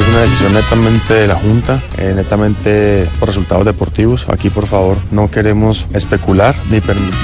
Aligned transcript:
Esto 0.00 0.10
es 0.12 0.16
una 0.16 0.22
decisión 0.22 0.52
netamente 0.54 1.14
de 1.14 1.26
la 1.26 1.34
Junta, 1.34 1.78
eh, 1.98 2.12
netamente 2.16 3.06
por 3.18 3.28
resultados 3.28 3.66
deportivos. 3.66 4.24
Aquí, 4.30 4.48
por 4.48 4.66
favor, 4.66 4.96
no 5.10 5.30
queremos 5.30 5.86
especular 5.92 6.54
ni 6.70 6.80
permitir. 6.80 7.14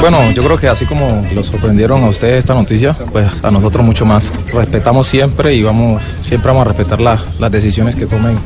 Bueno, 0.00 0.32
yo 0.32 0.42
creo 0.42 0.58
que 0.58 0.66
así 0.68 0.84
como 0.84 1.24
lo 1.32 1.44
sorprendieron 1.44 2.02
a 2.02 2.08
ustedes 2.08 2.40
esta 2.40 2.54
noticia, 2.54 2.94
pues 3.12 3.44
a 3.44 3.50
nosotros 3.52 3.84
mucho 3.86 4.04
más. 4.04 4.32
Respetamos 4.52 5.06
siempre 5.06 5.54
y 5.54 5.62
vamos, 5.62 6.02
siempre 6.22 6.48
vamos 6.48 6.62
a 6.66 6.68
respetar 6.70 7.00
la- 7.00 7.22
las 7.38 7.52
decisiones 7.52 7.94
que 7.94 8.06
tomen. 8.06 8.36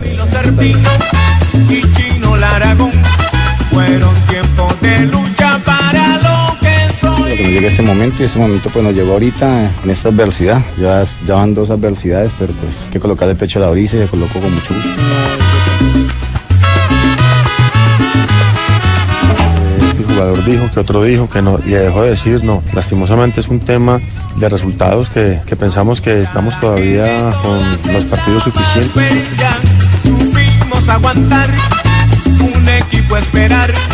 y 1.71 1.81
Chino 1.95 2.37
Laragón 2.37 2.91
fueron 3.71 4.15
tiempos 4.29 4.79
de 4.83 4.99
lucha 5.07 5.17
para 5.17 5.17
lo 5.17 5.25
que 5.36 5.36
llega 7.57 7.69
este 7.69 7.83
momento 7.83 8.23
y 8.23 8.27
este 8.27 8.39
momento 8.39 8.69
pues 8.69 8.85
nos 8.85 8.93
llegó 8.93 9.13
ahorita 9.13 9.73
en 9.83 9.91
esta 9.91 10.11
adversidad. 10.11 10.63
Ya, 10.79 11.03
ya 11.27 11.35
van 11.37 11.55
dos 11.55 11.71
adversidades, 11.71 12.33
pero 12.39 12.53
pues 12.53 12.83
hay 12.85 12.91
que 12.91 13.01
colocar 13.01 13.27
el 13.31 13.37
pecho 13.37 13.59
a 13.59 13.63
la 13.63 13.71
brisa 13.71 13.97
y 13.97 14.01
se 14.01 14.09
colocó 14.09 14.41
con 14.41 14.55
mucho 14.55 14.75
gusto. 14.75 14.91
El 19.99 20.05
jugador 20.05 20.45
dijo, 20.45 20.71
que 20.71 20.81
otro 20.81 21.03
dijo, 21.03 21.31
que 21.31 21.41
no, 21.41 21.59
y 21.65 21.71
dejó 21.71 22.03
de 22.03 22.11
decir, 22.11 22.45
no. 22.45 22.63
Lastimosamente 22.75 23.41
es 23.41 23.49
un 23.49 23.61
tema 23.61 24.01
de 24.37 24.49
resultados 24.51 25.09
que, 25.09 25.41
que 25.47 25.57
pensamos 25.57 26.03
que 26.03 26.21
estamos 26.21 26.61
todavía 26.61 27.33
con 27.43 27.95
los 27.95 28.05
partidos 28.05 28.43
suficientes. 28.43 29.15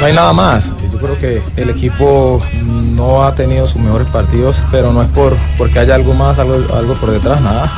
No 0.01 0.07
hay 0.07 0.15
nada 0.15 0.33
más. 0.33 0.69
Creo 1.03 1.19
que 1.19 1.43
el 1.57 1.69
equipo 1.69 2.41
no 2.63 3.25
ha 3.25 3.35
tenido 3.35 3.67
sus 3.67 3.83
mejores 3.83 4.09
partidos, 4.09 4.63
pero 4.71 4.93
no 4.93 5.03
es 5.03 5.09
por 5.09 5.37
porque 5.59 5.81
haya 5.81 5.97
algo 5.97 6.15
más, 6.15 6.39
algo, 6.39 6.55
algo 6.73 6.95
por 6.95 7.11
detrás, 7.11 7.41
nada. 7.41 7.73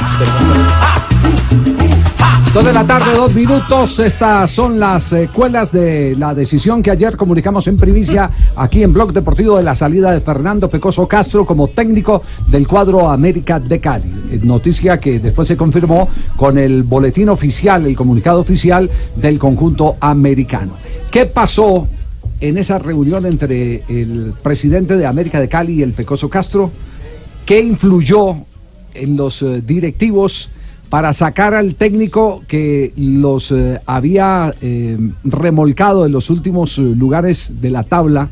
Dos 2.52 2.64
de 2.64 2.72
la 2.72 2.86
tarde, 2.86 3.16
dos 3.16 3.34
minutos. 3.34 3.98
Estas 3.98 4.50
son 4.50 4.78
las 4.78 5.04
secuelas 5.04 5.72
de 5.72 6.14
la 6.16 6.34
decisión 6.34 6.82
que 6.82 6.90
ayer 6.90 7.16
comunicamos 7.16 7.66
en 7.66 7.78
primicia 7.78 8.30
aquí 8.54 8.82
en 8.82 8.92
Blog 8.92 9.12
Deportivo 9.12 9.56
de 9.56 9.64
la 9.64 9.74
salida 9.74 10.12
de 10.12 10.20
Fernando 10.20 10.68
Pecoso 10.68 11.08
Castro 11.08 11.46
como 11.46 11.68
técnico 11.68 12.22
del 12.46 12.68
cuadro 12.68 13.08
América 13.10 13.58
de 13.58 13.80
Cali. 13.80 14.12
Eh, 14.30 14.40
Noticia 14.42 15.00
que 15.00 15.18
después 15.18 15.48
se 15.48 15.56
confirmó 15.56 16.08
con 16.36 16.58
el 16.58 16.82
boletín 16.82 17.30
oficial, 17.30 17.86
el 17.86 17.96
comunicado 17.96 18.40
oficial 18.40 18.90
del 19.16 19.38
conjunto 19.38 19.96
americano. 19.98 20.74
¿Qué 21.10 21.26
pasó 21.26 21.88
en 22.48 22.58
esa 22.58 22.78
reunión 22.78 23.24
entre 23.24 23.84
el 23.88 24.34
presidente 24.42 24.98
de 24.98 25.06
América 25.06 25.40
de 25.40 25.48
Cali 25.48 25.74
y 25.76 25.82
el 25.82 25.92
Pecoso 25.92 26.28
Castro? 26.28 26.70
¿Qué 27.46 27.60
influyó 27.60 28.36
en 28.92 29.16
los 29.16 29.40
eh, 29.40 29.62
directivos 29.62 30.50
para 30.90 31.14
sacar 31.14 31.54
al 31.54 31.74
técnico 31.74 32.42
que 32.46 32.92
los 32.96 33.50
eh, 33.50 33.80
había 33.86 34.54
eh, 34.60 34.98
remolcado 35.24 36.04
en 36.04 36.12
los 36.12 36.28
últimos 36.28 36.76
lugares 36.76 37.54
de 37.62 37.70
la 37.70 37.82
tabla 37.82 38.28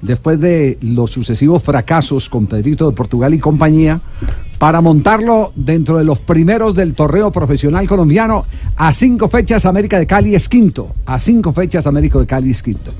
después 0.00 0.38
de 0.38 0.78
los 0.80 1.10
sucesivos 1.10 1.60
fracasos 1.60 2.28
con 2.28 2.46
Pedrito 2.46 2.88
de 2.88 2.96
Portugal 2.96 3.34
y 3.34 3.40
compañía? 3.40 4.00
Para 4.60 4.82
montarlo 4.82 5.52
dentro 5.56 5.96
de 5.96 6.04
los 6.04 6.18
primeros 6.18 6.74
del 6.74 6.92
torneo 6.92 7.30
profesional 7.32 7.88
colombiano, 7.88 8.44
a 8.76 8.92
cinco 8.92 9.26
fechas 9.28 9.64
América 9.64 9.98
de 9.98 10.06
Cali 10.06 10.34
es 10.34 10.50
quinto. 10.50 10.94
A 11.06 11.18
cinco 11.18 11.54
fechas 11.54 11.86
América 11.86 12.18
de 12.18 12.26
Cali 12.26 12.50
es 12.50 12.62
quinto. 12.62 12.90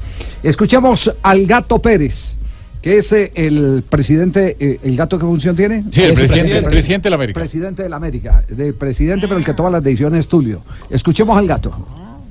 Escuchemos 0.43 1.15
al 1.23 1.45
Gato 1.47 1.79
Pérez, 1.79 2.39
que 2.81 2.97
es 2.97 3.13
eh, 3.13 3.31
el 3.35 3.85
presidente, 3.87 4.57
eh, 4.59 4.81
¿el 4.85 4.97
gato 4.97 5.19
qué 5.19 5.27
función 5.27 5.55
tiene? 5.55 5.85
Sí, 5.91 6.01
el 6.01 6.13
Es 6.13 6.19
presidente- 6.19 6.57
el 6.57 6.63
pre- 6.65 6.71
presidente 6.73 7.05
de 7.05 7.11
la 7.11 7.17
América. 7.17 7.39
Presidente 7.41 7.83
de 7.83 7.89
la 7.91 7.97
América, 7.97 8.43
de 8.49 8.73
presidente, 8.73 9.29
pero 9.29 9.39
el 9.39 9.45
que 9.45 9.53
toma 9.53 9.69
las 9.69 9.83
decisiones 9.85 10.21
es 10.21 10.29
Tulio. 10.29 10.63
Escuchemos 10.89 11.37
al 11.37 11.47
gato. 11.47 11.77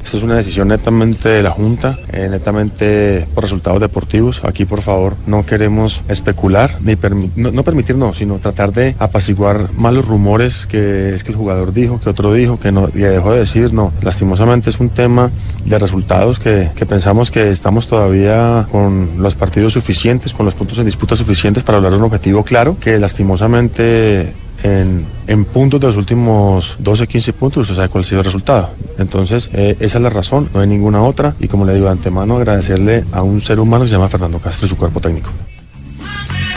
Esto 0.04 0.18
es 0.18 0.24
una 0.24 0.38
decisión 0.38 0.70
netamente 0.70 1.30
de 1.30 1.44
la 1.44 1.52
Junta, 1.52 2.00
eh, 2.12 2.28
netamente 2.32 3.28
por 3.36 3.44
resultados 3.44 3.80
deportivos. 3.80 4.42
Aquí, 4.44 4.66
por 4.66 4.82
favor, 4.82 5.16
no 5.28 5.46
queremos 5.46 6.02
especular, 6.08 6.78
ni 6.82 6.96
permi- 6.96 7.30
no, 7.36 7.52
no 7.52 7.64
permitir, 7.64 7.96
no, 7.96 8.14
sino 8.16 8.38
tratar 8.38 8.72
de 8.74 8.96
apaciguar 8.98 9.72
malos 9.78 10.08
rumores 10.08 10.66
que 10.66 11.14
es 11.14 11.24
que 11.24 11.30
el 11.32 11.38
jugador 11.38 11.74
dijo, 11.74 12.00
que 12.02 12.10
otro 12.10 12.34
dijo, 12.34 12.60
que 12.60 12.72
no, 12.72 12.90
y 12.94 13.00
dejó 13.00 13.34
de 13.34 13.40
decir, 13.40 13.72
no. 13.72 13.94
Lastimosamente 14.02 14.72
es 14.72 14.80
un 14.80 14.90
tema 14.90 15.30
de 15.66 15.78
resultados 15.78 16.40
que, 16.40 16.72
que 16.76 16.86
pensamos 16.88 17.30
que 17.30 17.52
estamos 17.52 17.88
todavía 17.88 18.68
con 18.72 19.12
los 19.18 19.36
partidos 19.36 19.74
suficientes, 19.74 20.34
con 20.34 20.46
los 20.46 20.56
puntos 20.56 20.80
en 20.80 20.86
disputa 20.86 21.16
suficientes 21.16 21.62
para 21.62 21.78
hablar 21.78 21.92
de 21.92 22.00
un 22.00 22.06
objetivo 22.06 22.44
claro, 22.44 22.78
que 22.80 22.98
lastimosamente 22.98 24.34
en, 24.64 25.46
puntos 25.46 25.80
de 25.80 25.88
los 25.88 25.96
últimos 25.96 26.76
12, 26.80 27.08
15 27.08 27.34
puntos, 27.34 27.64
usted 27.64 27.76
sabe 27.76 27.90
cuál 27.90 28.04
ha 28.04 28.08
sido 28.08 28.20
el 28.20 28.26
resultado. 28.26 28.70
Entonces, 28.98 29.50
eh, 29.54 29.76
esa 29.80 29.98
es 29.98 30.04
la 30.04 30.10
razón, 30.10 30.50
no 30.54 30.60
hay 30.60 30.68
ninguna 30.68 31.04
otra. 31.04 31.36
Y 31.40 31.48
como 31.48 31.66
le 31.66 31.74
digo 31.74 31.86
de 31.86 31.92
antemano, 31.92 32.38
agradecerle 32.38 33.06
a 33.12 33.24
un 33.24 33.42
ser 33.42 33.60
humano 33.60 33.84
que 33.84 33.90
se 33.90 33.96
llama 33.96 34.10
Fernando 34.10 34.40
Castro 34.40 34.66
y 34.66 34.70
su 34.70 34.78
cuerpo 34.78 35.00
técnico. 35.00 35.30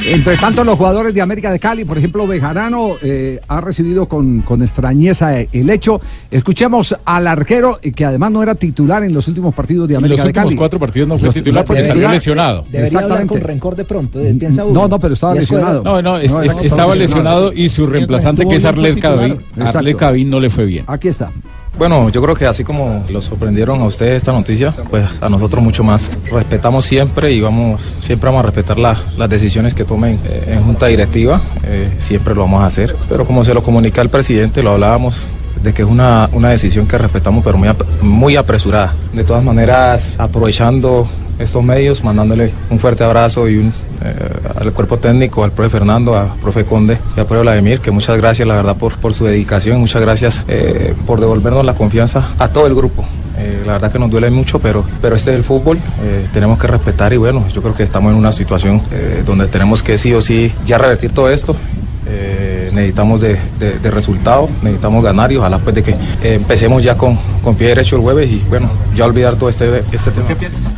Entre 0.05 0.37
tanto, 0.37 0.65
los 0.65 0.77
jugadores 0.77 1.15
de 1.15 1.23
América 1.23 1.53
de 1.53 1.61
Cali, 1.61 1.85
por 1.85 1.97
ejemplo, 1.97 2.27
Bejarano 2.27 2.97
eh, 3.03 3.39
ha 3.47 3.61
recibido 3.61 4.07
con, 4.07 4.41
con 4.41 4.61
extrañeza 4.61 5.39
eh, 5.41 5.49
el 5.53 5.71
hecho. 5.71 6.01
Escuchemos 6.31 6.97
al 7.05 7.27
arquero, 7.29 7.79
eh, 7.83 7.93
que 7.93 8.05
además 8.05 8.33
no 8.33 8.43
era 8.43 8.57
titular 8.57 9.05
en 9.05 9.15
los 9.15 9.29
últimos 9.29 9.55
partidos 9.55 9.87
de 9.89 9.95
En 9.95 9.99
América 9.99 10.17
los 10.17 10.25
de 10.25 10.29
últimos 10.31 10.47
Cali. 10.49 10.57
cuatro 10.57 10.81
partidos 10.81 11.09
no 11.09 11.19
fue 11.19 11.27
Los- 11.27 11.35
titular 11.37 11.65
porque 11.65 11.83
debería- 11.83 12.03
salió 12.03 12.15
lesionado. 12.15 12.65
Debería 12.71 12.99
hablar 12.99 13.27
con 13.27 13.41
rencor 13.41 13.77
de 13.77 13.85
pronto, 13.85 14.19
eh, 14.21 14.35
piensa 14.37 14.65
uno. 14.65 14.81
No, 14.83 14.89
no, 14.89 14.99
pero 14.99 15.15
estaba 15.15 15.35
lesionado. 15.35 15.83
No, 15.85 16.03
no, 16.03 16.19
es- 16.19 16.31
No, 16.33 16.43
es- 16.43 16.57
estaba 16.65 16.95
lesionado. 16.97 17.53
y 17.53 17.69
su 17.69 17.87
reemplazante, 17.87 18.45
que 18.47 18.57
es 18.57 18.65
Arlet 18.65 18.99
Cabin, 18.99 19.33
Exacto. 19.57 19.79
Arlet 19.79 19.97
Cabin 19.97 20.29
no 20.29 20.41
le 20.41 20.51
fue 20.51 20.65
bien. 20.65 20.85
Aquí 20.89 21.09
está. 21.09 21.31
Bueno, 21.79 22.11
yo 22.11 22.23
creo 22.23 22.35
que 22.37 22.47
así 22.47 22.65
como 22.65 23.03
lo 23.09 23.23
sorprendieron 23.23 23.81
a 23.81 23.85
ustedes 23.85 24.19
esta 24.19 24.33
noticia, 24.33 24.73
pues 24.91 25.21
a 25.23 25.29
nosotros 25.29 25.65
mucho 25.65 25.83
más. 25.83 26.11
Respetamos 26.31 26.85
siempre 26.85 27.33
y 27.33 27.41
vamos, 27.41 27.93
siempre 27.99 28.27
vamos 28.29 28.41
a 28.41 28.47
respetar 28.47 28.79
la- 28.79 29.01
las 29.17 29.29
decisiones 29.31 29.75
que 29.75 29.85
tomen 29.85 30.21
eh, 30.25 30.53
en 30.55 30.63
junta 30.63 30.87
directiva, 30.87 31.41
eh, 31.65 31.91
siempre 31.99 32.35
lo 32.35 32.43
vamos 32.43 32.63
a 32.63 32.67
hacer. 32.67 32.95
Pero 33.09 33.25
como 33.25 33.43
se 33.43 33.55
lo 33.55 33.63
comunica 33.63 34.01
al 34.01 34.11
presidente, 34.11 34.63
lo 34.63 34.73
hablábamos 34.73 35.17
de 35.63 35.73
que 35.73 35.83
es 35.83 35.89
una, 35.89 36.29
una 36.33 36.51
decisión 36.51 36.87
que 36.87 36.99
respetamos, 36.99 37.43
pero 37.43 37.57
muy, 37.57 37.69
muy 38.03 38.37
apresurada. 38.37 38.95
De 39.13 39.25
todas 39.25 39.43
maneras, 39.43 40.15
aprovechando 40.19 41.09
estos 41.39 41.63
medios, 41.63 42.05
mandándole 42.05 42.53
un 42.71 42.79
fuerte 42.79 43.05
abrazo 43.05 43.49
y 43.49 43.57
un, 43.57 43.73
eh, 44.05 44.15
al 44.61 44.73
cuerpo 44.73 44.99
técnico, 44.99 45.45
al 45.45 45.53
profe 45.53 45.71
Fernando, 45.71 46.17
al 46.17 46.35
profe 46.41 46.65
Conde 46.65 46.99
y 47.17 47.21
al 47.21 47.27
profe 47.27 47.43
Vladimir, 47.43 47.81
que 47.81 47.91
muchas 47.91 48.17
gracias, 48.17 48.47
la 48.47 48.55
verdad, 48.55 48.77
por, 48.77 48.97
por 48.97 49.15
su 49.15 49.25
dedicación, 49.25 49.81
muchas 49.81 50.03
gracias 50.03 50.45
eh, 50.49 50.95
por 51.07 51.21
devolvernos 51.21 51.65
la 51.65 51.75
confianza 51.75 52.29
a 52.39 52.49
todo 52.49 52.67
el 52.67 52.75
grupo. 52.75 53.05
Eh, 53.39 53.63
la 53.67 53.73
verdad 53.73 53.91
que 53.91 53.99
nos 53.99 54.11
duele 54.11 54.31
mucho, 54.31 54.59
pero, 54.59 54.85
pero 55.01 55.17
este 55.17 55.31
es 55.33 55.37
el 55.37 55.45
fútbol, 55.45 55.79
eh, 56.03 56.27
tenemos 56.33 56.59
que 56.59 56.67
respetar 56.67 57.13
y 57.13 57.17
bueno, 57.17 57.45
yo 57.53 57.63
creo 57.63 57.75
que 57.75 57.83
estamos 57.83 58.13
en 58.13 58.19
una 58.19 58.33
situación 58.33 58.83
donde 59.25 59.47
tenemos 59.49 59.83
que 59.83 59.99
sí 59.99 60.13
o 60.13 60.21
sí 60.21 60.53
ya 60.67 60.79
revertir 60.79 61.13
todo 61.13 61.31
esto. 61.31 61.57
Eh, 62.05 62.71
necesitamos 62.73 63.21
de, 63.21 63.39
de, 63.61 63.79
de 63.79 63.91
resultado, 63.91 64.49
necesitamos 64.63 65.05
ganar 65.05 65.31
y 65.31 65.37
ojalá 65.37 65.59
pues 65.59 65.77
de 65.77 65.85
que 65.85 65.93
eh, 65.93 66.35
empecemos 66.35 66.83
ya 66.83 66.97
con, 66.97 67.17
con 67.45 67.55
pie 67.55 67.69
derecho 67.69 67.95
el 67.95 68.03
jueves 68.03 68.29
y 68.29 68.43
bueno, 68.49 68.69
ya 68.97 69.05
olvidar 69.05 69.37
todo 69.37 69.49
este, 69.49 69.85
este 69.93 70.11
tema. 70.11 70.29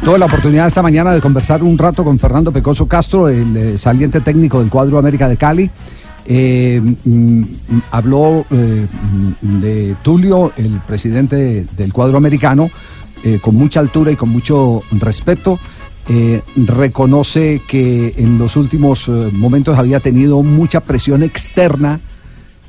Tuve 0.04 0.18
la 0.18 0.26
oportunidad 0.26 0.66
esta 0.66 0.82
mañana 0.82 1.14
de 1.14 1.22
conversar 1.22 1.62
un 1.62 1.78
rato 1.78 2.04
con 2.04 2.18
Fernando 2.18 2.52
Pecoso 2.52 2.86
Castro, 2.86 3.28
el 3.30 3.56
eh, 3.56 3.78
saliente 3.78 4.20
técnico 4.20 4.60
del 4.60 4.68
cuadro 4.68 4.98
América 4.98 5.28
de 5.28 5.36
Cali. 5.38 5.70
Mm, 6.26 7.42
habló 7.90 8.46
de 8.50 9.96
Tulio, 10.02 10.52
el 10.56 10.80
presidente 10.86 11.66
del 11.76 11.92
cuadro 11.92 12.16
americano, 12.16 12.70
con 13.40 13.54
mucha 13.54 13.80
altura 13.80 14.10
y 14.10 14.16
con 14.16 14.28
mucho 14.28 14.82
respeto. 14.92 15.58
Eh, 16.08 16.42
reconoce 16.56 17.62
que 17.66 18.12
en 18.18 18.36
los 18.36 18.56
últimos 18.56 19.08
eh, 19.08 19.30
momentos 19.32 19.78
había 19.78 20.00
tenido 20.00 20.42
mucha 20.42 20.80
presión 20.80 21.22
externa 21.22 22.00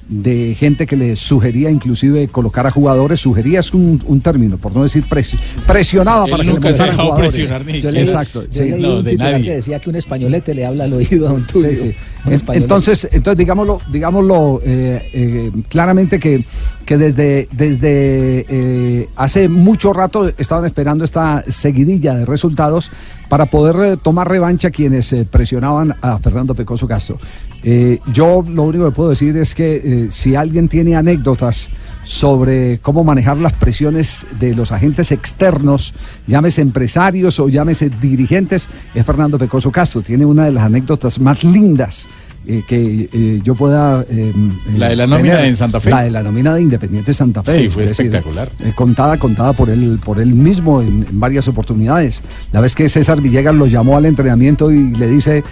de 0.08 0.56
gente 0.58 0.86
que 0.86 0.96
le 0.96 1.16
sugería 1.16 1.72
inclusive 1.72 2.28
colocar 2.28 2.68
a 2.68 2.70
jugadores, 2.72 3.20
sugería 3.20 3.60
es 3.62 3.74
un, 3.74 4.00
un 4.06 4.22
término, 4.22 4.58
por 4.58 4.76
no 4.76 4.84
decir 4.84 5.04
presi- 5.10 5.36
presionaba 5.66 6.28
para 6.28 6.44
que 6.44 6.52
le 6.54 6.74
se 6.74 6.84
dejado 6.84 6.94
jugadores. 7.10 7.34
presionar 7.34 7.66
ni- 7.66 7.82
Yo 7.82 7.90
leí, 7.90 8.04
Exacto, 8.04 8.44
yo 8.44 8.48
sí. 8.52 8.70
leí 8.70 8.82
No, 8.84 8.98
un 8.98 9.04
de 9.04 9.10
titular 9.10 9.32
nadie. 9.32 9.46
que 9.46 9.52
decía 9.56 9.80
que 9.80 9.90
un 9.90 9.96
españolete 9.96 10.54
le 10.54 10.64
habla 10.64 10.84
al 10.84 10.94
oído 10.94 11.28
a 11.28 11.34
un 11.34 11.48
Tulio. 11.48 11.72
Sí, 11.72 11.76
sí. 11.78 11.96
Un 12.24 12.28
En- 12.28 12.34
españolete. 12.34 12.64
Entonces, 12.66 13.08
entonces 13.12 13.38
digámoslo, 13.40 13.82
digámoslo 13.92 14.62
eh, 14.64 15.10
eh, 15.12 15.52
claramente 15.70 16.20
que, 16.20 16.44
que 16.86 16.98
desde, 17.00 17.48
desde 17.52 18.46
eh, 18.48 19.10
hace 19.16 19.50
mucho 19.50 19.92
rato 19.92 20.32
estaban 20.38 20.66
esperando 20.66 21.04
esta 21.04 21.44
seguidilla 21.48 22.14
de 22.14 22.26
resultados 22.28 22.92
para 23.30 23.46
poder 23.48 23.94
eh, 23.94 23.98
tomar 23.98 24.30
revancha 24.30 24.72
quienes 24.72 25.12
eh, 25.14 25.26
presionaban 25.30 25.96
a 26.02 26.18
Fernando 26.20 26.56
Pecoso 26.56 26.88
Castro. 26.88 27.18
Eh, 27.64 28.00
yo 28.12 28.44
lo 28.48 28.64
único 28.64 28.86
que 28.86 28.92
puedo 28.92 29.10
decir 29.10 29.36
es 29.38 29.56
que 29.56 30.10
si 30.12 30.36
alguien 30.36 30.68
tiene 30.68 30.96
anécdotas 30.96 31.70
sobre 32.04 32.78
cómo 32.80 33.04
manejar 33.04 33.40
las 33.40 33.54
presiones 33.54 34.28
de 34.40 34.54
los 34.54 34.72
agentes 34.72 35.12
externos, 35.12 35.96
llámese 36.28 36.62
empresarios 36.62 37.40
o 37.40 37.50
llámese 37.50 37.90
dirigentes, 37.90 38.70
es 38.94 39.06
Fernando 39.06 39.40
Pecoso 39.40 39.72
Castro. 39.72 40.02
Tiene 40.02 40.26
una 40.26 40.46
de 40.46 40.52
las 40.52 40.66
anécdotas 40.66 41.20
más 41.20 41.44
lindas 41.44 42.08
eh, 42.48 42.64
que 42.68 43.10
eh, 43.12 43.42
yo 43.44 43.56
pueda... 43.56 44.06
eh, 44.10 44.34
La 44.78 44.90
de 44.90 44.96
la 44.96 45.08
nómina 45.08 45.36
tener. 45.36 45.48
en 45.50 45.56
Santa 45.56 45.80
Fe. 45.80 45.90
La 45.90 46.04
de 46.04 46.12
la 46.12 46.24
nómina 46.24 46.54
de 46.56 46.62
Independiente 46.62 47.14
Santa 47.14 47.44
Fe. 47.44 47.54
Sí, 47.56 47.70
fue 47.70 47.84
Es 47.86 47.92
espectacular. 47.92 48.50
contada, 48.76 49.18
contada 49.18 49.54
por 49.54 49.70
él, 49.70 50.00
por 50.04 50.20
él 50.20 50.34
mismo 50.36 50.82
en, 50.82 51.06
en 51.10 51.20
varias 51.20 51.48
oportunidades. 51.48 52.22
La 52.52 52.62
vez 52.62 52.76
que 52.76 52.88
César 52.90 53.22
Villegas 53.22 53.56
lo 53.56 53.68
llamó 53.68 53.98
al 53.98 54.06
entrenamiento 54.06 54.72
y 54.72 54.96
le 54.96 55.08
dice, 55.08 55.44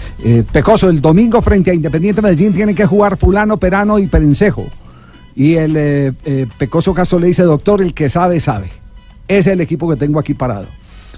Pecoso, 0.51 0.89
el 0.89 1.01
domingo 1.01 1.41
frente 1.41 1.71
a 1.71 1.73
Independiente 1.73 2.21
Medellín 2.21 2.53
tiene 2.53 2.73
que 2.75 2.85
jugar 2.85 3.17
fulano, 3.17 3.57
perano 3.57 3.99
y 3.99 4.07
perencejo. 4.07 4.67
Y 5.35 5.55
el 5.55 6.15
Pecoso 6.57 6.93
Castro 6.93 7.19
le 7.19 7.27
dice, 7.27 7.43
doctor, 7.43 7.81
el 7.81 7.93
que 7.93 8.09
sabe, 8.09 8.39
sabe. 8.39 8.71
Ese 9.27 9.39
es 9.39 9.47
el 9.53 9.61
equipo 9.61 9.89
que 9.89 9.95
tengo 9.95 10.19
aquí 10.19 10.33
parado. 10.33 10.67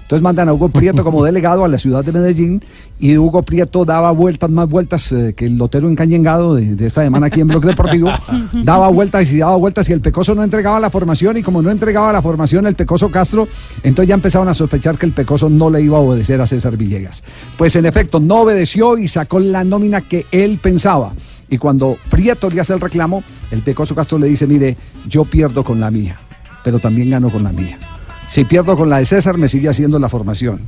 Entonces 0.06 0.22
mandan 0.22 0.48
a 0.48 0.52
Hugo 0.52 0.68
Prieto 0.68 1.02
como 1.02 1.24
delegado 1.24 1.64
a 1.64 1.68
la 1.68 1.78
ciudad 1.78 2.04
de 2.04 2.12
Medellín 2.12 2.62
y 3.00 3.18
Hugo 3.18 3.42
Prieto 3.42 3.84
daba 3.84 4.12
vueltas, 4.12 4.48
más 4.48 4.68
vueltas 4.68 5.10
eh, 5.10 5.34
que 5.36 5.46
el 5.46 5.58
lotero 5.58 5.88
encañengado 5.88 6.54
de, 6.54 6.76
de 6.76 6.86
esta 6.86 7.02
semana 7.02 7.26
aquí 7.26 7.40
en 7.40 7.48
Bloque 7.48 7.66
Deportivo. 7.66 8.10
daba 8.62 8.86
vueltas 8.88 9.32
y 9.32 9.38
daba 9.38 9.56
vueltas 9.56 9.88
y 9.88 9.92
el 9.92 10.00
Pecoso 10.00 10.36
no 10.36 10.44
entregaba 10.44 10.78
la 10.78 10.90
formación 10.90 11.36
y 11.38 11.42
como 11.42 11.60
no 11.60 11.72
entregaba 11.72 12.12
la 12.12 12.22
formación 12.22 12.68
el 12.68 12.76
Pecoso 12.76 13.10
Castro, 13.10 13.48
entonces 13.82 14.08
ya 14.08 14.14
empezaban 14.14 14.48
a 14.48 14.54
sospechar 14.54 14.96
que 14.96 15.06
el 15.06 15.12
Pecoso 15.12 15.48
no 15.48 15.70
le 15.70 15.82
iba 15.82 15.98
a 15.98 16.00
obedecer 16.00 16.40
a 16.40 16.46
César 16.46 16.76
Villegas. 16.76 17.24
Pues 17.58 17.74
en 17.74 17.86
efecto 17.86 18.20
no 18.20 18.42
obedeció 18.42 18.98
y 18.98 19.08
sacó 19.08 19.40
la 19.40 19.64
nómina 19.64 20.02
que 20.02 20.24
él 20.30 20.60
pensaba. 20.62 21.12
Y 21.48 21.58
cuando 21.58 21.96
Prieto 22.10 22.48
le 22.48 22.60
hace 22.60 22.74
el 22.74 22.80
reclamo, 22.80 23.24
el 23.50 23.62
Pecoso 23.62 23.94
Castro 23.96 24.18
le 24.18 24.28
dice, 24.28 24.46
mire, 24.46 24.76
yo 25.08 25.24
pierdo 25.24 25.64
con 25.64 25.80
la 25.80 25.90
mía, 25.90 26.16
pero 26.62 26.78
también 26.78 27.10
gano 27.10 27.28
con 27.28 27.42
la 27.42 27.50
mía. 27.50 27.78
Si 28.28 28.44
pierdo 28.44 28.76
con 28.76 28.88
la 28.90 28.98
de 28.98 29.04
César, 29.04 29.38
me 29.38 29.48
sigue 29.48 29.68
haciendo 29.68 29.98
la 29.98 30.08
formación. 30.08 30.60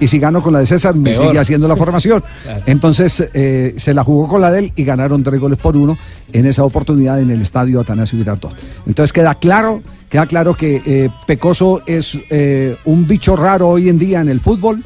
Y 0.00 0.08
si 0.08 0.18
gano 0.18 0.42
con 0.42 0.52
la 0.52 0.58
de 0.58 0.66
César, 0.66 0.94
me 0.96 1.12
Peor. 1.12 1.28
sigue 1.28 1.38
haciendo 1.38 1.68
la 1.68 1.76
formación. 1.84 2.22
Claro. 2.42 2.62
Entonces 2.66 3.24
eh, 3.32 3.74
se 3.76 3.94
la 3.94 4.02
jugó 4.02 4.28
con 4.28 4.40
la 4.40 4.50
de 4.50 4.58
él 4.58 4.72
y 4.74 4.84
ganaron 4.84 5.22
tres 5.22 5.40
goles 5.40 5.58
por 5.58 5.76
uno 5.76 5.96
en 6.32 6.46
esa 6.46 6.64
oportunidad 6.64 7.20
en 7.20 7.30
el 7.30 7.42
estadio 7.42 7.80
Atanasio 7.80 8.18
Girardot. 8.18 8.56
Entonces 8.86 9.12
queda 9.12 9.36
claro, 9.36 9.82
queda 10.10 10.26
claro 10.26 10.54
que 10.54 10.82
eh, 10.84 11.10
Pecoso 11.26 11.82
es 11.86 12.18
eh, 12.28 12.76
un 12.86 13.06
bicho 13.06 13.36
raro 13.36 13.68
hoy 13.68 13.88
en 13.88 13.98
día 13.98 14.20
en 14.20 14.28
el 14.28 14.40
fútbol, 14.40 14.82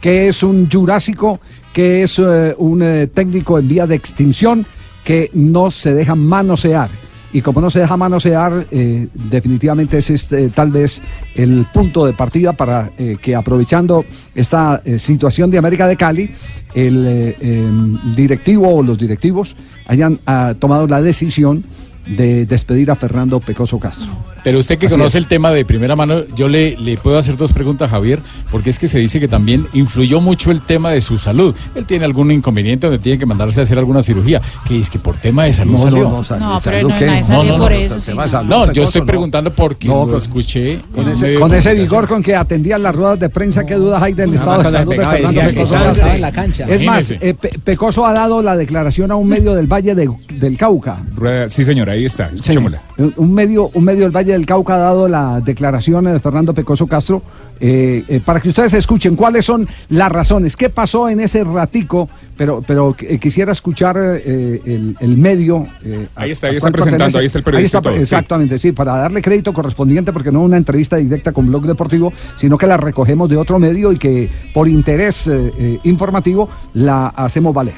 que 0.00 0.26
es 0.26 0.42
un 0.42 0.68
jurásico, 0.68 1.40
que 1.72 2.02
es 2.02 2.18
eh, 2.18 2.54
un 2.58 3.08
técnico 3.14 3.60
en 3.60 3.68
vía 3.68 3.86
de 3.86 3.94
extinción, 3.94 4.66
que 5.04 5.30
no 5.34 5.70
se 5.70 5.94
deja 5.94 6.16
manosear. 6.16 6.90
Y 7.32 7.42
como 7.42 7.60
no 7.60 7.68
se 7.68 7.80
deja 7.80 7.96
manosear, 7.96 8.66
eh, 8.70 9.08
definitivamente 9.12 9.98
es 9.98 10.32
eh, 10.32 10.50
tal 10.54 10.70
vez 10.70 11.02
el 11.34 11.66
punto 11.72 12.06
de 12.06 12.14
partida 12.14 12.54
para 12.54 12.90
eh, 12.96 13.16
que 13.20 13.36
aprovechando 13.36 14.04
esta 14.34 14.80
eh, 14.84 14.98
situación 14.98 15.50
de 15.50 15.58
América 15.58 15.86
de 15.86 15.96
Cali, 15.96 16.30
el 16.74 17.06
eh, 17.06 17.36
eh, 17.40 17.70
directivo 18.16 18.74
o 18.74 18.82
los 18.82 18.98
directivos 18.98 19.56
hayan 19.86 20.20
ah, 20.26 20.54
tomado 20.58 20.86
la 20.86 21.02
decisión 21.02 21.64
de 22.08 22.46
despedir 22.46 22.90
a 22.90 22.96
Fernando 22.96 23.38
Pecoso 23.40 23.78
Castro. 23.78 24.06
Pero 24.44 24.60
usted 24.60 24.78
que 24.78 24.86
Así 24.86 24.94
conoce 24.94 25.18
es. 25.18 25.24
el 25.24 25.26
tema 25.28 25.50
de 25.50 25.64
primera 25.64 25.94
mano, 25.96 26.22
yo 26.34 26.48
le, 26.48 26.76
le 26.78 26.96
puedo 26.96 27.18
hacer 27.18 27.36
dos 27.36 27.52
preguntas, 27.52 27.90
Javier, 27.90 28.20
porque 28.50 28.70
es 28.70 28.78
que 28.78 28.86
se 28.88 28.98
dice 28.98 29.20
que 29.20 29.28
también 29.28 29.66
influyó 29.74 30.20
mucho 30.20 30.50
el 30.50 30.62
tema 30.62 30.90
de 30.90 31.00
su 31.00 31.18
salud. 31.18 31.54
Él 31.74 31.84
tiene 31.84 32.04
algún 32.04 32.30
inconveniente 32.30 32.86
donde 32.86 33.00
tiene 33.02 33.18
que 33.18 33.26
mandarse 33.26 33.60
a 33.60 33.64
hacer 33.64 33.76
alguna 33.78 34.02
cirugía, 34.02 34.40
que 34.66 34.78
es 34.78 34.88
que 34.88 34.98
por 34.98 35.16
tema 35.16 35.44
de 35.44 35.52
salud 35.52 35.72
No, 35.72 35.78
no, 35.78 35.84
salió. 35.84 36.08
no, 36.08 36.24
sal- 36.24 36.40
No, 36.40 36.60
pero 36.64 36.88
no, 36.88 36.98
¿qué? 36.98 37.06
nadie 37.06 37.24
salió 37.24 37.58
por 37.58 37.72
eso, 37.72 37.94
te 37.96 38.00
sí, 38.00 38.12
vas 38.12 38.32
no. 38.32 38.42
No, 38.44 38.72
yo 38.72 38.84
estoy 38.84 39.02
preguntando 39.02 39.52
porque 39.52 39.88
No, 39.88 40.06
lo 40.06 40.16
escuché. 40.16 40.80
Con 40.94 41.08
ese, 41.08 41.34
con 41.34 41.50
vigor 41.76 42.08
con 42.08 42.22
que 42.22 42.34
atendían 42.36 42.82
las 42.82 42.94
ruedas 42.94 43.18
de 43.18 43.28
prensa, 43.28 43.66
qué 43.66 43.74
dudas 43.74 44.02
hay 44.02 44.14
del 44.14 44.32
estado 44.34 44.62
de 44.62 44.70
salud 44.70 44.90
de 44.94 45.04
Fernando 45.04 45.40
Pecoso 45.48 46.06
en 46.14 46.20
la 46.20 46.32
cancha. 46.32 46.66
Es 46.68 46.82
más, 46.84 47.10
eh, 47.10 47.34
Pe- 47.38 47.58
Pecoso 47.62 48.06
ha 48.06 48.12
dado 48.12 48.42
la 48.42 48.56
declaración 48.56 49.10
a 49.10 49.16
un 49.16 49.28
medio 49.28 49.54
del 49.54 49.66
Valle 49.66 49.94
de- 49.94 50.08
del 50.34 50.56
Cauca. 50.56 51.02
Rueda- 51.14 51.48
Sí, 51.48 51.64
señora, 51.64 51.96
ahí 51.98 52.04
está. 52.06 52.26
Escuchémosla. 52.32 52.80
un- 52.96 53.14
un 53.16 53.34
medio, 53.34 53.70
un 53.74 53.84
medio 53.84 54.02
del 54.04 54.10
Valle 54.16 54.32
del 54.32 54.46
Cauca 54.46 54.74
ha 54.74 54.78
dado 54.78 55.08
la 55.08 55.40
declaración 55.40 56.04
de 56.04 56.18
Fernando 56.20 56.54
Pecoso 56.54 56.86
Castro 56.86 57.22
eh, 57.60 58.04
eh, 58.08 58.20
para 58.24 58.40
que 58.40 58.48
ustedes 58.50 58.72
escuchen 58.74 59.16
cuáles 59.16 59.44
son 59.44 59.68
las 59.88 60.10
razones, 60.12 60.56
qué 60.56 60.70
pasó 60.70 61.08
en 61.08 61.18
ese 61.20 61.42
ratico, 61.42 62.08
pero, 62.36 62.62
pero 62.64 62.94
eh, 63.00 63.18
quisiera 63.18 63.50
escuchar 63.50 63.96
eh, 63.98 64.60
el, 64.64 64.96
el 65.00 65.16
medio. 65.18 65.66
eh, 65.84 66.06
Ahí 66.14 66.30
está, 66.30 66.46
ahí 66.46 66.56
está 66.56 66.70
presentando, 66.70 67.04
pertenece. 67.04 67.18
ahí 67.18 67.26
está 67.26 67.38
el 67.38 67.44
periodista 67.44 67.78
está, 67.78 67.90
todo, 67.90 68.00
exactamente, 68.00 68.58
sí, 68.58 68.70
para 68.72 68.96
darle 68.96 69.20
crédito 69.20 69.52
correspondiente, 69.52 70.12
porque 70.12 70.30
no 70.30 70.42
una 70.42 70.56
entrevista 70.56 70.96
directa 70.96 71.32
con 71.32 71.48
Blog 71.48 71.66
Deportivo, 71.66 72.12
sino 72.36 72.56
que 72.56 72.66
la 72.68 72.76
recogemos 72.76 73.28
de 73.28 73.36
otro 73.36 73.58
medio 73.58 73.90
y 73.92 73.98
que 73.98 74.30
por 74.54 74.68
interés 74.68 75.26
eh, 75.26 75.52
eh, 75.58 75.78
informativo 75.82 76.48
la 76.74 77.08
hacemos 77.08 77.52
valer. 77.52 77.74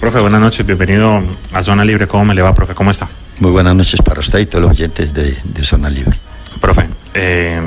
Profe, 0.00 0.20
buenas 0.20 0.40
noches, 0.40 0.64
bienvenido 0.64 1.22
a 1.52 1.62
Zona 1.62 1.84
Libre. 1.84 2.06
¿Cómo 2.06 2.24
me 2.24 2.34
le 2.34 2.42
va, 2.42 2.54
profe? 2.54 2.74
¿Cómo 2.74 2.90
está? 2.90 3.08
Muy 3.40 3.50
buenas 3.50 3.74
noches 3.74 4.00
para 4.02 4.20
usted 4.20 4.38
y 4.40 4.46
todos 4.46 4.62
los 4.62 4.70
oyentes 4.72 5.12
de, 5.12 5.36
de 5.42 5.62
Zona 5.64 5.90
Libre. 5.90 6.16
Profe, 6.60 6.86
eh, 7.14 7.60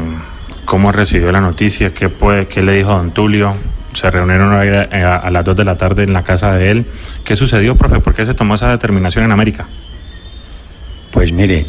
¿cómo 0.65 0.91
recibió 0.91 1.31
la 1.31 1.41
noticia? 1.41 1.93
¿Qué, 1.93 2.07
puede, 2.09 2.47
¿Qué 2.47 2.61
le 2.61 2.73
dijo 2.73 2.89
don 2.91 3.11
Tulio? 3.11 3.55
Se 3.93 4.09
reunieron 4.09 4.53
a- 4.53 5.15
a 5.17 5.29
las 5.29 5.43
2 5.43 5.57
de 5.57 5.65
la 5.65 5.75
tarde 5.77 6.03
en 6.03 6.13
la 6.13 6.23
casa 6.23 6.53
de 6.53 6.71
él. 6.71 6.85
¿Qué 7.25 7.35
sucedió, 7.35 7.75
profe? 7.75 7.99
¿Por 7.99 8.13
qué 8.13 8.25
se 8.25 8.33
tomó 8.33 8.55
esa 8.55 8.69
determinación 8.69 9.25
en 9.25 9.33
América? 9.33 9.67
Pues 11.11 11.33
mire, 11.33 11.65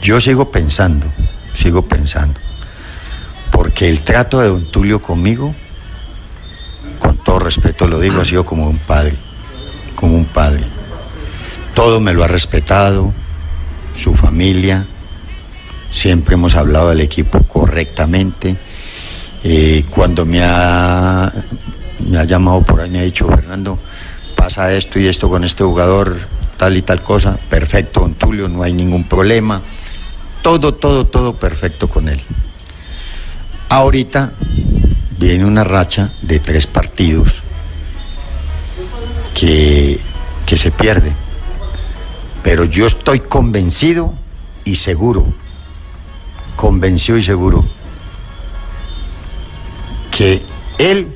yo 0.00 0.20
sigo 0.20 0.52
pensando, 0.52 1.06
sigo 1.54 1.82
pensando, 1.82 2.38
porque 3.50 3.88
el 3.90 4.02
trato 4.02 4.38
de 4.40 4.46
don 4.48 4.64
Tulio 4.66 5.02
conmigo, 5.02 5.52
con 7.00 7.16
todo 7.18 7.40
respeto 7.40 7.88
lo 7.88 7.98
digo, 7.98 8.20
ha 8.20 8.24
sido 8.24 8.44
como 8.44 8.68
un 8.70 8.78
padre, 8.78 9.16
como 9.96 10.14
un 10.14 10.26
padre. 10.26 10.64
Todo 11.74 11.98
me 11.98 12.12
lo 12.14 12.22
ha 12.22 12.28
respetado, 12.28 13.12
su 13.96 14.14
familia, 14.14 14.86
siempre 15.90 16.34
hemos 16.34 16.54
hablado 16.54 16.90
del 16.90 17.00
equipo 17.00 17.42
correctamente. 17.42 18.56
Eh, 19.42 19.84
cuando 19.90 20.24
me 20.24 20.42
ha, 20.44 21.32
me 22.08 22.18
ha 22.18 22.24
llamado 22.24 22.62
por 22.62 22.80
ahí, 22.80 22.90
me 22.90 23.00
ha 23.00 23.02
dicho, 23.02 23.26
Fernando, 23.28 23.78
pasa 24.36 24.72
esto 24.72 25.00
y 25.00 25.08
esto 25.08 25.28
con 25.28 25.44
este 25.44 25.64
jugador, 25.64 26.18
tal 26.56 26.76
y 26.76 26.82
tal 26.82 27.02
cosa, 27.02 27.38
perfecto, 27.50 28.00
don 28.00 28.14
Tulio, 28.14 28.48
no 28.48 28.62
hay 28.62 28.72
ningún 28.72 29.04
problema. 29.04 29.60
Todo, 30.42 30.74
todo, 30.74 31.06
todo 31.06 31.34
perfecto 31.34 31.88
con 31.88 32.08
él. 32.08 32.20
Ahorita 33.68 34.32
viene 35.18 35.44
una 35.44 35.64
racha 35.64 36.12
de 36.22 36.38
tres 36.38 36.66
partidos 36.66 37.42
que, 39.38 40.00
que 40.46 40.56
se 40.56 40.70
pierde. 40.70 41.12
Pero 42.42 42.64
yo 42.64 42.86
estoy 42.86 43.20
convencido 43.20 44.14
y 44.64 44.76
seguro, 44.76 45.26
convencido 46.56 47.18
y 47.18 47.22
seguro, 47.22 47.64
que 50.10 50.42
él 50.78 51.12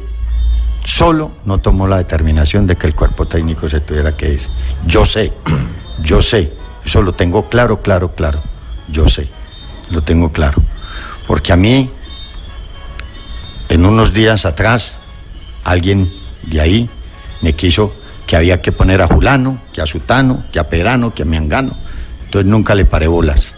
solo 0.85 1.31
no 1.45 1.59
tomó 1.59 1.87
la 1.87 1.99
determinación 1.99 2.67
de 2.67 2.77
que 2.77 2.87
el 2.87 2.95
cuerpo 2.95 3.27
técnico 3.27 3.69
se 3.69 3.81
tuviera 3.81 4.17
que 4.17 4.35
ir. 4.35 4.43
Yo 4.87 5.05
sé, 5.05 5.33
yo 6.03 6.21
sé, 6.21 6.53
eso 6.85 7.03
lo 7.03 7.13
tengo 7.15 7.49
claro, 7.49 7.81
claro, 7.81 8.15
claro, 8.15 8.43
yo 8.89 9.09
sé, 9.09 9.29
lo 9.89 10.03
tengo 10.03 10.31
claro. 10.31 10.63
Porque 11.27 11.53
a 11.53 11.57
mí, 11.57 11.89
en 13.69 13.87
unos 13.87 14.13
días 14.13 14.45
atrás, 14.45 14.99
alguien 15.65 16.13
de 16.43 16.61
ahí 16.61 16.91
me 17.41 17.55
quiso 17.55 17.95
que 18.31 18.37
había 18.37 18.63
que 18.63 18.71
poner 18.71 19.03
a 19.03 19.09
Julano, 19.09 19.61
que 19.73 19.81
a 19.81 19.87
Sutano, 19.87 20.45
que 20.53 20.61
a 20.61 20.69
Perano, 20.69 21.13
que 21.13 21.23
a 21.23 21.25
Miangano. 21.25 21.77
Entonces 22.27 22.49
nunca 22.49 22.77
le 22.77 22.85
paré 22.85 23.09
bolas, 23.09 23.57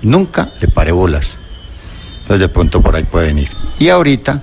nunca 0.00 0.48
le 0.60 0.68
paré 0.68 0.92
bolas. 0.92 1.36
Entonces 2.20 2.38
de 2.38 2.48
pronto 2.48 2.80
por 2.80 2.94
ahí 2.94 3.02
puede 3.02 3.26
venir. 3.26 3.48
Y 3.80 3.88
ahorita, 3.88 4.40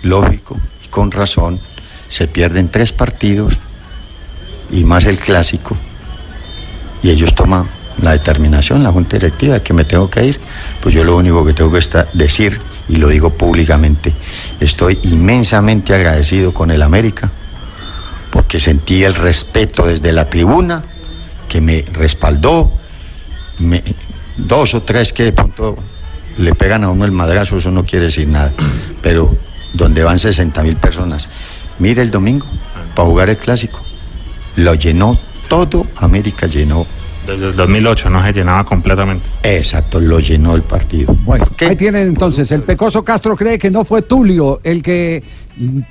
lógico 0.00 0.58
y 0.82 0.88
con 0.88 1.10
razón, 1.10 1.60
se 2.08 2.26
pierden 2.26 2.70
tres 2.70 2.92
partidos 2.92 3.58
y 4.70 4.82
más 4.84 5.04
el 5.04 5.18
clásico. 5.18 5.76
Y 7.02 7.10
ellos 7.10 7.34
toman 7.34 7.66
la 8.00 8.12
determinación, 8.12 8.82
la 8.82 8.92
junta 8.92 9.18
directiva, 9.18 9.60
que 9.60 9.74
me 9.74 9.84
tengo 9.84 10.08
que 10.08 10.24
ir. 10.24 10.40
Pues 10.80 10.94
yo 10.94 11.04
lo 11.04 11.18
único 11.18 11.44
que 11.44 11.52
tengo 11.52 11.70
que 11.70 11.84
decir, 12.14 12.58
y 12.88 12.96
lo 12.96 13.08
digo 13.08 13.28
públicamente, 13.28 14.14
estoy 14.58 14.98
inmensamente 15.02 15.94
agradecido 15.94 16.54
con 16.54 16.70
el 16.70 16.80
América, 16.80 17.30
porque 18.46 18.60
sentí 18.60 19.02
el 19.02 19.12
respeto 19.16 19.86
desde 19.86 20.12
la 20.12 20.30
tribuna, 20.30 20.84
que 21.48 21.60
me 21.60 21.84
respaldó, 21.92 22.70
me- 23.58 23.82
dos 24.36 24.72
o 24.74 24.82
tres 24.82 25.12
que 25.12 25.24
de 25.24 25.32
pronto 25.32 25.76
le 26.38 26.54
pegan 26.54 26.84
a 26.84 26.90
uno 26.90 27.04
el 27.04 27.10
madrazo, 27.10 27.56
eso 27.56 27.72
no 27.72 27.84
quiere 27.84 28.04
decir 28.04 28.28
nada, 28.28 28.52
pero 29.02 29.34
donde 29.72 30.04
van 30.04 30.20
60 30.20 30.62
mil 30.62 30.76
personas. 30.76 31.28
Mire 31.80 32.02
el 32.02 32.12
domingo, 32.12 32.46
para 32.94 33.08
jugar 33.08 33.30
el 33.30 33.36
clásico, 33.36 33.80
lo 34.54 34.74
llenó 34.74 35.18
todo, 35.48 35.84
América 35.96 36.46
llenó. 36.46 36.86
Desde 37.26 37.46
el 37.48 37.56
2008 37.56 38.10
no 38.10 38.22
se 38.22 38.32
llenaba 38.32 38.62
completamente. 38.62 39.28
Exacto, 39.42 39.98
lo 39.98 40.20
llenó 40.20 40.54
el 40.54 40.62
partido. 40.62 41.16
Bueno, 41.24 41.44
ahí 41.58 41.74
tienen 41.74 42.06
entonces, 42.06 42.52
el 42.52 42.62
Pecoso 42.62 43.02
Castro 43.02 43.36
cree 43.36 43.58
que 43.58 43.72
no 43.72 43.84
fue 43.84 44.02
Tulio 44.02 44.60
el 44.62 44.84
que 44.84 45.24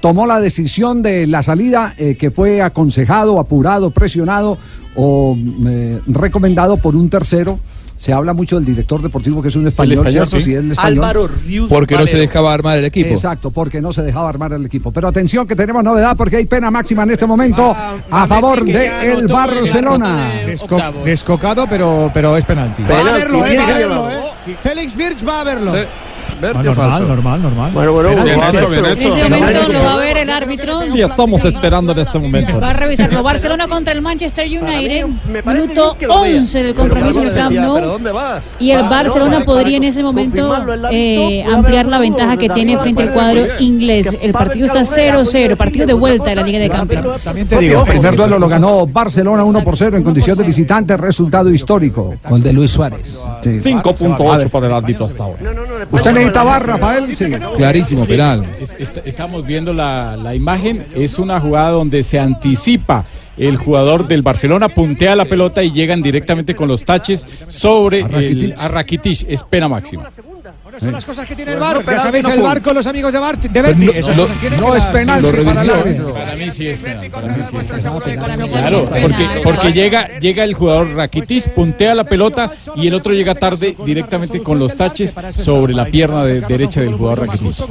tomó 0.02 0.26
la 0.28 0.40
decisión 0.40 1.02
de 1.02 1.28
la 1.28 1.44
salida, 1.44 1.94
eh, 1.98 2.16
que 2.16 2.32
fue 2.32 2.62
aconsejado, 2.62 3.40
apurado, 3.40 3.92
presionado 3.92 4.58
o 4.96 5.36
mm, 5.36 5.68
eh, 5.68 6.00
recomendado 6.08 6.78
por 6.78 6.96
un 6.96 7.10
tercero. 7.10 7.60
Se 7.98 8.12
habla 8.12 8.34
mucho 8.34 8.58
del 8.58 8.66
director 8.66 9.02
deportivo 9.02 9.42
que 9.42 9.48
es 9.48 9.56
un 9.56 9.68
español, 9.68 9.94
español, 9.94 10.12
¿cierto? 10.28 10.38
sí. 10.38 10.52
Sí, 10.52 10.54
el 10.54 10.72
español. 10.72 10.94
Álvaro 11.06 11.28
Rius 11.30 11.70
Porque 11.70 11.96
no 11.96 12.06
se 12.06 12.18
dejaba 12.18 12.54
armar 12.54 12.78
el 12.78 12.84
equipo. 12.84 13.08
Exacto, 13.10 13.52
porque 13.52 13.80
no 13.80 13.94
se 13.94 14.02
dejaba 14.02 14.28
armar 14.28 14.52
el 14.52 14.66
equipo. 14.66 14.92
Pero 14.92 15.08
atención 15.08 15.48
que 15.48 15.56
tenemos 15.56 15.82
novedad 15.82 16.16
porque 16.18 16.36
hay 16.36 16.46
pena 16.46 16.70
máxima 16.70 17.04
en 17.04 17.12
este 17.12 17.26
momento 17.26 17.74
a 18.12 18.28
favor 18.28 18.66
de 18.66 19.12
el 19.14 19.28
Barcelona. 19.28 20.42
Desco- 20.46 21.04
descocado, 21.06 21.68
pero, 21.70 22.12
pero 22.14 22.36
es 22.36 22.44
penalti. 22.44 22.84
Va 22.84 23.00
a 23.00 23.04
verlo, 23.14 23.46
eh, 23.46 23.58
va 23.58 23.64
a 23.64 23.78
verlo, 23.78 24.10
eh. 24.12 24.58
Félix 24.60 24.96
Birch 24.96 25.26
va 25.26 25.40
a 25.40 25.44
verlo. 25.46 25.74
Ah, 26.54 26.64
normal, 26.64 27.08
normal, 27.08 27.42
normal. 27.42 27.72
Bueno, 27.74 27.94
bueno, 27.94 28.24
bien 28.24 28.40
hecho, 28.42 28.70
bien 28.70 28.86
En 28.86 28.98
ese 28.98 29.30
momento 29.30 29.74
lo 29.74 29.84
va 29.84 29.94
a 29.94 29.98
ver 29.98 30.18
el 30.18 30.30
árbitro. 30.30 30.82
Sí, 30.92 31.02
estamos 31.02 31.44
esperando 31.46 31.92
en 31.92 32.00
este 32.00 32.20
momento. 32.20 32.60
Va 32.60 32.72
a 32.72 32.74
revisarlo. 32.74 33.24
Barcelona 33.36 33.68
contra 33.68 33.94
el 33.94 34.02
Manchester 34.02 34.48
United. 34.48 35.06
Minuto 35.46 35.98
11 36.08 36.64
del 36.64 36.76
compromiso 36.76 37.22
en 37.22 37.28
el 37.28 37.34
Camp 37.34 37.56
Nou. 37.56 38.00
Y 38.60 38.72
el 38.72 38.84
Barcelona 38.84 39.44
podría 39.44 39.78
en 39.78 39.84
ese 39.84 40.04
momento 40.04 40.56
eh, 40.92 41.44
ampliar 41.44 41.86
la 41.88 42.00
ventaja 42.00 42.38
que 42.38 42.50
tiene 42.50 42.78
frente 42.78 43.04
al 43.04 43.14
cuadro 43.14 43.46
inglés. 43.60 44.18
El 44.22 44.34
partido 44.34 44.66
está 44.66 44.82
0-0, 44.82 45.56
partido 45.56 45.86
de 45.86 45.94
vuelta 45.94 46.30
de 46.30 46.36
la 46.36 46.44
Liga 46.44 46.60
de 46.60 46.70
Campeones. 46.70 47.24
También 47.24 47.48
te 47.48 47.58
digo, 47.60 47.82
el 47.82 47.88
primer 47.88 48.16
duelo 48.16 48.40
lo 48.40 48.48
ganó 48.48 48.86
Barcelona 48.86 49.44
1 49.44 49.64
por 49.64 49.78
0 49.78 49.98
en 49.98 50.04
condición 50.04 50.38
de 50.38 50.44
visitante, 50.44 50.98
resultado 50.98 51.50
histórico. 51.50 52.16
Gol 52.30 52.42
de 52.42 52.54
Luis 52.54 52.72
Suárez. 52.72 53.20
Sí. 53.42 53.50
5.8 53.62 54.50
por 54.50 54.64
el 54.64 54.74
árbitro 54.74 55.06
hasta 55.06 55.24
ahora. 55.24 55.38
¿Usted 55.92 56.14
necesita 56.36 56.44
bar, 56.44 56.68
Rafael? 56.68 57.16
Sí. 57.16 57.26
Clarísimo, 57.56 58.02
Es 58.02 58.08
que 58.08 58.14
penal. 58.14 58.46
es- 58.60 58.76
est- 58.80 58.98
estamos 59.06 59.46
viendo 59.46 59.74
la, 59.74 60.16
la 60.18 60.36
imagen. 60.36 60.86
Es 60.96 61.18
una 61.20 61.40
jugada 61.40 61.70
donde 61.72 62.04
se 62.04 62.20
anticipa. 62.20 63.06
El 63.38 63.58
jugador 63.58 64.08
del 64.08 64.22
Barcelona 64.22 64.70
puntea 64.70 65.14
la 65.16 65.26
pelota 65.26 65.62
y 65.62 65.70
llegan 65.72 66.02
directamente 66.02 66.56
con 66.56 66.70
los 66.70 66.86
taches 66.86 67.26
sobre 67.48 68.04
A 68.04 68.06
el 68.06 68.12
Rakitic. 68.12 68.56
a 68.60 68.68
Rakitic. 68.70 69.26
Es 69.30 69.44
pena 69.44 69.68
máxima. 69.68 70.10
Son 70.80 70.92
las 70.92 71.06
cosas 71.06 71.26
que 71.26 71.36
tiene 71.36 71.54
el 71.54 71.60
bar. 71.60 71.84
Ya 71.86 72.00
sabéis, 72.00 72.26
el 72.26 72.42
bar 72.42 72.62
con 72.62 72.76
los 72.76 72.86
amigos 72.88 73.14
de 73.14 73.20
Bar 73.20 73.38
de 73.40 73.62
Berti. 73.62 73.86
Pues 73.86 73.94
no- 73.94 74.00
Esas 74.00 74.18
no- 74.18 74.24
cosas 74.24 74.40
tienen 74.40 74.60
no 74.62 74.72
que 74.72 74.78
es 74.78 74.84
las- 74.84 74.94
penal 74.94 75.22
lo 75.22 75.28
para 75.32 75.42
el 75.42 75.46
revirtió. 75.48 75.74
árbitro. 75.76 76.14
Para 76.14 76.36
mí 76.36 76.52
sí 76.52 76.68
es 76.68 76.80
penal. 76.82 77.10
Para 77.10 77.28
mí 77.28 77.44
sí 77.44 77.58
es 77.58 77.68
penal. 77.68 78.50
Claro, 78.50 78.82
porque, 79.02 79.28
porque 79.44 79.74
llega, 79.74 80.20
llega 80.20 80.44
el 80.44 80.54
jugador 80.54 80.94
Rakitic, 80.96 81.50
puntea 81.54 81.96
la 81.96 82.04
pelota 82.04 82.52
y 82.76 82.88
el 82.88 82.94
otro 82.94 83.14
llega 83.14 83.36
tarde 83.36 83.76
directamente 83.86 84.42
con 84.42 84.60
los 84.60 84.76
taches 84.76 85.16
sobre 85.36 85.74
la 85.74 85.86
pierna 85.86 86.26
de- 86.26 86.42
derecha 86.42 86.82
del 86.82 86.94
jugador 86.96 87.28
Rakitic. 87.28 87.66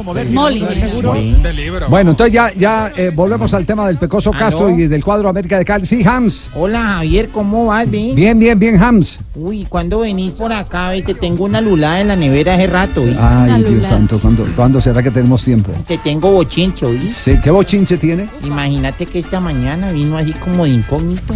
Bueno, 1.88 2.10
entonces 2.10 2.32
ya, 2.32 2.52
ya 2.54 2.92
eh, 2.96 3.10
volvemos 3.14 3.52
al 3.54 3.66
tema 3.66 3.86
del 3.86 3.98
Pecoso 3.98 4.30
Castro 4.32 4.70
y 4.70 4.86
del 4.86 5.04
cuadro 5.04 5.28
América 5.28 5.58
de 5.58 5.64
Cali. 5.64 5.86
Sí, 5.86 6.02
Hams. 6.04 6.48
Hola 6.54 6.82
Javier, 6.82 7.28
¿cómo 7.28 7.66
vas? 7.66 7.88
Bien, 7.90 8.38
bien, 8.38 8.58
bien, 8.58 8.82
Hams. 8.82 9.18
Uy, 9.34 9.66
¿cuándo 9.68 10.00
venís 10.00 10.32
por 10.32 10.52
acá? 10.52 10.90
Ve? 10.90 11.02
Te 11.02 11.14
tengo 11.14 11.44
una 11.44 11.60
lulada 11.60 12.00
en 12.00 12.08
la 12.08 12.16
nevera 12.16 12.54
hace 12.54 12.66
rato, 12.66 12.93
Ay, 13.20 13.62
Dios 13.64 13.86
santo, 13.86 14.18
¿cuándo, 14.18 14.46
¿cuándo 14.54 14.80
será 14.80 15.02
que 15.02 15.10
tenemos 15.10 15.44
tiempo? 15.44 15.72
Te 15.86 15.98
tengo 15.98 16.30
bochincho, 16.32 16.90
¿vi? 16.90 17.08
Sí, 17.08 17.38
¿Qué 17.42 17.50
bochinche 17.50 17.98
tiene? 17.98 18.28
Imagínate 18.44 19.06
que 19.06 19.18
esta 19.18 19.40
mañana 19.40 19.92
vino 19.92 20.16
así 20.18 20.32
como 20.32 20.64
de 20.64 20.70
incógnito. 20.70 21.34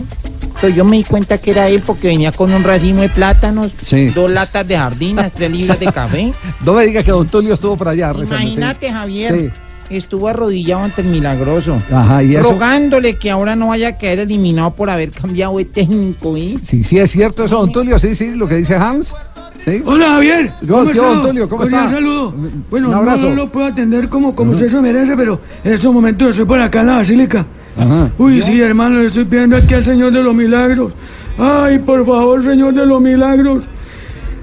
Pero 0.61 0.75
yo 0.75 0.85
me 0.85 0.97
di 0.97 1.05
cuenta 1.05 1.39
que 1.39 1.53
era 1.53 1.69
él 1.69 1.83
porque 1.87 2.09
venía 2.09 2.33
con 2.33 2.53
un 2.53 2.65
racimo 2.65 3.03
de 3.03 3.09
plátanos, 3.09 3.73
Sí. 3.81 4.07
dos 4.09 4.29
latas 4.31 4.67
de 4.67 4.77
jardinas, 4.77 5.33
tres 5.33 5.51
libras 5.53 5.79
de 5.79 5.87
café. 5.93 6.33
No 6.65 6.73
me 6.75 6.85
diga 6.87 7.03
que 7.05 7.13
Don 7.13 7.29
Tulio 7.29 7.55
estuvo 7.55 7.77
por 7.77 7.89
allá. 7.89 8.13
rezando, 8.13 8.37
sí. 8.39 8.43
Imagínate, 8.43 8.91
Javier. 8.93 9.35
Sí. 9.39 9.51
Estuvo 9.97 10.29
arrodillado 10.29 10.83
ante 10.85 11.01
el 11.01 11.07
milagroso. 11.07 11.81
Ajá, 11.91 12.23
¿y 12.23 12.35
eso? 12.37 12.51
Rogándole 12.53 13.17
que 13.17 13.31
ahora 13.31 13.57
no 13.57 13.69
vaya 13.69 13.89
a 13.89 13.97
caer 13.97 14.19
eliminado 14.19 14.73
por 14.73 14.91
haber 14.91 15.11
cambiado 15.13 15.57
de 15.57 15.65
técnico, 15.65 16.33
¿vi? 16.35 16.59
Sí, 16.63 16.85
sí, 16.85 16.99
es 16.99 17.11
cierto 17.11 17.45
eso, 17.45 17.57
Don 17.59 17.73
Tulio. 17.73 17.99
Sí, 17.99 18.15
sí, 18.15 18.35
lo 18.35 18.47
que 18.49 18.57
dice 18.57 18.75
Hams. 18.75 19.15
Sí. 19.59 19.83
Hola 19.85 20.11
Javier, 20.11 20.53
¿Cómo 20.69 20.85
don 20.85 21.23
Tulio? 21.23 21.49
¿Cómo 21.49 21.65
está? 21.65 21.89
saludo. 21.89 22.33
Bueno, 22.71 22.87
Un 22.89 22.93
no, 22.93 22.99
abrazo. 22.99 23.29
no 23.31 23.35
lo 23.35 23.49
puedo 23.51 23.67
atender 23.67 24.09
como, 24.09 24.35
como 24.35 24.53
usted 24.53 24.69
se 24.69 24.81
merece, 24.81 25.17
pero 25.17 25.41
en 25.65 25.73
estos 25.73 25.93
momentos 25.93 26.31
estoy 26.31 26.45
por 26.47 26.61
acá 26.61 26.81
en 26.81 26.87
la 26.87 26.97
basílica. 26.99 27.45
Ajá. 27.77 28.11
Uy, 28.19 28.41
sí, 28.41 28.61
hermano, 28.61 29.01
le 29.01 29.07
estoy 29.07 29.25
pidiendo 29.25 29.57
aquí 29.57 29.75
al 29.75 29.85
Señor 29.85 30.13
de 30.13 30.23
los 30.23 30.35
Milagros. 30.35 30.93
Ay, 31.37 31.79
por 31.81 32.07
favor, 32.07 32.43
Señor 32.45 32.73
de 32.73 32.87
los 32.87 33.01
Milagros. 33.01 33.65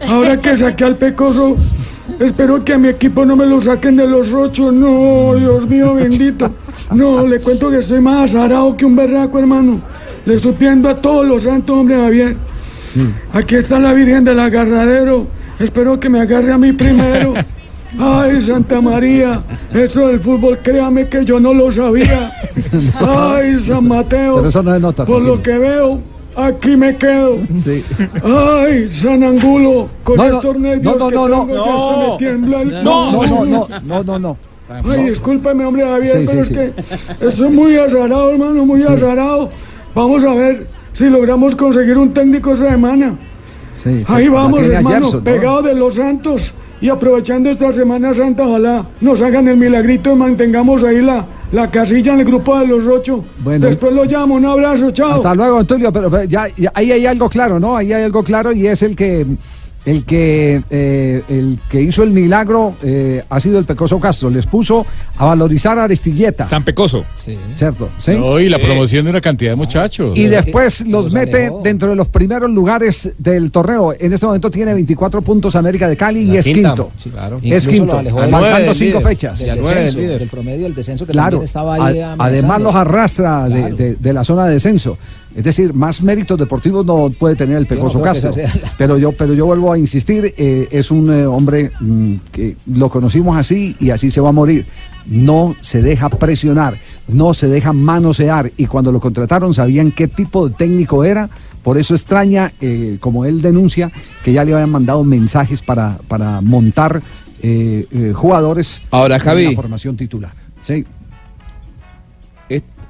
Ahora 0.08 0.38
que 0.40 0.58
saqué 0.58 0.84
al 0.84 0.98
pecoso, 0.98 1.56
espero 2.20 2.64
que 2.66 2.74
a 2.74 2.78
mi 2.78 2.90
equipo 2.90 3.26
no 3.26 3.38
me 3.38 3.46
lo 3.46 3.62
saquen 3.62 3.96
de 3.96 4.08
los 4.08 4.34
ocho. 4.34 4.72
No, 4.72 5.34
Dios 5.36 5.68
mío 5.68 5.96
bendito. 5.96 6.52
No, 6.94 7.26
le 7.26 7.40
cuento 7.40 7.70
que 7.72 7.78
estoy 7.78 8.02
más 8.02 8.32
azarado 8.36 8.76
que 8.76 8.86
un 8.86 8.96
berraco, 8.98 9.40
hermano. 9.40 9.80
Le 10.26 10.36
estoy 10.36 10.52
pidiendo 10.54 10.90
a 10.90 10.96
todos 10.98 11.26
los 11.26 11.44
santos, 11.44 11.74
hombre, 11.78 11.96
Javier. 11.96 12.36
Aquí 13.34 13.56
está 13.56 13.80
la 13.80 13.94
Virgen 13.94 14.24
del 14.24 14.40
Agarradero. 14.40 15.28
Espero 15.60 16.00
que 16.00 16.10
me 16.10 16.20
agarre 16.22 16.52
a 16.52 16.58
mí 16.58 16.72
primero. 16.74 17.34
Ay, 17.98 18.42
Santa 18.42 18.82
María, 18.82 19.42
eso 19.74 20.08
del 20.08 20.20
fútbol, 20.20 20.58
créame 20.62 21.08
que 21.08 21.24
yo 21.24 21.40
no 21.40 21.54
lo 21.54 21.72
sabía. 21.72 22.30
Ay, 23.00 23.58
San 23.60 23.88
Mateo, 23.88 24.36
Pero 24.36 24.48
eso 24.50 24.62
no 24.64 24.76
es 24.76 24.82
nota. 24.82 25.06
por 25.06 25.22
lo 25.22 25.42
que 25.42 25.58
veo, 25.58 26.02
aquí 26.36 26.76
me 26.76 26.98
quedo. 26.98 27.38
Sí. 27.64 27.86
Ay, 28.22 28.90
San 28.90 29.24
Angulo, 29.24 29.88
con 30.04 30.18
No, 30.18 30.28
no, 30.28 30.36
estos 30.36 30.60
nervios 30.60 30.98
no, 30.98 31.10
no, 31.10 31.10
que 31.10 31.16
no, 31.16 31.28
no. 31.28 32.18
tengo 32.18 32.48
No, 32.84 33.12
no, 33.14 33.26
no, 33.26 33.46
no, 33.46 33.68
no, 33.82 34.04
no, 34.04 34.20
no. 34.20 34.38
Ay, 34.68 35.04
discúlpeme, 35.04 35.64
hombre, 35.64 35.84
Javier, 35.86 36.20
Sí, 36.22 36.26
pero 36.28 36.44
sí, 36.44 36.54
es 36.54 36.58
que 37.20 37.26
estoy 37.28 37.50
muy 37.50 37.78
azarado, 37.78 38.32
hermano, 38.32 38.66
muy 38.66 38.84
azarado. 38.84 39.50
Vamos 39.94 40.22
a 40.26 40.34
ver 40.34 40.68
si 40.96 41.08
logramos 41.10 41.56
conseguir 41.56 41.96
un 42.00 42.12
técnico 42.12 42.54
esa 42.54 42.72
semana. 42.72 43.14
Sí, 43.84 44.04
Ahí 44.08 44.26
la 44.26 44.32
vamos, 44.32 44.62
hermano, 44.68 44.90
Gerson, 44.90 45.20
¿no? 45.20 45.24
pegado 45.24 45.62
de 45.62 45.76
los 45.76 45.94
santos 45.96 46.54
y 46.82 46.90
aprovechando 46.90 47.50
esta 47.52 47.72
Semana 47.72 48.14
Santa, 48.14 48.48
ojalá 48.48 48.86
nos 49.02 49.22
hagan 49.22 49.48
el 49.48 49.58
milagrito 49.58 50.12
y 50.12 50.16
mantengamos 50.16 50.84
ahí 50.84 51.02
la, 51.02 51.26
la 51.52 51.70
casilla 51.70 52.14
en 52.14 52.20
el 52.22 52.26
grupo 52.26 52.58
de 52.60 52.68
los 52.68 52.86
ocho. 52.88 53.24
Bueno. 53.44 53.68
Después 53.68 53.94
lo 53.94 54.04
llamo, 54.06 54.36
un 54.36 54.46
abrazo, 54.46 54.90
chao. 54.92 55.14
Hasta 55.18 55.36
luego, 55.36 55.60
Antonio, 55.60 55.92
pero, 55.94 56.10
pero 56.10 56.24
ya, 56.24 56.48
ya- 56.58 56.72
ahí 56.74 56.92
hay 56.92 57.06
algo 57.06 57.30
claro, 57.30 57.60
¿no? 57.60 57.78
Ahí 57.78 57.94
hay 57.94 58.04
algo 58.04 58.24
claro 58.24 58.52
y 58.52 58.66
es 58.68 58.82
el 58.82 58.96
que 58.96 59.26
el 59.86 60.04
que 60.06 60.62
eh, 60.70 61.22
el 61.30 61.60
que 61.70 61.82
hizo 61.82 62.04
el 62.04 62.12
milagro 62.12 62.76
eh, 62.84 63.24
ha 63.30 63.40
sido 63.40 63.60
el 63.60 63.66
Pecoso 63.66 64.00
Castro. 64.00 64.30
Les 64.30 64.46
puso 64.48 64.86
a 65.18 65.26
valorizar 65.26 65.78
a 65.78 65.84
Aristigueta. 65.84 66.44
San 66.44 66.64
Pecoso. 66.64 67.06
¿Cierto? 67.54 67.90
¿Sí? 68.00 68.12
No, 68.18 68.40
y 68.40 68.50
la 68.50 68.58
promoción 68.60 69.06
de 69.06 69.12
una 69.12 69.22
cantidad 69.22 69.52
de 69.52 69.56
muchachos. 69.56 70.18
Y 70.18 70.26
después 70.26 70.86
los 70.88 71.12
mete 71.12 71.52
dentro 71.64 71.90
de 71.90 71.96
los 71.96 72.08
primeros 72.08 72.50
lugares 72.50 73.12
del 73.18 73.52
torneo. 73.52 73.94
En 74.00 74.12
este 74.14 74.26
momento 74.26 74.50
tiene 74.50 74.74
24 74.74 75.22
puntos 75.22 75.56
América 75.56 75.88
de 75.88 75.96
Cali 75.98 76.22
y 76.32 76.38
es 76.38 76.46
quinta, 76.46 76.70
quinto. 76.70 76.92
sí, 76.98 77.10
claro. 77.10 77.38
Es 77.44 77.44
Incluso 77.68 77.70
quinto. 77.72 77.98
del 77.98 78.74
cinco 78.76 79.00
líder, 79.00 79.04
fechas. 79.04 79.40
del 79.40 79.58
descenso, 79.58 79.98
del 80.00 80.30
promedio 80.30 80.64
del 80.64 80.76
descenso 80.76 81.06
que 81.06 81.12
Claro, 81.12 81.32
también 81.32 81.44
estaba 81.44 81.76
ahí 81.76 82.00
a- 82.00 82.16
además 82.18 82.62
los 82.62 82.76
arrastra 82.76 83.48
de, 83.48 83.72
de- 83.74 83.96
de 83.96 84.14
la 84.14 84.24
zona 84.24 84.46
de 84.46 84.54
descenso. 84.54 84.98
Es 85.36 85.44
decir, 85.44 85.74
más 85.74 86.02
méritos 86.02 86.40
deportivos 86.40 86.86
no 86.86 87.10
puede 87.10 87.36
tener 87.36 87.58
el 87.58 87.64
no 87.64 87.70
Pecoso 87.70 88.02
Castro. 88.02 88.32
la- 88.36 88.72
Pero 88.78 88.98
yo, 88.98 89.12
pero 89.12 89.34
yo 89.34 89.46
vuelvo 89.46 89.74
a 89.74 89.78
insistir, 89.78 90.34
eh, 90.38 90.68
es 90.72 90.92
un 90.92 91.12
eh, 91.12 91.26
hombre 91.26 91.72
mm, 91.80 92.14
que 92.32 92.56
lo 92.74 92.88
conocimos 92.90 93.38
así 93.38 93.76
y 93.80 93.90
así 93.90 94.10
se 94.10 94.22
va 94.22 94.30
a 94.30 94.32
morir. 94.32 94.66
No 95.06 95.56
se 95.60 95.82
deja 95.82 96.08
presionar, 96.10 96.80
no 97.10 97.34
se 97.34 97.48
deja 97.50 97.74
manosear 97.74 98.52
y 98.56 98.66
cuando 98.66 98.92
lo 98.94 99.00
contrataron 99.02 99.54
sabían 99.54 99.92
qué 99.92 100.08
tipo 100.08 100.48
de 100.48 100.56
técnico 100.56 101.04
era. 101.04 101.30
Por 101.64 101.78
eso 101.78 101.96
extraña, 101.96 102.54
eh, 102.62 102.98
como 103.02 103.26
él 103.26 103.42
denuncia, 103.42 103.92
que 104.24 104.32
ya 104.32 104.44
le 104.46 104.54
habían 104.54 104.70
mandado 104.70 105.04
mensajes 105.04 105.62
para, 105.62 105.98
para 106.08 106.40
montar 106.40 107.02
eh, 107.42 107.86
eh, 107.92 108.14
jugadores 108.16 108.84
Ahora, 108.92 109.18
en 109.18 109.22
la 109.50 109.56
formación 109.56 109.98
titular. 109.98 110.32
Sí. 110.62 110.86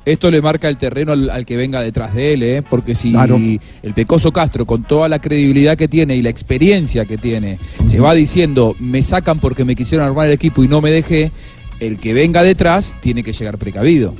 Es- 0.05 0.13
Esto 0.13 0.31
le 0.31 0.41
marca 0.41 0.69
el 0.69 0.77
terreno 0.77 1.11
al, 1.11 1.29
al 1.29 1.45
que 1.45 1.55
venga 1.57 1.81
detrás 1.81 2.13
de 2.13 2.33
él, 2.33 2.43
¿eh? 2.43 2.63
porque 2.69 2.95
si 2.95 3.11
Claro. 3.11 3.37
el 3.37 3.93
Pecoso 3.93 4.31
Castro, 4.31 4.65
con 4.65 4.83
toda 4.83 5.09
la 5.09 5.19
credibilidad 5.19 5.75
que 5.77 5.87
tiene 5.87 6.15
y 6.15 6.21
la 6.21 6.29
experiencia 6.29 7.05
que 7.05 7.17
tiene, 7.17 7.59
se 7.85 7.99
va 7.99 8.13
diciendo, 8.13 8.75
me 8.79 9.01
sacan 9.01 9.39
porque 9.39 9.65
me 9.65 9.75
quisieron 9.75 10.05
armar 10.07 10.27
el 10.27 10.33
equipo 10.33 10.63
y 10.63 10.67
no 10.67 10.81
me 10.81 10.91
dejé, 10.91 11.31
el 11.79 11.97
que 11.97 12.13
venga 12.13 12.43
detrás 12.43 12.95
tiene 13.01 13.23
que 13.23 13.33
llegar 13.33 13.57
precavido. 13.57 14.13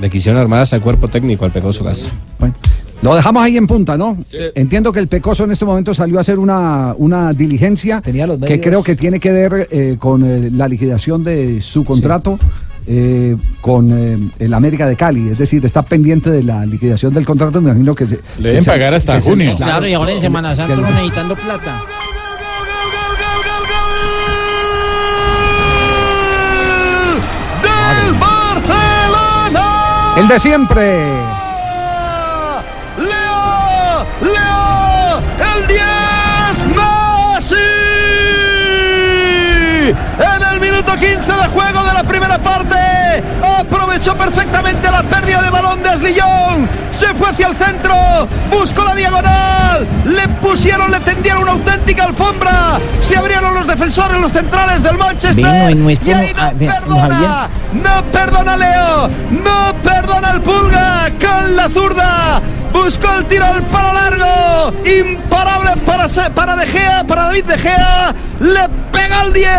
Le 0.00 0.08
quisieron 0.10 0.40
armar 0.40 0.60
hasta 0.60 0.76
el 0.76 0.82
cuerpo 0.82 1.08
técnico 1.08 1.44
al 1.44 1.50
Pecoso 1.52 1.82
Castro. 1.84 2.12
Bueno, 2.38 2.54
lo 3.02 3.14
dejamos 3.14 3.42
ahí 3.42 3.56
en 3.56 3.66
punta, 3.66 3.96
¿no? 3.98 4.16
Entiendo 4.54 4.92
que 4.92 5.00
el 5.00 5.08
Pecoso 5.08 5.44
en 5.44 5.50
este 5.50 5.64
momento 5.64 5.92
salió 5.92 6.18
a 6.18 6.20
hacer 6.20 6.38
una, 6.38 6.94
una 6.96 7.32
diligencia 7.32 8.00
que 8.46 8.60
creo 8.60 8.82
que 8.82 8.94
tiene 8.96 9.18
que 9.18 9.32
ver 9.32 9.68
eh, 9.70 9.96
con 9.98 10.24
eh, 10.24 10.50
la 10.52 10.68
liquidación 10.68 11.24
de 11.24 11.60
su 11.60 11.84
contrato 11.84 12.38
eh, 12.86 13.36
con 13.60 13.90
eh, 13.92 14.18
el 14.38 14.54
América 14.54 14.86
de 14.86 14.96
Cali. 14.96 15.28
Es 15.30 15.38
decir, 15.38 15.64
está 15.64 15.82
pendiente 15.82 16.30
de 16.30 16.42
la 16.42 16.64
liquidación 16.66 17.12
del 17.14 17.24
contrato. 17.24 17.60
Me 17.60 17.70
imagino 17.70 17.94
que... 17.94 18.06
se- 18.06 18.20
Le 18.38 18.48
deben 18.50 18.64
se- 18.64 18.70
pagar 18.70 18.94
hasta 18.94 19.20
se- 19.20 19.30
junio. 19.30 19.54
Claro, 19.56 19.86
y 19.86 19.92
ahora 19.94 20.12
en 20.12 20.20
Semana 20.20 20.54
Santa 20.56 20.74
uno 20.78 20.88
necesitando 20.90 21.36
plata. 21.36 21.82
¡Del 27.62 28.14
Barcelona! 28.14 29.66
El 30.16 30.28
de 30.28 30.38
siempre. 30.38 31.04
¡Leo! 32.98 34.06
¡Leo! 34.22 35.18
¡El 35.56 35.66
10! 35.66 35.80
¡Messi! 36.76 37.54
En 40.18 40.42
el 40.52 40.60
minuto 40.60 40.92
15 40.92 41.08
de 41.10 41.46
juego 41.52 41.84
de 41.84 41.89
la 42.60 42.68
primera 42.68 42.76
parte, 42.76 42.99
aprovechó 44.00 44.16
perfectamente 44.16 44.90
la 44.90 45.02
pérdida 45.02 45.42
de 45.42 45.50
balón 45.50 45.82
de 45.82 45.90
Aslillón. 45.90 46.68
Se 46.90 47.12
fue 47.14 47.28
hacia 47.28 47.48
el 47.48 47.56
centro, 47.56 47.94
buscó 48.50 48.84
la 48.84 48.94
diagonal, 48.94 49.86
le 50.06 50.28
pusieron, 50.40 50.90
le 50.90 51.00
tendieron 51.00 51.42
una 51.42 51.52
auténtica 51.52 52.04
alfombra. 52.04 52.78
Se 53.02 53.16
abrieron 53.16 53.54
los 53.54 53.66
defensores, 53.66 54.20
los 54.20 54.32
centrales 54.32 54.82
del 54.82 54.96
Manchester. 54.96 55.38
Y 55.38 55.44
ahí 55.44 55.74
no 55.74 56.40
ah, 56.40 56.52
perdona, 56.58 57.48
no 57.72 58.04
perdona 58.10 58.56
Leo, 58.56 59.08
no 59.30 59.74
perdona 59.82 60.30
el 60.30 60.40
Pulga 60.42 61.08
con 61.20 61.56
la 61.56 61.68
zurda. 61.68 62.40
Buscó 62.72 63.12
el 63.18 63.24
tiro 63.26 63.44
al 63.44 63.62
palo 63.64 63.92
largo, 63.92 64.72
imparable 64.84 65.72
para, 65.84 66.06
para 66.34 66.56
De 66.56 66.66
Gea, 66.66 67.04
para 67.06 67.24
David 67.24 67.44
De 67.44 67.58
Gea. 67.58 68.14
Le 68.38 68.68
pega 68.92 69.20
al 69.20 69.32
10, 69.32 69.50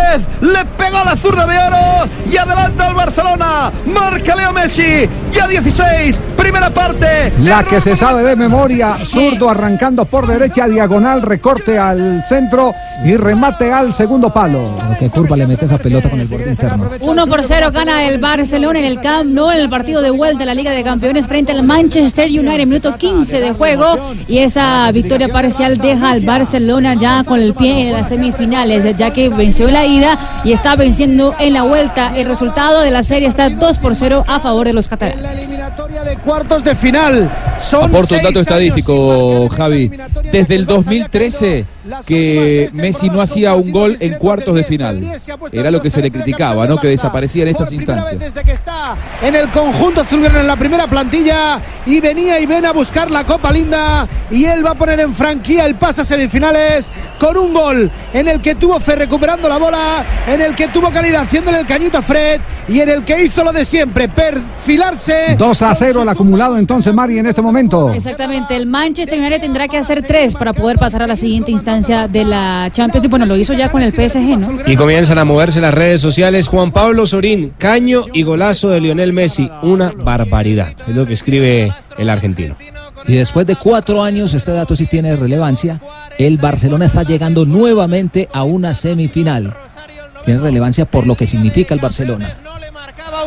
le 0.42 0.66
pegó 0.78 1.04
la 1.04 1.16
zurda 1.16 1.46
de 1.46 1.58
oro 1.58 2.10
y 2.32 2.38
adelanta 2.38 2.88
al 2.88 2.94
Barcelona. 2.96 3.72
Marca 3.86 4.31
Leo 4.36 4.54
Messi, 4.54 5.10
ya 5.34 5.48
16, 5.48 6.20
primera 6.42 6.72
parte. 6.72 7.32
La 7.42 7.64
que 7.64 7.80
se 7.80 7.96
sabe 7.96 8.24
de 8.24 8.36
memoria, 8.36 8.96
zurdo 9.06 9.50
arrancando 9.50 10.06
por 10.06 10.26
derecha, 10.26 10.68
diagonal, 10.68 11.22
recorte 11.22 11.78
al 11.78 12.24
centro 12.26 12.74
y 13.06 13.16
remate 13.16 13.72
al 13.72 13.94
segundo 13.94 14.34
palo. 14.34 14.76
Qué 14.98 15.10
curva 15.10 15.38
le 15.38 15.46
mete 15.46 15.66
esa 15.66 15.78
pelota 15.78 16.10
con 16.10 16.20
el 16.20 16.28
borde 16.28 16.50
interno. 16.50 16.90
1 17.00 17.28
por 17.28 17.44
0 17.44 17.72
gana 17.72 18.08
el 18.08 18.18
Barcelona 18.18 18.80
en 18.80 18.86
el 18.86 19.00
Camp 19.02 19.32
Nou 19.32 19.52
en 19.52 19.60
el 19.60 19.70
partido 19.70 20.02
de 20.02 20.10
vuelta 20.10 20.40
de 20.40 20.46
la 20.46 20.54
Liga 20.56 20.72
de 20.72 20.84
Campeones 20.84 21.28
frente 21.28 21.52
al 21.52 21.62
Manchester 21.64 22.28
United, 22.28 22.66
minuto 22.66 22.96
15 22.98 23.40
de 23.40 23.52
juego. 23.52 24.14
Y 24.28 24.40
esa 24.40 24.92
victoria 24.92 25.28
parcial 25.28 25.78
deja 25.78 26.10
al 26.10 26.22
Barcelona 26.22 26.96
ya 26.96 27.24
con 27.24 27.40
el 27.40 27.54
pie 27.54 27.88
en 27.88 27.94
las 27.94 28.08
semifinales, 28.10 28.96
ya 28.96 29.12
que 29.12 29.30
venció 29.30 29.68
en 29.68 29.74
la 29.74 29.86
ida 29.86 30.42
y 30.44 30.54
está 30.54 30.76
venciendo 30.76 31.36
en 31.40 31.54
la 31.54 31.64
vuelta. 31.64 32.14
El 32.16 32.28
resultado 32.28 32.82
de 32.82 32.90
la 32.90 33.04
serie 33.04 33.28
está 33.28 33.50
2 33.50 33.78
por 33.78 33.96
0 33.96 34.24
a 34.28 34.40
favor 34.40 34.66
de 34.66 34.74
los 34.74 34.88
catalanes. 34.88 35.60
Cuartos 36.32 36.64
de 36.64 36.76
final. 36.76 37.30
Son 37.60 37.84
Aporto 37.90 38.16
un 38.16 38.24
dato 38.24 38.40
estadístico, 38.40 39.50
Javi. 39.50 39.92
Desde 40.32 40.56
el 40.56 40.66
2013 40.66 41.66
que 42.06 42.70
Messi 42.74 43.10
no 43.10 43.22
hacía 43.22 43.56
un 43.56 43.72
gol 43.72 43.98
en 44.00 44.18
cuartos 44.18 44.56
de 44.56 44.64
final. 44.64 45.02
Era 45.52 45.72
lo 45.72 45.82
que 45.82 45.90
se 45.90 46.02
le 46.02 46.12
criticaba, 46.12 46.68
¿no? 46.68 46.78
Que 46.78 46.88
desaparecía 46.88 47.44
en 47.44 47.50
estas 47.50 47.72
instancias. 47.72 48.20
desde 48.20 48.44
que 48.44 48.52
está 48.52 48.96
en 49.22 49.36
el 49.36 49.50
conjunto 49.50 50.02
azulgrana 50.02 50.42
en 50.42 50.48
la 50.48 50.56
primera 50.56 50.88
plantilla 50.88 51.60
y 51.86 52.00
venía 52.00 52.40
y 52.40 52.46
ven 52.46 52.66
a 52.66 52.74
buscar 52.74 53.10
la 53.10 53.26
Copa 53.26 53.52
Linda 53.52 54.08
y 54.30 54.46
él 54.46 54.66
va 54.66 54.72
a 54.72 54.76
poner 54.76 55.00
en 55.00 55.14
franquía 55.14 55.66
el 55.66 55.76
pase 55.76 56.02
a 56.02 56.04
semifinales 56.04 56.92
con 57.20 57.38
un 57.38 57.54
gol 57.54 57.92
en 58.14 58.28
el 58.28 58.42
que 58.42 58.56
tuvo 58.56 58.80
fe 58.80 58.96
recuperando 58.96 59.50
la 59.50 59.58
bola, 59.58 60.06
en 60.28 60.42
el 60.42 60.56
que 60.56 60.68
tuvo 60.68 60.92
calidad 60.92 61.24
haciéndole 61.24 61.60
el 61.60 61.66
cañito 61.66 61.98
a 61.98 62.02
Fred 62.02 62.42
y 62.68 62.80
en 62.80 62.90
el 62.90 63.04
que 63.04 63.24
hizo 63.24 63.44
lo 63.44 63.52
de 63.52 63.66
siempre, 63.66 64.08
perfilarse 64.08 65.36
2 65.38 65.62
a 65.62 65.76
0 65.76 66.04
el 66.04 66.10
acumulado 66.10 66.58
entonces, 66.58 66.94
Mari, 66.94 67.20
en 67.20 67.28
este 67.28 67.42
momento. 67.42 67.92
Exactamente, 67.92 68.56
el 68.56 68.68
Manchester 68.68 69.20
United 69.20 69.42
tendrá 69.42 69.68
que 69.68 69.78
hacer 69.78 70.04
tres 70.04 70.36
para 70.36 70.54
poder 70.54 70.78
pasar 70.78 71.04
a 71.04 71.08
la 71.08 71.16
siguiente 71.16 71.52
instancia 71.52 71.71
de 71.80 72.26
la 72.26 72.70
Champions. 72.72 73.06
Y 73.06 73.08
bueno, 73.08 73.26
lo 73.26 73.38
hizo 73.38 73.54
ya 73.54 73.70
con 73.72 73.82
el 73.82 73.92
PSG, 73.94 74.38
¿no? 74.38 74.58
Y 74.66 74.76
comienzan 74.76 75.18
a 75.20 75.26
moverse 75.26 75.62
las 75.62 75.74
redes 75.74 76.02
sociales. 76.02 76.48
Juan 76.48 76.72
Pablo 76.72 77.06
Sorín, 77.08 77.54
caño 77.58 78.06
y 78.12 78.24
golazo 78.24 78.70
de 78.70 78.82
Lionel 78.82 79.14
Messi. 79.14 79.50
Una 79.62 79.92
barbaridad. 79.96 80.74
Es 80.86 80.96
lo 80.96 81.06
que 81.06 81.14
escribe 81.14 81.74
el 81.98 82.10
argentino. 82.10 82.58
Y 83.08 83.14
después 83.14 83.48
de 83.48 83.56
cuatro 83.56 84.04
años, 84.04 84.34
este 84.34 84.52
dato 84.52 84.76
sí 84.76 84.86
tiene 84.86 85.16
relevancia, 85.16 85.82
el 86.18 86.38
Barcelona 86.38 86.86
está 86.86 87.04
llegando 87.04 87.46
nuevamente 87.46 88.28
a 88.34 88.44
una 88.44 88.74
semifinal. 88.74 89.54
Tiene 90.26 90.42
relevancia 90.42 90.86
por 90.86 91.08
lo 91.08 91.16
que 91.16 91.26
significa 91.26 91.74
el 91.74 91.80
Barcelona. 91.80 92.36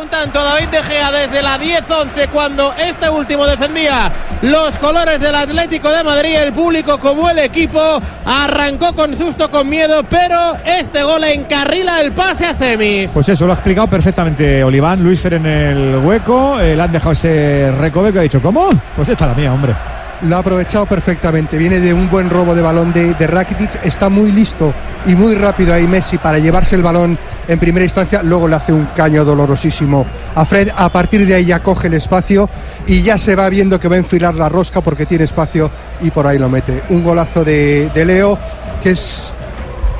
Un 0.01 0.09
tanto 0.09 0.43
David 0.43 0.67
De 0.69 0.83
Gea 0.83 1.09
desde 1.09 1.41
la 1.41 1.57
10-11 1.57 2.27
cuando 2.29 2.73
este 2.73 3.09
último 3.09 3.45
defendía 3.45 4.11
los 4.41 4.75
colores 4.77 5.21
del 5.21 5.35
Atlético 5.35 5.89
de 5.89 6.03
Madrid. 6.03 6.35
El 6.35 6.51
público 6.51 6.99
como 6.99 7.29
el 7.29 7.39
equipo 7.39 8.01
arrancó 8.25 8.93
con 8.93 9.15
susto, 9.15 9.49
con 9.49 9.69
miedo, 9.69 10.03
pero 10.09 10.57
este 10.65 11.01
gol 11.03 11.23
encarrila 11.23 12.01
el 12.01 12.11
pase 12.11 12.45
a 12.45 12.53
semis. 12.53 13.11
Pues 13.11 13.29
eso, 13.29 13.45
lo 13.45 13.53
ha 13.53 13.55
explicado 13.55 13.87
perfectamente 13.87 14.63
Oliván, 14.63 15.01
Luis 15.01 15.21
Fer 15.21 15.35
en 15.35 15.45
el 15.45 15.95
hueco, 15.97 16.59
eh, 16.59 16.75
le 16.75 16.81
han 16.81 16.91
dejado 16.91 17.13
ese 17.13 17.71
recoveco 17.79 18.17
y 18.17 18.19
ha 18.19 18.23
dicho, 18.23 18.41
¿cómo? 18.41 18.69
Pues 18.95 19.07
esta 19.07 19.25
es 19.25 19.31
la 19.31 19.37
mía, 19.37 19.53
hombre. 19.53 19.73
Lo 20.21 20.37
ha 20.37 20.39
aprovechado 20.39 20.85
perfectamente. 20.85 21.57
Viene 21.57 21.79
de 21.79 21.93
un 21.93 22.09
buen 22.09 22.29
robo 22.29 22.55
de 22.55 22.61
balón 22.61 22.93
de, 22.93 23.13
de 23.13 23.27
Rakitic. 23.27 23.85
Está 23.85 24.09
muy 24.09 24.31
listo 24.31 24.73
y 25.05 25.15
muy 25.15 25.35
rápido 25.35 25.73
ahí 25.73 25.87
Messi 25.87 26.17
para 26.17 26.39
llevarse 26.39 26.75
el 26.75 26.81
balón 26.81 27.17
en 27.47 27.59
primera 27.59 27.83
instancia. 27.83 28.23
Luego 28.23 28.47
le 28.47 28.55
hace 28.55 28.73
un 28.73 28.85
caño 28.95 29.25
dolorosísimo 29.25 30.05
a 30.33 30.45
Fred. 30.45 30.69
A 30.75 30.89
partir 30.89 31.25
de 31.27 31.35
ahí 31.35 31.45
ya 31.45 31.59
coge 31.59 31.87
el 31.87 31.95
espacio 31.95 32.49
y 32.87 33.01
ya 33.01 33.17
se 33.17 33.35
va 33.35 33.49
viendo 33.49 33.79
que 33.79 33.87
va 33.87 33.95
a 33.95 33.99
enfilar 33.99 34.35
la 34.35 34.49
rosca 34.49 34.81
porque 34.81 35.05
tiene 35.05 35.25
espacio 35.25 35.69
y 36.01 36.09
por 36.11 36.25
ahí 36.25 36.39
lo 36.39 36.49
mete. 36.49 36.83
Un 36.89 37.03
golazo 37.03 37.43
de, 37.43 37.89
de 37.93 38.05
Leo 38.05 38.39
que 38.81 38.91
es. 38.91 39.34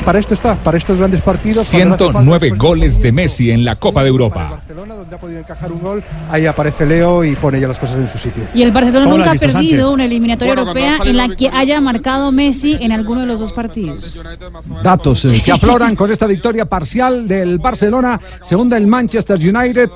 Para 0.04 0.20
esto 0.20 0.34
está, 0.34 0.56
para 0.56 0.78
estos 0.78 0.98
grandes 0.98 1.22
partidos. 1.22 1.68
cuando 1.70 1.90
no 1.90 1.96
hace 1.96 2.12
falta 2.12 2.20
109 2.20 2.50
goles 2.58 3.02
de 3.02 3.12
Messi 3.12 3.52
en 3.52 3.64
la 3.66 3.76
Copa 3.76 4.04
de 4.04 4.10
Europa. 4.10 4.60
donde 4.68 5.16
ha 5.16 5.20
podido 5.20 5.40
encajar 5.40 5.72
un 5.72 5.82
gol, 5.82 6.04
ahí 6.30 6.46
aparece 6.46 6.86
Leo 6.86 7.24
y 7.24 7.36
pone 7.36 7.60
ya 7.60 7.68
las 7.68 7.80
cosas 7.80 7.98
en 7.98 8.10
su 8.10 8.18
sitio. 8.18 8.48
Y 8.54 8.62
el 8.62 8.72
Barcelona 8.72 9.06
¿Cómo 9.06 9.18
lo 9.18 9.24
nunca 9.26 9.32
ha 9.32 9.40
perdido 9.40 9.60
Sánchez? 9.60 9.86
una 9.86 10.06
eliminatoria 10.06 10.56
Bueno, 10.56 10.70
europea 10.70 10.98
en 11.06 11.18
la 11.18 11.30
que 11.30 11.50
haya 11.50 11.80
marcado 11.82 12.32
Messi 12.32 12.78
en 12.80 12.92
alguno 12.92 13.22
de 13.22 13.28
los 13.28 13.40
dos 13.40 13.54
partidos. 13.54 14.18
Datos 14.84 15.26
eh, 15.26 15.42
que 15.44 15.52
afloran 15.52 15.96
con 15.96 16.12
esta 16.12 16.26
victoria 16.28 16.66
parcial 16.66 17.28
del 17.28 17.60
Barcelona. 17.60 18.20
Segunda 18.42 18.78
el 18.78 18.88
Manchester 18.88 19.38
United. 19.38 19.90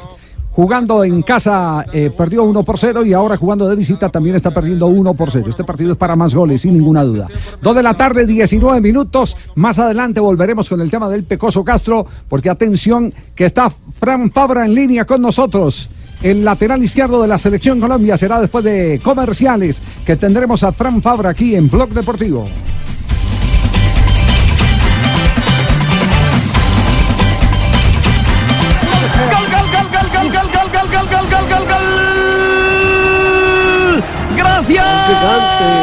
Jugando 0.60 1.06
en 1.06 1.22
casa 1.22 1.86
eh, 1.94 2.12
perdió 2.12 2.44
1 2.44 2.64
por 2.64 2.78
0 2.78 3.06
y 3.06 3.14
ahora 3.14 3.38
jugando 3.38 3.66
de 3.66 3.78
visita 3.78 4.10
también 4.10 4.36
está 4.36 4.52
perdiendo 4.52 4.88
1 4.88 5.14
por 5.14 5.32
0. 5.32 5.46
Este 5.50 5.64
partido 5.64 5.94
es 5.94 5.98
para 5.98 6.18
más 6.18 6.36
goles, 6.36 6.60
sin 6.60 6.74
ninguna 6.74 7.02
duda. 7.06 7.30
2 7.62 7.76
de 7.78 7.82
la 7.82 7.94
tarde, 7.94 8.26
19 8.26 8.82
minutos. 8.82 9.38
Más 9.56 9.80
adelante 9.80 10.20
volveremos 10.20 10.68
con 10.68 10.82
el 10.82 10.92
tema 10.92 11.08
del 11.08 11.24
Pecoso 11.24 11.64
Castro, 11.64 12.06
porque 12.28 12.50
atención 12.50 13.14
que 13.36 13.46
está 13.46 13.72
Fran 14.02 14.32
Fabra 14.32 14.66
en 14.66 14.76
línea 14.76 15.06
con 15.06 15.22
nosotros. 15.22 15.90
El 16.22 16.44
lateral 16.44 16.84
izquierdo 16.84 17.22
de 17.22 17.30
la 17.30 17.40
selección 17.40 17.80
Colombia 17.80 18.18
será 18.18 18.42
después 18.42 18.66
de 18.66 19.00
comerciales 19.02 19.82
que 20.06 20.18
tendremos 20.18 20.64
a 20.64 20.74
Fran 20.74 21.02
Fabra 21.02 21.30
aquí 21.30 21.56
en 21.56 21.70
Blog 21.70 21.92
Deportivo. 21.92 22.50
Gracias, 34.70 35.79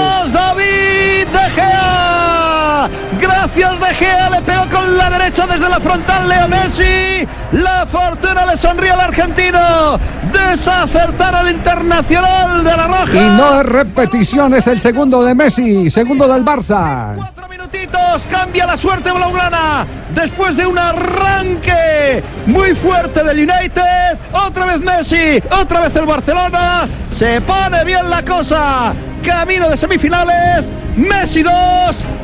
la 5.76 5.80
frontal 5.80 6.28
Leo 6.28 6.48
Messi. 6.48 7.28
La 7.52 7.86
fortuna 7.86 8.46
le 8.46 8.56
sonríe 8.56 8.90
al 8.90 9.00
argentino. 9.00 9.98
Desacertar 10.32 11.34
al 11.34 11.50
internacional 11.50 12.64
de 12.64 12.76
la 12.76 12.86
Roja. 12.86 13.14
Y 13.14 13.36
no 13.36 13.60
es 13.60 13.66
repetición, 13.66 14.54
es 14.54 14.66
el 14.66 14.80
segundo 14.80 15.22
de 15.22 15.34
Messi, 15.34 15.90
segundo 15.90 16.26
del 16.28 16.44
Barça. 16.44 17.14
minutitos 17.50 18.26
cambia 18.30 18.66
la 18.66 18.76
suerte 18.76 19.10
blaugrana 19.10 19.86
después 20.14 20.56
de 20.56 20.66
un 20.66 20.78
arranque 20.78 22.22
muy 22.46 22.74
fuerte 22.74 23.22
del 23.22 23.38
United 23.38 24.18
otra 24.32 24.66
vez 24.66 24.80
Messi 24.80 25.42
otra 25.60 25.80
vez 25.80 25.96
el 25.96 26.06
Barcelona 26.06 26.86
se 27.10 27.40
pone 27.40 27.84
bien 27.84 28.08
la 28.08 28.24
cosa 28.24 28.92
camino 29.24 29.68
de 29.68 29.76
semifinales 29.76 30.70
Messi 30.96 31.42
2 31.42 31.52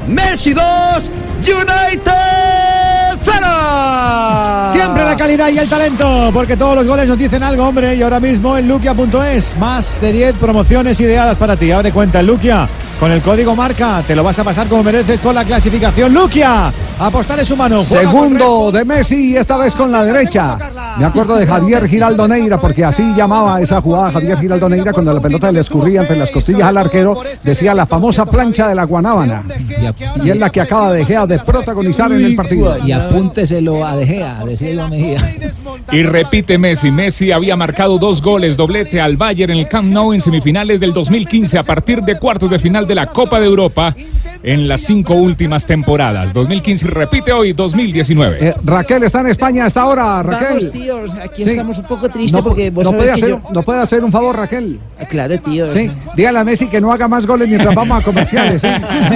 Messi 0.08 0.52
2 0.52 0.64
United 1.40 3.01
0 3.22 4.72
Siempre 4.72 5.04
la 5.04 5.16
calidad 5.16 5.48
y 5.50 5.58
el 5.58 5.68
talento, 5.68 6.30
porque 6.32 6.56
todos 6.56 6.76
los 6.76 6.86
goles 6.86 7.06
nos 7.06 7.18
dicen 7.18 7.42
algo, 7.42 7.64
hombre. 7.66 7.94
Y 7.94 8.02
ahora 8.02 8.20
mismo 8.20 8.56
en 8.56 8.68
Luquia.es, 8.68 9.56
más 9.58 10.00
de 10.00 10.12
10 10.12 10.36
promociones 10.36 10.98
ideadas 11.00 11.36
para 11.36 11.56
ti. 11.56 11.70
Abre 11.70 11.92
cuenta 11.92 12.20
en 12.20 12.26
Luquia, 12.26 12.68
con 13.02 13.10
el 13.10 13.20
código 13.20 13.56
marca, 13.56 14.00
te 14.06 14.14
lo 14.14 14.22
vas 14.22 14.38
a 14.38 14.44
pasar 14.44 14.68
como 14.68 14.84
mereces 14.84 15.18
con 15.18 15.34
la 15.34 15.44
clasificación. 15.44 16.14
Luquia, 16.14 16.72
apostar 17.00 17.40
es 17.40 17.50
humano. 17.50 17.80
Segundo 17.80 18.70
de 18.70 18.84
Messi, 18.84 19.36
esta 19.36 19.56
vez 19.56 19.74
con 19.74 19.90
la 19.90 20.04
derecha. 20.04 20.56
Me 20.98 21.06
acuerdo 21.06 21.34
de 21.34 21.44
Javier 21.44 21.88
Giraldo 21.88 22.28
Neira, 22.28 22.60
porque 22.60 22.84
así 22.84 23.12
llamaba 23.16 23.60
esa 23.60 23.80
jugada 23.80 24.12
Javier 24.12 24.38
Giraldo 24.38 24.68
Neira 24.68 24.92
cuando 24.92 25.12
la 25.12 25.18
pelota 25.18 25.50
le 25.50 25.58
escurría 25.58 26.02
entre 26.02 26.16
las 26.16 26.30
costillas 26.30 26.68
al 26.68 26.78
arquero. 26.78 27.20
Decía 27.42 27.74
la 27.74 27.86
famosa 27.86 28.24
plancha 28.24 28.68
de 28.68 28.76
la 28.76 28.84
Guanábana. 28.84 29.42
Y 30.22 30.30
es 30.30 30.36
la 30.36 30.50
que 30.50 30.60
acaba 30.60 30.92
de 30.92 31.04
Gea 31.04 31.26
de 31.26 31.40
protagonizar 31.40 32.12
en 32.12 32.24
el 32.24 32.36
partido. 32.36 32.78
Y 32.86 32.92
apúnteselo 32.92 33.84
a 33.84 33.96
De 33.96 34.06
Gea, 34.06 34.44
decía 34.46 34.70
Iván 34.70 34.90
Mejía. 34.90 35.34
Y 35.90 36.02
repite 36.02 36.58
Messi. 36.58 36.90
Messi 36.90 37.32
había 37.32 37.56
marcado 37.56 37.98
dos 37.98 38.22
goles, 38.22 38.56
doblete 38.56 39.00
al 39.00 39.16
Bayern 39.16 39.52
en 39.52 39.58
el 39.58 39.68
Camp 39.68 39.92
Nou 39.92 40.12
en 40.12 40.20
semifinales 40.20 40.80
del 40.80 40.92
2015 40.92 41.58
a 41.58 41.62
partir 41.62 42.00
de 42.02 42.18
cuartos 42.18 42.50
de 42.50 42.58
final 42.58 42.86
de 42.86 42.94
la 42.94 43.06
Copa 43.06 43.40
de 43.40 43.46
Europa 43.46 43.94
en 44.42 44.66
las 44.68 44.80
cinco 44.82 45.14
últimas 45.14 45.66
temporadas. 45.66 46.32
2015 46.32 46.86
y 46.86 46.88
repite 46.90 47.32
hoy 47.32 47.52
2019. 47.52 48.48
Eh, 48.48 48.54
Raquel 48.64 49.02
está 49.04 49.20
en 49.20 49.28
España 49.28 49.64
hasta 49.66 49.82
ahora, 49.82 50.22
Raquel. 50.22 50.48
Vamos, 50.58 50.70
tíos, 50.70 51.10
aquí 51.18 51.44
Sí. 51.44 51.50
estamos 51.50 51.78
un 51.78 51.84
poco 51.84 52.08
tristes 52.08 52.32
No, 52.32 52.42
porque 52.42 52.70
vos 52.70 52.84
no 52.84 52.92
puede, 52.92 53.10
hacer, 53.12 53.28
yo- 53.30 53.42
no 53.52 53.62
puede 53.62 53.80
hacer 53.80 54.02
un 54.04 54.10
favor, 54.12 54.36
Raquel. 54.36 54.78
Claro, 55.08 55.38
tío. 55.40 55.68
Sí, 55.68 55.90
dígale 56.16 56.38
a 56.38 56.44
Messi 56.44 56.66
que 56.66 56.80
no 56.80 56.92
haga 56.92 57.08
más 57.08 57.26
goles 57.26 57.48
mientras 57.48 57.74
vamos 57.74 58.00
a 58.00 58.04
comerciales. 58.04 58.62
¿sí? 58.62 58.68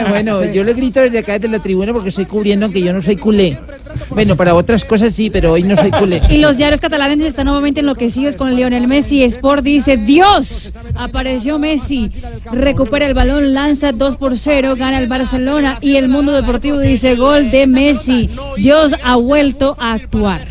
bueno, 0.08 0.44
yo 0.44 0.62
le 0.64 0.74
grito 0.74 1.00
desde 1.00 1.18
acá 1.18 1.34
desde 1.34 1.48
la 1.48 1.58
tribuna 1.58 1.92
porque 1.92 2.08
estoy 2.10 2.26
cubriendo 2.26 2.70
que 2.70 2.80
yo 2.82 2.92
no 2.92 3.02
soy 3.02 3.16
culé. 3.16 3.58
Bueno, 4.10 4.36
para 4.36 4.54
otras 4.54 4.84
cosas 4.84 5.14
sí, 5.14 5.30
pero 5.30 5.52
hoy 5.52 5.62
no 5.62 5.74
soy 5.76 5.90
culé. 5.90 6.20
Y 6.28 6.38
los 6.38 6.56
diarios 6.58 6.80
catalanes 6.80 7.18
están 7.20 7.46
nuevamente 7.46 7.80
enloquecidos 7.80 8.36
con 8.36 8.54
Lionel 8.54 8.86
Messi. 8.86 9.22
Sport 9.24 9.64
dice, 9.64 9.96
Dios, 9.96 10.72
apareció 10.94 11.58
Messi, 11.58 12.10
recupera 12.52 13.06
el 13.06 13.14
balón, 13.14 13.54
lanza 13.54 13.92
2 13.92 14.16
por 14.16 14.36
0, 14.38 14.74
gana 14.76 14.98
el 14.98 15.08
Barcelona. 15.18 15.78
Y 15.80 15.96
el 15.96 16.08
mundo 16.08 16.32
deportivo 16.32 16.78
dice, 16.78 17.14
gol 17.16 17.50
de 17.50 17.66
Messi, 17.66 18.30
Dios 18.56 18.94
ha 19.02 19.16
vuelto 19.16 19.76
a 19.78 19.92
actuar. 19.94 20.42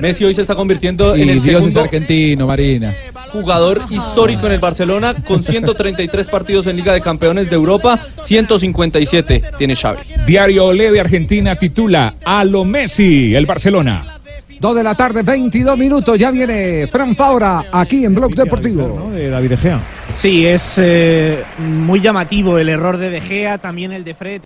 Messi 0.00 0.24
hoy 0.24 0.34
se 0.34 0.42
está 0.42 0.56
convirtiendo 0.56 1.16
Y 1.16 1.22
en 1.22 1.30
el 1.30 1.40
Dios 1.40 1.64
es 1.64 1.76
argentino, 1.76 2.46
Marina. 2.46 2.92
jugador 3.32 3.82
histórico 3.90 4.46
en 4.46 4.52
el 4.52 4.60
Barcelona 4.60 5.14
con 5.14 5.42
133 5.42 6.28
partidos 6.28 6.66
en 6.66 6.76
Liga 6.76 6.92
de 6.92 7.00
Campeones 7.00 7.48
de 7.48 7.54
Europa, 7.56 8.00
157 8.22 9.42
tiene 9.58 9.76
Xavi. 9.76 9.98
Diario 10.26 10.66
Olé 10.66 10.90
de 10.90 11.00
Argentina 11.00 11.56
titula 11.56 12.14
A 12.24 12.44
lo 12.44 12.64
Messi, 12.64 13.34
el 13.34 13.46
Barcelona. 13.46 14.20
Dos 14.64 14.74
de 14.74 14.82
la 14.82 14.94
tarde, 14.94 15.22
22 15.22 15.76
minutos. 15.76 16.18
Ya 16.18 16.30
viene 16.30 16.86
Fran 16.86 17.14
Faura 17.14 17.66
aquí 17.70 18.02
en 18.02 18.14
Blog 18.14 18.34
Deportivo. 18.34 19.10
De 19.10 19.28
David 19.28 19.50
De 19.50 19.56
Gea. 19.58 19.80
Sí, 20.16 20.46
es 20.46 20.76
eh, 20.78 21.44
muy 21.58 22.00
llamativo 22.00 22.56
el 22.56 22.70
error 22.70 22.96
de 22.96 23.10
De 23.10 23.20
Gea, 23.20 23.58
también 23.58 23.92
el 23.92 24.04
de 24.04 24.14
Fred. 24.14 24.42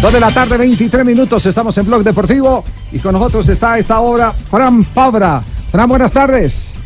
Dos 0.00 0.12
de 0.12 0.20
la 0.20 0.30
tarde, 0.30 0.56
23 0.56 1.04
minutos. 1.04 1.44
Estamos 1.46 1.76
en 1.78 1.86
Blog 1.86 2.04
Deportivo 2.04 2.62
y 2.92 3.00
con 3.00 3.12
nosotros 3.12 3.48
está 3.48 3.72
a 3.72 3.78
esta 3.80 3.98
hora 3.98 4.30
Fran 4.30 4.84
Fabra. 4.84 5.42
Fran, 5.72 5.88
buenas 5.88 6.12
tardes. 6.12 6.79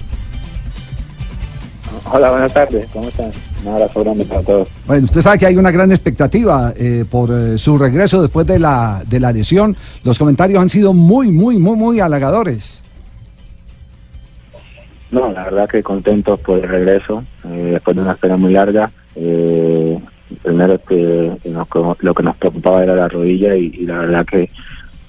Hola, 2.12 2.30
buenas 2.30 2.52
tardes. 2.52 2.86
¿Cómo 2.92 3.08
están? 3.08 3.32
Un 3.64 3.72
abrazo 3.72 4.00
grande 4.04 4.24
para 4.26 4.42
todos. 4.42 4.68
Bueno, 4.86 5.04
usted 5.04 5.20
sabe 5.22 5.38
que 5.38 5.46
hay 5.46 5.56
una 5.56 5.70
gran 5.70 5.90
expectativa 5.90 6.72
eh, 6.76 7.04
por 7.10 7.30
eh, 7.32 7.56
su 7.58 7.78
regreso 7.78 8.20
después 8.22 8.46
de 8.46 8.58
la, 8.58 9.02
de 9.06 9.20
la 9.20 9.32
lesión. 9.32 9.76
Los 10.04 10.18
comentarios 10.18 10.60
han 10.60 10.68
sido 10.68 10.92
muy, 10.92 11.32
muy, 11.32 11.58
muy, 11.58 11.76
muy 11.76 12.00
halagadores. 12.00 12.82
No, 15.10 15.32
la 15.32 15.44
verdad 15.44 15.68
que 15.68 15.82
contentos 15.82 16.38
por 16.40 16.58
el 16.58 16.68
regreso, 16.68 17.24
eh, 17.46 17.70
después 17.72 17.96
de 17.96 18.02
una 18.02 18.12
espera 18.12 18.36
muy 18.36 18.52
larga. 18.52 18.90
Eh, 19.16 19.98
primero 20.42 20.80
que 20.82 21.32
que 21.42 21.50
nos- 21.50 21.68
lo 22.00 22.14
que 22.14 22.22
nos 22.22 22.36
preocupaba 22.36 22.82
era 22.82 22.94
la 22.96 23.08
rodilla 23.08 23.54
y, 23.56 23.66
y 23.66 23.86
la 23.86 23.98
verdad 24.00 24.26
que, 24.26 24.50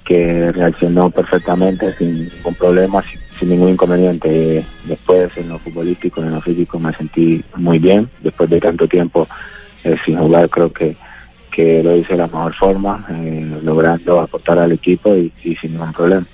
que 0.05 0.51
reaccionó 0.51 1.09
perfectamente, 1.09 1.93
sin 1.97 2.29
ningún 2.29 2.53
problema, 2.55 3.01
sin, 3.03 3.19
sin 3.39 3.49
ningún 3.49 3.69
inconveniente. 3.69 4.63
Después 4.85 5.35
en 5.37 5.49
lo 5.49 5.59
futbolístico, 5.59 6.21
en 6.21 6.31
lo 6.31 6.41
físico 6.41 6.79
me 6.79 6.93
sentí 6.93 7.43
muy 7.55 7.79
bien. 7.79 8.09
Después 8.21 8.49
de 8.49 8.59
tanto 8.59 8.87
tiempo 8.87 9.27
eh, 9.83 9.95
sin 10.05 10.17
jugar 10.17 10.49
creo 10.49 10.71
que, 10.71 10.95
que 11.51 11.81
lo 11.83 11.95
hice 11.95 12.13
de 12.13 12.17
la 12.19 12.27
mejor 12.27 12.53
forma, 12.55 13.05
eh, 13.09 13.59
logrando 13.63 14.19
aportar 14.19 14.59
al 14.59 14.71
equipo 14.71 15.15
y- 15.15 15.31
y 15.43 15.55
sin 15.55 15.73
ningún 15.73 15.93
problema. 15.93 16.25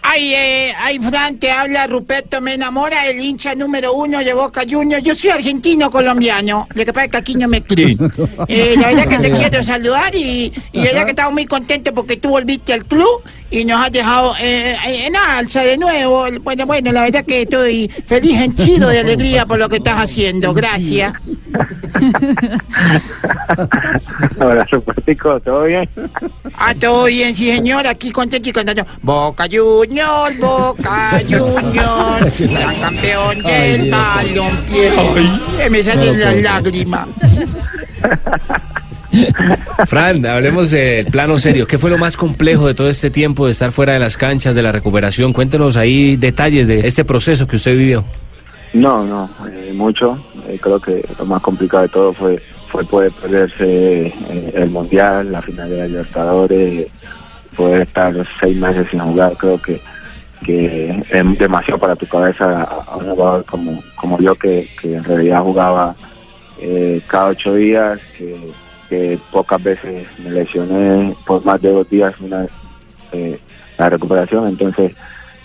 Ay, 0.00 0.32
eh, 0.32 0.72
ay, 0.78 0.98
Fran, 1.00 1.38
te 1.38 1.50
habla 1.50 1.86
Ruperto, 1.86 2.40
me 2.40 2.54
enamora 2.54 3.06
el 3.08 3.18
hincha 3.20 3.54
número 3.54 3.92
uno 3.92 4.20
de 4.20 4.32
Boca 4.32 4.62
Juniors. 4.66 5.02
Yo 5.02 5.14
soy 5.14 5.30
argentino 5.30 5.90
colombiano, 5.90 6.66
lo 6.72 6.84
que 6.84 6.92
pasa 6.94 7.04
es 7.06 7.10
que 7.10 7.16
aquí 7.18 7.34
no 7.34 7.46
me 7.48 7.60
creen. 7.62 7.98
Eh, 8.46 8.74
la 8.80 8.86
verdad 8.88 9.06
que 9.08 9.18
te 9.18 9.32
quiero 9.32 9.62
saludar 9.62 10.14
y, 10.14 10.50
y 10.72 10.78
la 10.78 10.84
verdad 10.84 11.04
que 11.04 11.10
estamos 11.10 11.32
muy 11.34 11.44
contentos 11.46 11.92
porque 11.92 12.16
tú 12.16 12.30
volviste 12.30 12.72
al 12.72 12.86
club 12.86 13.22
y 13.50 13.64
nos 13.64 13.80
has 13.80 13.92
dejado 13.92 14.34
eh, 14.40 14.76
en 14.84 15.16
alza 15.16 15.62
de 15.62 15.78
nuevo. 15.78 16.26
Bueno, 16.42 16.66
bueno, 16.66 16.92
la 16.92 17.02
verdad 17.02 17.24
que 17.24 17.42
estoy 17.42 17.88
feliz, 18.06 18.40
henchido 18.40 18.88
de 18.88 19.00
alegría 19.00 19.46
por 19.46 19.58
lo 19.58 19.68
que 19.68 19.76
estás 19.76 19.96
haciendo. 19.96 20.52
Gracias. 20.52 21.14
Hola, 24.38 24.66
Rupertico, 24.70 25.40
¿todo 25.40 25.64
bien? 25.64 25.88
Ah, 26.54 26.74
todo 26.74 27.04
bien, 27.04 27.34
sí, 27.34 27.50
señor. 27.50 27.86
Aquí 27.86 28.10
contento 28.10 28.48
y 28.48 28.52
cantando. 28.52 28.84
Boca 29.02 29.46
Juniors, 29.50 30.38
Boca 30.38 31.20
Juniors, 31.28 32.40
gran 32.50 32.80
campeón 32.80 33.42
del 33.42 33.90
balompié. 33.90 34.92
Eh, 35.58 35.70
me 35.70 35.82
salen 35.82 36.20
las 36.20 36.36
lágrimas. 36.36 37.08
Fran, 39.86 40.24
hablemos 40.26 40.70
del 40.70 41.06
plano 41.06 41.38
serio. 41.38 41.66
¿Qué 41.66 41.78
fue 41.78 41.90
lo 41.90 41.98
más 41.98 42.16
complejo 42.16 42.66
de 42.66 42.74
todo 42.74 42.88
este 42.88 43.10
tiempo 43.10 43.46
de 43.46 43.52
estar 43.52 43.72
fuera 43.72 43.94
de 43.94 43.98
las 43.98 44.16
canchas, 44.16 44.54
de 44.54 44.62
la 44.62 44.72
recuperación? 44.72 45.32
Cuéntenos 45.32 45.76
ahí 45.76 46.16
detalles 46.16 46.68
de 46.68 46.86
este 46.86 47.04
proceso 47.04 47.46
que 47.46 47.56
usted 47.56 47.76
vivió. 47.76 48.04
No, 48.72 49.04
no, 49.04 49.30
eh, 49.50 49.72
mucho. 49.74 50.18
Eh, 50.46 50.58
creo 50.60 50.78
que 50.78 51.04
lo 51.18 51.24
más 51.24 51.42
complicado 51.42 51.84
de 51.84 51.88
todo 51.88 52.12
fue 52.12 52.42
fue 52.70 52.84
poder 52.84 53.10
perderse 53.12 54.08
eh, 54.08 54.52
el 54.54 54.68
Mundial, 54.68 55.32
la 55.32 55.40
final 55.40 55.70
de 55.70 55.78
la 55.78 55.86
Libertadores, 55.86 56.90
poder 57.56 57.82
estar 57.82 58.14
seis 58.38 58.56
meses 58.58 58.86
sin 58.90 59.00
jugar. 59.00 59.36
Creo 59.38 59.60
que 59.60 59.80
que 60.44 61.02
es 61.10 61.38
demasiado 61.38 61.80
para 61.80 61.96
tu 61.96 62.06
cabeza 62.06 62.62
a 62.62 62.96
un 62.96 63.06
jugador 63.06 63.44
como, 63.44 63.82
como 63.96 64.20
yo 64.20 64.36
que, 64.36 64.68
que 64.80 64.94
en 64.94 65.02
realidad 65.02 65.42
jugaba 65.42 65.96
cada 67.08 67.26
ocho 67.30 67.54
días, 67.54 67.98
que, 68.16 68.52
que 68.88 69.18
pocas 69.30 69.62
veces 69.62 70.06
me 70.18 70.30
lesioné 70.30 71.14
por 71.26 71.44
más 71.44 71.60
de 71.60 71.70
dos 71.70 71.88
días 71.88 72.14
una, 72.20 72.46
eh, 73.12 73.38
la 73.76 73.90
recuperación, 73.90 74.48
entonces 74.48 74.92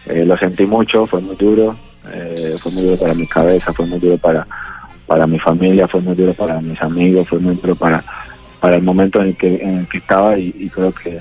eh, 0.06 0.25
lo 0.25 0.38
sentí 0.38 0.65
mucho, 0.65 1.06
fue 1.08 1.21
muy 1.21 1.36
duro, 1.36 1.75
eh, 2.12 2.56
fue 2.62 2.71
muy 2.71 2.84
duro 2.84 2.97
para 2.97 3.13
mi 3.13 3.27
cabeza, 3.27 3.73
fue 3.73 3.86
muy 3.86 3.99
duro 3.99 4.17
para, 4.17 4.47
para 5.06 5.27
mi 5.27 5.39
familia, 5.39 5.88
fue 5.88 6.01
muy 6.01 6.15
duro 6.15 6.34
para 6.34 6.60
mis 6.62 6.82
amigos, 6.82 7.27
fue 7.27 7.39
muy 7.39 7.56
duro 7.56 7.75
para, 7.75 8.03
para 8.60 8.75
el 8.75 8.84
momento 8.84 9.21
en 9.21 9.27
el 9.27 9.38
que, 9.38 9.56
en 9.56 9.79
el 9.79 9.88
que 9.88 9.97
estaba 9.97 10.38
y, 10.38 10.53
y 10.58 10.69
creo 10.69 10.93
que 10.93 11.19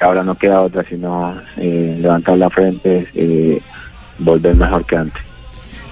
ahora 0.00 0.22
no 0.22 0.36
queda 0.36 0.62
otra 0.62 0.84
sino 0.88 1.40
levantar 1.56 2.36
la 2.38 2.50
frente, 2.50 3.06
eh, 3.14 3.60
volver 4.18 4.54
mejor 4.54 4.84
que 4.84 4.96
antes. 4.96 5.22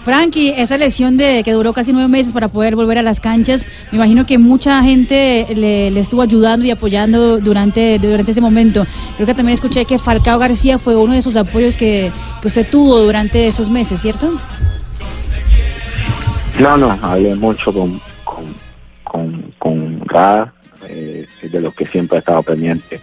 Frankie, 0.02 0.52
esa 0.56 0.76
lesión 0.76 1.16
de 1.16 1.42
que 1.44 1.52
duró 1.52 1.72
casi 1.72 1.92
nueve 1.92 2.08
meses 2.08 2.32
para 2.32 2.48
poder 2.48 2.74
volver 2.74 2.98
a 2.98 3.02
las 3.02 3.20
canchas, 3.20 3.66
me 3.92 3.98
imagino 3.98 4.26
que 4.26 4.36
mucha 4.36 4.82
gente 4.82 5.46
le, 5.54 5.88
estuvo 5.98 6.22
ayudando 6.22 6.66
y 6.66 6.72
apoyando 6.72 7.38
durante, 7.38 8.00
durante 8.00 8.32
ese 8.32 8.40
momento. 8.40 8.84
Creo 9.14 9.26
que 9.26 9.34
también 9.34 9.54
escuché 9.54 9.84
que 9.84 9.98
Falcao 9.98 10.40
García 10.40 10.78
fue 10.78 10.96
uno 10.96 11.12
de 11.12 11.20
esos 11.20 11.36
apoyos 11.36 11.76
que, 11.76 12.10
que 12.40 12.46
usted 12.48 12.68
tuvo 12.68 12.98
durante 12.98 13.46
esos 13.46 13.70
meses, 13.70 14.00
¿cierto? 14.00 14.32
No, 16.58 16.76
no, 16.76 16.98
hablé 17.00 17.34
mucho 17.36 17.72
con, 17.72 18.00
con, 18.24 18.54
con, 19.04 19.54
con 19.58 20.00
Rada, 20.06 20.52
eh, 20.88 21.26
de 21.42 21.60
los 21.60 21.74
que 21.74 21.86
siempre 21.86 22.16
ha 22.16 22.20
estado 22.20 22.42
pendiente 22.42 23.00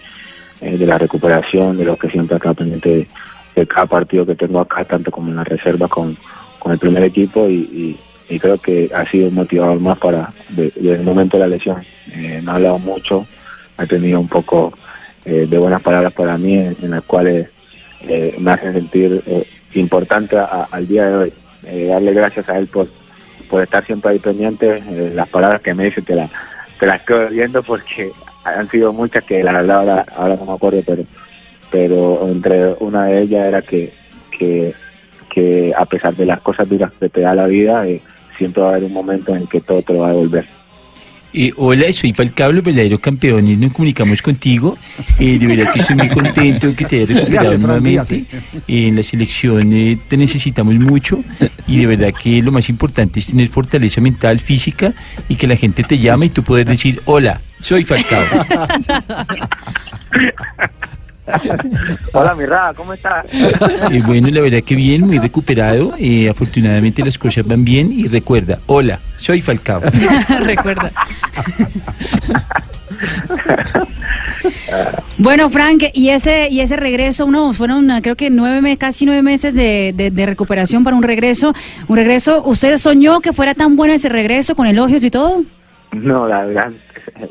eh, 0.59 0.77
de 0.77 0.85
la 0.85 0.97
recuperación, 0.97 1.77
de 1.77 1.85
los 1.85 1.97
que 1.97 2.09
siempre 2.09 2.35
ha 2.35 2.37
estado 2.37 2.55
pendiente 2.55 3.07
de 3.55 3.67
cada 3.67 3.85
partido 3.85 4.25
que 4.25 4.35
tengo 4.35 4.59
acá, 4.59 4.83
tanto 4.83 5.11
como 5.11 5.29
en 5.29 5.37
la 5.37 5.43
reserva 5.45 5.87
con, 5.87 6.17
con 6.59 6.71
el 6.73 6.79
primer 6.79 7.03
equipo 7.03 7.47
y, 7.49 7.53
y- 7.55 7.99
creo 8.39 8.57
que 8.59 8.91
ha 8.93 9.09
sido 9.09 9.29
un 9.29 9.33
motivador 9.35 9.79
más 9.79 9.97
para 9.97 10.31
de- 10.49 10.71
desde 10.75 10.95
el 10.95 11.03
momento 11.03 11.37
de 11.37 11.41
la 11.41 11.47
lesión. 11.55 11.77
Eh, 12.13 12.41
no 12.43 12.51
ha 12.51 12.55
hablado 12.55 12.77
mucho, 12.79 13.25
ha 13.77 13.85
tenido 13.87 14.19
un 14.19 14.27
poco 14.27 14.71
eh, 15.25 15.47
de 15.49 15.57
buenas 15.57 15.81
palabras 15.81 16.13
para 16.13 16.37
mí 16.37 16.53
en, 16.55 16.91
las 16.91 17.03
cuales 17.03 17.47
eh, 18.01 18.35
me 18.39 18.51
hacen 18.51 18.73
sentir 18.73 19.23
eh, 19.25 19.47
importante 19.73 20.37
a- 20.37 20.67
al 20.71 20.87
día 20.87 21.05
de 21.09 21.15
hoy. 21.15 21.33
Eh, 21.65 21.87
darle 21.89 22.13
gracias 22.13 22.47
a 22.49 22.57
él 22.57 22.67
por, 22.67 22.87
por 23.49 23.63
estar 23.63 23.85
siempre 23.85 24.11
ahí 24.11 24.19
pendiente. 24.19 24.81
Las 25.15 25.27
palabras 25.29 25.61
que 25.61 25.73
me 25.73 25.85
dice 25.85 26.01
te, 26.01 26.15
la- 26.15 26.29
te 26.79 26.85
las 26.85 26.99
estoy 26.99 27.33
viendo 27.35 27.63
porque 27.63 28.11
han 28.43 28.69
sido 28.69 28.93
muchas 28.93 29.23
que 29.23 29.43
la 29.43 29.53
verdad 29.53 29.79
ahora, 29.79 30.05
ahora 30.15 30.35
no 30.35 30.45
me 30.45 30.53
acuerdo, 30.53 30.81
pero 30.85 31.03
pero 31.71 32.27
entre 32.27 32.73
una 32.79 33.05
de 33.05 33.21
ellas 33.21 33.47
era 33.47 33.61
que, 33.61 33.93
que, 34.37 34.73
que 35.39 35.73
a 35.75 35.85
pesar 35.85 36.15
de 36.15 36.25
las 36.25 36.41
cosas 36.41 36.67
duras 36.67 36.91
que 36.99 37.09
te 37.09 37.21
da 37.21 37.33
la 37.33 37.47
vida, 37.47 37.87
eh, 37.87 38.01
siempre 38.37 38.61
va 38.61 38.69
a 38.69 38.71
haber 38.71 38.85
un 38.85 38.93
momento 38.93 39.35
en 39.35 39.47
que 39.47 39.61
todo 39.61 39.81
te 39.81 39.93
lo 39.93 39.99
va 39.99 40.07
a 40.07 40.11
devolver. 40.11 40.45
Eh, 41.31 41.53
hola, 41.57 41.91
soy 41.91 42.11
Falcao, 42.11 42.51
los 42.51 42.63
verdaderos 42.63 42.99
campeones. 42.99 43.57
Nos 43.57 43.71
comunicamos 43.71 44.21
contigo. 44.21 44.75
Eh, 45.19 45.37
de 45.37 45.45
verdad 45.45 45.71
que 45.71 45.79
estoy 45.79 45.95
muy 45.95 46.09
contento 46.09 46.75
que 46.75 46.85
te 46.85 46.97
hayas 46.97 47.09
recuperado 47.09 47.49
Fran, 47.49 47.61
nuevamente. 47.61 48.25
Eh, 48.67 48.87
en 48.87 48.95
la 48.95 49.03
selección 49.03 49.71
eh, 49.73 49.99
te 50.07 50.17
necesitamos 50.17 50.73
mucho 50.75 51.23
y 51.67 51.79
de 51.79 51.85
verdad 51.85 52.13
que 52.19 52.41
lo 52.41 52.51
más 52.51 52.67
importante 52.69 53.19
es 53.19 53.27
tener 53.27 53.47
fortaleza 53.47 54.01
mental, 54.01 54.39
física 54.39 54.93
y 55.27 55.35
que 55.35 55.45
la 55.45 55.55
gente 55.55 55.83
te 55.83 55.99
llame 55.99 56.27
y 56.27 56.29
tú 56.29 56.43
poder 56.43 56.67
decir, 56.67 56.99
hola, 57.05 57.39
soy 57.59 57.83
Falcao. 57.83 58.23
Hola, 62.13 62.35
mi 62.35 62.45
Rada, 62.45 62.73
¿cómo 62.73 62.93
estás? 62.93 63.25
Eh, 63.91 64.01
bueno, 64.05 64.27
la 64.29 64.41
verdad 64.41 64.61
que 64.65 64.75
bien, 64.75 65.01
muy 65.05 65.19
recuperado. 65.19 65.93
eh, 65.99 66.29
afortunadamente 66.29 67.03
las 67.03 67.17
cosas 67.17 67.45
van 67.45 67.63
bien 67.63 67.91
y 67.91 68.07
recuerda, 68.07 68.59
hola, 68.67 68.99
soy 69.17 69.41
Falcao. 69.41 69.81
Recuerda. 70.43 70.91
Bueno, 75.17 75.49
Frank, 75.49 75.83
y 75.93 76.09
ese 76.09 76.47
y 76.49 76.61
ese 76.61 76.75
regreso, 76.77 77.25
uno 77.25 77.51
fueron 77.53 77.89
creo 78.01 78.15
que 78.15 78.29
nueve 78.29 78.61
meses, 78.61 78.79
casi 78.79 79.05
nueve 79.05 79.21
meses 79.21 79.53
de, 79.53 79.93
de- 79.95 80.11
de 80.11 80.25
recuperación 80.25 80.83
para 80.83 80.95
un 80.95 81.03
regreso. 81.03 81.53
Un 81.87 81.97
regreso, 81.97 82.41
¿usted 82.45 82.77
soñó 82.77 83.19
que 83.19 83.33
fuera 83.33 83.53
tan 83.53 83.75
bueno 83.75 83.93
ese 83.93 84.09
regreso 84.09 84.55
con 84.55 84.65
elogios 84.67 85.03
y 85.03 85.09
todo? 85.09 85.43
No, 85.91 86.27
la 86.27 86.45
verdad, 86.45 86.71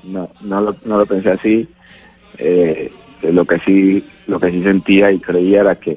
no, 0.05 0.31
no, 0.43 0.61
lo, 0.61 0.77
no 0.85 0.99
lo 0.99 1.07
pensé 1.07 1.31
así. 1.31 1.69
Eh, 2.39 2.93
lo 3.23 3.45
que 3.45 3.59
sí 3.61 4.05
lo 4.27 4.39
que 4.39 4.51
sí 4.51 4.63
sentía 4.63 5.11
y 5.11 5.19
creía 5.19 5.63
era 5.63 5.75
que, 5.77 5.97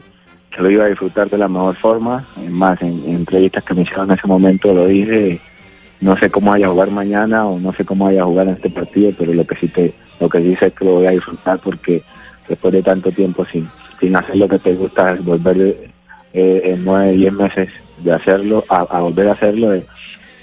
que 0.56 0.62
lo 0.62 0.70
iba 0.70 0.86
a 0.86 0.90
disfrutar 0.90 1.30
de 1.30 1.38
la 1.38 1.48
mejor 1.48 1.76
forma. 1.76 2.28
Es 2.42 2.50
más, 2.50 2.82
en, 2.82 3.04
en 3.06 3.16
entrevistas 3.16 3.64
que 3.64 3.74
me 3.74 3.82
hicieron 3.82 4.10
en 4.10 4.18
ese 4.18 4.28
momento 4.28 4.74
lo 4.74 4.88
dije. 4.88 5.40
No 6.00 6.18
sé 6.18 6.32
cómo 6.32 6.50
vaya 6.50 6.66
a 6.66 6.72
jugar 6.72 6.90
mañana 6.90 7.46
o 7.46 7.60
no 7.60 7.74
sé 7.74 7.86
cómo 7.86 8.06
vaya 8.06 8.24
a 8.24 8.26
jugar 8.26 8.48
en 8.48 8.56
este 8.56 8.72
partido, 8.72 9.12
pero 9.20 9.34
lo 9.34 9.46
que 9.46 9.56
sí 9.58 9.68
te, 9.68 9.94
lo 10.20 10.30
que 10.30 10.40
sí 10.40 10.56
sé 10.56 10.68
es 10.68 10.74
que 10.74 10.86
lo 10.86 10.94
voy 10.94 11.06
a 11.06 11.12
disfrutar 11.12 11.60
porque 11.60 12.02
después 12.50 12.74
de 12.74 12.82
tanto 12.82 13.12
tiempo 13.12 13.46
sin, 13.46 13.70
sin 14.00 14.16
hacer 14.16 14.36
lo 14.36 14.48
que 14.48 14.58
te 14.58 14.74
gusta, 14.74 15.16
volver 15.22 15.92
eh, 16.34 16.62
en 16.66 16.84
nueve, 16.84 17.12
diez 17.14 17.32
meses 17.32 17.70
de 18.00 18.14
hacerlo, 18.14 18.66
a, 18.68 19.00
volver 19.00 19.30
a 19.30 19.34
hacerlo, 19.34 19.74
eh, 19.74 19.86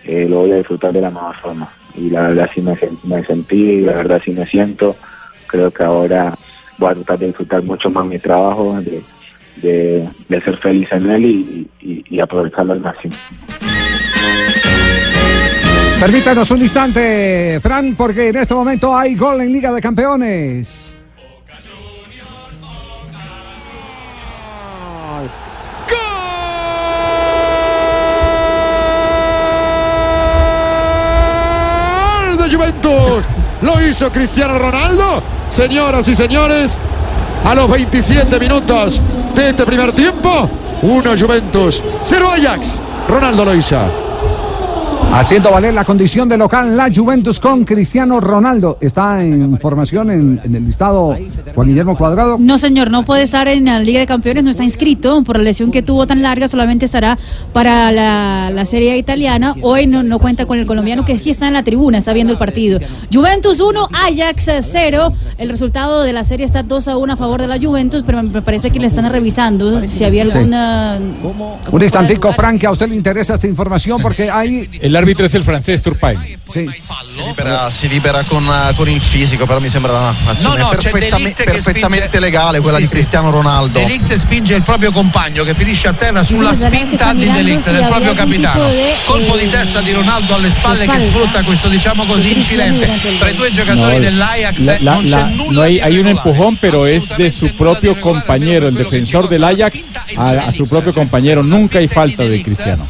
eh, 0.05 0.27
lo 0.29 0.41
voy 0.41 0.53
a 0.53 0.59
disfrutar 0.59 0.93
de 0.93 1.01
la 1.01 1.11
mejor 1.11 1.35
forma. 1.37 1.69
Y 1.95 2.11
la 2.11 2.29
verdad 2.29 2.51
sí 2.55 2.61
me, 2.61 2.79
me 3.03 3.25
sentí, 3.25 3.57
y 3.57 3.81
la 3.81 3.95
verdad 3.95 4.23
sí 4.25 4.31
me 4.31 4.47
siento. 4.47 4.95
Creo 5.49 5.71
que 5.71 5.83
ahora 5.83 6.39
voy 6.79 6.91
a 6.91 6.95
tratar 6.95 7.19
de 7.19 7.27
disfrutar 7.27 7.63
mucho 7.63 7.91
más 7.91 8.07
mi 8.07 8.19
trabajo, 8.19 8.81
de, 8.81 9.03
de, 9.57 10.09
de 10.29 10.41
ser 10.43 10.57
feliz 10.59 10.89
en 10.93 11.11
él 11.11 11.25
y, 11.25 11.69
y- 11.81 12.05
y 12.09 12.21
aprovecharlo 12.21 12.73
al 12.73 12.81
máximo. 12.81 13.15
Permítanos 16.01 16.49
un 16.53 16.61
instante, 16.61 17.59
Fran, 17.61 17.97
porque 17.97 18.29
en 18.29 18.37
este 18.37 18.55
momento 18.55 18.97
hay 18.97 19.17
gol 19.17 19.41
en 19.41 19.53
Liga 19.53 19.73
de 19.73 19.81
Campeones. 19.81 20.97
Gol 32.29 32.37
de 32.39 32.55
Juventus. 32.57 33.25
Lo 33.63 33.81
hizo 33.85 34.11
Cristiano 34.11 34.59
Ronaldo. 34.59 35.23
Señoras 35.49 36.07
y 36.09 36.15
señores, 36.15 36.79
a 37.45 37.55
los 37.55 37.71
27 37.71 38.39
minutos 38.39 39.01
de 39.35 39.51
este 39.51 39.65
primer 39.65 39.93
tiempo, 39.93 40.49
1 40.83 41.11
Juventus, 41.19 41.83
0 42.03 42.31
Ajax. 42.31 42.81
Ronaldo 43.09 43.45
lo 43.45 43.55
hizo. 43.55 44.08
Haciendo 45.11 45.51
valer 45.51 45.73
la 45.75 45.85
condición 45.85 46.29
de 46.29 46.37
local 46.37 46.77
la 46.77 46.91
Juventus 46.95 47.41
con 47.41 47.65
Cristiano 47.65 48.21
Ronaldo. 48.21 48.79
¿Está 48.81 49.25
en 49.25 49.59
formación 49.59 50.11
en, 50.11 50.41
en 50.45 50.55
el 50.55 50.67
listado 50.67 51.17
Juan 51.55 51.67
Guillermo 51.67 51.97
Cuadrado? 51.97 52.37
No, 52.39 52.57
señor, 52.59 52.91
no 52.91 53.05
puede 53.05 53.23
estar 53.23 53.49
en 53.49 53.65
la 53.65 53.81
Liga 53.81 54.01
de 54.01 54.07
Campeones, 54.07 54.45
no 54.45 54.51
está 54.51 54.65
inscrito 54.65 55.23
por 55.25 55.39
la 55.39 55.43
lesión 55.45 55.71
que 55.73 55.83
tuvo 55.83 56.07
tan 56.07 56.23
larga, 56.23 56.47
solamente 56.47 56.85
estará 56.85 57.19
para 57.53 57.91
la, 57.91 58.51
la 58.53 58.67
Serie 58.67 58.93
A 58.93 58.97
italiana. 58.97 59.55
Hoy 59.63 59.87
no, 59.87 60.03
no 60.03 60.19
cuenta 60.19 60.45
con 60.47 60.59
el 60.59 60.67
colombiano 60.67 61.05
que 61.05 61.17
sí 61.19 61.31
está 61.31 61.49
en 61.49 61.55
la 61.55 61.63
tribuna, 61.65 61.99
está 61.99 62.13
viendo 62.13 62.35
el 62.35 62.39
partido. 62.39 62.79
Juventus 63.13 63.61
1, 63.61 63.89
Ajax 63.93 64.51
0. 64.61 65.13
El 65.39 65.49
resultado 65.49 66.03
de 66.03 66.13
la 66.13 66.23
serie 66.23 66.45
está 66.45 66.63
2 66.63 66.87
a 66.89 66.97
1 66.97 67.13
a 67.15 67.17
favor 67.17 67.41
de 67.41 67.49
la 67.49 67.59
Juventus, 67.59 68.03
pero 68.05 68.23
me 68.23 68.43
parece 68.43 68.71
que 68.71 68.79
le 68.79 68.87
están 68.87 69.11
revisando 69.11 69.87
si 69.89 70.05
había 70.05 70.27
Sí. 70.27 70.37
alguna. 70.37 70.99
Un 71.73 71.83
instantico, 71.83 72.33
Frank, 72.35 72.61
que 72.61 72.67
a 72.67 72.71
usted 72.71 72.89
le 72.89 72.95
interesa 72.95 73.35
esta 73.35 73.47
información 73.49 74.01
porque 74.03 74.31
hay... 74.31 74.69
El 74.81 74.98
árbitro 74.99 75.27
es 75.27 75.35
el 75.35 75.45
francés 75.45 75.83
Turpin. 75.83 76.39
Sí. 76.49 76.67
Si 76.69 77.21
libera, 77.25 77.71
si 77.71 77.89
libera 77.89 78.23
con, 78.25 78.45
eh, 78.45 78.75
con 78.77 78.89
il 78.89 79.01
fisico, 79.01 79.47
però 79.47 79.59
mi 79.61 79.69
sembra 79.69 80.15
un'azione 80.25 80.57
No, 80.59 80.63
no, 80.65 80.69
che 80.71 80.91
perfettamente 80.91 81.61
spinge- 81.61 82.19
legale 82.21 82.61
quella 82.61 82.77
Sì, 82.77 82.83
di 82.83 82.89
sì. 82.89 82.95
Cristiano 82.95 83.31
Ronaldo. 83.31 83.79
Delict 83.79 84.13
spinge 84.15 84.55
il 84.55 84.63
proprio 84.63 84.93
compagno 84.93 85.45
che 85.45 85.55
finisce 85.55 85.89
a 85.89 85.93
terra 85.93 86.23
sulla 86.23 86.53
Sì, 86.53 86.67
spinta 86.67 87.13
di 87.15 87.31
Delict 87.31 87.71
del 87.71 87.85
proprio 87.87 88.15
capitano. 88.15 88.69
de, 88.69 88.95
Colpo 89.05 89.37
eh, 89.37 89.45
di 89.45 89.49
testa 89.51 89.81
di 89.81 89.93
Ronaldo 89.93 90.35
alle 90.35 90.51
spalle 90.51 90.87
che 90.87 91.01
sfrutta 91.01 91.43
questo 91.43 91.69
diciamo 91.69 92.05
così 92.07 92.29
di 92.29 92.35
incidente 92.35 93.09
il 93.09 93.19
tra 93.19 93.29
i 93.31 93.35
due 93.35 93.51
giocatori 93.51 93.95
No, 93.95 94.01
dell'Ajax. 94.01 94.65
la- 94.65 94.77
la- 94.81 94.93
non 94.95 95.05
c'è 95.05 95.11
la- 95.11 95.27
nulla 95.29 95.63
hay, 95.65 95.79
hay 95.81 95.99
un 95.99 96.07
empujón, 96.09 96.57
pero 96.57 96.87
es 96.87 97.09
de 97.17 97.31
su 97.31 97.55
propio 97.55 97.99
compañero, 98.01 98.69
el 98.69 98.75
defensor 98.75 99.29
del 99.29 99.45
Ajax, 99.45 99.85
a, 100.17 100.31
a 100.47 100.53
su 100.53 100.67
propio 100.67 100.93
compañero. 100.93 101.43
Nunca 101.43 101.79
hay 101.79 101.89
falta 101.89 102.25
de 102.25 102.43
Cristiano, 102.43 102.87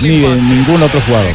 ni 0.00 0.18
de 0.20 0.28
ningún 0.36 0.82
otro 0.82 1.00
jugador. 1.00 1.34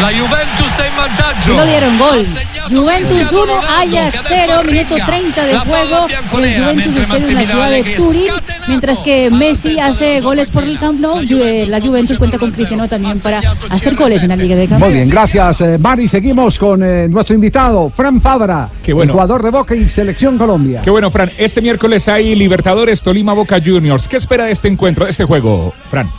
La 0.00 0.08
Juventus 0.08 0.72
in 0.78 0.96
vantaggio. 0.96 1.54
Lo 1.56 1.66
dieron 1.66 1.98
gol. 1.98 2.22
Juventus 2.70 3.32
1, 3.32 3.52
Ajax 3.78 4.24
0, 4.28 4.62
minuto 4.64 4.96
30 5.06 5.46
de 5.46 5.58
juego. 5.58 6.06
El 6.38 6.62
Juventus 6.62 6.96
está 6.96 7.16
en 7.16 7.34
la 7.34 7.46
ciudad 7.46 7.70
de 7.70 7.82
Turín, 7.96 8.32
mientras 8.68 8.98
que 8.98 9.30
Messi 9.30 9.78
hace 9.80 10.20
goles 10.20 10.50
por 10.50 10.64
el 10.64 10.78
Camp 10.78 11.00
Nou. 11.00 11.20
Ju- 11.22 11.40
eh, 11.42 11.66
La 11.68 11.80
Juventus 11.80 12.18
cuenta 12.18 12.38
con 12.38 12.50
Cristiano 12.50 12.86
también 12.88 13.18
para 13.20 13.40
hacer 13.70 13.94
goles 13.96 14.22
en 14.22 14.28
la 14.28 14.36
Liga 14.36 14.54
de 14.54 14.62
Muy 14.62 14.68
Campeones. 14.68 14.94
bien, 14.94 15.08
gracias, 15.10 15.60
eh, 15.62 15.78
Mari. 15.78 16.06
Seguimos 16.08 16.58
con 16.58 16.82
eh, 16.82 17.08
nuestro 17.08 17.34
invitado, 17.34 17.90
Fran 17.90 18.20
Fabra, 18.20 18.68
Qué 18.82 18.92
bueno. 18.92 19.08
el 19.10 19.12
jugador 19.12 19.42
de 19.42 19.50
Boca 19.50 19.74
y 19.74 19.88
Selección 19.88 20.36
Colombia. 20.38 20.82
Qué 20.82 20.90
bueno, 20.90 21.10
Fran. 21.10 21.32
Este 21.38 21.60
miércoles 21.62 22.06
hay 22.08 22.34
Libertadores 22.34 23.02
Tolima 23.02 23.32
Boca 23.32 23.58
Juniors. 23.64 24.06
¿Qué 24.08 24.18
espera 24.18 24.44
de 24.44 24.52
este 24.52 24.68
encuentro, 24.68 25.06
de 25.06 25.10
este 25.10 25.24
juego, 25.24 25.72
Fran? 25.90 26.10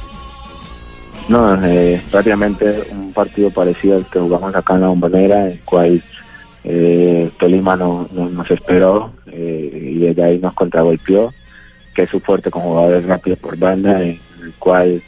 No, 1.30 1.64
eh, 1.64 2.02
prácticamente 2.10 2.88
un 2.92 3.14
partido 3.14 3.52
parecido 3.52 3.98
al 3.98 4.10
que 4.10 4.20
jugamos 4.20 4.56
acá 4.56 4.74
en 4.76 4.82
la 4.82 4.88
Bombonera, 4.88 5.48
el 5.48 5.60
cual 5.62 6.02
eh, 6.64 7.30
Tolima 7.40 7.76
no, 7.76 8.08
no- 8.12 8.30
nos 8.30 8.50
esperó 8.50 9.14
eh, 9.28 9.92
y 9.94 10.00
desde 10.00 10.24
ahí 10.24 10.40
nos 10.40 10.54
contragolpeó, 10.56 11.32
que 11.94 12.04
es 12.04 12.10
su 12.10 12.20
fuerte 12.20 12.50
con 12.50 12.64
jugadores 12.64 13.06
rápidos 13.06 13.38
por 13.40 13.58
banda, 13.58 14.02
en 14.02 14.20
el 14.42 14.54
cual 14.58 15.04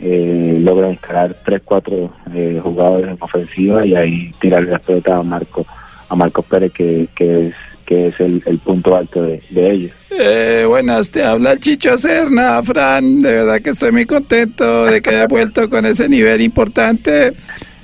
eh, 0.00 0.58
logra 0.62 0.90
instalar 0.90 1.36
tres, 1.44 1.60
cuatro 1.64 2.12
eh, 2.32 2.60
jugadores 2.62 3.08
en 3.10 3.18
ofensiva 3.20 3.84
y 3.84 3.94
ahí 3.94 4.34
tirarle 4.40 4.70
la 4.70 4.78
pelota 4.78 5.18
a 5.18 5.22
Marco, 5.22 5.66
a 6.08 6.16
Marcos 6.16 6.46
Pérez, 6.46 6.72
que, 6.72 7.08
que 7.14 7.48
es 7.48 7.54
que 7.88 8.08
es 8.08 8.20
el, 8.20 8.42
el 8.44 8.58
punto 8.58 8.94
alto 8.94 9.22
de, 9.22 9.42
de 9.48 9.70
ellos. 9.72 9.92
Eh, 10.10 10.64
buenas, 10.68 11.10
te 11.10 11.24
habla 11.24 11.52
el 11.52 11.60
Chicho 11.60 11.96
Serna, 11.96 12.62
Fran. 12.62 13.22
De 13.22 13.32
verdad 13.32 13.60
que 13.60 13.70
estoy 13.70 13.92
muy 13.92 14.04
contento 14.04 14.84
de 14.84 15.00
que 15.00 15.08
haya 15.08 15.26
vuelto 15.26 15.70
con 15.70 15.86
ese 15.86 16.06
nivel 16.06 16.42
importante. 16.42 17.32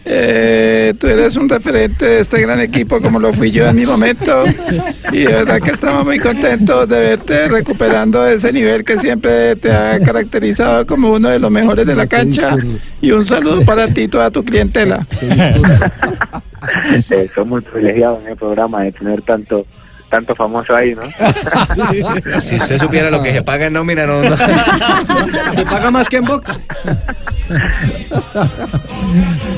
Eh, 0.05 0.93
tú 1.01 1.07
eres 1.07 1.39
un 1.39 1.49
referente 1.49 2.05
de 2.05 2.21
este 2.21 2.39
gran 2.43 2.61
equipo 2.61 3.01
como 3.01 3.19
lo 3.19 3.33
fui 3.33 3.51
yo 3.51 3.67
en 3.67 3.77
mi 3.77 3.87
momento 3.87 4.45
y 5.11 5.21
de 5.21 5.33
verdad 5.33 5.63
que 5.63 5.71
estamos 5.71 6.05
muy 6.05 6.19
contentos 6.19 6.87
de 6.87 7.01
verte 7.01 7.49
recuperando 7.49 8.27
ese 8.27 8.53
nivel 8.53 8.85
que 8.85 8.99
siempre 8.99 9.57
te 9.57 9.73
ha 9.73 9.99
caracterizado 10.01 10.85
como 10.85 11.15
uno 11.15 11.31
de 11.31 11.39
los 11.39 11.51
mejores 11.51 11.87
de 11.87 11.95
la 11.95 12.07
cancha 12.07 12.55
y 13.01 13.13
un 13.13 13.25
saludo 13.25 13.63
para 13.65 13.89
ti 13.95 14.03
y 14.03 14.09
toda 14.09 14.31
tu 14.31 14.45
clientela. 14.45 15.07
Eh, 17.11 17.29
soy 17.35 17.45
muy 17.45 17.61
privilegiado 17.61 18.21
en 18.23 18.29
el 18.29 18.37
programa 18.37 18.83
de 18.85 18.93
tener 18.93 19.21
tanto 19.23 19.67
tanto 20.15 20.35
famoso 20.37 20.77
ahí, 20.77 20.95
¿no? 20.95 21.03
Si 22.39 22.55
usted 22.55 22.79
supiera 22.79 23.11
lo 23.11 23.21
que 23.21 23.33
se 23.33 23.43
paga 23.43 23.67
en 23.67 23.73
nómina, 23.73 24.07
no. 24.07 24.23
no. 24.23 24.37
Se 25.55 25.65
paga 25.67 25.91
más 25.91 26.09
que 26.09 26.19
en 26.19 26.25
Boca. 26.25 26.57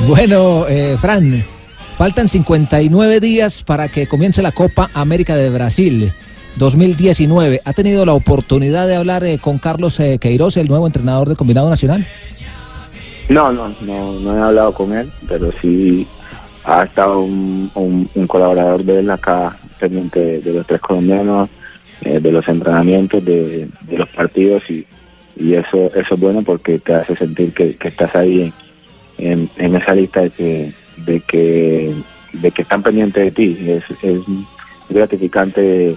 Bueno, 0.07 0.67
eh, 0.69 0.97
Fran, 1.01 1.45
faltan 1.99 2.29
59 2.29 3.21
días 3.21 3.63
para 3.65 3.89
que 3.89 4.07
comience 4.07 4.41
la 4.41 4.53
Copa 4.53 4.91
América 4.95 5.35
de 5.35 5.51
Brasil 5.51 6.13
2019. 6.57 7.61
¿Ha 7.65 7.73
tenido 7.73 8.07
la 8.07 8.13
oportunidad 8.13 8.87
de 8.87 8.97
hablar 8.97 9.25
eh, 9.25 9.39
con 9.39 9.59
Carlos 9.59 9.99
eh, 10.01 10.19
Queiroz, 10.21 10.57
el 10.57 10.69
nuevo 10.69 10.87
entrenador 10.87 11.29
del 11.29 11.37
Combinado 11.37 11.69
Nacional? 11.69 12.07
No, 13.29 13.53
no, 13.53 13.75
no, 13.81 14.13
no 14.21 14.37
he 14.37 14.41
hablado 14.41 14.73
con 14.73 14.93
él, 14.93 15.11
pero 15.29 15.51
sí 15.61 16.07
ha 16.67 16.83
estado 16.83 17.21
un, 17.21 17.71
un- 17.75 18.27
colaborador 18.27 18.85
de 18.85 18.99
él 18.99 19.11
acá 19.11 19.57
pendiente 19.79 20.41
de, 20.41 20.53
los 20.53 20.67
tres 20.67 20.81
colombianos, 20.81 21.49
eh, 22.03 22.19
de 22.21 22.33
los 22.33 22.47
entrenamientos, 22.49 23.25
de, 23.25 23.69
de 23.83 23.99
los 23.99 24.09
partidos 24.09 24.69
y, 24.69 24.85
y 25.37 25.55
eso 25.55 25.87
eso 25.95 26.15
es 26.15 26.21
bueno 26.21 26.43
porque 26.43 26.79
te 26.81 26.95
hace 26.95 27.15
sentir 27.17 27.53
que, 27.53 27.77
que 27.77 27.89
estás 27.89 28.15
ahí 28.17 28.53
en, 29.19 29.49
en, 29.57 29.77
esa 29.77 29.95
lista 29.95 30.23
de 30.23 30.31
que 30.31 30.73
de 30.97 31.21
que 31.21 31.95
de 32.33 32.51
que 32.51 32.63
están 32.63 32.83
pendientes 32.83 33.25
de 33.25 33.31
ti. 33.31 33.57
Es, 33.69 33.85
es 34.03 34.21
gratificante 34.89 35.61
de, 35.61 35.97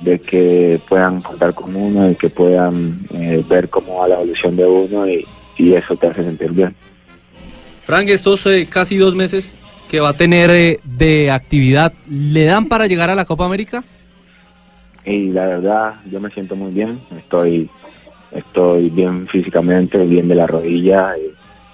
de 0.00 0.18
que 0.20 0.80
puedan 0.88 1.22
contar 1.22 1.54
con 1.54 1.76
uno 1.76 2.10
y 2.10 2.16
que 2.16 2.28
puedan 2.28 3.06
eh, 3.14 3.44
ver 3.48 3.68
cómo 3.68 3.98
va 4.00 4.08
la 4.08 4.16
evolución 4.16 4.56
de 4.56 4.66
uno 4.66 5.06
y, 5.06 5.24
y 5.58 5.74
eso 5.74 5.96
te 5.96 6.08
hace 6.08 6.24
sentir 6.24 6.50
bien. 6.50 6.74
Frank, 7.84 8.08
estos 8.08 8.46
eh, 8.46 8.66
casi 8.70 8.96
dos 8.96 9.14
meses 9.14 9.56
que 9.92 10.00
va 10.00 10.08
a 10.08 10.16
tener 10.16 10.48
eh, 10.50 10.80
de 10.84 11.30
actividad, 11.30 11.92
¿le 12.08 12.44
dan 12.46 12.64
para 12.66 12.86
llegar 12.86 13.10
a 13.10 13.14
la 13.14 13.26
Copa 13.26 13.44
América? 13.44 13.84
y 15.04 15.30
la 15.32 15.46
verdad 15.46 15.94
yo 16.10 16.18
me 16.20 16.30
siento 16.30 16.54
muy 16.56 16.72
bien 16.72 17.00
estoy 17.18 17.68
estoy 18.30 18.88
bien 18.88 19.26
físicamente 19.28 19.98
bien 20.06 20.28
de 20.28 20.34
la 20.36 20.46
rodilla 20.46 21.12
y 21.18 21.32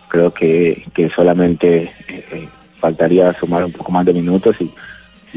creo 0.08 0.32
que, 0.32 0.84
que 0.94 1.10
solamente 1.10 1.82
eh, 2.08 2.24
eh, 2.32 2.48
faltaría 2.80 3.32
sumar 3.38 3.64
un 3.64 3.72
poco 3.72 3.92
más 3.92 4.04
de 4.06 4.14
minutos 4.14 4.56
y, 4.60 4.70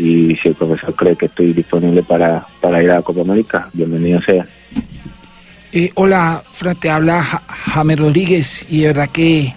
y 0.01 0.35
si 0.37 0.47
el 0.47 0.55
profesor 0.55 0.95
cree 0.95 1.17
que 1.17 1.25
estoy 1.27 1.51
disponible 1.53 2.01
para, 2.01 2.47
para 2.61 2.81
ir 2.81 2.89
a 2.91 2.95
la 2.95 3.01
Copa 3.01 3.21
América 3.21 3.69
bienvenido 3.73 4.21
sea 4.21 4.45
Eh, 5.73 5.91
hola, 5.95 6.43
Fran, 6.51 6.77
te 6.77 6.89
habla 6.89 7.21
Ja- 7.21 7.43
James 7.47 7.99
Rodríguez 7.99 8.65
y 8.69 8.81
de 8.81 8.87
verdad 8.87 9.09
que 9.11 9.53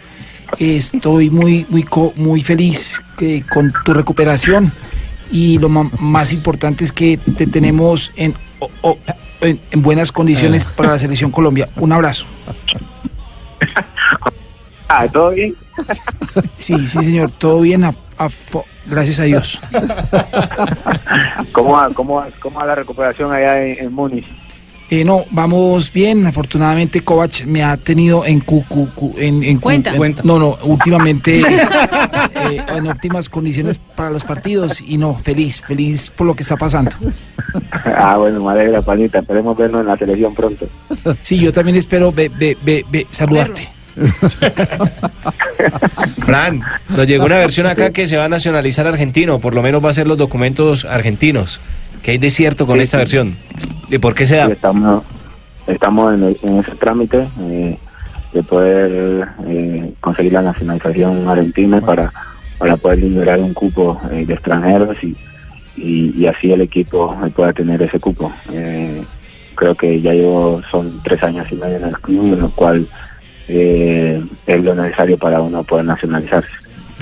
estoy 0.59 1.31
muy, 1.31 1.67
muy, 1.69 1.83
co- 1.83 2.13
muy 2.17 2.43
feliz 2.43 3.01
eh, 3.21 3.43
con 3.53 3.73
tu 3.85 3.93
recuperación 3.95 4.73
y 5.31 5.59
lo 5.59 5.69
más 5.69 6.33
importante 6.33 6.85
es 6.85 6.93
que 6.93 7.17
te 7.19 7.47
tenemos 7.47 8.13
en, 8.17 8.35
o- 8.61 8.71
o- 8.83 8.99
en, 9.41 9.61
en 9.71 9.83
buenas 9.83 10.13
condiciones 10.13 10.65
para 10.65 10.91
la 10.91 10.99
selección 10.99 11.31
Colombia. 11.31 11.69
Un 11.77 11.93
abrazo. 11.93 12.27
ah 14.89 15.07
todo 15.09 15.31
bien 15.31 15.55
Sí, 16.59 16.87
sí, 16.87 17.03
señor, 17.03 17.31
todo 17.31 17.61
bien, 17.63 17.85
a- 17.85 17.95
a 18.17 18.27
fo- 18.29 18.65
gracias 18.87 19.19
a 19.21 19.25
Dios. 19.25 19.61
¿Cómo 21.53 21.73
va, 21.73 21.91
cómo, 21.93 22.15
va- 22.17 22.29
cómo 22.41 22.61
va 22.61 22.67
la 22.67 22.75
recuperación 22.77 23.33
allá 23.33 23.61
en, 23.65 23.79
en 23.87 23.93
Múnich? 23.93 24.27
Eh, 24.95 25.05
no, 25.05 25.25
vamos 25.33 25.93
bien. 25.93 26.25
Afortunadamente, 26.25 27.01
Kovac 27.01 27.45
me 27.47 27.65
ha 27.65 27.77
tenido 27.77 28.25
en 28.25 28.39
cu, 28.41 28.65
en, 29.19 29.43
en 29.43 29.57
cu- 29.57 29.63
Cuenta. 29.63 29.91
en- 29.91 29.97
Cuenta. 29.97 30.23
no, 30.25 30.39
no, 30.39 30.57
últimamente 30.63 31.41
eh, 31.41 32.63
en 32.77 32.87
óptimas 32.87 33.29
condiciones 33.29 33.81
para 33.97 34.11
los 34.11 34.23
partidos 34.25 34.81
y 34.87 34.97
no, 34.97 35.15
feliz, 35.15 35.61
feliz 35.63 36.11
por 36.11 36.29
lo 36.29 36.37
que 36.37 36.45
está 36.45 36.57
pasando. 36.57 36.93
ah 37.85 38.19
bueno 38.19 38.45
me 38.45 38.53
alegra 38.53 38.83
panita 38.83 39.19
esperemos 39.19 39.57
vernos 39.57 39.81
en 39.81 39.87
la 39.89 39.97
selección 39.99 40.33
pronto 40.35 40.67
Sí, 41.23 41.39
yo 41.39 41.53
también 41.53 41.77
espero 41.77 42.13
ve, 42.13 42.29
ve, 42.29 42.57
ve- 42.65 42.85
ve- 42.91 43.07
saludarte. 43.11 43.69
Fran, 46.25 46.63
nos 46.89 47.07
llegó 47.07 47.25
una 47.27 47.39
versión 47.39 47.67
acá 47.67 47.91
que 47.91 48.07
se 48.07 48.17
va 48.17 48.25
a 48.25 48.29
nacionalizar 48.29 48.87
argentino, 48.87 49.39
por 49.41 49.55
lo 49.55 49.63
menos 49.63 49.85
va 49.85 49.91
a 49.91 49.95
ser 49.95 50.07
los 50.07 50.19
documentos 50.19 50.85
argentinos. 50.85 51.61
¿Qué 52.05 52.13
hay 52.13 52.19
de 52.19 52.29
cierto 52.31 52.67
con 52.67 52.77
Sí, 52.77 52.83
esta 52.83 52.99
sí. 52.99 53.01
versión? 53.01 53.37
¿Y 53.91 53.99
por 53.99 54.15
qué 54.15 54.27
se 54.27 54.37
da? 54.37 54.47
Estamos 54.47 55.03
estamos 55.67 56.15
en, 56.15 56.37
en 56.43 56.59
ese 56.59 56.73
trámite 56.73 57.27
eh, 57.41 57.79
de 58.35 58.43
poder 58.43 59.27
eh, 59.47 59.93
conseguir 60.01 60.33
la 60.35 60.43
nacionalización 60.43 61.27
argentina 61.27 61.81
para 61.81 62.13
para 62.59 62.77
poder 62.77 62.99
liberar 62.99 63.41
un 63.41 63.55
cupo 63.55 64.01
eh, 64.13 64.25
de 64.27 64.35
extranjeros 64.35 65.03
y, 65.03 65.17
y, 65.77 66.15
y 66.17 66.27
así 66.27 66.53
el 66.53 66.61
equipo 66.61 67.17
pueda 67.35 67.53
tener 67.53 67.83
ese 67.83 67.99
cupo. 67.99 68.33
Eh, 68.53 69.03
creo 69.55 69.75
que 69.75 70.01
ya 70.01 70.13
llevo, 70.13 70.63
son 70.71 71.01
tres 71.03 71.23
años 71.23 71.47
y 71.51 71.55
medio 71.57 71.77
en 71.77 71.85
el 71.85 71.99
club, 72.01 72.35
en 72.35 72.41
lo 72.41 72.51
cual 72.51 72.87
eh, 73.49 74.23
es 74.47 74.63
lo 74.65 74.75
necesario 74.75 75.19
para 75.19 75.41
uno 75.41 75.65
poder 75.65 75.85
nacionalizarse. 75.87 76.49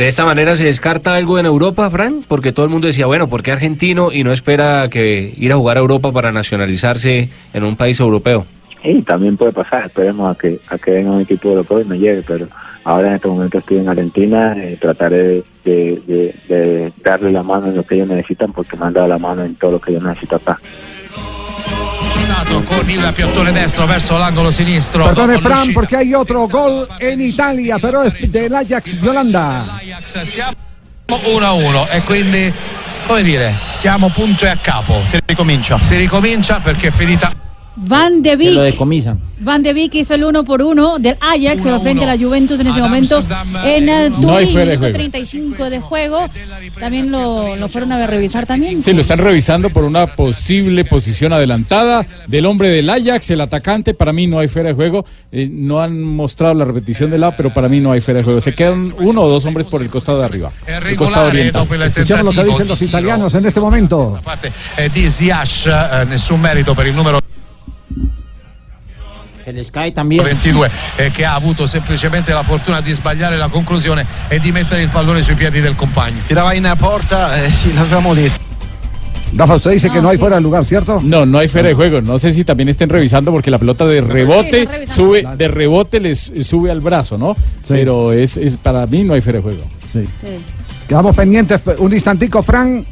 ¿De 0.03 0.09
esta 0.09 0.25
manera 0.25 0.57
se 0.57 0.65
descarta 0.65 1.15
algo 1.15 1.39
en 1.39 1.47
Europa, 1.47 1.89
Fran? 1.89 2.25
Porque 2.27 2.51
todo 2.51 2.65
el 2.67 2.73
mundo 2.73 2.89
decía, 2.89 3.07
bueno, 3.07 3.29
¿por 3.29 3.41
qué 3.45 3.53
argentino 3.53 4.11
y 4.11 4.25
no 4.25 4.33
espera 4.33 4.89
que 4.91 5.33
ir 5.37 5.53
a 5.53 5.55
jugar 5.55 5.77
a 5.77 5.81
Europa 5.81 6.11
para 6.11 6.33
nacionalizarse 6.33 7.29
en 7.55 7.63
un 7.63 7.77
país 7.77 8.01
europeo? 8.01 8.45
Y 8.83 9.01
también 9.03 9.37
puede 9.37 9.53
pasar, 9.53 9.87
esperemos 9.87 10.35
a 10.37 10.37
que, 10.37 10.59
a 10.69 10.77
que 10.77 10.91
venga 10.91 11.13
un 11.13 11.21
equipo 11.21 11.51
europeo 11.51 11.83
y 11.83 11.85
me 11.85 11.99
llegue, 12.01 12.25
pero 12.27 12.49
ahora 12.83 13.11
en 13.11 13.15
este 13.15 13.29
momento 13.29 13.59
estoy 13.59 13.77
en 13.79 13.89
Argentina, 13.91 14.57
eh, 14.59 14.77
trataré 14.81 15.45
de, 15.65 16.03
de- 16.05 16.35
de 16.49 16.93
darle 17.05 17.31
la 17.31 17.45
mano 17.45 17.69
en 17.69 17.77
lo 17.77 17.85
que 17.87 17.95
ellos 17.95 18.09
necesitan 18.09 18.53
porque 18.53 18.77
me 18.77 18.87
han 18.87 18.95
dado 18.95 19.07
la 19.07 19.19
mano 19.19 19.45
en 19.45 19.55
todo 19.55 19.71
lo 19.71 19.81
que 19.81 19.93
yo 19.93 20.01
necesito 20.01 20.35
acá. 20.35 20.59
Passato 22.43 22.63
con 22.63 22.91
il 22.91 23.13
piattone 23.15 23.53
destro 23.53 23.87
verso 23.87 24.17
l'angolo 24.17 24.51
sinistro. 24.51 25.05
Perdone 25.05 25.39
Fran, 25.39 25.73
porque 25.73 25.97
hay 25.97 26.13
otro 26.13 26.49
gol 26.49 26.89
en 26.99 27.21
Italia, 27.21 27.79
pero 27.79 28.03
es 28.03 28.31
del 28.31 28.53
Ajax 28.53 28.99
de 28.99 29.09
Holanda. 29.09 29.79
Ajax, 29.79 30.23
siamo 30.23 30.53
1-1 31.09 31.87
e 31.91 32.03
quindi, 32.03 32.53
come 33.07 33.23
dire, 33.23 33.55
siamo 33.71 34.09
punto 34.09 34.45
e 34.45 34.49
a 34.49 34.57
capo. 34.57 35.03
Si 35.05 35.19
ricomincia. 35.25 35.81
Si 35.81 35.95
ricomincia 35.97 36.59
perché 36.59 36.89
è 36.89 36.91
finita 36.91 37.31
Van 37.77 38.23
de 38.23 38.37
Que 38.37 38.51
lo 38.51 38.63
Beek. 38.63 38.73
decomisan. 38.73 39.19
Van 39.41 39.63
de 39.63 39.73
Beek 39.73 39.95
hizo 39.95 40.15
el 40.15 40.25
uno 40.25 40.45
por 40.45 40.63
uno 40.63 40.99
del 40.99 41.17
Ajax, 41.21 41.63
se 41.63 41.71
va 41.71 41.81
frente 41.81 42.05
a 42.05 42.15
la 42.15 42.19
Juventus 42.19 42.61
en 42.61 42.67
ese 42.69 42.81
momento. 42.81 43.23
En 43.65 43.89
eh, 43.89 44.11
No 44.11 44.37
hay 44.37 44.47
Turín, 44.47 44.53
fuera 44.53 44.71
de 44.71 44.77
minuto 44.77 44.81
juego. 44.81 44.93
35 44.93 45.71
de 45.71 45.81
juego. 45.81 46.31
También 46.79 47.11
lo, 47.11 47.57
lo 47.57 47.69
fueron 47.69 47.93
a 47.93 48.07
revisar 48.07 48.47
también. 48.47 48.81
Sí, 48.81 48.93
lo 48.93 49.01
están 49.01 49.19
revisando 49.19 49.71
por 49.71 49.85
una 49.85 50.07
posible 50.07 50.85
posición 50.85 51.33
adelantada 51.33 52.07
del 52.29 52.47
hombre 52.47 52.69
del 52.69 52.89
Ajax, 52.89 53.31
el 53.31 53.41
atacante. 53.41 53.95
Para 53.95 54.13
mí 54.13 54.27
no 54.27 54.39
hay 54.39 54.49
fuera 54.49 54.69
de 54.69 54.75
juego. 54.75 55.05
Eh, 55.33 55.49
no 55.51 55.81
han 55.81 56.01
mostrado 56.03 56.55
la 56.55 56.65
repetición 56.65 57.11
de 57.11 57.19
la, 57.19 57.37
pero 57.37 57.53
para 57.53 57.69
mí 57.69 57.81
no 57.81 57.91
hay 57.91 58.01
fuera 58.01 58.19
de 58.19 58.25
juego. 58.25 58.41
Se 58.41 58.55
quedan 58.55 58.95
uno 58.99 59.23
o 59.23 59.29
dos 59.29 59.45
hombres 59.45 59.67
por 59.67 59.83
el 59.83 59.89
costado 59.89 60.19
de 60.21 60.27
arriba, 60.27 60.53
el 60.67 60.97
costado 60.97 61.29
oriental. 61.29 61.67
Escuchemos 61.83 62.37
lo 62.37 62.43
que 62.43 62.49
dicen 62.49 62.69
los 62.69 62.83
italianos 62.83 63.35
en 63.35 63.47
este 63.47 63.61
momento. 63.61 64.21
eh, 64.77 64.89
di 64.93 65.07
eh, 65.07 66.05
nessun 66.09 66.41
merito 66.41 66.75
per 66.75 66.87
il 66.87 66.95
numero 66.95 67.22
Se 69.45 69.53
les 69.53 69.71
cae 69.71 69.93
también. 69.93 70.23
22 70.25 70.71
eh, 70.97 71.11
che 71.11 71.25
ha 71.25 71.35
avuto 71.35 71.67
semplicemente 71.67 72.33
la 72.33 72.43
fortuna 72.43 72.81
di 72.81 72.93
sbagliare 72.93 73.37
la 73.37 73.49
conclusione 73.49 74.07
e 74.29 74.39
di 74.39 74.53
mettere 74.53 74.83
il 74.83 74.89
pallone 74.89 75.23
sui 75.23 75.35
piedi 75.35 75.61
del 75.61 75.75
compagno. 75.75 76.21
Tirava 76.27 76.55
in 76.55 76.73
porta, 76.79 77.43
eh, 77.43 77.51
sì, 77.51 77.73
l'avevamo 77.75 78.15
detto. 78.15 78.51
Rafa, 79.35 79.55
usted 79.55 79.71
dice 79.73 79.89
que 79.89 80.01
no 80.03 80.11
hay 80.11 80.19
fuera 80.19 80.37
de 80.37 80.43
lugar, 80.43 80.63
¿cierto? 80.65 81.01
No, 81.03 81.25
no 81.25 81.39
hay 81.39 81.49
fuera 81.49 81.69
de 81.69 81.75
juego. 81.75 82.03
No 82.03 82.19
sé 82.19 82.35
si 82.35 82.45
también 82.45 82.69
estén 82.69 82.91
revisando 82.91 83.31
porque 83.31 83.51
la 83.51 83.59
pelota 83.59 83.87
de 83.87 84.03
rebote 84.03 84.69
sube, 84.87 85.27
de 85.39 85.49
rebote 85.49 86.01
les 86.01 86.31
sube 86.43 86.71
al 86.71 86.81
brazo, 86.81 87.17
¿no? 87.17 87.35
Pero 87.67 88.13
es, 88.13 88.37
es 88.37 88.59
para 88.59 88.87
mí 88.87 89.05
no 89.05 89.15
hay 89.15 89.23
fuera 89.23 89.39
de 89.39 89.43
juego. 89.43 89.63
Sí. 89.91 90.05
Quedamos 90.87 91.17
pendientes. 91.17 91.63
Un 91.79 91.93
instantico, 91.95 92.43
Fran. 92.43 92.85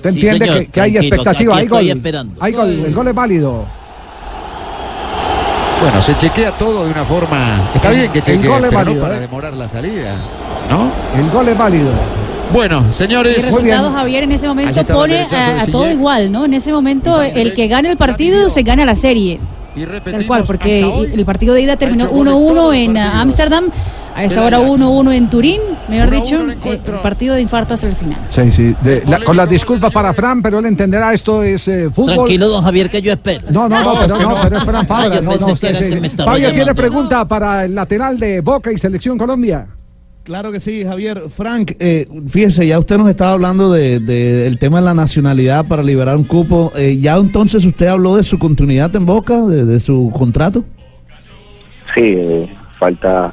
¿Te 0.00 0.12
Sí, 0.12 0.18
entiende 0.18 0.46
señor, 0.46 0.60
que, 0.60 0.70
que 0.70 0.80
hay 0.80 0.96
expectativa? 0.96 1.56
Hay 1.56 1.66
gol. 1.66 2.02
Hay 2.40 2.52
gol. 2.52 2.70
El 2.70 2.94
gol 2.94 3.08
es 3.08 3.14
válido. 3.14 3.66
Bueno, 5.80 6.00
se 6.02 6.16
chequea 6.16 6.52
todo 6.52 6.84
de 6.84 6.90
una 6.90 7.04
forma. 7.04 7.70
Está 7.74 7.90
bien 7.90 8.10
que 8.10 8.18
El 8.18 8.24
chequee, 8.24 8.48
gol 8.48 8.64
es 8.64 8.70
pero 8.70 8.76
válido, 8.76 8.94
no 8.96 9.02
para 9.02 9.16
¿eh? 9.16 9.20
demorar 9.20 9.54
la 9.54 9.68
salida, 9.68 10.16
¿no? 10.70 10.90
El 11.18 11.30
gol 11.30 11.48
es 11.48 11.58
válido. 11.58 11.90
Bueno, 12.52 12.82
Y 12.84 12.86
el 12.88 12.94
señores. 12.94 13.44
resultado, 13.44 13.90
Javier, 13.90 14.24
en 14.24 14.32
ese 14.32 14.46
momento 14.46 14.84
pone 14.86 15.22
a, 15.30 15.66
todo 15.66 15.90
igual, 15.90 16.32
¿no? 16.32 16.44
En 16.44 16.54
ese 16.54 16.72
momento, 16.72 17.20
el 17.22 17.54
que 17.54 17.66
gane 17.68 17.90
el 17.90 17.96
partido 17.96 18.48
se 18.48 18.62
gana 18.62 18.84
la 18.84 18.94
serie. 18.94 19.40
Tal 20.04 20.26
cual, 20.26 20.44
porque 20.44 20.80
el 21.12 21.24
partido 21.24 21.54
de 21.54 21.62
ida 21.62 21.76
terminó 21.76 22.08
1-1 22.08 22.74
en 22.74 22.96
Ámsterdam. 22.96 23.66
A 24.16 24.24
esta 24.24 24.42
hora 24.42 24.60
1-1 24.60 25.12
en 25.14 25.28
Turín, 25.28 25.60
mejor 25.90 26.08
dicho, 26.10 26.36
eh, 26.64 26.80
partido 27.02 27.34
de 27.34 27.42
infarto 27.42 27.74
hasta 27.74 27.86
el 27.86 27.94
final. 27.96 28.18
Sí, 28.30 28.50
sí. 28.50 28.74
de- 28.82 29.02
la- 29.06 29.20
con 29.20 29.36
las 29.36 29.48
disculpas 29.48 29.92
para 29.92 30.14
Fran, 30.14 30.40
pero 30.40 30.58
él 30.58 30.64
entenderá 30.66 31.12
esto 31.12 31.42
es 31.42 31.68
eh, 31.68 31.90
fútbol. 31.92 32.14
Tranquilo, 32.14 32.48
don 32.48 32.64
Javier, 32.64 32.88
que 32.88 33.02
yo 33.02 33.12
espero. 33.12 33.46
No, 33.50 33.68
no, 33.68 33.78
no, 33.82 33.92
No, 33.94 34.00
pero 34.00 34.16
no, 34.18 34.28
no. 34.30 34.36
pero 34.42 34.58
es 34.58 34.64
Fran 34.64 34.86
Fabra. 34.86 35.18
Ah, 35.18 35.20
no, 35.20 35.36
no, 35.36 35.46
usted 35.52 36.00
sí. 36.02 36.10
Fabio 36.16 36.50
tiene 36.50 36.74
pregunta 36.74 37.28
para 37.28 37.66
el 37.66 37.74
lateral 37.74 38.18
de 38.18 38.40
Boca 38.40 38.72
y 38.72 38.78
Selección 38.78 39.18
Colombia. 39.18 39.66
Claro 40.24 40.50
que 40.50 40.60
sí, 40.60 40.82
Javier. 40.82 41.24
Frank, 41.28 41.72
eh, 41.78 42.08
fíjese, 42.26 42.66
ya 42.66 42.78
usted 42.78 42.96
nos 42.96 43.08
estaba 43.10 43.32
hablando 43.32 43.70
del 43.70 44.04
de, 44.06 44.46
el 44.46 44.58
tema 44.58 44.78
de 44.78 44.86
la 44.86 44.94
nacionalidad 44.94 45.66
para 45.66 45.82
liberar 45.82 46.16
un 46.16 46.24
cupo. 46.24 46.72
Eh, 46.74 46.96
¿Ya 46.98 47.16
entonces 47.16 47.64
usted 47.66 47.86
habló 47.86 48.16
de 48.16 48.24
su 48.24 48.38
continuidad 48.38 48.96
en 48.96 49.04
Boca, 49.06 49.42
de, 49.44 49.64
de 49.66 49.78
su 49.78 50.10
contrato? 50.12 50.64
Sí, 51.94 52.00
eh, 52.02 52.48
falta 52.80 53.32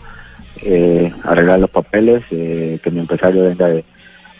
eh, 0.66 1.12
arreglar 1.24 1.60
los 1.60 1.70
papeles, 1.70 2.24
eh, 2.32 2.80
que 2.84 2.92
mi 2.92 3.00
empresario 3.00 3.44
venga 3.44 3.68
de, 3.68 3.84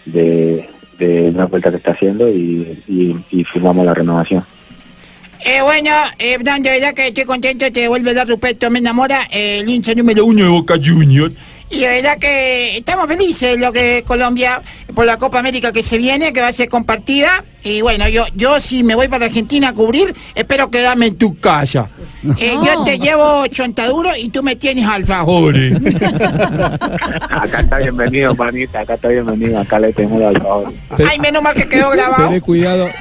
de, 0.06 0.70
de 0.98 1.30
una 1.30 1.46
vuelta 1.46 1.72
que 1.72 1.78
está 1.78 1.92
haciendo 1.92 2.30
y, 2.30 2.84
y, 2.88 3.44
firmamos 3.46 3.86
la 3.86 3.94
renovación. 3.94 4.44
Eh, 5.46 5.62
bueno, 5.62 5.92
eh, 6.20 6.40
Fran, 6.40 6.64
de 6.64 6.70
verdad 6.70 6.94
que 6.94 7.08
estoy 7.08 7.26
contento, 7.26 7.70
te 7.72 7.88
vuelve 7.88 8.12
a 8.12 8.14
dar 8.14 8.28
Ruperto, 8.28 8.70
me 8.70 8.80
enamora, 8.80 9.28
eh, 9.30 9.60
el 9.60 9.70
hincha 9.70 9.94
número 9.94 10.26
uno 10.26 10.44
de 10.44 10.50
Boca 10.50 10.76
Juniors. 10.82 11.34
Y 11.70 11.82
de 11.82 11.88
verdad 11.88 12.18
que 12.18 12.78
estamos 12.78 13.08
felices 13.08 13.58
lo 13.58 13.74
que 13.74 14.04
Colombia, 14.06 14.62
por 14.94 15.06
la 15.06 15.18
Copa 15.18 15.40
América 15.40 15.74
que 15.74 15.84
se 15.84 15.98
viene, 15.98 16.32
que 16.32 16.40
va 16.40 16.48
a 16.48 16.54
ser 16.54 16.70
compartida. 16.70 17.44
Y 17.64 17.82
bueno, 17.82 18.08
yo, 18.10 18.26
yo 18.36 18.60
si 18.60 18.84
me 18.84 18.96
voy 18.96 19.08
para 19.08 19.26
Argentina 19.26 19.70
a 19.70 19.74
cubrir, 19.74 20.14
espero 20.36 20.70
quedarme 20.70 21.08
en 21.08 21.16
tu 21.18 21.40
casa. 21.40 21.90
Eh, 22.40 22.54
Yo 22.66 22.84
te 22.84 23.00
llevo 23.00 23.46
chontaduro 23.48 24.10
y 24.18 24.30
tú 24.30 24.44
me 24.44 24.56
tienes 24.56 24.86
alfajores. 24.86 25.76
Acá 27.30 27.60
está 27.62 27.78
bienvenido, 27.80 28.34
panita, 28.36 28.80
acá 28.82 28.94
está 28.94 29.10
bienvenido, 29.10 29.60
acá 29.60 29.80
le 29.80 29.92
tenemos 29.92 30.22
el 30.22 30.28
alfajor. 30.28 30.74
Ay, 31.10 31.20
menos 31.20 31.44
mal 31.44 31.54
que 31.54 31.68
quedó 31.68 31.90
grabado. 31.90 32.28
Tené 32.28 32.42
cuidado. 32.42 32.88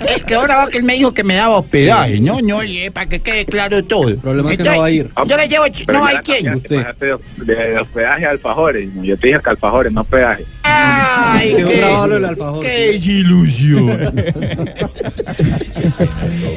Eh, 0.00 0.22
quedó 0.26 0.42
grabado 0.42 0.70
que 0.70 0.78
él 0.78 0.84
me 0.84 0.94
dijo 0.94 1.12
que 1.12 1.22
me 1.22 1.34
daba 1.34 1.58
hospedaje, 1.58 2.20
¿no? 2.20 2.40
No, 2.40 2.56
oye, 2.56 2.90
para 2.90 3.06
que 3.06 3.20
quede 3.20 3.44
claro 3.44 3.84
todo. 3.84 4.08
El 4.08 4.16
problema 4.16 4.50
es 4.52 4.56
que 4.56 4.64
no 4.64 4.78
va 4.78 4.86
a 4.86 4.90
ir. 4.90 5.10
Yo 5.26 5.36
le 5.36 5.46
llevo, 5.46 5.64
Pero 5.86 5.98
no 5.98 6.06
hay 6.06 6.16
quien. 6.18 6.54
De, 6.62 7.54
de 7.54 7.78
hospedaje 7.78 8.26
a 8.26 8.30
alfajores. 8.30 8.88
Yo 9.02 9.16
te 9.18 9.26
dije 9.28 9.40
que 9.44 9.50
alfajores, 9.50 9.92
no 9.92 10.00
hospedaje. 10.00 10.46
Ay, 10.62 11.54
Quedó 11.54 11.68
qué, 11.68 11.84
alfajor, 11.84 12.60
qué 12.60 12.98
ilusión. 13.30 13.98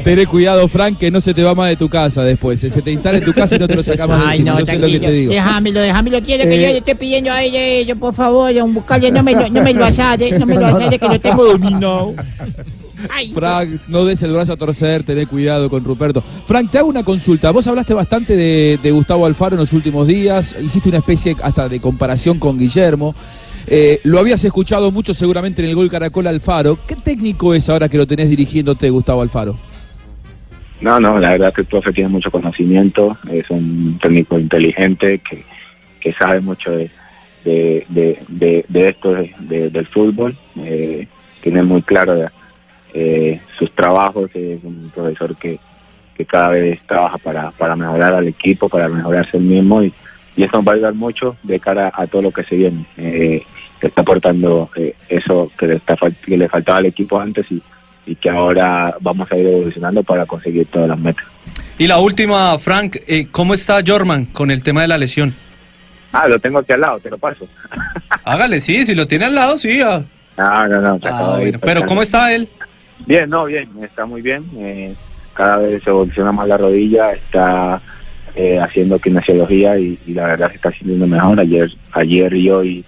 Tené 0.04 0.26
cuidado, 0.26 0.68
Frank, 0.68 0.98
que 0.98 1.12
no 1.12 1.22
se 1.22 1.34
te 1.34 1.44
va 1.44 1.56
más 1.56 1.70
de 1.70 1.76
tu 1.76 1.90
casa 1.90 2.24
después. 2.24 2.60
Se 2.60 2.82
te 2.82 2.92
instala 2.92 3.18
en 3.20 3.24
tu 3.26 3.34
casa 3.34 3.56
y 3.56 3.60
no 3.60 3.68
te 3.68 3.76
lo 3.76 3.84
sacamos 3.84 4.18
de 4.20 4.26
Ay, 4.26 4.40
encima. 4.40 4.52
no, 4.54 4.60
Yo 4.60 4.66
sé 4.66 4.80
lo 4.80 4.88
que 4.88 5.00
te 5.00 5.12
digo. 5.12 5.34
Déjamelo, 5.34 5.80
déjamelo. 5.82 6.22
Quiere 6.22 6.44
que 6.46 6.56
Eh, 6.56 6.62
yo 6.62 6.68
le 6.70 6.78
estoy 6.80 6.96
pidiendo 6.96 7.32
a 7.32 7.42
ella, 7.42 7.60
eh, 7.60 7.86
yo, 7.86 7.96
por 7.96 8.14
favor, 8.14 8.52
un 8.54 8.74
buscarle, 8.74 9.12
no 9.12 9.24
me 9.24 9.34
lo, 9.34 9.50
no 9.50 9.62
me 9.62 9.74
lo 9.74 9.86
asade, 9.86 10.38
no 10.38 10.46
me 10.46 10.56
lo 10.56 10.66
asade, 10.66 11.00
que 11.00 11.08
lo 11.08 11.20
tengo 11.20 11.44
dominado. 11.46 12.14
Frank, 13.34 13.82
no 13.90 14.06
des 14.06 14.24
el 14.24 14.32
brazo 14.32 14.54
a 14.54 14.58
torcer, 14.58 15.04
tené 15.04 15.26
cuidado 15.26 15.70
con 15.70 15.84
Ruperto. 15.84 16.24
Frank, 16.46 16.72
te 16.72 16.78
hago 16.78 16.88
una 16.88 17.04
consulta. 17.04 17.52
Vos 17.52 17.68
hablaste 17.68 17.94
bastante 17.94 18.36
de, 18.36 18.80
de 18.82 18.92
Gustavo 18.92 19.26
Alfaro 19.26 19.56
en 19.56 19.60
los 19.60 19.74
últimos 19.74 20.08
días, 20.08 20.56
hiciste 20.62 20.88
una 20.90 21.00
especie 21.00 21.36
hasta 21.42 21.68
de 21.68 21.80
comparación 21.82 22.40
con 22.40 22.58
Guillermo. 22.58 23.14
Eh, 23.68 24.00
lo 24.04 24.20
habías 24.20 24.44
escuchado 24.44 24.92
mucho 24.92 25.14
seguramente 25.14 25.64
en 25.64 25.70
el 25.70 25.76
gol 25.76 25.90
Caracol 25.90 26.28
Alfaro. 26.28 26.80
¿Qué 26.86 26.96
técnico 26.96 27.54
es 27.54 27.70
ahora 27.70 27.90
que 27.90 27.98
lo 27.98 28.06
tenés 28.08 28.30
dirigiéndote, 28.30 28.90
Gustavo 28.90 29.22
Alfaro? 29.22 29.58
No, 30.82 31.00
no, 31.00 31.18
la 31.18 31.32
verdad 31.32 31.54
que 31.54 31.62
el 31.62 31.68
profe 31.68 31.94
tiene 31.94 32.10
mucho 32.10 32.30
conocimiento, 32.30 33.18
es 33.32 33.50
un 33.50 33.98
técnico 34.02 34.38
inteligente 34.38 35.20
que, 35.20 35.46
que 36.02 36.12
sabe 36.14 36.42
mucho 36.42 36.72
de, 36.72 36.92
de, 37.46 37.86
de, 37.88 38.20
de- 38.28 38.66
de 38.68 38.90
esto 38.90 39.14
de- 39.14 39.34
de- 39.40 39.70
del 39.70 39.88
fútbol, 39.88 40.36
eh, 40.58 41.08
tiene 41.42 41.64
muy 41.64 41.82
claro 41.84 42.30
eh, 42.94 43.40
sus 43.58 43.72
trabajos, 43.72 44.30
es 44.34 44.62
un 44.64 44.92
profesor 44.94 45.38
que, 45.38 45.58
que 46.18 46.26
cada 46.26 46.50
vez 46.50 46.80
trabaja 46.86 47.18
para, 47.18 47.52
para 47.52 47.78
mejorar 47.78 48.14
al 48.16 48.28
equipo, 48.28 48.68
para 48.68 48.90
mejorarse 48.90 49.38
el 49.38 49.44
mismo 49.44 49.84
y, 49.84 49.94
y 50.36 50.44
eso 50.44 50.58
nos 50.58 50.66
va 50.68 50.72
a 50.74 50.76
ayudar 50.76 50.94
mucho 50.96 51.38
de 51.44 51.60
cara 51.62 51.94
a 51.96 52.08
todo 52.08 52.24
lo 52.24 52.32
que 52.32 52.44
se 52.44 52.56
viene. 52.58 52.86
Eh, 52.98 53.42
está 53.88 54.02
aportando 54.02 54.70
eh, 54.76 54.96
eso 55.10 55.52
que 55.58 55.68
le, 55.68 55.76
está, 55.76 55.96
que 56.26 56.38
le 56.38 56.50
faltaba 56.50 56.80
al 56.80 56.86
equipo 56.88 57.20
antes 57.20 57.46
y, 57.52 57.62
y 58.06 58.16
que 58.16 58.30
ahora 58.30 58.96
vamos 59.02 59.32
a 59.32 59.38
ir 59.38 59.48
evolucionando 59.48 60.04
para 60.04 60.26
conseguir 60.26 60.68
todas 60.68 60.90
las 60.90 61.00
metas. 61.00 61.26
Y 61.78 61.88
la 61.88 62.00
última, 62.00 62.58
Frank, 62.60 62.98
eh, 63.08 63.28
¿cómo 63.32 63.54
está 63.54 63.80
Jorman 63.86 64.26
con 64.28 64.52
el 64.52 64.64
tema 64.64 64.82
de 64.82 64.88
la 64.88 64.98
lesión? 64.98 65.34
Ah, 66.12 66.28
lo 66.28 66.38
tengo 66.40 66.60
aquí 66.60 66.72
al 66.74 66.82
lado, 66.82 67.00
te 67.00 67.10
lo 67.10 67.18
paso. 67.18 67.48
Hágale, 68.24 68.60
sí, 68.60 68.86
si 68.86 68.94
lo 68.96 69.08
tiene 69.08 69.26
al 69.26 69.36
lado, 69.36 69.58
sí. 69.58 69.82
ah. 69.82 70.04
No, 70.38 70.68
no, 70.68 70.82
no. 70.82 71.00
se 71.00 71.08
Ah, 71.10 71.36
bueno, 71.40 71.60
Pero. 71.62 71.86
¿cómo 71.86 72.02
está 72.02 72.34
él? 72.34 72.48
Bien, 73.06 73.30
no, 73.30 73.46
bien, 73.46 73.70
está 73.84 74.06
muy 74.06 74.22
bien. 74.22 74.44
eh, 74.58 74.96
cada 75.34 75.58
vez 75.58 75.86
evoluciona 75.88 76.32
más 76.32 76.48
la 76.48 76.58
rodilla, 76.58 77.12
está 77.14 77.82
eh, 78.36 78.60
haciendo 78.60 79.00
kinesiología 79.00 79.78
y, 79.80 79.98
y 80.06 80.14
la 80.14 80.28
verdad 80.28 80.50
se 80.52 80.56
está 80.58 80.72
sintiendo 80.72 81.08
mejor. 81.08 81.40
Ayer, 81.40 81.72
ayer 81.94 82.34
y 82.36 82.50
hoy 82.52 82.86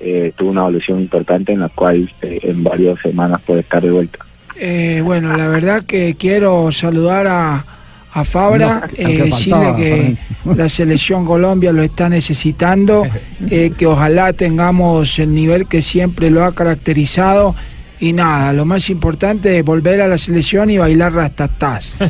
eh, 0.00 0.32
tuvo 0.36 0.50
una 0.50 0.62
evolución 0.62 1.00
importante 1.00 1.52
en 1.52 1.60
la 1.60 1.68
cual 1.68 2.10
eh, 2.22 2.40
en 2.42 2.62
varias 2.64 3.00
semanas 3.00 3.40
puede 3.46 3.60
estar 3.60 3.82
de 3.82 3.90
vuelta. 3.90 4.18
Eh, 4.56 5.02
bueno, 5.04 5.36
la 5.36 5.46
verdad 5.46 5.84
que 5.84 6.16
quiero 6.18 6.72
saludar 6.72 7.26
a, 7.28 7.64
a 8.12 8.24
Fabra, 8.24 8.88
No, 8.98 9.08
eh, 9.08 9.22
decirle 9.24 9.74
que 9.76 10.16
la 10.54 10.68
selección 10.68 11.24
Colombia 11.24 11.72
lo 11.72 11.82
está 11.82 12.08
necesitando, 12.08 13.04
eh, 13.50 13.70
que 13.76 13.86
ojalá 13.86 14.32
tengamos 14.32 15.18
el 15.18 15.34
nivel 15.34 15.66
que 15.66 15.82
siempre 15.82 16.30
lo 16.30 16.44
ha 16.44 16.54
caracterizado. 16.54 17.54
Y 18.00 18.12
nada, 18.12 18.52
lo 18.52 18.64
más 18.64 18.90
importante 18.90 19.58
es 19.58 19.64
volver 19.64 20.00
a 20.00 20.08
la 20.08 20.18
selección 20.18 20.70
y 20.70 20.78
bailar 20.78 21.12
rastatás. 21.12 21.98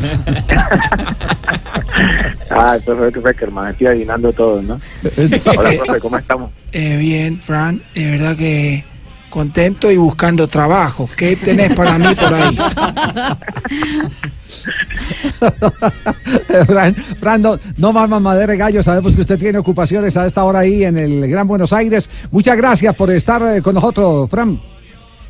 Ah, 2.50 2.76
eso 2.76 2.96
fue 2.96 3.12
que 3.12 3.20
fue 3.20 3.34
que 3.34 3.44
hermano, 3.44 3.70
estoy 3.70 3.88
adivinando 3.88 4.32
todo, 4.32 4.62
¿no? 4.62 4.78
Hola, 5.56 5.70
profe, 5.84 6.00
¿cómo 6.00 6.18
estamos? 6.18 6.50
Eh, 6.72 6.96
bien, 6.96 7.40
Fran, 7.40 7.82
de 7.94 8.10
verdad 8.10 8.36
que 8.36 8.84
contento 9.28 9.90
y 9.90 9.96
buscando 9.96 10.46
trabajo. 10.48 11.08
¿Qué 11.16 11.36
tenés 11.36 11.74
para 11.74 11.98
mí 11.98 12.14
por 12.14 12.34
ahí? 12.34 12.56
Fran, 16.66 16.94
Fran, 16.94 17.42
no, 17.42 17.58
no 17.76 17.92
más 17.92 18.08
mamadera 18.08 18.52
de 18.52 18.58
gallo, 18.58 18.82
sabemos 18.82 19.14
que 19.14 19.20
usted 19.20 19.38
tiene 19.38 19.58
ocupaciones 19.58 20.16
a 20.16 20.26
esta 20.26 20.44
hora 20.44 20.60
ahí 20.60 20.84
en 20.84 20.96
el 20.96 21.28
Gran 21.28 21.46
Buenos 21.46 21.72
Aires. 21.72 22.08
Muchas 22.30 22.56
gracias 22.56 22.94
por 22.94 23.10
estar 23.10 23.42
eh, 23.42 23.62
con 23.62 23.74
nosotros, 23.74 24.28
Fran. 24.30 24.60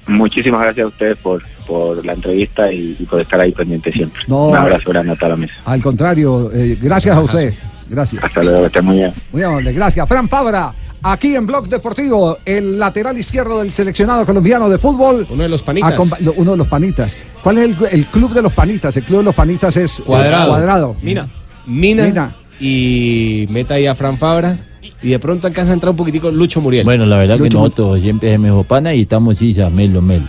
Muchísimas 0.08 0.62
gracias 0.62 0.84
a 0.84 0.88
ustedes 0.88 1.16
por, 1.18 1.42
por 1.66 2.04
la 2.04 2.14
entrevista 2.14 2.72
y, 2.72 2.96
y 2.98 3.04
por 3.04 3.20
estar 3.20 3.40
ahí 3.40 3.52
pendiente 3.52 3.92
siempre. 3.92 4.20
No. 4.26 4.48
Un 4.48 4.56
abrazo 4.56 4.90
grande 4.90 5.12
a 5.12 5.16
toda 5.16 5.30
la 5.30 5.36
mesa. 5.36 5.52
Al 5.64 5.82
contrario, 5.82 6.50
eh, 6.52 6.76
gracias 6.80 7.16
a 7.16 7.20
usted. 7.20 7.54
Gracias. 7.90 8.22
Hasta 8.24 8.42
luego, 8.42 8.60
que 8.60 8.66
estén 8.66 8.84
muy 8.84 8.96
bien. 8.98 9.12
Muy 9.32 9.42
amable, 9.42 9.72
gracias. 9.72 10.06
Fran 10.08 10.28
Fabra, 10.28 10.72
aquí 11.02 11.34
en 11.34 11.46
Blog 11.46 11.68
Deportivo, 11.68 12.38
el 12.44 12.78
lateral 12.78 13.16
izquierdo 13.18 13.60
del 13.60 13.72
seleccionado 13.72 14.26
colombiano 14.26 14.68
de 14.68 14.78
fútbol. 14.78 15.26
Uno 15.30 15.42
de 15.42 15.48
los 15.48 15.62
panitas. 15.62 15.94
uno 16.36 16.50
de 16.52 16.56
los 16.58 16.68
panitas. 16.68 17.16
¿Cuál 17.42 17.58
es 17.58 17.64
el, 17.64 17.76
el 17.90 18.06
club 18.06 18.32
de 18.34 18.42
los 18.42 18.52
panitas? 18.52 18.96
El 18.96 19.04
club 19.04 19.18
de 19.20 19.24
los 19.24 19.34
panitas 19.34 19.76
es 19.78 20.00
eh, 20.00 20.02
Cuadrado. 20.04 20.48
cuadrado. 20.50 20.96
Mina. 21.02 21.28
Mina. 21.66 22.04
Mina. 22.06 22.36
Y 22.60 23.46
meta 23.50 23.74
ahí 23.74 23.86
a 23.86 23.94
Fran 23.94 24.18
Fabra. 24.18 24.58
Y 25.02 25.10
de 25.10 25.18
pronto 25.18 25.46
alcanza 25.46 25.70
a 25.70 25.74
entrar 25.74 25.90
un 25.90 25.96
poquitico 25.96 26.30
Lucho 26.30 26.60
Muriel. 26.60 26.84
Bueno, 26.84 27.06
la 27.06 27.18
verdad 27.18 27.36
que 27.38 27.48
nosotros 27.50 28.00
siempre 28.00 28.32
es 28.34 28.38
mejor 28.40 28.64
pana 28.64 28.94
y 28.94 29.02
estamos 29.02 29.38
sí, 29.38 29.52
ya 29.52 29.70
melo, 29.70 30.02
melo. 30.02 30.24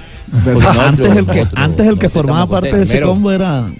Antes 0.79 1.07
el 1.07 1.25
que, 1.25 1.39
nosotros- 1.39 1.49
antes 1.55 1.87
el 1.87 1.97
que 1.97 2.09
formaba 2.09 2.47
parte 2.47 2.77
de 2.77 2.83
ese 2.83 3.01
combo 3.01 3.31
era. 3.31 3.71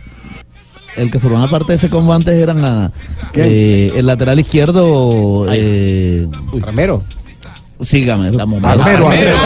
El 0.98 1.12
que 1.12 1.20
formaba 1.20 1.48
parte 1.48 1.68
de 1.74 1.76
ese 1.76 1.90
combo 1.90 2.12
antes 2.14 2.34
era 2.36 2.54
la- 2.56 2.92
eh, 3.36 3.92
el 3.96 4.06
lateral 4.08 4.40
izquierdo. 4.40 5.46
Eh, 5.52 6.28
Ramero. 6.60 7.02
Sígame. 7.82 8.30
Estamos 8.30 8.62
Armero, 8.62 9.08
Armero. 9.08 9.40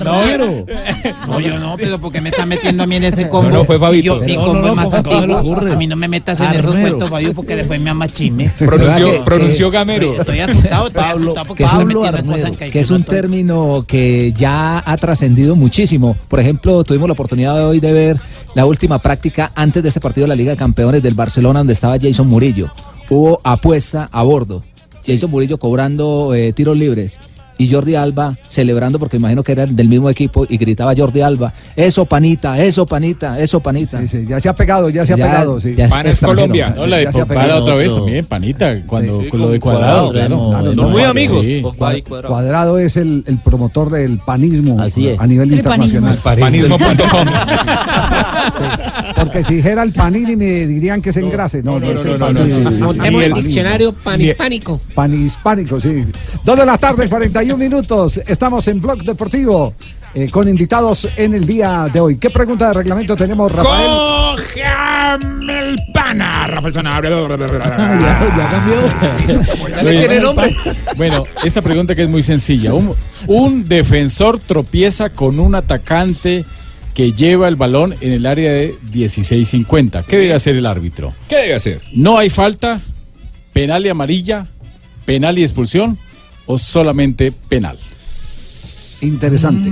No, 1.26 1.40
yo 1.40 1.58
no, 1.58 1.76
pero 1.76 1.98
porque 2.00 2.20
me 2.20 2.30
está 2.30 2.44
metiendo 2.46 2.82
a 2.82 2.86
mí 2.86 2.96
en 2.96 3.04
ese 3.04 3.28
combo. 3.28 3.50
No, 3.50 3.58
no, 3.58 3.64
fue 3.64 3.78
Fabito. 3.78 4.20
Yo, 4.20 4.24
mi 4.26 4.34
combo 4.36 4.54
no, 4.54 4.58
es 4.60 4.66
no, 4.66 4.74
más 4.74 4.84
¿cómo- 4.86 5.02
cómo 5.02 5.26
le 5.26 5.32
antiguo. 5.34 5.52
ocurre? 5.52 5.72
A 5.72 5.76
mí 5.76 5.86
no 5.86 5.96
me 5.96 6.08
metas 6.08 6.40
en 6.40 6.46
esos 6.52 6.66
Armero. 6.72 6.80
puestos, 6.88 7.10
Fabio, 7.10 7.34
porque 7.34 7.56
después 7.56 7.80
me 7.80 7.90
ama 7.90 8.08
chisme. 8.08 8.50
Pronunció- 8.58 9.06
¿Verdad 9.06 9.18
que- 9.18 9.24
pronunció 9.24 9.70
que- 9.70 9.76
Gamero. 9.76 10.20
Estoy 10.20 10.40
asustado, 10.40 10.86
estoy 10.88 11.02
asustado 11.02 11.46
porque 11.46 11.64
es 11.64 11.72
en 11.72 12.26
cosas 12.26 12.56
que, 12.56 12.70
que 12.70 12.80
es 12.80 12.90
un 12.90 13.00
estoy- 13.02 13.14
término 13.16 13.84
que 13.86 14.32
ya 14.36 14.82
ha 14.84 14.96
trascendido 14.96 15.56
muchísimo. 15.56 16.16
Por 16.28 16.40
ejemplo, 16.40 16.82
tuvimos 16.84 17.08
la 17.08 17.12
oportunidad 17.14 17.54
de 17.56 17.64
hoy 17.64 17.80
de 17.80 17.92
ver 17.92 18.16
la 18.54 18.66
última 18.66 18.98
práctica 19.00 19.52
antes 19.54 19.82
de 19.82 19.88
este 19.88 20.00
partido 20.00 20.24
de 20.24 20.28
la 20.28 20.34
Liga 20.34 20.50
de 20.52 20.56
Campeones 20.56 21.02
del 21.02 21.14
Barcelona, 21.14 21.60
donde 21.60 21.72
estaba 21.72 21.96
Jason 22.00 22.28
Murillo. 22.28 22.70
Hubo 23.08 23.40
apuesta 23.44 24.08
a 24.12 24.22
bordo. 24.22 24.62
Jason 25.04 25.30
Murillo 25.30 25.58
cobrando 25.58 26.32
eh, 26.34 26.52
tiros 26.52 26.76
libres. 26.78 27.18
Y 27.58 27.70
Jordi 27.70 27.94
Alba 27.94 28.36
celebrando 28.48 28.98
porque 28.98 29.16
imagino 29.18 29.42
que 29.42 29.52
eran 29.52 29.74
del 29.76 29.88
mismo 29.88 30.08
equipo 30.10 30.46
y 30.48 30.56
gritaba 30.56 30.94
Jordi 30.96 31.20
Alba, 31.20 31.52
eso 31.76 32.04
panita, 32.06 32.58
eso 32.62 32.86
panita, 32.86 33.38
eso 33.40 33.60
panita. 33.60 34.00
Sí, 34.02 34.08
sí, 34.08 34.26
ya 34.28 34.40
se 34.40 34.48
ha 34.48 34.54
pegado, 34.54 34.88
ya 34.88 35.04
se 35.06 35.12
ha 35.12 35.16
pegado. 35.16 35.60
Sí. 35.60 35.74
ya 35.74 35.84
es 35.86 35.90
Pan 35.92 36.06
es. 36.06 36.20
Colombia. 36.20 36.74
No, 36.76 36.86
la 36.86 36.96
de 36.98 37.04
Ya 37.04 37.12
se 37.12 37.20
ha 37.20 37.24
Pogba 37.26 37.40
pegado. 37.40 37.48
la 37.48 37.62
otra 37.62 37.74
vez 37.76 37.94
también, 37.94 38.24
panita, 38.26 38.82
cuando, 38.86 39.18
Sí, 39.18 39.24
sí, 39.24 39.30
con 39.30 39.40
lo 39.40 39.50
de 39.50 39.60
cuadrado. 39.60 40.10
Cuadrado, 40.12 40.12
claro. 40.12 40.50
Claro, 40.62 40.74
Son 40.74 40.90
muy 40.92 41.02
amigos. 41.02 41.46
Cuadrado. 41.76 42.28
Cuadrado 42.28 42.78
es 42.78 42.96
el, 42.96 43.24
el 43.26 43.38
promotor 43.38 43.90
del 43.90 44.18
panismo 44.18 44.80
a 44.80 45.26
nivel 45.26 45.52
El 45.52 45.58
internacional. 45.58 46.18
panismo. 46.22 46.78
Panismo.com. 46.78 47.26
Porque 49.16 49.42
si 49.42 49.54
dijera 49.56 49.82
el 49.82 49.92
panini 49.92 50.36
me 50.36 50.66
dirían 50.66 51.00
que 51.02 51.12
se 51.12 51.20
engrase. 51.20 51.62
No, 51.62 51.78
no, 51.78 51.92
no, 51.92 52.16
no, 52.18 52.32
no. 52.32 52.70
Montemos 52.86 53.22
el 53.22 53.32
diccionario 53.34 53.92
panhispánico. 53.92 54.80
Panhispánico, 54.94 55.80
sí. 55.80 56.04
Dos 56.44 56.58
de 56.58 56.66
la 56.66 56.78
tarde, 56.78 57.08
41 57.42 57.56
minutos. 57.56 58.20
Estamos 58.24 58.68
en 58.68 58.80
Blog 58.80 59.02
Deportivo 59.02 59.74
eh, 60.14 60.28
con 60.30 60.48
invitados 60.48 61.08
en 61.16 61.34
el 61.34 61.44
día 61.44 61.88
de 61.92 61.98
hoy. 61.98 62.16
¿Qué 62.16 62.30
pregunta 62.30 62.68
de 62.68 62.74
reglamento 62.74 63.16
tenemos, 63.16 63.50
Rafael? 63.50 63.90
Cójame 64.54 65.58
el 65.58 65.76
pana, 65.92 66.46
Rafael 66.46 66.72
Sanabria. 66.72 67.10
ya, 67.18 68.36
ya 68.36 68.50
cambió. 68.50 68.76
Bueno, 70.96 71.24
esta 71.42 71.62
pregunta 71.62 71.96
que 71.96 72.02
es 72.02 72.08
muy 72.08 72.22
sencilla. 72.22 72.74
Un, 72.74 72.94
un 73.26 73.66
defensor 73.66 74.38
tropieza 74.38 75.10
con 75.10 75.40
un 75.40 75.56
atacante 75.56 76.44
que 76.94 77.12
lleva 77.12 77.48
el 77.48 77.56
balón 77.56 77.96
en 78.00 78.12
el 78.12 78.26
área 78.26 78.52
de 78.52 78.76
16-50. 78.92 80.04
¿Qué 80.04 80.16
debe 80.16 80.34
hacer 80.34 80.54
el 80.54 80.66
árbitro? 80.66 81.12
¿Qué 81.28 81.36
debe 81.36 81.54
hacer? 81.54 81.80
¿No 81.92 82.18
hay 82.18 82.30
falta? 82.30 82.80
¿Penal 83.52 83.84
y 83.84 83.88
amarilla? 83.88 84.46
¿Penal 85.04 85.40
y 85.40 85.42
expulsión? 85.42 85.98
¿O 86.46 86.58
solamente 86.58 87.32
penal? 87.32 87.78
Interesante. 89.00 89.70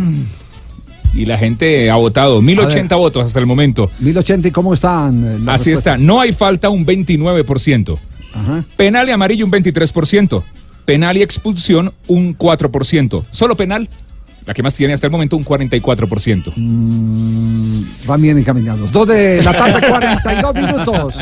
Y 1.15 1.25
la 1.27 1.39
gente 1.39 1.91
ha 1.91 1.97
votado, 1.97 2.41
1080 2.41 2.95
votos 2.97 3.27
hasta 3.27 3.41
el 3.41 3.47
momento. 3.47 3.91
1080, 3.99 4.49
¿y 4.49 4.51
cómo 4.51 4.75
están? 4.75 5.25
eh, 5.25 5.51
Así 5.51 5.73
está, 5.73 5.97
no 5.97 6.21
hay 6.21 6.33
falta 6.33 6.69
un 6.71 6.87
29%. 6.87 7.99
Ajá. 8.33 8.65
Penal 8.77 9.09
y 9.09 9.13
amarillo 9.13 9.45
un 9.45 9.51
23%. 9.53 10.43
Penal 10.85 11.17
y 11.17 11.23
expulsión 11.23 11.93
un 12.07 12.37
4%. 12.39 13.25
Solo 13.33 13.57
penal, 13.57 13.89
la 14.47 14.55
que 14.55 14.63
más 14.63 14.75
tiene 14.75 14.93
hasta 14.95 15.07
el 15.09 15.11
momento, 15.11 15.37
un 15.37 15.45
44%. 15.45 16.53
Mm, 16.57 17.83
van 18.07 18.23
bien 18.23 18.39
encaminados. 18.39 18.91
Dos 18.93 19.09
de 19.09 19.43
la 19.43 19.53
tarde, 19.53 19.89
42 19.89 20.55
minutos. 20.55 21.17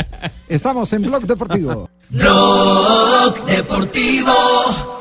Estamos 0.48 0.92
en 0.92 1.02
Blog 1.02 1.26
Deportivo. 1.26 1.88
Blog 2.10 3.46
Deportivo 3.46 4.97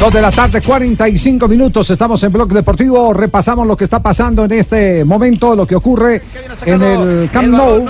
Dos 0.00 0.14
de 0.14 0.22
la 0.22 0.30
tarde, 0.30 0.62
45 0.62 1.46
minutos. 1.46 1.90
Estamos 1.90 2.22
en 2.22 2.32
Blog 2.32 2.48
Deportivo. 2.48 3.12
Repasamos 3.12 3.66
lo 3.66 3.76
que 3.76 3.84
está 3.84 4.00
pasando 4.00 4.46
en 4.46 4.52
este 4.52 5.04
momento, 5.04 5.54
lo 5.54 5.66
que 5.66 5.76
ocurre 5.76 6.22
en 6.64 6.82
el 6.82 7.30
Camp 7.30 7.48
Nou. 7.48 7.84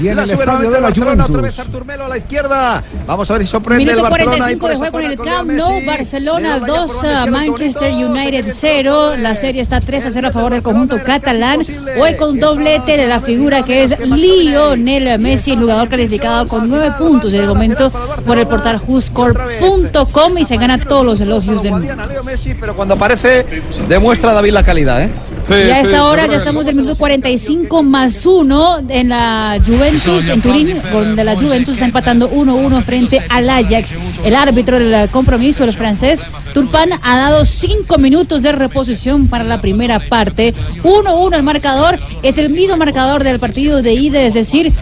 Y 0.00 0.08
en 0.08 0.16
La 0.16 0.22
el 0.22 0.30
estadio 0.30 0.58
de 0.58 0.66
el 0.66 0.72
la 0.72 0.80
Barcelona, 0.80 1.26
otra 1.26 1.42
vez 1.42 1.54
Juventus. 1.54 1.58
Artur 1.58 1.84
Melo 1.84 2.04
a 2.06 2.08
la 2.08 2.16
izquierda. 2.16 2.82
Vamos 3.06 3.30
a 3.30 3.34
ver 3.34 3.42
si 3.42 3.48
sorprende 3.48 3.82
el 3.82 3.90
Minuto 3.90 4.10
Barcelona. 4.10 4.52
y 4.52 4.56
45 4.56 4.60
por 4.60 4.70
de 4.70 4.76
juego 4.76 5.00
en 5.00 5.10
el 5.10 5.18
Camp 5.18 5.50
Nou. 5.50 5.84
Barcelona 5.84 6.40
Le 6.40 6.48
da 6.48 6.54
ya 6.60 6.60
por 6.60 6.66
2 6.66 6.76
banda 7.02 7.20
a 7.20 7.24
izquierda 7.24 7.24
el 7.24 7.30
Manchester 7.30 7.92
United 7.92 8.46
se 8.46 8.52
0. 8.54 9.16
La 9.16 9.34
serie 9.34 9.60
está 9.60 9.80
3 9.80 10.06
a 10.06 10.10
0 10.10 10.28
a 10.28 10.32
favor 10.32 10.52
del 10.52 10.62
conjunto 10.62 10.98
catalán. 11.04 11.60
Hoy 12.00 12.16
con 12.16 12.40
doblete 12.40 12.96
de 12.96 13.06
la 13.06 13.20
figura 13.20 13.66
que 13.66 13.82
es 13.82 13.98
Lionel 14.00 15.18
Messi, 15.18 15.52
el 15.52 15.58
jugador 15.60 15.90
calificado 15.90 16.48
con 16.48 16.70
9 16.70 16.92
puntos 16.98 17.34
en 17.34 17.42
el 17.42 17.48
momento 17.48 17.92
por 18.26 18.38
el 18.38 18.46
portal 18.46 18.80
WhoScore.com 18.86 20.38
y 20.38 20.44
se 20.44 20.56
gana 20.56 20.78
todos 20.78 21.04
los 21.04 21.20
elogios 21.20 21.62
del 21.62 21.72
mundo. 21.72 21.94
Messi, 22.24 22.54
pero 22.54 22.74
cuando 22.74 22.94
aparece 22.94 23.46
demuestra 23.88 24.32
David 24.32 24.52
la 24.52 24.64
calidad, 24.64 25.02
¿eh? 25.02 25.10
y 25.48 25.70
a 25.70 25.80
esta 25.80 26.04
hora 26.04 26.26
ya 26.26 26.36
estamos 26.36 26.66
en 26.66 26.70
el 26.70 26.76
minuto 26.76 26.98
45 26.98 27.82
más 27.84 28.26
1 28.26 28.82
en 28.88 29.08
la 29.10 29.58
Juventus, 29.64 30.28
en 30.28 30.42
Turín, 30.42 30.82
donde 30.92 31.22
la 31.22 31.36
Juventus 31.36 31.74
está 31.74 31.86
empatando 31.86 32.30
1-1 32.30 32.82
frente 32.82 33.22
al 33.28 33.48
Ajax. 33.48 33.94
El 34.24 34.34
árbitro 34.34 34.78
del 34.78 35.08
compromiso, 35.10 35.62
el 35.62 35.72
francés 35.72 36.26
Turpan, 36.52 36.90
ha 37.02 37.16
dado 37.16 37.44
5 37.44 37.98
minutos 37.98 38.42
de 38.42 38.52
reposición 38.52 39.28
para 39.28 39.44
la 39.44 39.60
primera 39.60 40.00
parte. 40.00 40.54
1-1 40.82 41.36
el 41.36 41.42
marcador, 41.42 41.98
es 42.22 42.38
el 42.38 42.50
mismo 42.50 42.76
marcador 42.76 43.22
del 43.22 43.38
partido 43.38 43.82
de 43.82 43.92
ida, 43.94 44.22
es 44.22 44.34
decir, 44.34 44.72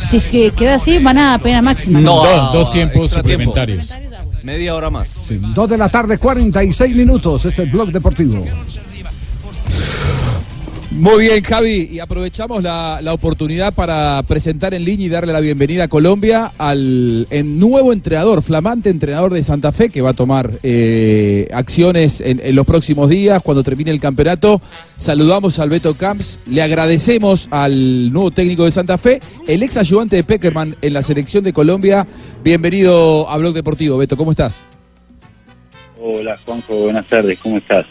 si 0.00 0.16
es 0.16 0.30
que 0.30 0.50
queda 0.50 0.76
así, 0.76 0.98
van 0.98 1.18
a 1.18 1.38
pena 1.38 1.62
máxima. 1.62 2.00
dos, 2.00 2.52
dos 2.52 2.72
tiempos 2.72 3.10
tiempo. 3.10 3.28
suplementarios. 3.28 3.92
Media 4.42 4.74
hora 4.74 4.90
más. 4.90 5.10
Dos 5.54 5.68
de 5.68 5.76
la 5.76 5.88
tarde, 5.88 6.18
46 6.18 6.94
minutos. 6.94 7.44
Es 7.44 7.58
el 7.58 7.70
Blog 7.70 7.90
Deportivo. 7.90 8.44
Muy 10.98 11.24
bien, 11.24 11.44
Javi, 11.44 11.90
y 11.92 11.98
aprovechamos 11.98 12.62
la, 12.62 13.00
la 13.02 13.12
oportunidad 13.12 13.74
para 13.74 14.22
presentar 14.26 14.72
en 14.72 14.82
línea 14.82 15.06
y 15.06 15.10
darle 15.10 15.30
la 15.30 15.40
bienvenida 15.40 15.84
a 15.84 15.88
Colombia 15.88 16.52
al 16.56 17.26
nuevo 17.44 17.92
entrenador, 17.92 18.40
flamante 18.40 18.88
entrenador 18.88 19.34
de 19.34 19.42
Santa 19.42 19.72
Fe, 19.72 19.90
que 19.90 20.00
va 20.00 20.10
a 20.10 20.14
tomar 20.14 20.52
eh, 20.62 21.48
acciones 21.52 22.22
en, 22.22 22.40
en 22.42 22.56
los 22.56 22.64
próximos 22.64 23.10
días 23.10 23.42
cuando 23.42 23.62
termine 23.62 23.90
el 23.90 24.00
campeonato. 24.00 24.62
Saludamos 24.96 25.58
al 25.58 25.68
Beto 25.68 25.92
Camps, 25.92 26.38
le 26.46 26.62
agradecemos 26.62 27.48
al 27.50 28.10
nuevo 28.10 28.30
técnico 28.30 28.64
de 28.64 28.70
Santa 28.70 28.96
Fe, 28.96 29.20
el 29.46 29.62
ex 29.62 29.76
ayudante 29.76 30.16
de 30.16 30.24
Peckerman 30.24 30.76
en 30.80 30.94
la 30.94 31.02
selección 31.02 31.44
de 31.44 31.52
Colombia. 31.52 32.06
Bienvenido 32.42 33.28
a 33.28 33.36
Blog 33.36 33.52
Deportivo, 33.52 33.98
Beto, 33.98 34.16
¿cómo 34.16 34.30
estás? 34.30 34.62
Hola 36.00 36.38
Juanjo, 36.42 36.74
buenas 36.74 37.06
tardes, 37.06 37.38
¿cómo 37.38 37.58
estás? 37.58 37.84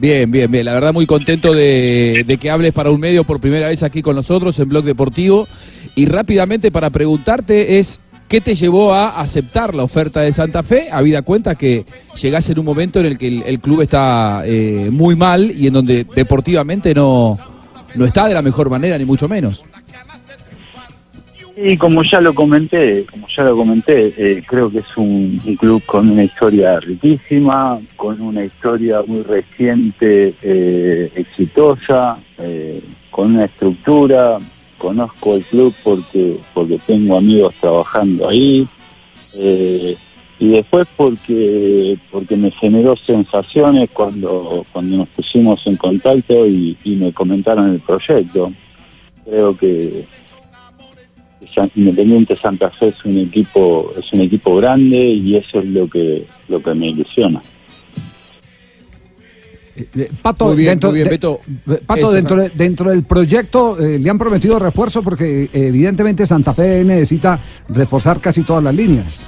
Bien, 0.00 0.30
bien, 0.30 0.50
bien. 0.50 0.64
La 0.64 0.72
verdad 0.72 0.94
muy 0.94 1.04
contento 1.04 1.52
de, 1.52 2.38
que 2.40 2.50
hables 2.50 2.72
para 2.72 2.90
un 2.90 2.98
medio 2.98 3.24
por 3.24 3.38
primera 3.38 3.68
vez 3.68 3.82
aquí 3.82 4.00
con 4.00 4.16
nosotros 4.16 4.58
en 4.58 4.68
Blog 4.68 4.84
Deportivo. 4.84 5.46
Y 5.94 6.06
rápidamente 6.06 6.70
para 6.70 6.88
preguntarte 6.88 7.78
es, 7.78 8.00
¿qué 8.26 8.40
te 8.40 8.54
llevó 8.54 8.94
a 8.94 9.20
aceptar 9.20 9.74
la 9.74 9.82
oferta 9.82 10.22
de 10.22 10.32
Santa 10.32 10.62
Fe? 10.62 10.88
Habida 10.90 11.20
cuenta 11.20 11.54
que 11.54 11.84
llegás 12.18 12.48
en 12.48 12.58
un 12.58 12.64
momento 12.64 13.00
en 13.00 13.06
el 13.06 13.18
que 13.18 13.28
el, 13.28 13.42
el 13.44 13.60
club 13.60 13.82
está 13.82 14.42
eh, 14.46 14.88
muy 14.90 15.16
mal 15.16 15.52
y 15.54 15.66
en 15.66 15.74
donde 15.74 16.06
deportivamente 16.16 16.94
no, 16.94 17.38
no 17.94 18.04
está 18.06 18.26
de 18.26 18.32
la 18.32 18.40
mejor 18.40 18.70
manera, 18.70 18.96
ni 18.96 19.04
mucho 19.04 19.28
menos. 19.28 19.64
Y 21.62 21.76
como 21.76 22.02
ya 22.02 22.20
lo 22.22 22.34
comenté, 22.34 23.04
como 23.04 23.26
ya 23.28 23.44
lo 23.44 23.54
comenté, 23.54 24.14
eh, 24.16 24.42
creo 24.46 24.70
que 24.70 24.78
es 24.78 24.96
un, 24.96 25.38
club 25.58 25.82
con 25.84 26.08
una 26.08 26.24
historia 26.24 26.80
riquísima, 26.80 27.78
con 27.96 28.18
una 28.22 28.44
historia 28.44 29.02
muy 29.06 29.22
reciente, 29.22 30.34
eh, 30.40 31.12
exitosa, 31.14 32.18
eh, 32.38 32.80
con 33.10 33.34
una 33.34 33.44
estructura. 33.44 34.38
Conozco 34.78 35.36
el 35.36 35.42
club 35.44 35.74
porque 35.82 36.38
porque 36.54 36.78
tengo 36.86 37.18
amigos 37.18 37.54
trabajando 37.56 38.28
ahí. 38.28 38.66
eh, 39.34 39.96
y 40.38 40.48
después 40.52 40.88
porque 40.96 41.98
porque 42.10 42.34
me 42.34 42.50
generó 42.52 42.96
sensaciones 42.96 43.90
cuando 43.92 44.64
cuando 44.72 44.96
nos 44.96 45.08
pusimos 45.08 45.64
en 45.66 45.76
contacto 45.76 46.46
y, 46.46 46.78
me 46.84 47.12
comentaron 47.12 47.74
el 47.74 47.80
proyecto. 47.80 48.50
Creo 49.26 49.54
que 49.54 50.06
Independiente 51.74 52.36
Santa 52.36 52.70
Fe 52.70 52.88
es 52.88 53.04
un 53.04 53.18
equipo 53.18 53.90
es 53.98 54.12
un 54.12 54.20
equipo 54.22 54.56
grande 54.56 54.96
y 54.96 55.36
eso 55.36 55.60
es 55.60 55.66
lo 55.66 55.88
que 55.88 56.26
lo 56.48 56.62
que 56.62 56.74
me 56.74 56.88
ilusiona. 56.88 57.40
Eh, 59.76 60.10
Pato, 60.20 60.46
Muy 60.48 60.56
bien, 60.56 60.70
dentro, 60.72 60.90
muy 60.90 60.94
bien, 60.96 61.04
de- 61.06 61.10
Beto. 61.10 61.40
eh, 61.70 61.80
Pato, 61.86 62.00
Eso, 62.00 62.12
dentro, 62.12 62.36
¿no? 62.36 62.42
de- 62.42 62.50
dentro 62.50 62.90
del 62.90 63.02
proyecto 63.04 63.78
eh, 63.78 63.98
le 63.98 64.10
han 64.10 64.18
prometido 64.18 64.58
refuerzo 64.58 65.02
porque 65.02 65.44
eh, 65.44 65.48
evidentemente 65.52 66.26
Santa 66.26 66.52
Fe 66.52 66.84
necesita 66.84 67.40
reforzar 67.68 68.20
casi 68.20 68.42
todas 68.42 68.62
las 68.62 68.74
líneas. 68.74 69.22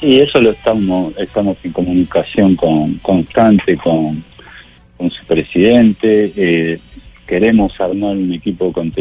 Sí, 0.00 0.20
eso 0.20 0.40
lo 0.40 0.50
estamos 0.50 1.14
estamos 1.18 1.56
en 1.64 1.72
comunicación 1.72 2.54
con, 2.56 2.94
constante 2.96 3.76
con, 3.76 4.22
con 4.96 5.10
su 5.10 5.24
presidente. 5.26 6.32
eh, 6.36 6.78
queremos 7.32 7.72
armar 7.80 8.14
un 8.14 8.30
equipo 8.34 8.70
con- 8.74 8.92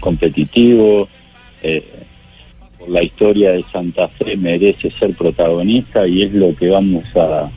competitivo. 0.00 1.06
eh, 1.62 1.84
la 2.88 3.02
historia 3.02 3.50
de 3.52 3.62
Santa 3.70 4.08
Fe 4.08 4.34
merece 4.36 4.90
ser 4.98 5.14
protagonista 5.14 6.06
y 6.06 6.22
es 6.22 6.32
lo 6.32 6.56
que 6.56 6.70
vamos 6.70 7.04
a, 7.16 7.50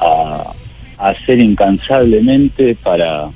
a, 0.00 0.52
hacer 0.96 1.40
incansablemente 1.40 2.74
para, 2.82 3.30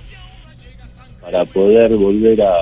para 1.20 1.44
poder 1.44 1.94
volver 1.94 2.40
a 2.40 2.54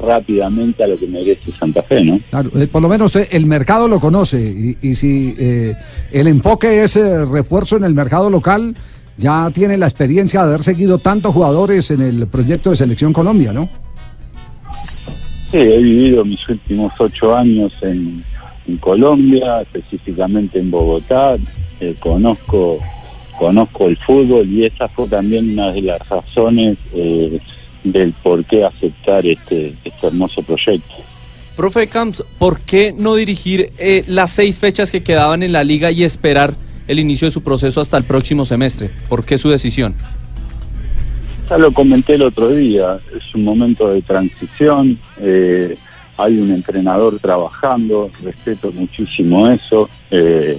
rápidamente 0.00 0.84
a 0.84 0.86
lo 0.86 0.96
que 0.96 1.08
merece 1.08 1.50
Santa 1.50 1.82
Fe, 1.82 2.04
¿no? 2.04 2.20
Claro, 2.30 2.50
eh, 2.60 2.68
por 2.68 2.80
lo 2.80 2.88
menos 2.88 3.16
eh, 3.16 3.26
el 3.32 3.46
mercado 3.46 3.88
lo 3.88 3.98
conoce 3.98 4.38
y, 4.40 4.76
y 4.80 4.94
si 4.94 5.34
eh, 5.36 5.74
el 6.12 6.28
enfoque 6.28 6.84
es 6.84 6.94
refuerzo 6.94 7.76
en 7.76 7.82
el 7.82 7.94
mercado 7.94 8.30
local, 8.30 8.76
ya 9.18 9.50
tiene 9.52 9.76
la 9.76 9.86
experiencia 9.86 10.40
de 10.40 10.46
haber 10.46 10.62
seguido 10.62 10.98
tantos 10.98 11.34
jugadores 11.34 11.90
en 11.90 12.00
el 12.00 12.26
proyecto 12.28 12.70
de 12.70 12.76
Selección 12.76 13.12
Colombia, 13.12 13.52
¿no? 13.52 13.68
Sí, 15.50 15.58
he 15.58 15.78
vivido 15.78 16.24
mis 16.24 16.48
últimos 16.48 16.92
ocho 16.98 17.36
años 17.36 17.72
en, 17.82 18.22
en 18.66 18.76
Colombia, 18.78 19.62
específicamente 19.62 20.58
en 20.58 20.70
Bogotá. 20.70 21.36
Eh, 21.80 21.94
conozco 21.98 22.78
conozco 23.38 23.86
el 23.86 23.96
fútbol 23.98 24.48
y 24.48 24.66
esa 24.66 24.88
fue 24.88 25.06
también 25.06 25.52
una 25.52 25.72
de 25.72 25.82
las 25.82 26.06
razones 26.08 26.76
eh, 26.92 27.40
del 27.84 28.12
por 28.14 28.44
qué 28.44 28.64
aceptar 28.64 29.24
este, 29.24 29.74
este 29.84 30.06
hermoso 30.06 30.42
proyecto. 30.42 30.94
Profe 31.56 31.86
Camps, 31.86 32.24
¿por 32.38 32.60
qué 32.60 32.92
no 32.96 33.14
dirigir 33.14 33.72
eh, 33.78 34.04
las 34.06 34.32
seis 34.32 34.58
fechas 34.58 34.90
que 34.90 35.02
quedaban 35.02 35.42
en 35.42 35.52
la 35.52 35.64
liga 35.64 35.90
y 35.90 36.04
esperar 36.04 36.54
el 36.88 36.98
inicio 36.98 37.26
de 37.26 37.30
su 37.30 37.42
proceso 37.42 37.80
hasta 37.80 37.96
el 37.96 38.04
próximo 38.04 38.44
semestre? 38.44 38.90
¿Por 39.08 39.24
qué 39.24 39.38
su 39.38 39.50
decisión? 39.50 39.94
Ya 41.48 41.58
lo 41.58 41.72
comenté 41.72 42.14
el 42.14 42.22
otro 42.22 42.50
día, 42.50 42.98
es 43.16 43.34
un 43.34 43.44
momento 43.44 43.90
de 43.90 44.02
transición, 44.02 44.98
eh, 45.18 45.76
hay 46.16 46.38
un 46.38 46.50
entrenador 46.50 47.18
trabajando, 47.20 48.10
respeto 48.22 48.72
muchísimo 48.72 49.48
eso, 49.48 49.88
eh, 50.10 50.58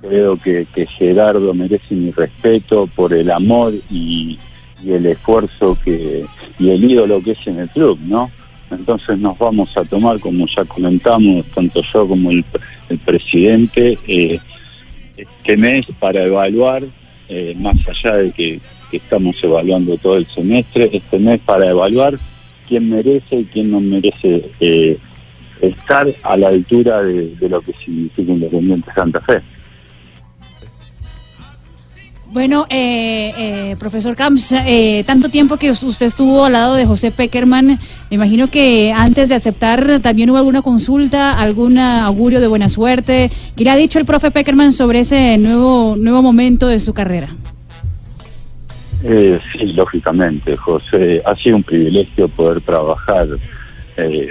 creo 0.00 0.36
que, 0.36 0.66
Gerardo 0.98 1.52
merece 1.54 1.94
mi 1.94 2.10
respeto 2.10 2.88
por 2.88 3.12
el 3.12 3.30
amor 3.30 3.74
y, 3.90 4.38
el 4.86 5.04
esfuerzo 5.04 5.76
que 5.84 6.24
y 6.58 6.70
el 6.70 6.90
ídolo 6.90 7.22
que 7.22 7.32
es 7.32 7.46
en 7.46 7.58
el 7.58 7.68
club, 7.68 7.98
¿no? 8.00 8.30
Entonces 8.70 9.18
nos 9.18 9.36
vamos 9.36 9.76
a 9.76 9.84
tomar, 9.84 10.18
como 10.20 10.46
ya 10.46 10.64
comentamos, 10.64 11.44
tanto 11.54 11.82
yo 11.92 12.08
como 12.08 12.30
el, 12.30 12.42
el 12.88 12.98
presidente, 12.98 13.98
eh, 14.08 14.40
este 15.22 15.56
mes 15.56 15.86
para 15.98 16.22
evaluar, 16.22 16.84
eh, 17.28 17.54
más 17.58 17.76
allá 17.88 18.16
de 18.16 18.32
que, 18.32 18.60
estamos 18.92 19.36
evaluando 19.44 19.96
todo 19.98 20.16
el 20.16 20.26
semestre, 20.26 20.90
este 20.92 21.20
mes 21.20 21.40
para 21.42 21.70
evaluar 21.70 22.18
quién 22.66 22.90
merece 22.90 23.36
y 23.36 23.44
quién 23.44 23.70
no 23.70 23.80
merece 23.80 24.50
eh, 24.58 24.98
estar 25.60 26.08
a 26.24 26.36
la 26.36 26.48
altura 26.48 27.00
de, 27.00 27.36
de 27.36 27.48
lo 27.48 27.60
que 27.60 27.72
significa 27.84 28.32
Independiente 28.32 28.90
Santa 28.92 29.20
Fe. 29.20 29.42
Bueno, 32.32 32.64
eh, 32.70 33.32
eh, 33.36 33.76
profesor 33.76 34.14
Camps, 34.14 34.52
eh, 34.52 35.02
tanto 35.04 35.30
tiempo 35.30 35.56
que 35.56 35.70
usted 35.70 36.06
estuvo 36.06 36.44
al 36.44 36.52
lado 36.52 36.76
de 36.76 36.86
José 36.86 37.10
Peckerman, 37.10 37.66
me 37.66 37.78
imagino 38.08 38.48
que 38.48 38.92
antes 38.92 39.28
de 39.28 39.34
aceptar 39.34 39.98
también 39.98 40.30
hubo 40.30 40.38
alguna 40.38 40.62
consulta, 40.62 41.36
algún 41.36 41.76
augurio 41.76 42.40
de 42.40 42.46
buena 42.46 42.68
suerte. 42.68 43.32
¿Qué 43.56 43.64
le 43.64 43.70
ha 43.70 43.76
dicho 43.76 43.98
el 43.98 44.04
profe 44.04 44.30
Peckerman 44.30 44.72
sobre 44.72 45.00
ese 45.00 45.38
nuevo, 45.38 45.96
nuevo 45.96 46.22
momento 46.22 46.68
de 46.68 46.78
su 46.78 46.94
carrera? 46.94 47.30
Eh, 49.02 49.40
sí, 49.50 49.72
lógicamente, 49.72 50.54
José. 50.54 51.20
Ha 51.26 51.34
sido 51.34 51.56
un 51.56 51.64
privilegio 51.64 52.28
poder 52.28 52.60
trabajar 52.60 53.26
eh, 53.96 54.28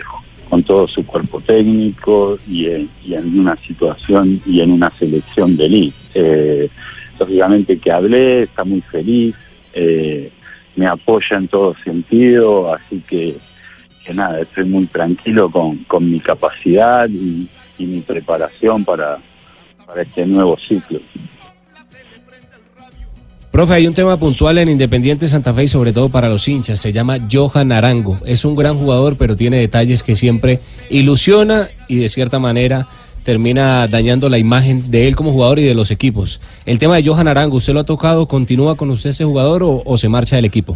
con 0.50 0.64
todo 0.64 0.88
su 0.88 1.06
cuerpo 1.06 1.42
técnico 1.42 2.38
y 2.48 2.68
en, 2.68 2.90
y 3.06 3.16
en 3.16 3.40
una 3.40 3.58
situación 3.58 4.42
y 4.46 4.62
en 4.62 4.72
una 4.72 4.90
selección 4.92 5.58
de 5.58 5.66
elite. 5.66 6.70
Lógicamente 7.20 7.78
que 7.78 7.92
hablé, 7.92 8.44
está 8.44 8.64
muy 8.64 8.82
feliz, 8.82 9.36
eh, 9.74 10.32
me 10.76 10.88
apoya 10.88 11.38
en 11.38 11.48
todo 11.48 11.76
sentido, 11.84 12.74
así 12.74 13.04
que, 13.08 13.38
nada, 14.14 14.40
estoy 14.40 14.66
muy 14.66 14.86
tranquilo 14.88 15.52
con, 15.52 15.84
con 15.84 16.10
mi 16.10 16.20
capacidad 16.20 17.08
y, 17.08 17.48
y 17.78 17.86
mi 17.86 18.02
preparación 18.02 18.84
para, 18.84 19.20
para 19.86 20.02
este 20.02 20.26
nuevo 20.26 20.58
ciclo. 20.58 21.00
Profe, 23.52 23.74
hay 23.74 23.88
un 23.88 23.96
tema 23.96 24.18
puntual 24.18 24.60
en 24.60 24.70
Independiente 24.70 25.28
Santa 25.28 25.54
Fe 25.54 25.64
y 25.64 25.68
sobre 25.68 25.92
todo 25.92 26.10
para 26.10 26.30
los 26.30 26.48
hinchas. 26.48 26.80
Se 26.80 26.94
llama 26.94 27.18
Johan 27.32 27.72
Arango. 27.72 28.20
Es 28.26 28.46
un 28.46 28.56
gran 28.56 28.78
jugador, 28.78 29.18
pero 29.18 29.36
tiene 29.36 29.58
detalles 29.58 30.04
que 30.04 30.16
siempre 30.16 30.60
ilusiona 30.92 31.68
y 31.88 31.98
de 31.98 32.10
cierta 32.10 32.38
manera 32.38 32.88
termina 33.30 33.88
dañando 33.88 34.28
la 34.28 34.40
imagen 34.40 34.90
de 34.90 35.08
él 35.08 35.16
como 35.16 35.32
jugador 35.32 35.60
y 35.60 35.64
de 35.64 35.76
los 35.76 35.92
equipos. 35.92 36.42
El 36.66 36.80
tema 36.80 36.96
de 36.96 37.04
Johan 37.06 37.28
Arango, 37.28 37.58
¿usted 37.58 37.74
lo 37.74 37.82
ha 37.82 37.84
tocado? 37.84 38.28
¿Continúa 38.28 38.76
con 38.76 38.90
usted 38.90 39.12
ese 39.12 39.24
jugador 39.24 39.62
o, 39.64 39.98
se 40.00 40.10
marcha 40.10 40.36
del 40.36 40.46
equipo? 40.46 40.76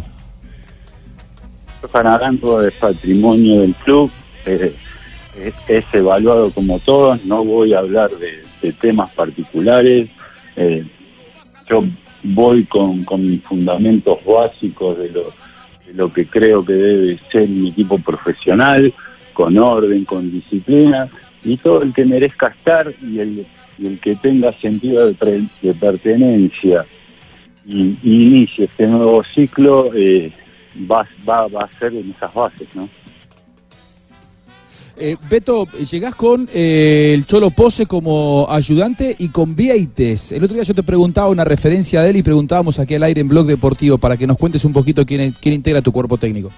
Johan 1.82 2.06
Arango 2.06 2.62
es 2.62 2.72
patrimonio 2.74 3.62
del 3.62 3.74
club, 3.74 4.08
eh, 4.46 4.72
es, 5.66 5.84
evaluado 5.92 6.52
como 6.52 6.78
todos, 6.78 7.24
no 7.24 7.44
voy 7.44 7.74
a 7.74 7.80
hablar 7.80 8.08
de, 8.12 8.44
de 8.62 8.72
temas 8.72 9.10
particulares. 9.14 10.08
eh, 10.54 10.84
yo 11.68 11.82
voy 12.22 12.64
con, 12.66 13.02
con 13.02 13.28
mis 13.28 13.42
fundamentos 13.42 14.24
básicos 14.24 14.96
de 14.96 15.10
lo, 15.10 15.24
de 15.88 15.92
lo 15.92 16.12
que 16.12 16.24
creo 16.24 16.64
que 16.64 16.74
debe 16.74 17.18
ser 17.32 17.48
mi 17.48 17.70
equipo 17.70 17.98
profesional, 17.98 18.94
con 19.32 19.58
orden, 19.58 20.04
con 20.04 20.30
disciplina, 20.30 21.10
y 21.44 21.56
todo 21.58 21.82
el 21.82 21.92
que 21.92 22.04
merezca 22.04 22.48
estar 22.48 22.92
y 23.02 23.18
el, 23.18 23.46
y 23.78 23.86
el 23.86 24.00
que 24.00 24.16
tenga 24.16 24.52
sentido 24.60 25.06
de, 25.06 25.14
pre- 25.14 25.44
de 25.62 25.74
pertenencia 25.74 26.86
y, 27.66 27.96
y 28.02 28.22
inicie 28.22 28.64
este 28.64 28.86
nuevo 28.86 29.22
ciclo, 29.22 29.90
eh, 29.94 30.32
va, 30.90 31.06
va, 31.28 31.46
va 31.48 31.62
a 31.62 31.78
ser 31.78 31.94
en 31.94 32.10
esas 32.10 32.32
bases, 32.32 32.68
¿no? 32.74 32.88
Eh, 34.96 35.16
Beto, 35.28 35.66
llegás 35.90 36.14
con 36.14 36.48
eh, 36.54 37.12
el 37.14 37.26
Cholo 37.26 37.50
Pose 37.50 37.84
como 37.84 38.46
ayudante 38.48 39.16
y 39.18 39.28
con 39.28 39.56
Vieites. 39.56 40.30
El 40.30 40.44
otro 40.44 40.54
día 40.54 40.62
yo 40.62 40.72
te 40.72 40.84
preguntaba 40.84 41.30
una 41.30 41.44
referencia 41.44 42.00
de 42.00 42.10
él 42.10 42.16
y 42.18 42.22
preguntábamos 42.22 42.78
aquí 42.78 42.94
al 42.94 43.02
aire 43.02 43.20
en 43.20 43.26
Blog 43.28 43.46
Deportivo 43.46 43.98
para 43.98 44.16
que 44.16 44.24
nos 44.24 44.38
cuentes 44.38 44.64
un 44.64 44.72
poquito 44.72 45.04
quién, 45.04 45.34
quién 45.40 45.56
integra 45.56 45.82
tu 45.82 45.90
cuerpo 45.90 46.16
técnico. 46.16 46.52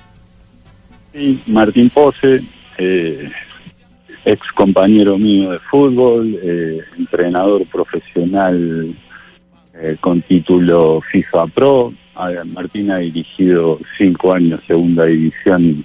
Sí, 1.15 1.41
Martín 1.47 1.89
Pose, 1.89 2.43
eh, 2.77 3.31
ex 4.27 4.41
compañero 4.53 5.17
mío 5.17 5.53
de 5.53 5.61
fútbol, 5.61 6.37
eh, 6.43 6.81
entrenador 6.99 7.65
profesional 7.67 8.95
eh, 9.75 9.97
con 10.01 10.21
título 10.23 11.01
FIFA 11.01 11.47
Pro. 11.47 11.95
Martín 12.47 12.91
ha 12.91 12.99
dirigido 12.99 13.79
cinco 13.97 14.33
años 14.33 14.61
segunda 14.67 15.05
división 15.05 15.85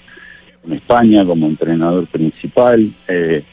en 0.66 0.74
España 0.74 1.24
como 1.24 1.46
entrenador 1.46 2.08
principal. 2.08 2.90
eh, 3.08 3.44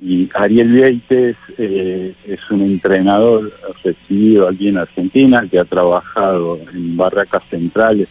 y 0.00 0.28
Ariel 0.34 0.70
Vieites 0.70 1.36
eh, 1.56 2.14
es 2.26 2.50
un 2.50 2.60
entrenador 2.62 3.52
recibido 3.82 4.48
aquí 4.48 4.68
en 4.68 4.78
Argentina 4.78 5.46
que 5.50 5.58
ha 5.58 5.64
trabajado 5.64 6.58
en 6.74 6.96
Barracas 6.96 7.42
Centrales 7.48 8.08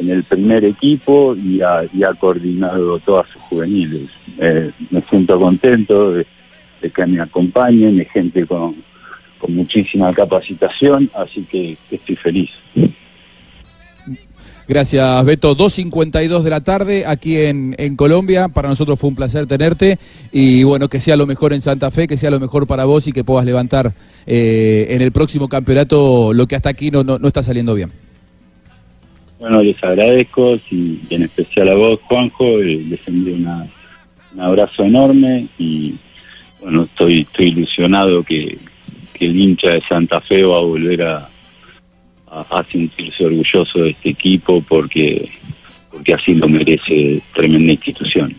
en 0.00 0.10
el 0.10 0.24
primer 0.24 0.64
equipo 0.64 1.36
y 1.36 1.60
ha, 1.60 1.82
y 1.92 2.02
ha 2.02 2.14
coordinado 2.14 2.98
todas 3.00 3.28
sus 3.28 3.42
juveniles. 3.42 4.08
Eh, 4.38 4.70
me 4.90 5.02
siento 5.02 5.38
contento 5.38 6.12
de, 6.12 6.26
que 6.80 7.06
me 7.06 7.20
acompañen, 7.20 7.98
de 7.98 8.06
gente 8.06 8.46
con, 8.46 8.76
muchísima 9.48 10.12
capacitación, 10.12 11.10
así 11.14 11.42
que, 11.50 11.76
estoy 11.90 12.16
feliz. 12.16 12.50
Gracias, 14.68 15.24
Beto. 15.24 15.56
2.52 15.56 16.42
de 16.42 16.50
la 16.50 16.60
tarde 16.60 17.04
aquí 17.06 17.36
en, 17.38 17.96
Colombia. 17.96 18.48
Para 18.48 18.68
nosotros 18.68 18.98
fue 18.98 19.08
un 19.08 19.16
placer 19.16 19.46
tenerte. 19.46 19.98
Y 20.30 20.62
bueno, 20.62 20.88
que 20.88 21.00
sea 21.00 21.16
lo 21.16 21.26
mejor 21.26 21.52
en 21.52 21.60
Santa 21.60 21.90
Fe, 21.90 22.06
que 22.06 22.16
sea 22.16 22.30
lo 22.30 22.38
mejor 22.38 22.66
para 22.66 22.84
vos 22.84 23.08
y 23.08 23.12
que 23.12 23.24
puedas 23.24 23.44
levantar 23.44 23.94
eh, 24.26 24.86
en 24.90 25.02
el 25.02 25.10
próximo 25.10 25.48
campeonato 25.48 26.32
lo 26.32 26.46
que 26.46 26.54
hasta 26.54 26.68
aquí 26.68 26.90
no, 26.90 27.02
no 27.02 27.26
está 27.26 27.42
saliendo 27.42 27.74
bien. 27.74 27.90
Bueno, 29.40 29.62
les 29.62 29.82
agradezco 29.82 30.56
y, 30.70 31.00
en 31.10 31.22
especial 31.22 31.70
a 31.70 31.74
vos, 31.74 31.98
Juanjo, 32.04 32.60
eh, 32.60 32.84
les 32.88 33.00
envío 33.08 33.34
una- 33.34 33.66
un 34.34 34.40
abrazo 34.40 34.84
enorme 34.84 35.46
y 35.58 35.94
bueno, 36.60 36.82
estoy, 36.84 37.20
estoy 37.22 37.46
ilusionado 37.48 38.22
que, 38.22 38.58
que 39.14 39.26
el 39.26 39.40
hincha 39.40 39.70
de 39.70 39.80
Santa 39.88 40.20
Fe 40.20 40.42
va 40.44 40.58
a 40.58 40.62
volver 40.62 41.02
a, 41.02 41.28
a 42.30 42.64
sentirse 42.70 43.24
orgulloso 43.24 43.80
de 43.82 43.90
este 43.90 44.10
equipo 44.10 44.62
porque, 44.68 45.28
porque 45.90 46.14
así 46.14 46.34
lo 46.34 46.46
merece 46.48 47.22
tremenda 47.34 47.72
institución. 47.72 48.36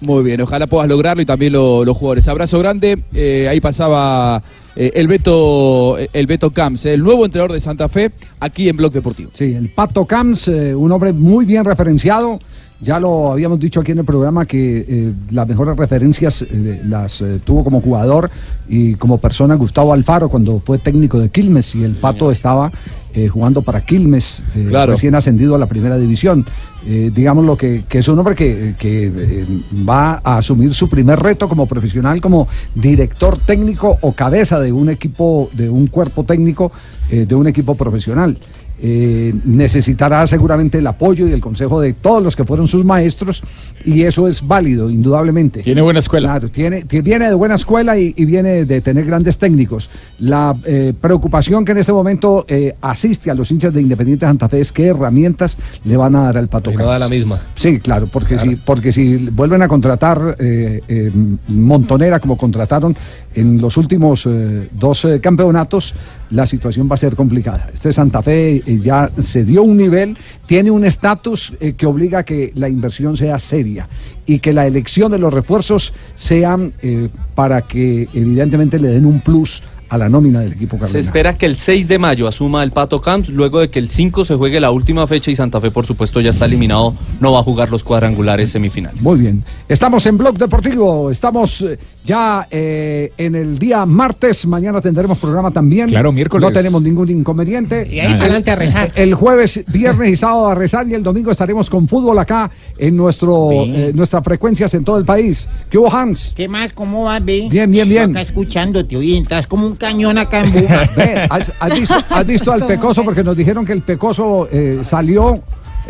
Muy 0.00 0.24
bien, 0.24 0.40
ojalá 0.40 0.66
puedas 0.66 0.88
lograrlo 0.88 1.22
y 1.22 1.26
también 1.26 1.52
lo- 1.52 1.84
los 1.84 1.96
jugadores. 1.96 2.26
Abrazo 2.28 2.58
grande. 2.58 3.02
Eh, 3.12 3.46
ahí 3.50 3.60
pasaba 3.60 4.42
eh, 4.74 4.90
el 4.94 5.08
Beto 5.08 5.98
el 5.98 6.26
Beto 6.26 6.50
Camps, 6.52 6.86
el 6.86 7.02
nuevo 7.02 7.26
entrenador 7.26 7.52
de 7.52 7.60
Santa 7.60 7.86
Fe, 7.88 8.10
aquí 8.38 8.68
en 8.68 8.76
Blog 8.76 8.92
Deportivo. 8.92 9.30
Sí, 9.34 9.52
el 9.52 9.68
Pato 9.68 10.06
Camps, 10.06 10.48
eh, 10.48 10.74
un 10.74 10.90
hombre 10.92 11.12
muy 11.12 11.44
bien 11.44 11.64
referenciado. 11.64 12.38
Ya 12.82 12.98
lo 12.98 13.32
habíamos 13.32 13.60
dicho 13.60 13.80
aquí 13.80 13.92
en 13.92 13.98
el 13.98 14.06
programa 14.06 14.46
que 14.46 14.86
eh, 14.88 15.12
las 15.32 15.46
mejores 15.46 15.76
referencias 15.76 16.40
eh, 16.40 16.80
las 16.86 17.20
eh, 17.20 17.38
tuvo 17.44 17.62
como 17.62 17.82
jugador 17.82 18.30
y 18.70 18.94
como 18.94 19.18
persona 19.18 19.54
Gustavo 19.56 19.92
Alfaro 19.92 20.30
cuando 20.30 20.58
fue 20.60 20.78
técnico 20.78 21.18
de 21.20 21.28
Quilmes 21.28 21.74
y 21.74 21.84
el 21.84 21.96
Pato 21.96 22.30
estaba 22.30 22.72
eh, 23.14 23.28
jugando 23.28 23.62
para 23.62 23.80
Quilmes, 23.80 24.42
eh, 24.54 24.66
Claro. 24.68 24.92
recién 24.92 25.14
ascendido 25.14 25.54
a 25.54 25.58
la 25.58 25.66
primera 25.66 25.98
división. 25.98 26.46
Eh, 26.86 27.10
digamos 27.14 27.44
lo 27.44 27.56
que, 27.56 27.84
que 27.88 27.98
es 27.98 28.08
un 28.08 28.18
hombre 28.18 28.34
que, 28.34 28.74
que, 28.78 29.44
va 29.88 30.20
a 30.24 30.38
asumir 30.38 30.72
su 30.72 30.88
primer 30.88 31.18
reto 31.18 31.48
como 31.48 31.66
profesional, 31.66 32.20
como 32.20 32.48
director 32.74 33.36
técnico 33.36 33.98
o 34.00 34.12
cabeza 34.12 34.60
de 34.60 34.72
un 34.72 34.88
equipo, 34.88 35.50
de 35.52 35.68
un 35.68 35.88
cuerpo 35.88 36.24
técnico, 36.24 36.72
de 37.10 37.34
un 37.34 37.48
equipo 37.48 37.74
profesional. 37.74 38.38
Eh, 38.82 39.34
necesitará 39.44 40.26
seguramente 40.26 40.78
el 40.78 40.86
apoyo 40.86 41.28
y 41.28 41.32
el 41.32 41.40
consejo 41.40 41.80
de 41.80 41.92
todos 41.92 42.22
los 42.22 42.34
que 42.36 42.44
fueron 42.44 42.66
sus 42.68 42.84
maestros 42.84 43.42
y 43.84 44.02
eso 44.02 44.26
es 44.28 44.46
válido, 44.46 44.90
indudablemente. 44.90 45.62
Tiene 45.62 45.82
buena 45.82 45.98
escuela. 46.00 46.28
Claro, 46.30 46.48
tiene, 46.48 46.84
tie- 46.86 47.02
viene 47.02 47.28
de 47.28 47.34
buena 47.34 47.54
escuela 47.56 47.98
y, 47.98 48.12
y 48.16 48.24
viene 48.24 48.64
de 48.64 48.80
tener 48.80 49.04
grandes 49.04 49.38
técnicos. 49.38 49.90
La 50.18 50.54
eh, 50.64 50.92
preocupación 51.00 51.64
que 51.64 51.72
en 51.72 51.78
este 51.78 51.92
momento 51.92 52.44
eh, 52.48 52.74
asiste 52.80 53.30
a 53.30 53.34
los 53.34 53.50
hinchas 53.50 53.72
de 53.74 53.80
Independiente 53.80 54.26
Santa 54.26 54.48
Fe 54.48 54.60
es 54.60 54.72
qué 54.72 54.86
herramientas 54.86 55.56
le 55.84 55.96
van 55.96 56.14
a 56.16 56.24
dar 56.24 56.38
al 56.38 56.48
Pato 56.48 56.70
no 56.72 56.86
da 56.86 56.98
la 56.98 57.08
misma. 57.08 57.38
Sí, 57.54 57.78
claro, 57.80 58.06
porque 58.06 58.38
si 58.38 58.56
porque 58.56 58.92
si 58.92 59.16
vuelven 59.16 59.62
a 59.62 59.68
contratar 59.68 60.36
eh, 60.38 60.80
eh, 60.88 61.10
Montonera 61.48 62.20
como 62.20 62.36
contrataron 62.36 62.96
en 63.34 63.60
los 63.60 63.76
últimos 63.76 64.26
eh, 64.26 64.68
dos 64.72 65.04
eh, 65.04 65.20
campeonatos, 65.20 65.94
la 66.30 66.46
situación 66.46 66.88
va 66.90 66.94
a 66.94 66.98
ser 66.98 67.16
complicada. 67.16 67.68
Este 67.72 67.92
Santa 67.92 68.22
Fe 68.22 68.56
eh, 68.56 68.78
ya 68.78 69.10
se 69.20 69.44
dio 69.44 69.62
un 69.62 69.76
nivel, 69.76 70.16
tiene 70.46 70.70
un 70.70 70.84
estatus 70.84 71.52
eh, 71.60 71.74
que 71.74 71.86
obliga 71.86 72.20
a 72.20 72.22
que 72.24 72.52
la 72.54 72.68
inversión 72.68 73.16
sea 73.16 73.38
seria 73.38 73.88
y 74.26 74.38
que 74.38 74.52
la 74.52 74.66
elección 74.66 75.12
de 75.12 75.18
los 75.18 75.32
refuerzos 75.32 75.92
sean 76.14 76.72
eh, 76.82 77.08
para 77.34 77.62
que 77.62 78.08
evidentemente 78.14 78.78
le 78.78 78.88
den 78.88 79.06
un 79.06 79.20
plus 79.20 79.62
a 79.88 79.98
la 79.98 80.08
nómina 80.08 80.38
del 80.38 80.52
equipo 80.52 80.76
Se 80.76 80.80
cardenal. 80.82 81.00
espera 81.00 81.36
que 81.36 81.46
el 81.46 81.56
6 81.56 81.88
de 81.88 81.98
mayo 81.98 82.28
asuma 82.28 82.62
el 82.62 82.70
Pato 82.70 83.00
Camps, 83.00 83.28
luego 83.28 83.58
de 83.58 83.70
que 83.70 83.80
el 83.80 83.90
5 83.90 84.24
se 84.24 84.36
juegue 84.36 84.60
la 84.60 84.70
última 84.70 85.04
fecha 85.08 85.32
y 85.32 85.34
Santa 85.34 85.60
Fe, 85.60 85.72
por 85.72 85.84
supuesto, 85.84 86.20
ya 86.20 86.30
está 86.30 86.44
eliminado, 86.44 86.94
no 87.18 87.32
va 87.32 87.40
a 87.40 87.42
jugar 87.42 87.70
los 87.72 87.82
cuadrangulares 87.82 88.50
semifinales. 88.50 89.02
Muy 89.02 89.18
bien. 89.18 89.42
Estamos 89.68 90.06
en 90.06 90.16
Blog 90.16 90.38
Deportivo, 90.38 91.10
estamos 91.10 91.66
ya 92.04 92.46
eh, 92.50 93.12
en 93.18 93.34
el 93.34 93.58
día 93.58 93.84
martes, 93.86 94.46
mañana 94.46 94.80
tendremos 94.80 95.18
programa 95.18 95.50
también. 95.50 95.88
Claro, 95.88 96.12
miércoles. 96.12 96.48
No 96.48 96.52
tenemos 96.52 96.82
ningún 96.82 97.10
inconveniente. 97.10 97.86
Y 97.90 98.00
ahí 98.00 98.12
para 98.12 98.24
adelante 98.24 98.50
a 98.50 98.56
rezar. 98.56 98.92
El 98.94 99.14
jueves, 99.14 99.62
viernes 99.68 100.10
y 100.10 100.16
sábado 100.16 100.48
a 100.48 100.54
rezar 100.54 100.88
y 100.88 100.94
el 100.94 101.02
domingo 101.02 101.30
estaremos 101.30 101.68
con 101.68 101.86
fútbol 101.88 102.18
acá 102.18 102.50
en 102.78 102.96
nuestro 102.96 103.50
eh, 103.52 103.92
nuestras 103.94 104.24
frecuencias 104.24 104.72
en 104.74 104.84
todo 104.84 104.98
el 104.98 105.04
país. 105.04 105.46
¿Qué 105.68 105.78
hubo, 105.78 105.94
Hans? 105.94 106.32
¿Qué 106.34 106.48
más? 106.48 106.72
¿Cómo 106.72 107.04
vas, 107.04 107.24
ve? 107.24 107.48
Bien, 107.50 107.70
bien, 107.70 107.88
bien. 107.88 108.10
Acá 108.10 108.22
escuchándote, 108.22 108.96
oye, 108.96 109.18
estás 109.18 109.46
como 109.46 109.66
un 109.66 109.76
cañón 109.76 110.18
acá 110.18 110.40
en 110.40 110.52
Buga. 110.52 110.88
Ve, 110.96 111.26
¿has, 111.28 111.52
has 111.58 111.78
visto, 111.78 111.94
has 112.08 112.26
visto 112.26 112.52
al 112.52 112.66
Pecoso? 112.66 113.04
Porque 113.04 113.22
nos 113.22 113.36
dijeron 113.36 113.64
que 113.64 113.72
el 113.72 113.82
Pecoso 113.82 114.48
eh, 114.50 114.80
salió, 114.82 115.40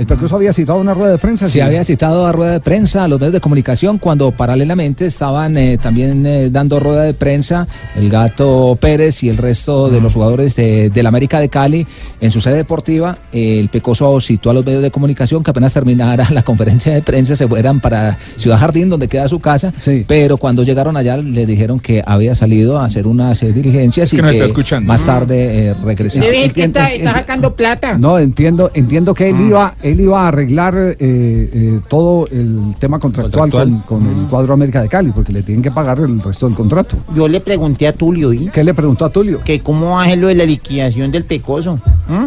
el 0.00 0.06
Pecoso 0.06 0.36
había 0.36 0.54
citado 0.54 0.78
una 0.78 0.94
rueda 0.94 1.12
de 1.12 1.18
prensa. 1.18 1.46
¿sí? 1.46 1.60
había 1.60 1.84
citado 1.84 2.26
a 2.26 2.32
rueda 2.32 2.52
de 2.52 2.60
prensa 2.60 3.04
a 3.04 3.08
los 3.08 3.20
medios 3.20 3.34
de 3.34 3.40
comunicación 3.40 3.98
cuando 3.98 4.30
paralelamente 4.32 5.04
estaban 5.04 5.58
eh, 5.58 5.76
también 5.76 6.24
eh, 6.24 6.48
dando 6.48 6.80
rueda 6.80 7.02
de 7.02 7.12
prensa 7.12 7.68
el 7.94 8.08
gato 8.08 8.78
Pérez 8.80 9.22
y 9.22 9.28
el 9.28 9.36
resto 9.36 9.90
de 9.90 10.00
los 10.00 10.14
jugadores 10.14 10.56
de, 10.56 10.88
del 10.88 11.04
América 11.04 11.38
de 11.38 11.50
Cali 11.50 11.86
en 12.18 12.30
su 12.30 12.40
sede 12.40 12.56
deportiva. 12.56 13.18
Eh, 13.30 13.60
el 13.60 13.68
Pecoso 13.68 14.18
citó 14.20 14.48
a 14.48 14.54
los 14.54 14.64
medios 14.64 14.82
de 14.82 14.90
comunicación 14.90 15.42
que 15.42 15.50
apenas 15.50 15.74
terminara 15.74 16.28
la 16.30 16.42
conferencia 16.42 16.94
de 16.94 17.02
prensa 17.02 17.36
se 17.36 17.46
fueran 17.46 17.80
para 17.80 18.16
Ciudad 18.38 18.58
Jardín, 18.58 18.88
donde 18.88 19.06
queda 19.06 19.28
su 19.28 19.38
casa. 19.38 19.70
Pero 20.06 20.38
cuando 20.38 20.62
llegaron 20.62 20.96
allá 20.96 21.18
le 21.18 21.44
dijeron 21.44 21.78
que 21.78 22.02
había 22.06 22.34
salido 22.34 22.78
a 22.78 22.86
hacer 22.86 23.06
unas 23.06 23.42
eh, 23.42 23.52
diligencias 23.52 24.08
Es 24.08 24.10
que 24.12 24.16
y 24.16 24.22
no 24.22 24.28
que 24.28 24.32
está 24.32 24.44
escuchando. 24.46 24.88
más 24.88 25.04
tarde 25.04 25.68
eh, 25.68 25.74
regresaba. 25.84 26.24
Debe 26.24 26.48
que 26.48 26.64
está, 26.64 26.88
sacando 27.12 27.54
plata. 27.54 27.98
No, 27.98 28.18
entiendo, 28.18 28.70
entiendo 28.72 29.14
que 29.14 29.28
él 29.28 29.36
iba, 29.40 29.74
él 29.90 30.00
iba 30.00 30.24
a 30.24 30.28
arreglar 30.28 30.74
eh, 30.76 30.96
eh, 31.00 31.80
todo 31.88 32.26
el 32.28 32.74
tema 32.78 32.98
contractual, 32.98 33.50
Contractual. 33.50 33.82
con, 33.86 34.04
con 34.06 34.18
el 34.18 34.26
cuadro 34.26 34.54
América 34.54 34.82
de 34.82 34.88
Cali, 34.88 35.12
porque 35.12 35.32
le 35.32 35.42
tienen 35.42 35.62
que 35.62 35.70
pagar 35.70 35.98
el 36.00 36.20
resto 36.20 36.46
del 36.46 36.54
contrato. 36.56 36.96
Yo 37.14 37.28
le 37.28 37.40
pregunté 37.40 37.86
a 37.86 37.92
Tulio, 37.92 38.32
¿y? 38.32 38.48
¿Qué 38.48 38.64
le 38.64 38.74
preguntó 38.74 39.04
a 39.04 39.10
Tulio? 39.10 39.40
Que 39.44 39.60
cómo 39.60 40.02
ser 40.02 40.18
lo 40.18 40.28
de 40.28 40.34
la 40.34 40.44
liquidación 40.44 41.10
del 41.10 41.24
pecoso. 41.24 41.78
¿Mm? 42.08 42.26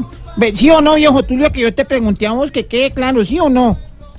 ¿Sí 0.56 0.70
o 0.72 0.82
no, 0.82 0.96
viejo 0.96 1.24
Tulio, 1.24 1.52
que 1.52 1.62
yo 1.62 1.74
te 1.74 1.86
pregunté 1.86 2.26
a 2.28 2.32
vos 2.32 2.50
que 2.52 2.66
quede 2.66 2.92
claro, 2.92 3.24
¿sí 3.24 3.40
o 3.40 3.50
no? 3.50 3.78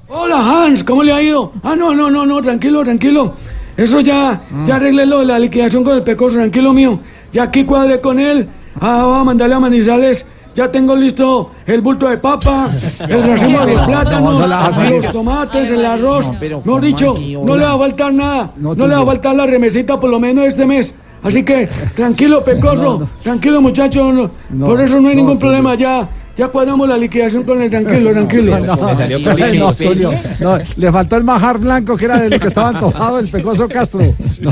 Hola 0.09 0.64
Hans, 0.64 0.84
¿cómo 0.84 1.03
le 1.03 1.12
ha 1.12 1.20
ido? 1.22 1.53
Ah, 1.62 1.74
no, 1.76 1.95
no, 1.95 2.11
no, 2.11 2.24
no, 2.26 2.40
tranquilo, 2.40 2.84
tranquilo. 2.84 3.34
Eso 3.76 4.01
ya, 4.01 4.42
ya 4.64 4.76
arreglé 4.76 5.07
lo 5.07 5.18
de 5.20 5.24
la 5.24 5.38
liquidación 5.38 5.82
con 5.82 5.97
el 5.97 6.03
pecoso, 6.03 6.36
tranquilo 6.36 6.72
mío. 6.72 7.01
Ya 7.32 7.45
aquí 7.45 7.64
cuadré 7.64 8.01
con 8.01 8.20
él. 8.20 8.49
Ah, 8.80 9.03
voy 9.05 9.18
a 9.20 9.24
mandarle 9.24 9.55
a 9.57 9.61
Manizales. 9.61 10.24
Ya 10.55 10.70
tengo 10.70 10.94
listo 10.94 11.50
el 11.66 11.80
bulto 11.80 12.09
de 12.09 12.18
papa, 12.18 12.68
el 13.09 13.22
racimo 13.26 13.64
de 13.66 13.74
No, 13.74 13.86
plátanos, 13.86 14.48
no 14.48 14.90
los 15.00 15.12
tomates, 15.12 15.70
el 15.70 15.84
arroz. 15.84 16.30
pero 16.38 16.59
Mejor 16.59 16.64
¿cómo 16.74 16.80
dicho, 16.80 17.12
así, 17.12 17.36
no 17.36 17.57
le 17.57 17.64
va 17.64 17.72
a 17.72 17.78
faltar 17.78 18.12
nada. 18.14 18.50
No, 18.57 18.74
le 18.74 18.86
va 18.86 18.96
a 18.96 19.00
no. 19.00 19.07
faltar 19.07 19.34
la 19.34 19.46
remesita 19.46 19.98
por 19.98 20.11
lo 20.11 20.20
menos 20.20 20.44
este 20.46 20.64
mes. 20.64 20.94
Así 21.22 21.42
que, 21.42 21.66
tranquilo, 21.96 22.44
pecoso, 22.44 23.09
tranquilo, 23.22 23.61
muchacho. 23.61 24.12
no- 24.12 24.30
No, 24.50 24.66
por 24.66 24.80
eso 24.80 25.00
no 25.00 25.09
hay 25.09 25.14
no, 25.14 25.20
ningún 25.22 25.34
no. 25.34 25.38
problema. 25.40 25.74
Ya, 25.74 26.09
ya 26.37 26.49
cuadramos 26.49 26.89
la 26.89 26.97
liquidación 26.97 27.45
con 27.45 27.61
el 27.62 27.70
tranquilo, 27.70 28.11
tranquilo. 28.12 28.59
No, 28.59 28.76
no, 28.76 30.12
no, 30.41 30.59
le 30.76 30.93
faltó 30.93 31.16
el 31.16 31.24
majar 31.24 31.59
blanco 31.59 31.97
que 31.97 32.05
era 32.05 32.20
de 32.20 32.30
lo 32.30 32.41
que 32.41 32.49
estaba 32.49 32.68
antojado 32.70 33.18
el 33.18 33.28
Pecoso 33.28 33.68
Castro. 33.68 34.01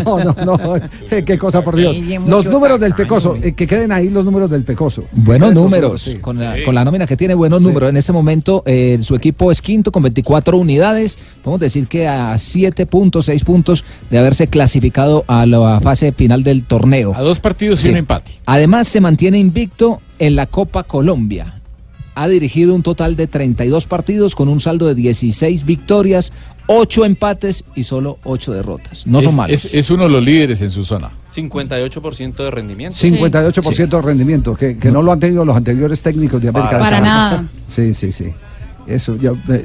No, 0.05 0.25
no, 0.25 0.35
no, 0.45 0.77
eh, 0.77 1.23
qué 1.25 1.39
cosa 1.39 1.63
por 1.63 1.77
Dios. 1.77 1.97
Los 2.27 2.45
números 2.47 2.81
del 2.81 2.95
Pecoso, 2.95 3.37
eh, 3.43 3.53
que 3.53 3.67
queden 3.67 3.93
ahí 3.93 4.09
los 4.09 4.25
números 4.25 4.51
del 4.51 4.65
Pecoso. 4.65 5.05
Buenos 5.13 5.53
números, 5.53 6.03
sí. 6.03 6.17
con, 6.17 6.39
la, 6.39 6.57
con 6.65 6.75
la 6.75 6.85
nómina 6.85 7.07
que 7.07 7.17
tiene 7.17 7.35
buenos 7.35 7.63
números. 7.63 7.91
En 7.91 7.97
este 7.97 8.13
momento 8.13 8.63
eh, 8.67 8.99
su 9.03 9.15
equipo 9.15 9.51
es 9.51 9.61
quinto 9.61 9.93
con 9.93 10.03
24 10.03 10.57
unidades. 10.57 11.19
Podemos 11.43 11.61
decir 11.61 11.87
que 11.89 12.09
a 12.09 12.37
7 12.39 12.87
puntos, 12.87 13.27
6 13.27 13.45
puntos 13.45 13.85
de 14.11 14.19
haberse 14.19 14.47
clasificado 14.47 15.25
a 15.27 15.47
la 15.47 15.81
fase 15.81 16.13
final 16.13 16.43
del 16.45 16.65
torneo. 16.65 17.15
A 17.15 17.23
dos 17.23 17.41
partidos 17.41 17.81
y 17.81 17.83
Sí. 17.85 17.89
un 17.91 17.97
empate. 17.97 18.33
Además 18.47 18.87
se 18.89 19.01
mantiene 19.01 19.39
invicto 19.39 20.01
en 20.19 20.37
la 20.37 20.47
Copa 20.47 20.85
Colombia. 20.85 21.62
Ha 22.15 22.29
dirigido 22.29 22.75
un 22.75 22.83
total 22.83 23.17
de 23.17 23.27
32 23.27 23.87
partidos 23.87 24.35
con 24.35 24.49
un 24.49 24.61
saldo 24.61 24.87
de 24.87 24.95
16 24.95 25.65
victorias, 25.65 26.33
8 26.67 27.05
empates 27.07 27.65
y 27.75 27.85
solo 27.85 28.19
8 28.25 28.53
derrotas. 28.53 29.07
No 29.07 29.19
es, 29.19 29.25
son 29.25 29.37
malos. 29.37 29.65
Es, 29.65 29.73
es 29.73 29.91
uno 29.91 30.05
de 30.05 30.11
los 30.11 30.23
líderes 30.23 30.61
en 30.63 30.71
su 30.71 30.85
zona. 30.85 31.11
58% 31.35 32.35
de 32.35 32.51
rendimiento. 32.51 32.97
58% 32.97 33.89
de 33.89 34.03
rendimiento, 34.03 34.55
que, 34.55 34.77
que 34.79 34.91
no 34.91 35.03
lo 35.03 35.13
han 35.13 35.21
tenido 35.21 35.45
los 35.45 35.57
anteriores 35.57 36.03
técnicos 36.03 36.41
de 36.41 36.49
América. 36.49 36.79
Para 36.79 36.97
del 36.97 37.05
Cali. 37.05 37.05
nada. 37.05 37.45
Sí, 37.67 37.95
sí, 37.95 38.13
sí. 38.13 38.33
Eso, 38.87 39.17
yo 39.17 39.37
eh, 39.49 39.65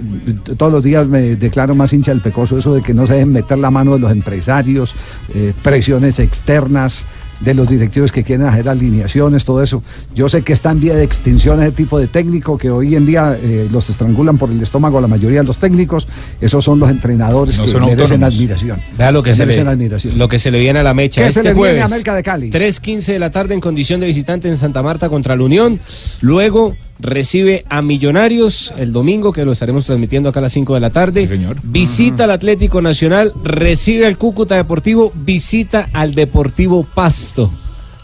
todos 0.57 0.71
los 0.71 0.83
días 0.83 1.07
me 1.07 1.35
declaro 1.35 1.73
más 1.75 1.91
hincha 1.91 2.11
del 2.11 2.21
pecoso, 2.21 2.57
eso 2.57 2.73
de 2.75 2.81
que 2.81 2.93
no 2.93 3.07
se 3.07 3.13
deben 3.13 3.31
meter 3.31 3.57
la 3.57 3.71
mano 3.71 3.93
de 3.93 3.99
los 3.99 4.11
empresarios, 4.11 4.93
eh, 5.33 5.53
presiones 5.63 6.19
externas 6.19 7.05
de 7.39 7.53
los 7.53 7.67
directivos 7.67 8.11
que 8.11 8.23
quieren 8.23 8.47
hacer 8.47 8.67
alineaciones, 8.69 9.43
todo 9.45 9.61
eso. 9.61 9.83
Yo 10.15 10.29
sé 10.29 10.41
que 10.41 10.53
está 10.53 10.71
en 10.71 10.79
vía 10.79 10.95
de 10.95 11.03
extinción 11.03 11.61
ese 11.61 11.71
tipo 11.71 11.99
de 11.99 12.07
técnico 12.07 12.57
que 12.57 12.69
hoy 12.69 12.95
en 12.95 13.05
día 13.05 13.37
eh, 13.41 13.67
los 13.71 13.89
estrangulan 13.89 14.37
por 14.37 14.49
el 14.51 14.61
estómago 14.61 14.99
la 15.01 15.07
mayoría 15.07 15.41
de 15.41 15.45
los 15.45 15.57
técnicos. 15.57 16.07
Esos 16.41 16.63
son 16.63 16.79
los 16.79 16.89
entrenadores 16.89 17.57
No 17.59 17.65
que 17.65 17.73
merecen 17.73 18.01
autónomos. 18.01 18.33
admiración. 18.35 18.81
Vea 18.97 19.11
lo 19.11 19.23
que, 19.23 19.33
se 19.33 19.45
le, 19.45 19.59
admiración. 19.59 20.17
lo 20.17 20.27
que 20.27 20.39
se 20.39 20.51
le 20.51 20.59
viene 20.59 20.79
a 20.79 20.83
la 20.83 20.93
mecha. 20.93 21.21
¿Qué 21.21 21.27
este 21.27 21.41
se 21.41 21.47
le 21.47 21.53
viene 21.53 21.81
a 21.81 21.85
América 21.85 22.15
de 22.15 22.23
Cali? 22.23 22.49
3.15 22.51 23.13
de 23.13 23.19
la 23.19 23.31
tarde 23.31 23.53
en 23.53 23.61
condición 23.61 23.99
de 23.99 24.07
visitante 24.07 24.47
en 24.47 24.57
Santa 24.57 24.81
Marta 24.81 25.09
contra 25.09 25.35
la 25.35 25.43
Unión. 25.43 25.79
Luego 26.21 26.75
recibe 26.99 27.63
a 27.69 27.81
Millonarios 27.81 28.73
el 28.77 28.91
domingo, 28.91 29.31
que 29.31 29.45
lo 29.45 29.51
estaremos 29.51 29.85
transmitiendo 29.85 30.29
acá 30.29 30.39
a 30.39 30.43
las 30.43 30.53
5 30.53 30.73
de 30.73 30.79
la 30.79 30.89
tarde. 30.89 31.27
Visita 31.63 32.23
al 32.25 32.31
Atlético 32.31 32.81
Nacional, 32.81 33.33
recibe 33.43 34.05
al 34.05 34.17
Cúcuta 34.17 34.55
Deportivo, 34.55 35.11
visita 35.15 35.89
al 35.93 36.13
Deportivo 36.13 36.83
Pasto. 36.83 37.51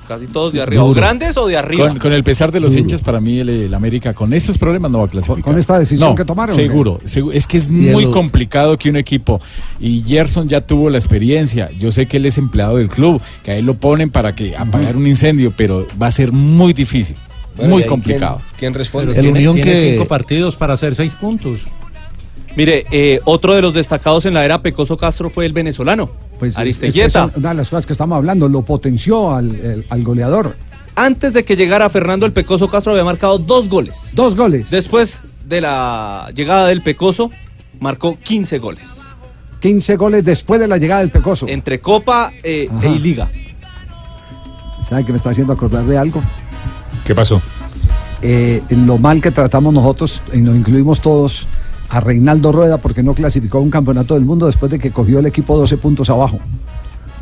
Casi 0.08 0.28
todos 0.28 0.52
de 0.52 0.62
arriba. 0.62 0.84
¿O 0.84 0.88
Duro. 0.90 1.00
grandes 1.00 1.38
o 1.38 1.48
de 1.48 1.56
arriba? 1.56 1.88
Con, 1.88 1.98
con 1.98 2.12
el 2.14 2.26
pesar 2.26 2.52
de 2.52 2.60
los 2.60 2.74
Duro. 2.74 2.82
hinchas, 2.82 3.02
para 3.02 3.22
mí 3.22 3.40
el, 3.40 3.48
el 3.48 3.74
América 3.74 4.14
con 4.14 4.34
estos 4.34 4.58
problemas 4.58 4.92
no 4.92 5.00
va 5.00 5.06
a 5.06 5.08
clasificar. 5.08 5.44
con 5.44 5.58
esta 5.58 5.80
decisión 5.80 6.10
No, 6.10 6.16
que 6.16 6.26
tomaron, 6.26 6.54
Seguro, 6.56 7.00
segu- 7.06 7.32
es 7.34 7.48
que 7.48 7.56
es 7.58 7.70
el- 7.70 7.74
muy 7.74 8.12
complicado 8.12 8.78
que 8.78 8.90
un 8.90 8.98
equipo, 8.98 9.40
y 9.80 10.02
Gerson 10.06 10.50
ya 10.50 10.60
tuvo 10.60 10.90
la 10.90 10.98
experiencia, 10.98 11.72
yo 11.80 11.90
sé 11.90 12.06
que 12.06 12.18
él 12.18 12.26
es 12.26 12.38
empleado 12.38 12.76
del 12.78 12.90
club, 12.90 13.22
que 13.44 13.52
a 13.52 13.56
él 13.56 13.66
lo 13.66 13.76
ponen 13.76 14.10
para 14.12 14.36
que 14.36 14.58
apagar 14.58 14.98
un 14.98 15.08
incendio, 15.08 15.54
pero 15.56 15.88
va 16.00 16.08
a 16.08 16.12
ser 16.12 16.34
muy 16.34 16.74
difícil, 16.74 17.16
Bueno, 17.56 17.72
¿y 17.72 17.74
muy 17.82 17.86
complicado. 17.86 18.38
quién- 18.38 18.58
quién 18.60 18.74
responde? 18.74 19.20
El 19.20 19.28
Unión 19.28 19.56
tiene 19.56 19.72
que- 19.74 19.92
cinco 19.92 20.06
partidos 20.08 20.56
para 20.56 20.74
hacer 20.74 20.96
seis 20.96 21.16
puntos. 21.16 21.68
Mire, 22.56 22.86
eh, 22.92 23.20
otro 23.26 23.54
de 23.56 23.62
los 23.64 23.74
destacados 23.74 24.26
en 24.26 24.34
la 24.36 24.46
era 24.46 24.62
Pecoso 24.62 24.96
Castro 24.98 25.30
fue 25.30 25.46
el 25.46 25.54
venezolano, 25.54 26.12
Pues 26.38 26.50
es- 26.50 26.56
es 26.56 26.60
Aristeguieta. 26.60 27.10
son 27.24 27.32
una 27.38 27.50
de 27.50 27.56
las 27.56 27.70
cosas 27.70 27.86
que 27.88 27.94
estamos 27.94 28.16
hablando, 28.16 28.48
lo 28.48 28.62
potenció 28.62 29.34
al, 29.36 29.50
el- 29.56 29.86
al 29.90 30.04
goleador. 30.04 30.56
Antes 30.96 31.34
de 31.34 31.44
que 31.44 31.56
llegara 31.56 31.90
Fernando 31.90 32.28
el 32.28 32.32
Pecoso 32.34 32.68
Castro 32.68 32.92
había 32.92 33.04
marcado 33.04 33.40
dos 33.40 33.68
goles. 33.70 34.12
Dos 34.14 34.36
goles. 34.36 34.70
Después 34.70 35.22
de 35.48 35.62
la 35.62 36.30
llegada 36.36 36.68
del 36.68 36.84
Pecoso, 36.84 37.32
marcó 37.80 38.18
15 38.22 38.60
goles. 38.60 39.00
15 39.60 39.96
goles 39.96 40.24
después 40.24 40.60
de 40.62 40.68
la 40.68 40.78
llegada 40.78 41.02
del 41.02 41.10
Pecoso. 41.10 41.48
Entre 41.48 41.80
Copa 41.80 42.32
eh, 42.44 42.70
y 42.84 43.00
Liga. 43.00 43.32
¿Sabe 44.88 45.06
que 45.06 45.12
me 45.14 45.18
está 45.18 45.32
haciendo 45.32 45.54
acordar 45.54 45.86
de 45.86 45.98
algo? 45.98 46.22
¿Qué 47.06 47.14
pasó? 47.14 47.42
Eh, 48.22 48.62
lo 48.70 48.98
mal 48.98 49.22
que 49.22 49.32
tratamos 49.32 49.74
nosotros, 49.74 50.22
y 50.32 50.42
nos 50.42 50.56
incluimos 50.56 51.02
todos, 51.02 51.48
a 51.90 52.00
Reinaldo 52.00 52.52
Rueda 52.52 52.78
porque 52.80 53.04
no 53.04 53.14
clasificó 53.14 53.60
a 53.60 53.62
un 53.62 53.70
campeonato 53.70 54.16
del 54.16 54.24
mundo 54.24 54.48
después 54.48 54.72
de 54.72 54.80
que 54.80 54.92
cogió 54.92 55.20
el 55.20 55.28
equipo 55.28 55.58
12 55.58 55.78
puntos 55.78 56.10
abajo. 56.10 56.40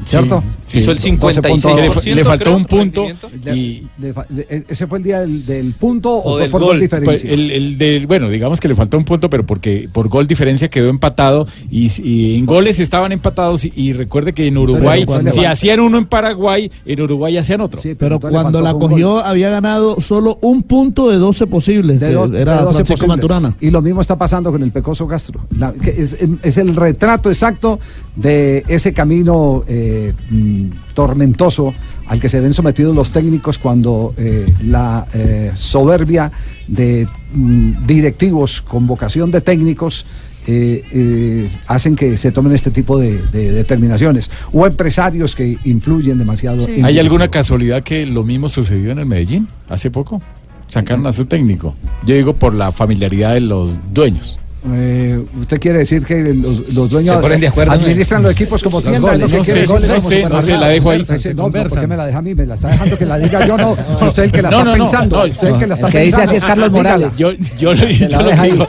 ¿Cierto? 0.05 0.43
Sí, 0.65 0.79
Hizo 0.79 0.91
el 0.91 0.97
12 0.97 1.41
puntos. 1.41 1.71
56%, 1.73 2.03
Le, 2.05 2.15
le 2.15 2.23
faltó 2.23 2.43
creo, 2.45 2.55
un 2.57 2.65
punto 2.65 3.05
y 3.53 3.83
le 3.99 4.13
le- 4.29 4.65
¿Ese 4.69 4.87
fue 4.87 4.97
el 4.99 5.03
día 5.03 5.19
del, 5.19 5.45
del 5.45 5.73
punto 5.73 6.11
o, 6.23 6.37
del 6.37 6.49
por 6.49 6.61
gol. 6.61 6.69
gol 6.71 6.79
diferencia? 6.79 7.11
Pues, 7.11 7.23
el, 7.25 7.51
el 7.51 7.77
del- 7.77 8.07
bueno, 8.07 8.29
digamos 8.29 8.59
que 8.59 8.67
le 8.67 8.75
faltó 8.75 8.97
un 8.97 9.03
punto, 9.05 9.29
pero 9.29 9.45
porque 9.45 9.89
por 9.91 10.07
gol 10.07 10.27
diferencia 10.27 10.69
quedó 10.69 10.89
empatado 10.89 11.45
y, 11.69 11.91
y 12.01 12.37
en 12.37 12.45
goles 12.45 12.79
estaban 12.79 13.11
empatados 13.11 13.65
y, 13.65 13.73
y 13.75 13.93
recuerde 13.93 14.33
que 14.33 14.47
en 14.47 14.57
Uruguay, 14.57 15.05
si 15.33 15.45
hacían 15.45 15.79
uno 15.81 15.97
en 15.97 16.05
Paraguay, 16.05 16.71
en 16.85 17.01
Uruguay 17.01 17.37
hacían 17.37 17.61
otro. 17.61 17.81
Pero 17.97 18.19
cuando 18.19 18.61
la 18.61 18.73
cogió 18.73 19.17
había 19.19 19.49
ganado 19.49 19.99
solo 19.99 20.37
un 20.41 20.63
punto 20.63 21.09
de 21.09 21.17
12 21.17 21.47
posibles, 21.47 21.99
De 21.99 22.11
do- 22.13 22.27
de 22.27 22.41
era 22.41 22.61
12 22.61 22.73
Francisco 22.75 22.93
posibles. 23.07 23.17
Maturana. 23.17 23.55
Y 23.59 23.69
lo 23.71 23.81
mismo 23.81 24.01
está 24.01 24.17
pasando 24.17 24.51
con 24.51 24.63
el 24.63 24.71
Pecoso 24.71 25.05
Castro. 25.07 25.41
La- 25.57 25.73
que 25.73 25.89
es, 25.89 26.17
es 26.43 26.57
el 26.57 26.75
retrato 26.75 27.29
exacto 27.29 27.79
de 28.15 28.63
ese 28.67 28.93
camino 28.93 29.63
eh, 29.67 29.90
mm, 30.29 30.65
tormentoso 30.93 31.73
al 32.07 32.19
que 32.19 32.29
se 32.29 32.39
ven 32.39 32.53
sometidos 32.53 32.95
los 32.95 33.11
técnicos 33.11 33.57
cuando 33.57 34.13
eh, 34.17 34.51
la 34.65 35.07
eh, 35.13 35.51
soberbia 35.55 36.31
de 36.67 37.07
mm, 37.33 37.85
directivos 37.85 38.61
con 38.61 38.85
vocación 38.87 39.31
de 39.31 39.41
técnicos 39.41 40.05
eh, 40.47 40.83
eh, 40.91 41.49
hacen 41.67 41.95
que 41.95 42.17
se 42.17 42.31
tomen 42.31 42.53
este 42.53 42.71
tipo 42.71 42.97
de, 42.97 43.21
de 43.31 43.51
determinaciones 43.51 44.31
o 44.51 44.65
empresarios 44.65 45.35
que 45.35 45.59
influyen 45.65 46.17
demasiado. 46.17 46.67
en 46.67 46.83
¿Hay 46.83 46.97
alguna 46.97 47.27
casualidad 47.27 47.83
que 47.83 48.07
lo 48.07 48.23
mismo 48.23 48.49
sucedió 48.49 48.91
en 48.91 48.99
el 48.99 49.05
Medellín 49.05 49.47
hace 49.69 49.91
poco? 49.91 50.19
Sacaron 50.67 51.05
a 51.05 51.11
su 51.11 51.25
técnico. 51.25 51.75
Yo 52.07 52.15
digo 52.15 52.33
por 52.33 52.55
la 52.55 52.71
familiaridad 52.71 53.33
de 53.33 53.41
los 53.41 53.77
dueños. 53.93 54.39
Eh, 54.73 55.19
¿Usted 55.39 55.59
quiere 55.59 55.79
decir 55.79 56.05
que 56.05 56.19
los, 56.35 56.71
los 56.71 56.87
dueños 56.87 57.15
Se 57.15 57.21
ponen 57.21 57.41
de 57.41 57.47
acuerdo, 57.47 57.71
administran 57.71 58.21
¿no? 58.21 58.27
los 58.27 58.33
equipos 58.39 58.61
como 58.61 58.77
Los 58.79 58.89
tienda? 58.89 59.11
goles, 59.11 59.25
es 59.25 59.31
lo 59.33 59.37
no 59.39 59.43
sé, 59.43 59.51
quiere 59.53 59.67
no 59.67 59.79
decir? 59.79 60.01
sé, 60.01 60.21
Como 60.21 60.35
no 60.35 60.41
sé, 60.43 60.57
la 60.57 60.67
dejo 60.67 60.89
ahí. 60.91 61.03
Sí, 61.03 61.29
no, 61.33 61.49
no, 61.49 61.51
¿por 61.51 61.79
qué 61.79 61.87
me 61.87 61.97
la 61.97 62.05
deja 62.05 62.19
a 62.19 62.21
mí? 62.21 62.35
Me 62.35 62.45
la 62.45 62.53
está 62.55 62.69
dejando 62.69 62.97
que 62.99 63.05
la 63.07 63.17
diga 63.17 63.47
yo, 63.47 63.57
no. 63.57 63.71
Usted 63.93 64.07
es 64.07 64.17
el 64.19 64.31
que 64.31 64.41
la 64.43 64.49
No, 64.51 64.57
está 64.59 64.63
no, 64.71 64.77
no, 64.77 64.83
pensando. 64.83 65.17
no, 65.25 65.31
usted 65.31 65.47
es 65.47 65.53
el 65.55 65.59
que 65.59 65.67
la 65.67 65.73
está 65.73 65.87
el 65.87 65.93
que 65.93 65.99
dice 66.01 66.21
así 66.21 66.35
es 66.35 66.43
Carlos. 66.45 66.71
Morales. 66.71 67.17
Yo, 67.17 67.31
yo, 67.31 67.75
Se 67.75 67.91
yo 67.97 68.07
yo 68.07 68.21
lo 68.21 68.31
digo- 68.43 68.67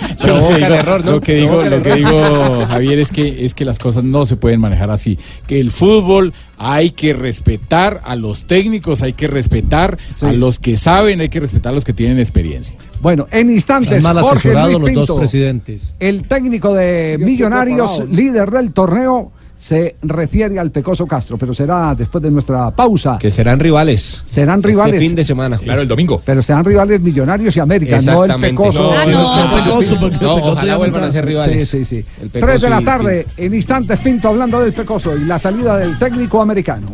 error, 0.66 1.04
¿no? 1.04 1.10
lo 1.12 1.20
que 1.20 1.34
digo, 1.34 1.62
lo 1.62 1.82
que 1.82 1.94
digo, 1.94 2.66
Javier, 2.66 2.98
es 2.98 3.10
que 3.12 3.44
es 3.44 3.52
que 3.52 3.66
las 3.66 3.78
cosas 3.78 4.02
no 4.02 4.24
se 4.24 4.36
pueden 4.36 4.60
manejar 4.60 4.90
así. 4.90 5.18
Que 5.46 5.60
el 5.60 5.70
fútbol 5.70 6.32
hay 6.64 6.90
que 6.90 7.12
respetar 7.12 8.00
a 8.04 8.14
los 8.14 8.46
técnicos, 8.46 9.02
hay 9.02 9.14
que 9.14 9.26
respetar 9.26 9.98
a 10.20 10.32
los 10.32 10.60
que 10.60 10.76
saben, 10.76 11.20
hay 11.20 11.28
que 11.28 11.40
respetar 11.40 11.72
a 11.72 11.74
los 11.74 11.84
que 11.84 11.92
tienen 11.92 12.20
experiencia. 12.20 12.76
Bueno, 13.00 13.26
en 13.32 13.50
instantes, 13.50 14.00
mal 14.04 14.20
Jorge 14.20 14.52
los 14.52 15.08
dos 15.08 15.18
presidentes. 15.18 15.94
el 15.98 16.28
técnico 16.28 16.72
de 16.72 17.18
Millonarios, 17.18 18.04
líder 18.08 18.52
del 18.52 18.72
torneo, 18.72 19.32
se 19.62 19.94
refiere 20.02 20.58
al 20.58 20.72
Pecoso 20.72 21.06
Castro, 21.06 21.38
pero 21.38 21.54
será 21.54 21.94
después 21.94 22.20
de 22.20 22.32
nuestra 22.32 22.72
pausa. 22.72 23.16
Que 23.16 23.30
serán 23.30 23.60
rivales. 23.60 24.24
Serán 24.26 24.56
Este 24.58 24.68
rivales. 24.70 24.98
fin 25.00 25.14
de 25.14 25.22
semana. 25.22 25.56
Claro, 25.56 25.82
el 25.82 25.86
domingo. 25.86 26.20
Pero 26.24 26.42
serán 26.42 26.64
rivales 26.64 27.00
Millonarios 27.00 27.56
y 27.56 27.60
América, 27.60 27.92
no 27.98 28.24
el 28.24 28.30
Exactamente. 28.32 28.48
Pecoso. 28.50 28.82
No, 28.82 28.92
Ah, 28.98 29.06
no, 29.06 29.12
no, 29.12 29.46
no, 29.46 29.56
el 29.58 29.62
Pecoso, 29.64 30.00
porque 30.00 30.18
no, 30.18 30.34
Pecoso 30.34 30.52
ojalá 30.54 30.66
ya 30.72 30.76
vuelvan 30.78 30.96
está- 31.02 31.08
a 31.10 31.12
ser 31.12 31.24
rivales. 31.26 31.68
Sí, 31.68 31.84
sí, 31.84 32.02
sí. 32.02 32.28
3 32.32 32.60
de 32.60 32.70
la 32.70 32.80
y 32.80 32.84
tarde, 32.84 33.26
en 33.36 33.54
instantes 33.54 34.00
Pinto 34.00 34.28
hablando 34.30 34.58
del 34.60 34.72
Pecoso 34.72 35.16
y 35.16 35.26
la 35.26 35.38
salida 35.38 35.78
del 35.78 35.96
técnico 35.96 36.42
americano. 36.42 36.88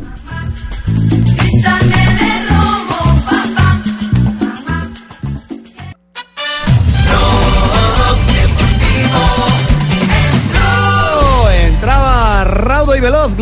Veloz 13.10 13.32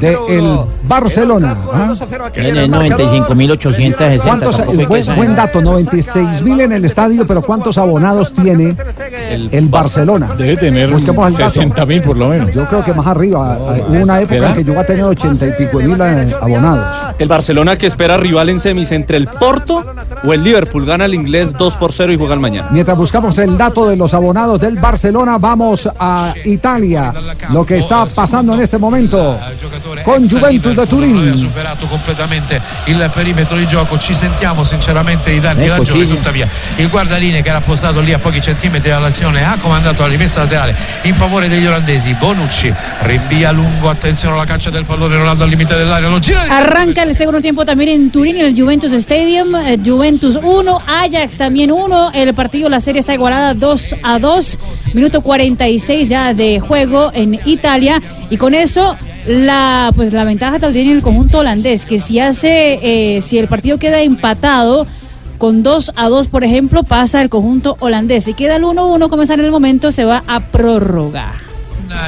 de 0.00 0.16
el 0.62 0.88
Barcelona. 0.88 1.56
¿ah? 1.72 1.92
Tiene 2.32 2.68
95.860. 2.68 4.22
¿Cuántos, 4.22 4.66
buen, 4.88 5.16
buen 5.16 5.36
dato, 5.36 5.60
96 5.60 6.42
mil 6.42 6.60
en 6.60 6.72
el 6.72 6.84
estadio, 6.84 7.26
pero 7.26 7.42
¿cuántos 7.42 7.78
abonados 7.78 8.32
tiene 8.32 8.76
el, 9.50 9.68
Barcelona? 9.68 10.34
Debe 10.36 10.56
tener 10.56 10.90
Busquemos 10.90 11.30
el 11.30 11.36
dato. 11.36 11.50
60 11.50 11.86
mil 11.86 12.02
por 12.02 12.16
lo 12.16 12.28
menos. 12.28 12.52
Yo 12.54 12.66
creo 12.66 12.84
que 12.84 12.92
más 12.92 13.06
arriba. 13.06 13.58
Una 13.88 14.20
época 14.20 14.26
¿Será? 14.26 14.50
en 14.50 14.56
que 14.56 14.64
llegó 14.64 14.80
a 14.80 14.84
tener 14.84 15.04
80 15.04 15.46
y 15.46 15.52
pico 15.52 15.78
mil 15.78 16.00
eh, 16.00 16.32
abonados. 16.40 17.11
El 17.18 17.28
Barcelona 17.28 17.76
que 17.76 17.86
espera 17.86 18.16
rival 18.16 18.48
en 18.48 18.60
semis 18.60 18.90
entre 18.92 19.16
el 19.16 19.26
Porto 19.26 19.84
o 20.24 20.32
el 20.32 20.42
Liverpool. 20.42 20.84
Gana 20.86 21.04
el 21.04 21.14
inglés 21.14 21.52
2 21.52 21.76
por 21.76 21.92
0 21.92 22.12
y 22.12 22.16
juega 22.16 22.34
el 22.34 22.40
mañana. 22.40 22.68
Mientras 22.70 22.96
buscamos 22.96 23.38
el 23.38 23.56
dato 23.56 23.88
de 23.88 23.96
los 23.96 24.12
abonados 24.14 24.60
del 24.60 24.76
Barcelona, 24.76 25.36
vamos 25.38 25.88
a 25.98 26.34
Italia. 26.44 27.12
Lo 27.50 27.64
que 27.64 27.78
está 27.78 28.06
pasando 28.06 28.54
en 28.54 28.60
este 28.62 28.78
momento 28.78 29.38
con 30.04 30.28
Juventus 30.28 30.74
de 30.76 30.82
ha 30.82 30.86
Turín. 30.86 31.38
superato 31.38 31.86
completamente 31.86 32.60
il 32.86 33.10
perimetro 33.14 33.56
di 33.56 33.66
gioco 33.66 33.98
ci 33.98 34.14
sentiamo 34.14 34.64
sinceramente 34.64 35.30
i 35.30 35.40
danni 35.40 35.64
Ecco, 35.64 35.76
ragione 35.78 36.04
sì. 36.04 36.10
tuttavia 36.10 36.48
il 36.76 36.88
guardaline 36.88 37.42
che 37.42 37.48
era 37.48 37.60
postato 37.60 38.00
lì 38.00 38.12
a 38.12 38.18
pochi 38.18 38.40
centimetri 38.40 38.90
dall'azione 38.90 39.44
ha 39.44 39.56
comandato 39.60 40.02
la 40.02 40.08
rimessa 40.08 40.40
laterale 40.40 40.74
in 41.02 41.14
favore 41.14 41.48
degli 41.48 41.66
olandesi 41.66 42.14
Bonucci 42.14 42.72
rinvia 43.02 43.50
lungo 43.52 43.88
attenzione 43.88 44.34
alla 44.34 44.44
caccia 44.44 44.70
del 44.70 44.84
pallone 44.84 45.16
Ronaldo 45.16 45.44
al 45.44 45.50
limite 45.50 45.76
dell'area 45.76 46.08
lo 46.08 46.18
gira 46.18 46.42
di 46.42 46.50
El 47.02 47.16
segundo 47.16 47.40
tiempo 47.40 47.64
también 47.64 47.90
en 47.90 48.10
Turín, 48.10 48.36
en 48.36 48.46
el 48.46 48.56
Juventus 48.56 48.92
Stadium. 48.92 49.56
Eh, 49.56 49.76
Juventus 49.84 50.38
1, 50.40 50.80
Ajax 50.86 51.36
también 51.36 51.72
1. 51.72 52.12
El 52.14 52.32
partido, 52.32 52.68
la 52.68 52.78
serie 52.78 53.00
está 53.00 53.12
igualada 53.12 53.54
2 53.54 53.96
a 54.04 54.20
2. 54.20 54.58
Minuto 54.94 55.20
46 55.20 56.08
ya 56.08 56.32
de 56.32 56.60
juego 56.60 57.10
en 57.12 57.40
Italia. 57.44 58.00
Y 58.30 58.36
con 58.36 58.54
eso, 58.54 58.96
la, 59.26 59.90
pues, 59.96 60.12
la 60.12 60.22
ventaja 60.22 60.60
tal 60.60 60.72
tiene 60.72 60.92
el 60.92 61.02
conjunto 61.02 61.40
holandés, 61.40 61.86
que 61.86 61.98
si 61.98 62.20
hace, 62.20 62.78
eh, 62.82 63.20
si 63.20 63.36
el 63.38 63.48
partido 63.48 63.78
queda 63.78 64.00
empatado. 64.00 64.86
Con 65.38 65.64
2 65.64 65.94
a 65.96 66.08
2, 66.08 66.28
por 66.28 66.44
ejemplo, 66.44 66.84
pasa 66.84 67.20
el 67.20 67.28
conjunto 67.28 67.76
holandés. 67.80 68.24
Si 68.24 68.34
queda 68.34 68.56
el 68.56 68.62
1-1, 68.62 69.08
como 69.08 69.22
está 69.22 69.34
en 69.34 69.40
el 69.40 69.50
momento, 69.50 69.90
se 69.90 70.04
va 70.04 70.22
a 70.28 70.38
prórroga. 70.38 71.41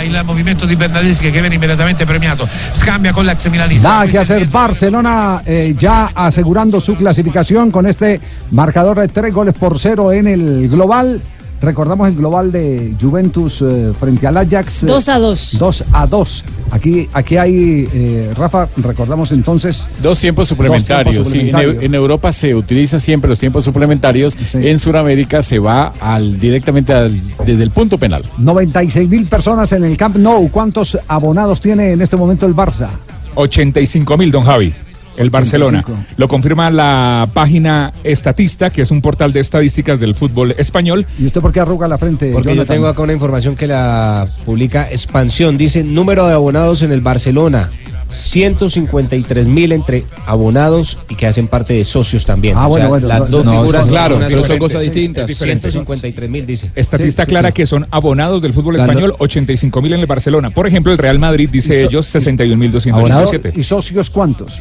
Il 0.02 0.20
movimento 0.24 0.66
di 0.66 0.76
Bernardeschi 0.76 1.30
che 1.30 1.40
viene 1.40 1.54
immediatamente 1.54 2.04
premiato. 2.04 2.48
Scambia 2.72 3.12
con 3.12 3.24
l'ex 3.24 3.48
milanista. 3.48 3.88
Nada 3.88 4.06
que 4.06 4.18
hacer 4.18 4.46
Barcelona 4.46 5.42
eh, 5.44 5.74
ya 5.76 6.10
asegurando 6.12 6.80
su 6.80 6.94
clasificación 6.94 7.70
con 7.70 7.86
este 7.86 8.20
marcador 8.50 9.00
de 9.00 9.08
tres 9.08 9.32
goles 9.32 9.54
por 9.54 9.78
cero 9.78 10.12
en 10.12 10.26
el 10.26 10.68
global. 10.68 11.20
Recordamos 11.64 12.08
el 12.08 12.14
global 12.16 12.52
de 12.52 12.94
Juventus 13.00 13.62
eh, 13.62 13.92
frente 13.98 14.26
al 14.26 14.36
Ajax. 14.36 14.82
eh, 14.82 14.86
2 14.86 15.08
a 15.08 15.18
2. 15.18 15.56
2 15.58 15.84
a 15.92 16.06
2. 16.06 16.44
Aquí, 16.70 17.08
aquí 17.12 17.36
hay, 17.36 17.88
eh, 17.92 18.32
Rafa, 18.36 18.68
recordamos 18.76 19.32
entonces. 19.32 19.88
Dos 20.02 20.18
tiempos 20.20 20.48
suplementarios. 20.48 21.16
Dos 21.16 21.30
tiempos 21.30 21.32
sí. 21.32 21.38
En 21.38 21.46
Eu- 21.46 21.50
suplementarios. 21.58 21.84
en, 21.84 21.94
Europa 21.94 22.32
se 22.32 22.54
utiliza 22.54 22.98
siempre 22.98 23.30
los 23.30 23.38
tiempos 23.38 23.64
suplementarios. 23.64 24.36
En 24.54 24.78
Sudamérica 24.78 25.40
se 25.40 25.58
va 25.58 25.92
al 26.00 26.38
directamente 26.38 26.92
al- 26.92 27.20
desde 27.46 27.62
el 27.62 27.70
punto 27.70 27.96
penal. 27.98 28.24
96 28.38 29.08
mil 29.08 29.26
personas 29.26 29.72
en 29.72 29.84
el 29.84 29.96
Camp 29.96 30.16
Nou. 30.16 30.50
¿Cuántos 30.50 30.98
abonados 31.08 31.60
tiene 31.60 31.92
en 31.92 32.02
este 32.02 32.16
momento 32.16 32.44
el 32.46 32.54
Barça? 32.54 32.88
85 33.36 34.16
mil, 34.16 34.30
don 34.30 34.44
Javi. 34.44 34.72
El 35.16 35.30
Barcelona. 35.30 35.84
Lo 36.16 36.28
confirma 36.28 36.70
la 36.70 37.28
página 37.32 37.92
Estatista, 38.02 38.70
que 38.70 38.82
es 38.82 38.90
un 38.90 39.00
portal 39.00 39.32
de 39.32 39.40
estadísticas 39.40 40.00
del 40.00 40.14
fútbol 40.14 40.54
español. 40.58 41.06
¿Y 41.18 41.26
usted 41.26 41.40
por 41.40 41.52
qué 41.52 41.60
arruga 41.60 41.86
la 41.88 41.98
frente? 41.98 42.32
Porque 42.32 42.48
yo 42.48 42.54
Jonathan? 42.54 42.76
tengo 42.76 42.86
acá 42.88 43.02
una 43.02 43.12
información 43.12 43.54
que 43.56 43.66
la 43.66 44.28
publica 44.44 44.90
Expansión. 44.90 45.56
Dice 45.56 45.84
número 45.84 46.26
de 46.26 46.34
abonados 46.34 46.82
en 46.82 46.92
el 46.92 47.00
Barcelona. 47.00 47.70
153 48.10 49.48
mil 49.48 49.72
entre 49.72 50.04
abonados 50.26 50.98
y 51.08 51.14
que 51.14 51.26
hacen 51.26 51.48
parte 51.48 51.74
de 51.74 51.84
socios 51.84 52.24
también. 52.26 52.56
Ah, 52.56 52.68
O 52.68 52.74
sea, 52.76 52.88
bueno, 52.88 52.88
bueno, 52.88 53.08
Las 53.08 53.20
no, 53.20 53.26
dos 53.38 53.44
no, 53.44 53.50
figuras. 53.52 53.82
son- 53.86 53.90
claro, 53.90 54.18
pero 54.28 54.44
son 54.44 54.58
cosas 54.58 54.82
distintas. 54.82 55.22
es 55.22 55.28
diferente. 55.38 55.70
153 55.70 56.30
mil 56.30 56.46
dice. 56.46 56.70
Estatista 56.74 57.24
Sí, 57.24 57.28
clara 57.30 57.48
sí. 57.48 57.54
que 57.54 57.66
son 57.66 57.86
abonados 57.90 58.42
del 58.42 58.52
fútbol 58.52 58.74
Claro. 58.76 58.90
español, 58.92 59.14
85 59.18 59.80
mil 59.82 59.94
en 59.94 60.00
el 60.00 60.06
Barcelona. 60.06 60.50
Por 60.50 60.66
ejemplo, 60.66 60.92
el 60.92 60.98
Real 60.98 61.18
Madrid, 61.18 61.48
dice 61.50 61.80
so- 61.82 61.88
ellos, 61.88 62.06
61 62.06 62.58
mil 62.58 62.68
¿Abonados 62.68 63.30
217. 63.32 63.58
¿Y 63.58 63.62
socios 63.64 64.10
cuántos? 64.10 64.60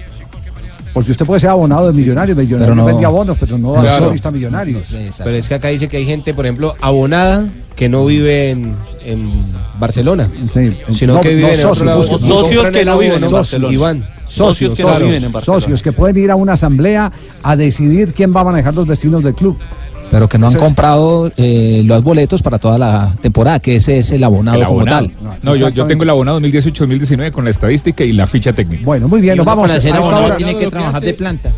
Porque 0.94 1.12
usted 1.12 1.26
puede 1.26 1.40
ser 1.40 1.50
abonado 1.50 1.88
de 1.88 1.94
millonario, 1.94 2.36
millonario 2.36 2.66
Pero 2.68 2.76
no- 2.76 2.86
vende 2.86 3.04
abonos, 3.06 3.36
pero 3.40 3.58
no 3.58 3.74
Claro. 3.74 3.90
accionista 3.90 4.30
millonario. 4.30 4.82
Pero 5.24 5.36
es 5.38 5.50
que 5.50 5.56
acá 5.56 5.70
dice 5.70 5.88
que 5.88 5.98
hay 5.98 6.06
gente, 6.06 6.34
por 6.36 6.46
ejemplo, 6.46 6.76
abonada 6.82 7.50
que 7.76 7.90
no 7.90 8.06
vive 8.06 8.52
en, 8.52 8.76
en 9.04 9.44
Barcelona, 9.80 10.30
sino 10.92 11.16
No, 11.16 11.22
que 11.22 11.30
no 11.32 11.36
vive 11.38 11.50
en 11.50 11.56
socios, 11.56 11.72
otro 11.72 11.86
lado. 11.86 12.04
socios 12.04 12.42
compran 12.42 12.74
que 12.74 12.86
no 12.86 12.98
viven 13.00 13.24
en 13.24 13.32
Barcelona. 13.32 13.74
Iván. 13.74 14.06
Socios, 14.28 14.74
que 14.76 14.84
no 14.84 14.90
socios, 14.90 15.10
viven 15.10 15.24
en 15.24 15.32
Barcelona. 15.32 15.62
socios 15.62 15.82
que 15.82 15.92
pueden 15.92 16.18
ir 16.18 16.30
a 16.32 16.36
una 16.36 16.54
asamblea 16.54 17.12
a 17.42 17.56
decidir 17.56 18.14
quién 18.14 18.34
va 18.36 18.42
a 18.42 18.44
manejar 18.46 18.74
los 18.76 18.88
destinos 18.88 19.24
del 19.24 19.34
club. 19.34 19.58
Pero 20.14 20.30
que 20.30 20.38
no 20.38 20.48
han 20.48 20.54
comprado 20.54 21.32
eh, 21.38 21.82
los 21.84 22.04
boletos 22.04 22.44
para 22.44 22.60
toda 22.60 22.78
la 22.78 23.16
temporada, 23.20 23.60
que 23.60 23.78
ese 23.78 23.98
es 23.98 24.12
el 24.12 24.24
abonado, 24.24 24.60
El 24.60 24.68
como 24.68 24.86
tal. 24.86 25.12
No, 25.42 25.56
yo, 25.56 25.70
yo 25.70 25.88
tengo 25.88 26.04
el 26.04 26.10
abonado 26.12 26.40
2018-2019 26.40 27.32
con 27.32 27.44
la 27.46 27.50
estadística 27.50 28.04
y 28.04 28.12
la 28.14 28.28
ficha 28.28 28.54
técnica. 28.54 28.84
Bueno, 28.86 29.08
muy 29.08 29.22
bien, 29.22 29.36
nos 29.38 29.46
vamos 29.46 29.64
para 29.64 29.74
a 29.74 29.78
esta 29.78 29.98
abonado 29.98 30.26
hora. 30.26 30.38
tiene 30.38 30.56
que 30.56 30.68
trabajar 30.68 31.02
de 31.02 31.14
planta. 31.16 31.52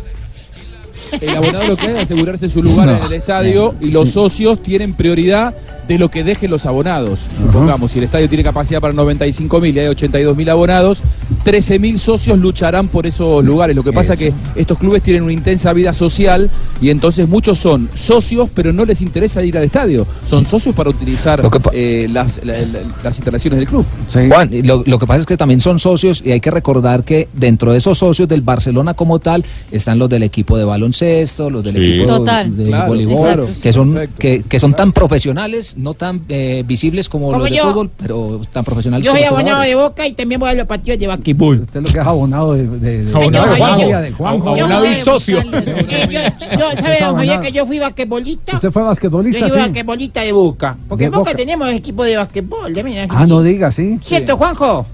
El 1.20 1.36
abonado 1.36 1.64
lo 1.68 1.76
que 1.76 1.86
hace 1.86 1.96
es 1.98 2.02
asegurarse 2.04 2.48
su 2.48 2.62
lugar 2.62 2.86
No. 2.86 2.96
en 2.96 3.02
el 3.04 3.12
estadio 3.12 3.74
y 3.80 3.90
los 3.90 4.10
socios 4.10 4.62
tienen 4.62 4.94
prioridad 4.94 5.54
de 5.88 5.98
lo 5.98 6.10
que 6.10 6.24
dejen 6.24 6.50
los 6.50 6.66
abonados. 6.66 7.20
Supongamos, 7.38 7.92
si 7.92 7.98
el 7.98 8.04
estadio 8.04 8.28
tiene 8.28 8.42
capacidad 8.44 8.80
para 8.80 8.92
95 8.92 9.60
mil 9.60 9.76
y 9.76 9.80
hay 9.80 9.86
82 9.86 10.36
mil 10.36 10.48
abonados, 10.50 11.02
13 11.44 11.78
mil 11.78 11.98
socios 11.98 12.38
lucharán 12.38 12.88
por 12.88 13.06
esos 13.06 13.44
lugares. 13.44 13.76
Lo 13.76 13.82
que 13.84 13.92
pasa 13.92 14.14
es 14.14 14.18
que 14.18 14.32
estos 14.56 14.78
clubes 14.78 15.02
tienen 15.02 15.22
una 15.22 15.32
intensa 15.32 15.72
vida 15.72 15.92
social 15.92 16.50
y 16.80 16.90
entonces 16.90 17.28
muchos 17.28 17.58
son 17.58 17.88
socios, 17.94 18.48
pero 18.54 18.72
no 18.72 18.84
les 18.84 19.00
interesa 19.00 19.42
ir 19.44 19.56
al 19.56 19.64
estadio. 19.64 20.06
Son 20.24 20.44
socios 20.44 20.74
para 20.74 20.90
utilizar 20.90 21.42
eh, 21.72 22.08
las, 22.10 22.44
la- 22.44 22.58
la- 22.60 22.80
las 23.04 23.16
instalaciones 23.16 23.58
del 23.60 23.68
club. 23.68 23.84
Juan, 24.28 24.52
y 24.52 24.62
lo, 24.62 24.82
lo 24.86 24.98
que 24.98 25.06
pasa 25.06 25.20
es 25.20 25.26
que 25.26 25.36
también 25.36 25.60
son 25.60 25.78
socios 25.78 26.22
y 26.24 26.32
hay 26.32 26.40
que 26.40 26.50
recordar 26.50 27.04
que 27.04 27.28
dentro 27.32 27.72
de 27.72 27.78
esos 27.78 27.98
socios 27.98 28.28
del 28.28 28.40
Barcelona 28.40 28.94
como 28.94 29.18
tal 29.18 29.44
están 29.70 29.98
los 29.98 30.08
del 30.08 30.22
equipo 30.24 30.56
de 30.58 30.64
baloncesto, 30.64 31.48
los 31.50 31.62
del 31.62 31.76
Sí. 31.76 31.84
equipo 31.94 32.06
Total. 32.18 32.56
de 32.56 32.66
Claro, 32.66 32.88
voleibol, 32.88 33.48
que 33.62 33.72
son 33.72 33.98
que, 34.18 34.42
que 34.48 34.58
son 34.58 34.74
tan 34.74 34.92
profesionales, 34.92 35.74
no 35.76 35.94
tan 35.94 36.22
eh, 36.28 36.62
visibles 36.66 37.08
como, 37.08 37.26
Como 37.26 37.38
los 37.40 37.50
de 37.50 37.56
yo. 37.56 37.68
fútbol, 37.68 37.90
pero 37.96 38.40
tan 38.52 38.64
profesionales 38.64 39.04
Yo 39.06 39.12
soy 39.12 39.22
abonado 39.24 39.62
de 39.62 39.74
Boca 39.74 40.06
y 40.06 40.12
también 40.14 40.40
voy 40.40 40.50
a 40.50 40.54
los 40.54 40.66
partidos 40.66 40.98
de 40.98 41.06
basquetbol. 41.06 41.60
Usted 41.60 41.80
lo 41.82 41.88
que 41.92 41.98
es 41.98 42.06
abonado 42.06 42.54
de, 42.54 42.66
de, 42.66 43.04
de- 43.04 43.10
Abonado 43.14 43.44
de 43.46 43.50
de 43.52 43.56
Juanjo, 43.58 43.76
Juanjo. 43.82 44.00
de 44.02 44.12
Juanjo. 44.12 44.48
Abonado 44.50 44.90
y 44.90 44.94
socio. 44.96 45.42
Yo, 45.42 46.70
¿sabe, 46.80 46.98
don 47.00 47.16
Javier, 47.16 47.40
que 47.40 47.52
yo 47.52 47.66
fui 47.66 47.78
basquetbolista? 47.78 48.54
Usted 48.54 48.70
fue 48.70 48.82
basquetbolista, 48.82 49.40
Yo 49.40 49.48
fui 49.48 49.58
sí. 49.58 49.62
basquetbolista 49.64 50.20
de 50.22 50.32
Boca. 50.32 50.76
Porque 50.88 51.04
De 51.04 51.06
en 51.06 51.12
Boca, 51.12 51.30
Boca. 51.30 51.36
tenemos 51.36 51.68
equipo 51.70 52.04
de 52.04 52.16
basquetbol. 52.16 52.72
Ah, 53.10 53.26
no 53.26 53.42
diga, 53.42 53.70
sí. 53.72 53.98
¿Cierto, 54.02 54.36
Juanjo? 54.36 54.86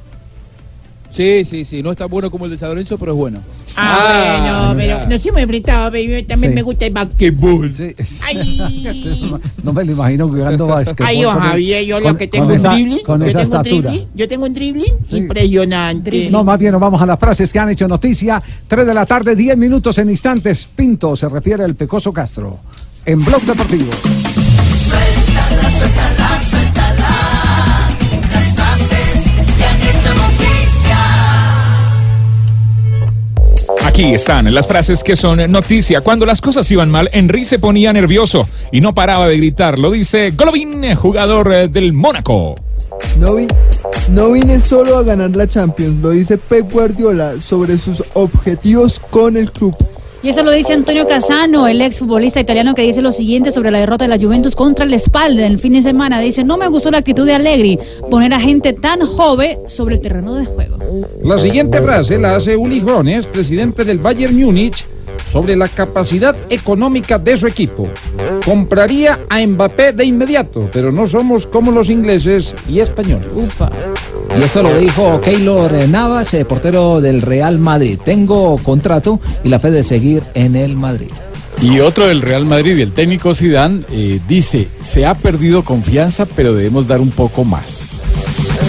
Sí, 1.12 1.44
sí, 1.44 1.64
sí. 1.64 1.82
No 1.82 1.90
es 1.92 1.98
tan 1.98 2.08
bueno 2.08 2.30
como 2.30 2.46
el 2.46 2.50
de 2.50 2.56
San 2.58 2.70
Lorenzo, 2.70 2.96
pero 2.98 3.12
es 3.12 3.18
bueno. 3.18 3.40
Ah, 3.76 4.72
bueno, 4.74 4.74
pero 4.76 5.08
nos 5.08 5.24
hemos 5.26 5.40
enfrentado, 5.42 5.90
pero 5.92 6.26
también 6.26 6.52
Sí. 6.52 6.54
me 6.56 6.62
gusta 6.62 6.86
el 6.86 6.92
basquetbol. 6.94 7.72
Sí. 7.72 7.94
Ay, 8.24 8.82
No 9.62 9.72
me 9.74 9.84
lo 9.84 9.92
imagino 9.92 10.28
jugando 10.28 10.66
basquetbol. 10.66 11.06
ay, 11.06 11.22
Javier, 11.22 11.84
yo 11.84 12.00
lo 12.00 12.16
que 12.16 12.28
tengo 12.28 12.46
un 12.46 12.56
dribbling. 12.56 13.02
Con 13.04 13.20
yo 13.20 13.26
esa 13.26 13.38
tengo 13.38 13.38
un 13.38 13.42
estatura. 13.66 13.90
dribbling, 13.90 14.08
Yo 14.14 14.28
tengo 14.28 14.46
un 14.46 14.54
dribbling 14.54 14.94
impresionante. 15.10 16.30
No, 16.30 16.44
más 16.44 16.58
bien 16.58 16.72
nos 16.72 16.80
vamos 16.80 17.00
a 17.02 17.06
las 17.06 17.18
frases 17.18 17.52
que 17.52 17.58
han 17.58 17.68
hecho 17.70 17.86
noticia. 17.86 18.42
3 18.66 18.86
de 18.86 18.94
la 18.94 19.04
tarde, 19.06 19.36
10 19.36 19.56
minutos 19.56 19.98
en 19.98 20.10
instantes. 20.10 20.66
Pinto 20.74 21.14
se 21.14 21.28
refiere 21.28 21.62
al 21.64 21.74
Pecoso 21.74 22.12
Castro. 22.12 22.58
En 23.04 23.24
Blog 23.24 23.42
Deportivo. 23.42 23.90
Aquí 33.92 34.14
están 34.14 34.54
las 34.54 34.66
frases 34.66 35.04
que 35.04 35.14
son 35.16 35.38
noticia. 35.52 36.00
Cuando 36.00 36.24
las 36.24 36.40
cosas 36.40 36.70
iban 36.70 36.88
mal, 36.90 37.10
Henry 37.12 37.44
se 37.44 37.58
ponía 37.58 37.92
nervioso 37.92 38.48
y 38.72 38.80
no 38.80 38.94
paraba 38.94 39.26
de 39.28 39.36
gritar. 39.36 39.78
Lo 39.78 39.90
dice 39.90 40.30
Golovin, 40.30 40.94
jugador 40.94 41.52
eh, 41.52 41.68
del 41.68 41.92
Mónaco. 41.92 42.54
No, 43.18 43.34
vi- 43.34 43.48
no 44.08 44.32
vine 44.32 44.60
solo 44.60 44.96
a 44.96 45.02
ganar 45.02 45.36
la 45.36 45.46
Champions, 45.46 46.00
lo 46.00 46.08
dice 46.08 46.38
Pep 46.38 46.72
Guardiola 46.72 47.34
sobre 47.42 47.76
sus 47.76 48.02
objetivos 48.14 48.98
con 48.98 49.36
el 49.36 49.52
club. 49.52 49.76
Y 50.22 50.28
eso 50.28 50.44
lo 50.44 50.52
dice 50.52 50.72
Antonio 50.72 51.04
Casano, 51.04 51.66
el 51.66 51.80
exfutbolista 51.80 52.38
italiano 52.38 52.74
que 52.74 52.82
dice 52.82 53.02
lo 53.02 53.10
siguiente 53.10 53.50
sobre 53.50 53.72
la 53.72 53.80
derrota 53.80 54.04
de 54.04 54.08
la 54.08 54.22
Juventus 54.22 54.54
contra 54.54 54.84
el 54.84 54.96
Spalda 54.96 55.44
en 55.44 55.52
el 55.52 55.58
fin 55.58 55.72
de 55.72 55.82
semana. 55.82 56.20
Dice, 56.20 56.44
no 56.44 56.56
me 56.56 56.68
gustó 56.68 56.92
la 56.92 56.98
actitud 56.98 57.26
de 57.26 57.34
Allegri, 57.34 57.76
poner 58.08 58.32
a 58.32 58.38
gente 58.38 58.72
tan 58.72 59.00
joven 59.00 59.58
sobre 59.66 59.96
el 59.96 60.00
terreno 60.00 60.34
de 60.34 60.46
juego. 60.46 60.78
La 61.24 61.38
siguiente 61.38 61.82
frase 61.82 62.18
la 62.18 62.36
hace 62.36 62.56
Uli 62.56 62.80
Jones, 62.80 63.26
presidente 63.26 63.84
del 63.84 63.98
Bayern 63.98 64.38
Múnich, 64.38 64.86
sobre 65.32 65.56
la 65.56 65.66
capacidad 65.66 66.36
económica 66.50 67.18
de 67.18 67.36
su 67.36 67.48
equipo. 67.48 67.88
Compraría 68.44 69.20
a 69.28 69.44
Mbappé 69.44 69.92
de 69.92 70.04
inmediato, 70.04 70.68
pero 70.72 70.92
no 70.92 71.08
somos 71.08 71.46
como 71.46 71.72
los 71.72 71.88
ingleses 71.88 72.54
y 72.68 72.78
españoles. 72.78 73.28
Y 74.38 74.42
eso 74.42 74.62
lo 74.62 74.78
dijo 74.78 75.20
Keylor 75.20 75.88
Navas, 75.88 76.32
eh, 76.34 76.44
portero 76.44 77.00
del 77.00 77.20
Real 77.20 77.58
Madrid. 77.58 77.98
Tengo 78.02 78.56
contrato 78.58 79.20
y 79.44 79.48
la 79.48 79.58
fe 79.58 79.70
de 79.70 79.84
seguir 79.84 80.22
en 80.34 80.56
el 80.56 80.76
Madrid. 80.76 81.10
Y 81.60 81.80
otro 81.80 82.08
del 82.08 82.22
Real 82.22 82.46
Madrid 82.46 82.76
y 82.76 82.82
el 82.82 82.92
técnico 82.92 83.34
Zidane 83.34 83.82
eh, 83.90 84.20
dice, 84.26 84.68
se 84.80 85.06
ha 85.06 85.14
perdido 85.14 85.62
confianza, 85.62 86.26
pero 86.26 86.54
debemos 86.54 86.88
dar 86.88 87.00
un 87.00 87.10
poco 87.10 87.44
más. 87.44 88.00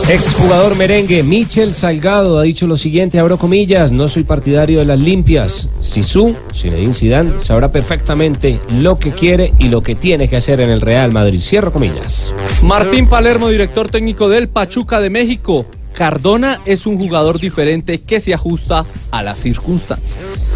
Exjugador 0.10 0.76
merengue 0.76 1.24
Michel 1.24 1.74
Salgado 1.74 2.38
ha 2.38 2.44
dicho 2.44 2.68
lo 2.68 2.78
siguiente, 2.78 3.20
abro 3.20 3.38
comillas, 3.38 3.92
no 3.92 4.08
soy 4.08 4.24
partidario 4.24 4.80
de 4.80 4.86
las 4.86 5.00
limpias. 5.00 5.70
Sisu, 5.80 6.36
Zinedine 6.54 6.94
Zidane, 6.94 7.40
sabrá 7.40 7.72
perfectamente 7.72 8.60
lo 8.80 9.00
que 9.00 9.12
quiere 9.12 9.54
y 9.60 9.70
lo 9.70 9.82
que 9.82 9.96
tiene 9.96 10.28
que 10.28 10.36
hacer 10.36 10.60
en 10.60 10.70
el 10.70 10.82
Real 10.82 11.12
Madrid. 11.14 11.40
Cierro 11.40 11.72
comillas. 11.72 12.34
Martín 12.64 13.08
Palermo, 13.08 13.50
director 13.50 13.90
técnico 13.90 14.30
del 14.30 14.50
Pachuca 14.50 15.00
de 15.00 15.10
México. 15.10 15.66
Cardona 15.94 16.60
es 16.66 16.86
un 16.86 16.98
jugador 16.98 17.40
diferente 17.40 18.02
que 18.02 18.20
se 18.20 18.34
ajusta 18.34 18.84
a 19.12 19.24
las 19.24 19.40
circunstancias. 19.40 20.54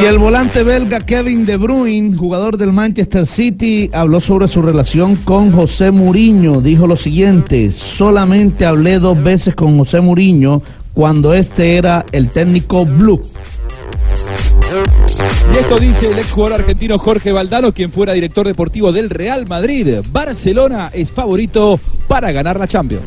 Y 0.00 0.06
el 0.06 0.18
volante 0.18 0.62
belga 0.62 1.00
Kevin 1.00 1.44
De 1.44 1.56
Bruyne, 1.56 2.16
jugador 2.16 2.56
del 2.56 2.72
Manchester 2.72 3.26
City, 3.26 3.90
habló 3.92 4.20
sobre 4.20 4.48
su 4.48 4.62
relación 4.62 5.16
con 5.16 5.52
José 5.52 5.90
Mourinho. 5.90 6.60
Dijo 6.62 6.86
lo 6.86 6.96
siguiente: 6.96 7.70
solamente 7.72 8.64
hablé 8.64 8.98
dos 8.98 9.22
veces 9.22 9.54
con 9.54 9.76
José 9.76 10.00
Mourinho 10.00 10.62
cuando 10.94 11.34
este 11.34 11.76
era 11.76 12.06
el 12.12 12.30
técnico 12.30 12.86
Blue. 12.86 13.20
Y 15.52 15.58
esto 15.58 15.76
dice 15.78 16.10
el 16.10 16.18
exjugador 16.18 16.60
argentino 16.60 16.98
Jorge 16.98 17.32
Valdano, 17.32 17.74
quien 17.74 17.90
fuera 17.90 18.14
director 18.14 18.46
deportivo 18.46 18.92
del 18.92 19.10
Real 19.10 19.46
Madrid. 19.46 19.98
Barcelona 20.10 20.90
es 20.94 21.10
favorito 21.10 21.78
para 22.08 22.32
ganar 22.32 22.58
la 22.58 22.66
Champions. 22.66 23.04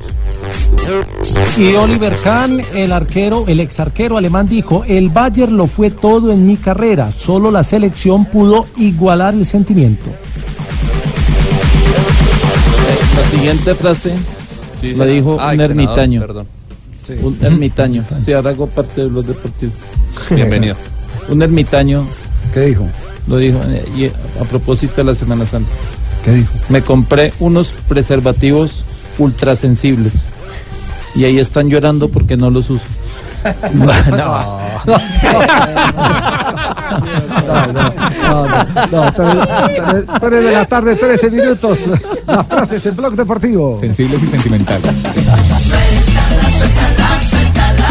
Y 1.58 1.74
Oliver 1.74 2.16
Kahn, 2.24 2.62
el 2.74 2.92
arquero, 2.92 3.46
el 3.48 3.60
ex 3.60 3.80
arquero 3.80 4.18
alemán, 4.18 4.48
dijo: 4.48 4.84
El 4.88 5.10
Bayern 5.10 5.58
lo 5.58 5.68
fue 5.68 5.90
todo 5.90 6.32
en 6.32 6.46
mi 6.46 6.58
carrera, 6.58 7.12
solo 7.12 7.50
la 7.52 7.64
selección 7.64 8.26
pudo 8.26 8.68
igualar 8.78 9.34
el 9.34 9.46
sentimiento. 9.46 10.06
La 13.16 13.30
siguiente 13.30 13.76
frase 13.76 14.14
la 14.96 15.06
dijo 15.06 15.38
Ay, 15.40 15.58
un 15.58 15.62
ermitaño. 15.62 16.22
perdón. 16.22 16.48
Un 17.22 17.38
ermitaño. 17.42 18.04
Sí, 18.24 18.34
ahora 18.34 18.52
hago 18.52 18.68
parte 18.68 19.04
de 19.04 19.10
los 19.10 19.26
deportivos. 19.26 19.76
Bienvenido. 20.32 20.76
Un 21.30 21.42
ermitaño. 21.42 22.06
¿Qué 22.54 22.62
dijo? 22.62 22.86
Lo 23.28 23.38
dijo 23.38 23.60
eh, 23.68 23.84
y 23.98 24.06
a 24.06 24.44
propósito 24.50 24.96
de 24.98 25.06
la 25.06 25.16
Semana 25.16 25.46
Santa. 25.48 25.70
¿Qué 26.24 26.32
dijo? 26.32 26.54
Me 26.70 26.82
compré 26.82 27.34
unos 27.40 27.74
preservativos 27.88 28.84
ultrasensibles. 29.18 30.26
Y 31.16 31.24
ahí 31.24 31.40
están 31.40 31.70
llorando 31.70 32.10
porque 32.10 32.36
no 32.36 32.50
los 32.50 32.70
uso. 32.70 32.86
No, 33.74 33.86
no, 38.92 39.12
no, 39.14 39.14
tres 40.20 40.44
de 40.44 40.52
la 40.52 40.66
tarde, 40.66 40.96
13 40.96 41.30
minutos. 41.30 41.82
Las 42.28 42.48
frases 42.48 42.86
en 42.86 42.96
Blog 42.96 43.16
Deportivo. 43.16 43.76
Sensibles 43.76 44.24
y 44.24 44.28
sentimentales. 44.28 44.82
Suéltala, 44.84 46.52
suéltala, 46.52 47.20
suéltala. 47.30 47.90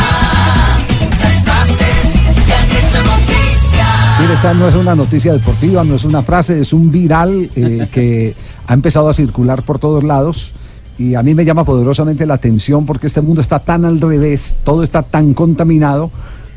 Las 1.20 1.44
frases 1.44 2.20
que 2.46 2.52
han 2.52 2.70
hecho 2.70 2.98
noticia. 2.98 3.86
Mire, 4.20 4.34
esta 4.34 4.54
no 4.54 4.68
es 4.68 4.74
una 4.74 4.94
noticia 4.96 5.32
deportiva, 5.32 5.84
no 5.84 5.94
es 5.94 6.04
una 6.04 6.22
frase, 6.22 6.60
es 6.60 6.72
un 6.72 6.90
viral 6.90 7.48
eh, 7.54 7.88
que 7.92 8.34
ha 8.66 8.74
empezado 8.74 9.08
a 9.08 9.14
circular 9.14 9.62
por 9.62 9.78
todos 9.78 10.02
lados. 10.02 10.52
Y 10.98 11.14
a 11.14 11.22
mí 11.22 11.34
me 11.34 11.44
llama 11.44 11.64
poderosamente 11.64 12.24
la 12.26 12.34
atención 12.34 12.86
porque 12.86 13.08
este 13.08 13.20
mundo 13.20 13.40
está 13.40 13.58
tan 13.58 13.84
al 13.84 14.00
revés, 14.00 14.56
todo 14.64 14.82
está 14.82 15.02
tan 15.02 15.34
contaminado 15.34 16.10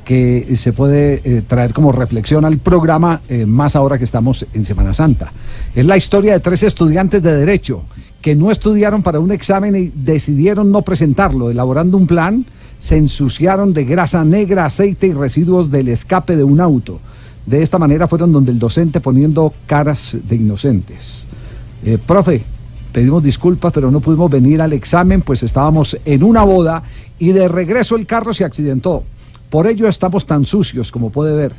que 0.06 0.56
se 0.56 0.72
puede 0.72 1.22
eh, 1.24 1.42
traer 1.46 1.74
como 1.74 1.92
reflexión 1.92 2.46
al 2.46 2.60
programa, 2.60 3.22
eh, 3.28 3.46
más 3.46 3.76
ahora 3.76 3.98
que 3.98 4.06
estamos 4.06 4.46
en 4.54 4.64
Semana 4.64 4.94
Santa. 4.94 5.32
Es 5.76 5.86
la 5.86 5.98
historia 5.98 6.34
de 6.34 6.40
tres 6.40 6.64
estudiantes 6.64 7.22
de 7.22 7.36
Derecho 7.36 7.84
que 8.22 8.36
no 8.36 8.50
estudiaron 8.50 9.04
para 9.04 9.20
un 9.20 9.32
examen 9.32 9.76
y 9.76 9.92
decidieron 9.94 10.72
no 10.72 10.82
presentarlo, 10.82 11.50
elaborando 11.50 11.98
un 11.98 12.08
plan 12.08 12.46
se 12.80 12.98
ensuciaron 12.98 13.74
de 13.74 13.86
grasa 13.86 14.24
negra, 14.24 14.66
aceite 14.66 15.08
y 15.08 15.14
residuos 15.14 15.72
del 15.72 15.90
escape 15.90 16.36
de 16.36 16.44
un 16.44 16.62
auto. 16.62 17.00
De 17.46 17.62
esta 17.62 17.80
manera 17.80 18.08
fueron 18.08 18.32
donde 18.32 18.52
el 18.52 18.60
docente 18.60 19.00
poniendo 19.00 19.54
caras 19.66 20.18
de 20.28 20.36
inocentes. 20.36 21.26
Eh, 21.84 21.98
profe, 22.06 22.44
pedimos 22.98 23.22
disculpas, 23.22 23.72
pero 23.72 23.92
no 23.92 24.00
pudimos 24.00 24.32
venir 24.32 24.60
al 24.60 24.74
examen, 24.74 25.22
pues 25.22 25.44
estábamos 25.44 25.96
en 26.04 26.24
una 26.24 26.44
boda 26.44 26.82
y 27.20 27.32
de 27.32 27.48
regreso 27.48 27.96
el 27.96 28.08
carro 28.08 28.34
se 28.34 28.44
accidentó. 28.44 29.04
Por 29.52 29.68
ello 29.68 29.88
estamos 29.88 30.26
tan 30.26 30.48
sucios, 30.48 30.92
como 30.92 31.12
puede 31.12 31.36
ver. 31.36 31.54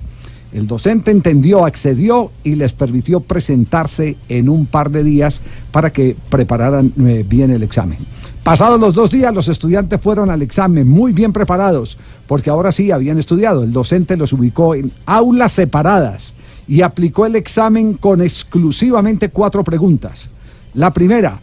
El 0.53 0.67
docente 0.67 1.13
entendió, 1.13 1.65
accedió 1.65 2.33
y 2.43 2.57
les 2.57 2.73
permitió 2.73 3.21
presentarse 3.21 4.17
en 4.29 4.49
un 4.49 4.67
par 4.67 4.91
de 4.91 5.05
días 5.05 5.41
para 5.71 5.93
que 5.93 6.17
prepararan 6.29 6.93
eh, 7.07 7.25
bien 7.25 7.53
el 7.53 7.63
examen. 7.63 7.99
Pasados 8.43 8.81
los 8.81 8.93
dos 8.93 9.09
días, 9.09 9.33
los 9.33 9.47
estudiantes 9.47 10.01
fueron 10.01 10.33
al 10.33 10.43
examen 10.43 10.89
muy 10.89 11.13
bien 11.13 11.33
preparados, 11.33 11.99
porque 12.27 12.51
ahora 12.51 12.73
sí 12.73 12.91
habían 12.91 13.17
estudiado. 13.17 13.63
El 13.63 13.73
docente 13.73 14.17
los 14.17 14.33
ubicó 14.33 14.75
en 14.75 14.91
aulas 15.07 15.53
separadas 15.53 16.35
y 16.67 16.83
aplicó 16.83 17.27
el 17.27 17.37
examen 17.37 17.95
con 17.95 18.23
exclusivamente 18.23 19.29
cuatro 19.29 19.63
preguntas. 19.63 20.31
La 20.75 20.93
primera, 20.93 21.41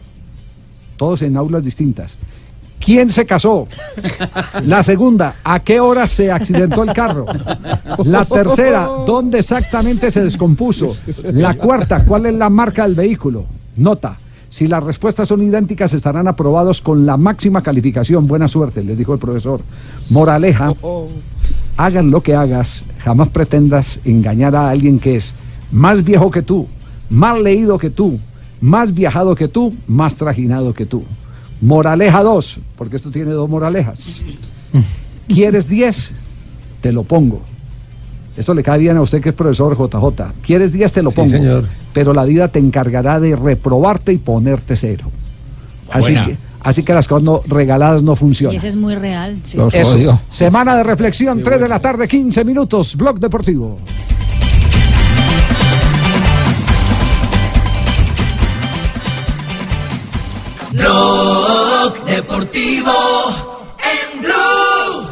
todos 0.96 1.22
en 1.22 1.36
aulas 1.36 1.64
distintas. 1.64 2.16
¿Quién 2.78 3.10
se 3.10 3.26
casó? 3.26 3.66
La 4.62 4.82
segunda, 4.82 5.36
¿a 5.42 5.60
qué 5.60 5.80
hora 5.80 6.06
se 6.06 6.30
accidentó 6.30 6.84
el 6.84 6.92
carro? 6.92 7.26
La 8.04 8.24
tercera, 8.24 8.88
¿dónde 9.04 9.40
exactamente 9.40 10.10
se 10.10 10.22
descompuso? 10.22 10.96
La 11.32 11.54
cuarta, 11.54 12.04
¿cuál 12.04 12.26
es 12.26 12.34
la 12.34 12.48
marca 12.48 12.84
del 12.84 12.94
vehículo? 12.94 13.44
Nota. 13.76 14.18
Si 14.48 14.68
las 14.68 14.84
respuestas 14.84 15.26
son 15.26 15.42
idénticas, 15.42 15.92
estarán 15.92 16.28
aprobados 16.28 16.80
con 16.80 17.04
la 17.04 17.16
máxima 17.16 17.62
calificación. 17.62 18.26
Buena 18.26 18.46
suerte, 18.46 18.84
les 18.84 18.96
dijo 18.96 19.12
el 19.12 19.18
profesor. 19.18 19.60
Moraleja, 20.10 20.72
hagas 21.76 22.04
lo 22.04 22.22
que 22.22 22.34
hagas, 22.34 22.84
jamás 23.00 23.28
pretendas 23.28 24.00
engañar 24.04 24.54
a 24.54 24.70
alguien 24.70 25.00
que 25.00 25.16
es 25.16 25.34
más 25.72 26.04
viejo 26.04 26.30
que 26.30 26.42
tú, 26.42 26.68
más 27.10 27.38
leído 27.40 27.78
que 27.78 27.90
tú, 27.90 28.18
más 28.60 28.94
viajado 28.94 29.34
que 29.34 29.48
tú, 29.48 29.74
más 29.86 30.16
trajinado 30.16 30.72
que 30.74 30.86
tú. 30.86 31.04
Moraleja 31.60 32.22
2, 32.22 32.60
porque 32.76 32.96
esto 32.96 33.10
tiene 33.10 33.30
dos 33.32 33.48
moralejas. 33.48 34.22
¿Quieres 35.28 35.68
10? 35.68 36.12
Te 36.80 36.92
lo 36.92 37.02
pongo. 37.04 37.40
Esto 38.36 38.52
le 38.54 38.62
cae 38.62 38.78
bien 38.78 38.96
a 38.98 39.02
usted 39.02 39.22
que 39.22 39.30
es 39.30 39.34
profesor 39.34 39.76
JJ. 39.76 40.32
¿Quieres 40.42 40.70
10? 40.72 40.92
Te 40.92 41.02
lo 41.02 41.10
Sí, 41.10 41.16
pongo. 41.16 41.28
señor. 41.30 41.64
Pero 41.94 42.12
la 42.12 42.24
vida 42.24 42.48
te 42.48 42.58
encargará 42.58 43.18
de 43.18 43.34
reprobarte 43.34 44.12
y 44.12 44.18
ponerte 44.18 44.76
cero. 44.76 45.06
Así 45.90 46.12
Buena. 46.12 46.26
que, 46.26 46.36
así 46.60 46.82
que 46.82 46.92
las 46.92 47.08
cosas 47.08 47.22
no- 47.22 47.40
regaladas 47.46 48.02
no 48.02 48.12
Y 48.12 48.16
funcionan. 48.16 48.56
ese 48.56 48.68
es 48.68 48.76
muy 48.76 48.94
real. 48.94 49.38
sí. 49.44 49.56
Eso. 49.72 50.20
Semana 50.28 50.76
de 50.76 50.82
reflexión, 50.82 51.42
3 51.42 51.60
de 51.60 51.68
la 51.68 51.80
tarde, 51.80 52.06
15 52.06 52.44
minutos. 52.44 52.94
Blog 52.96 53.18
Deportivo. 53.18 53.78
Blog 60.76 62.04
Deportivo 62.04 62.92
en 63.78 64.20
Blue. 64.22 65.08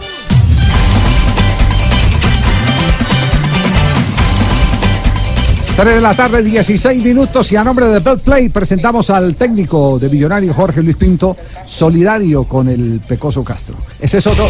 Tres 5.77 5.95
de 5.97 6.01
la 6.01 6.15
tarde, 6.15 6.43
16 6.43 7.03
minutos 7.03 7.51
y 7.51 7.57
a 7.57 7.65
nombre 7.65 7.87
de 7.87 7.99
Bell 7.99 8.19
Play 8.21 8.49
presentamos 8.51 9.11
al 9.11 9.35
técnico 9.35 9.99
de 9.99 10.09
Millonario 10.09 10.53
Jorge 10.55 10.83
Luis 10.83 10.97
Pinto, 10.97 11.37
solidario 11.67 12.45
con 12.45 12.69
el 12.69 13.01
Pecoso 13.07 13.43
Castro. 13.43 13.77
Ese 14.01 14.19
es 14.19 14.27
otro, 14.27 14.47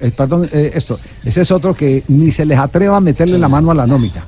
eh, 0.00 0.10
perdón, 0.16 0.48
eh, 0.52 0.72
esto, 0.74 0.94
ese 0.94 1.42
es 1.42 1.50
otro 1.52 1.74
que 1.74 2.02
ni 2.08 2.32
se 2.32 2.44
les 2.44 2.58
atreva 2.58 2.96
a 2.96 3.00
meterle 3.00 3.38
la 3.38 3.48
mano 3.48 3.70
a 3.70 3.74
la 3.74 3.86
nómina, 3.86 4.24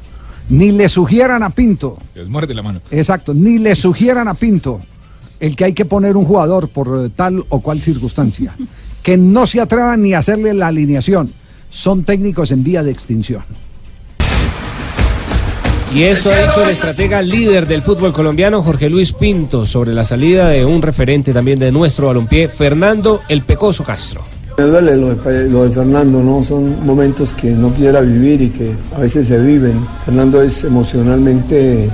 ni 0.50 0.70
le 0.70 0.88
sugieran 0.88 1.42
a 1.42 1.50
Pinto, 1.50 1.98
Les 2.14 2.28
muerde 2.28 2.54
la 2.54 2.62
mano. 2.62 2.80
exacto, 2.90 3.34
ni 3.34 3.58
le 3.58 3.74
sugieran 3.74 4.28
a 4.28 4.34
Pinto 4.34 4.80
el 5.40 5.56
que 5.56 5.64
hay 5.64 5.72
que 5.72 5.84
poner 5.86 6.16
un 6.16 6.24
jugador 6.24 6.68
por 6.68 7.06
eh, 7.06 7.10
tal 7.16 7.44
o 7.48 7.60
cual 7.60 7.80
circunstancia, 7.80 8.54
que 9.02 9.16
no 9.16 9.46
se 9.46 9.60
atrevan 9.60 10.02
ni 10.02 10.14
a 10.14 10.18
hacerle 10.18 10.54
la 10.54 10.68
alineación, 10.68 11.32
son 11.70 12.04
técnicos 12.04 12.50
en 12.52 12.62
vía 12.62 12.82
de 12.82 12.90
extinción. 12.90 13.42
Y 15.92 16.04
esto 16.04 16.30
ha 16.30 16.36
dicho 16.36 16.62
el 16.62 16.70
estratega 16.70 17.20
líder 17.20 17.66
del 17.66 17.82
fútbol 17.82 18.12
colombiano, 18.12 18.62
Jorge 18.62 18.88
Luis 18.88 19.12
Pinto, 19.12 19.66
sobre 19.66 19.92
la 19.92 20.04
salida 20.04 20.48
de 20.48 20.64
un 20.64 20.82
referente 20.82 21.32
también 21.32 21.58
de 21.58 21.72
nuestro 21.72 22.06
balompié, 22.06 22.46
Fernando 22.48 23.22
El 23.28 23.42
Pecoso 23.42 23.82
Castro. 23.82 24.20
Me 24.56 24.64
duele 24.64 24.96
lo 24.96 25.08
de, 25.08 25.14
Pe- 25.16 25.48
lo 25.48 25.64
de 25.64 25.70
Fernando, 25.70 26.22
¿no? 26.22 26.44
Son 26.44 26.86
momentos 26.86 27.32
que 27.34 27.50
no 27.50 27.72
quisiera 27.72 28.02
vivir 28.02 28.40
y 28.42 28.50
que 28.50 28.70
a 28.94 29.00
veces 29.00 29.26
se 29.26 29.38
viven. 29.40 29.84
Fernando 30.04 30.40
es 30.42 30.62
emocionalmente, 30.62 31.90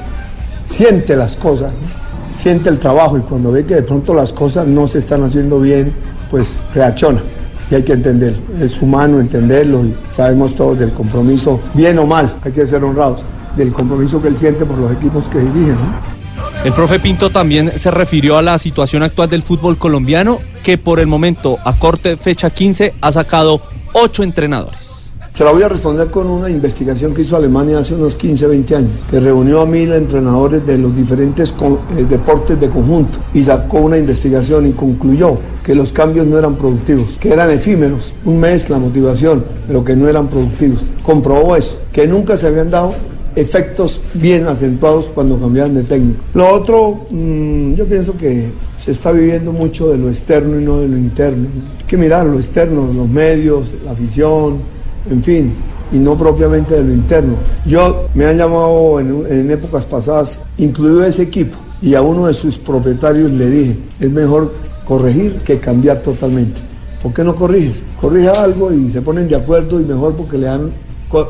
siente 0.66 1.16
las 1.16 1.36
cosas, 1.36 1.70
¿no? 1.72 2.05
Siente 2.37 2.68
el 2.68 2.78
trabajo 2.78 3.18
y 3.18 3.22
cuando 3.22 3.51
ve 3.51 3.64
que 3.64 3.74
de 3.74 3.82
pronto 3.82 4.14
las 4.14 4.32
cosas 4.32 4.66
no 4.66 4.87
se 4.87 4.99
están 4.99 5.24
haciendo 5.24 5.59
bien, 5.61 5.93
pues 6.30 6.62
reacciona. 6.74 7.22
Y 7.70 7.74
hay 7.74 7.82
que 7.82 7.95
entenderlo. 7.95 8.39
Es 8.61 8.80
humano 8.80 9.18
entenderlo 9.18 9.84
y 9.84 9.95
sabemos 10.09 10.55
todos 10.55 10.78
del 10.78 10.93
compromiso, 10.93 11.61
bien 11.74 11.99
o 11.99 12.07
mal, 12.07 12.37
hay 12.43 12.53
que 12.53 12.66
ser 12.66 12.84
honrados, 12.84 13.24
del 13.57 13.72
compromiso 13.72 14.22
que 14.22 14.28
él 14.28 14.37
siente 14.37 14.64
por 14.64 14.78
los 14.78 14.93
equipos 14.93 15.28
que 15.28 15.39
dirige. 15.39 15.72
¿no? 15.72 16.16
El 16.64 16.72
profe 16.72 17.01
Pinto 17.01 17.30
también 17.30 17.78
se 17.78 17.91
refirió 17.91 18.39
a 18.39 18.43
la 18.43 18.59
situación 18.59 19.03
actual 19.03 19.30
del 19.30 19.43
fútbol 19.43 19.78
colombiano, 19.78 20.39
que 20.62 20.78
por 20.78 21.01
el 21.01 21.07
momento, 21.07 21.59
a 21.64 21.72
corte 21.78 22.16
fecha 22.16 22.51
15, 22.51 22.95
ha 23.01 23.12
sacado 23.12 23.61
ocho 23.93 24.22
entrenadores. 24.22 24.95
Se 25.37 25.45
la 25.45 25.53
voy 25.53 25.62
a 25.62 25.68
responder 25.68 26.07
con 26.07 26.28
una 26.28 26.49
investigación 26.49 27.12
que 27.12 27.20
hizo 27.20 27.37
Alemania 27.37 27.80
hace 27.80 27.95
unos 27.95 28.16
15, 28.16 28.47
20 28.47 28.74
años, 28.74 29.05
que 29.11 29.20
reunió 29.20 29.61
a 29.61 29.66
mil 29.66 29.93
entrenadores 29.93 30.66
de 30.66 30.78
los 30.78 30.97
diferentes 30.97 31.51
eh, 31.51 32.07
deportes 32.09 32.59
de 32.59 32.70
conjunto 32.70 33.18
y 33.34 33.43
sacó 33.43 33.80
una 33.80 33.99
investigación 33.99 34.66
y 34.66 34.72
concluyó 34.72 35.37
que 35.62 35.74
los 35.74 35.93
cambios 35.93 36.26
no 36.26 36.39
eran 36.39 36.55
productivos, 36.55 37.18
que 37.20 37.34
eran 37.34 37.51
efímeros, 37.51 38.14
un 38.24 38.41
mes 38.41 38.70
la 38.70 38.78
motivación, 38.78 39.45
pero 39.66 39.84
que 39.84 39.95
no 39.95 40.09
eran 40.09 40.28
productivos. 40.28 40.89
Comprobó 41.03 41.55
eso, 41.55 41.82
que 41.93 42.09
nunca 42.09 42.39
se 42.39 42.47
habían 42.47 42.70
dado 42.70 42.95
efectos 43.34 44.01
bien 44.14 44.47
acentuados 44.47 45.11
cuando 45.14 45.39
cambiaban 45.39 45.74
de 45.74 45.82
técnico. 45.82 46.22
Lo 46.32 46.51
otro, 46.51 47.01
mm, 47.11 47.74
yo 47.74 47.84
pienso 47.84 48.16
que 48.16 48.47
se 48.74 48.91
está 48.91 49.12
viviendo 49.12 49.53
mucho 49.53 49.91
de 49.91 49.99
lo 49.99 50.09
externo 50.09 50.59
y 50.59 50.64
no 50.64 50.80
de 50.80 50.89
lo 50.89 50.97
interno. 50.97 51.47
Hay 51.78 51.84
que 51.87 51.99
mirar 51.99 52.24
lo 52.24 52.39
externo, 52.39 52.91
los 52.91 53.07
medios, 53.07 53.74
la 53.84 53.91
afición, 53.91 54.75
en 55.11 55.22
fin, 55.22 55.54
y 55.92 55.98
no 55.98 56.16
propiamente 56.16 56.74
de 56.74 56.82
lo 56.82 56.92
interno. 56.92 57.34
Yo 57.64 58.07
me 58.14 58.26
han 58.26 58.36
llamado 58.36 59.00
en, 59.00 59.50
épocas 59.50 59.86
pasadas, 59.86 60.40
incluido 60.59 61.04
ese 61.04 61.22
equipo, 61.22 61.57
y 61.80 61.94
a 61.94 62.02
uno 62.02 62.26
de 62.26 62.34
sus 62.34 62.59
propietarios 62.59 63.30
le 63.30 63.48
dije, 63.48 63.76
es 64.00 64.11
mejor 64.11 64.52
corregir 64.84 65.36
que 65.44 65.59
cambiar 65.59 66.00
totalmente. 66.02 66.61
¿Por 67.02 67.12
qué 67.12 67.22
no 67.22 67.34
corriges? 67.34 67.84
Corrige 68.00 68.28
algo 68.28 68.72
y 68.72 68.90
se 68.90 69.02
ponen 69.02 69.28
de 69.28 69.36
acuerdo 69.36 69.80
y 69.80 69.84
mejor 69.84 70.14
porque 70.14 70.38
le 70.38 70.46
dan, 70.46 70.70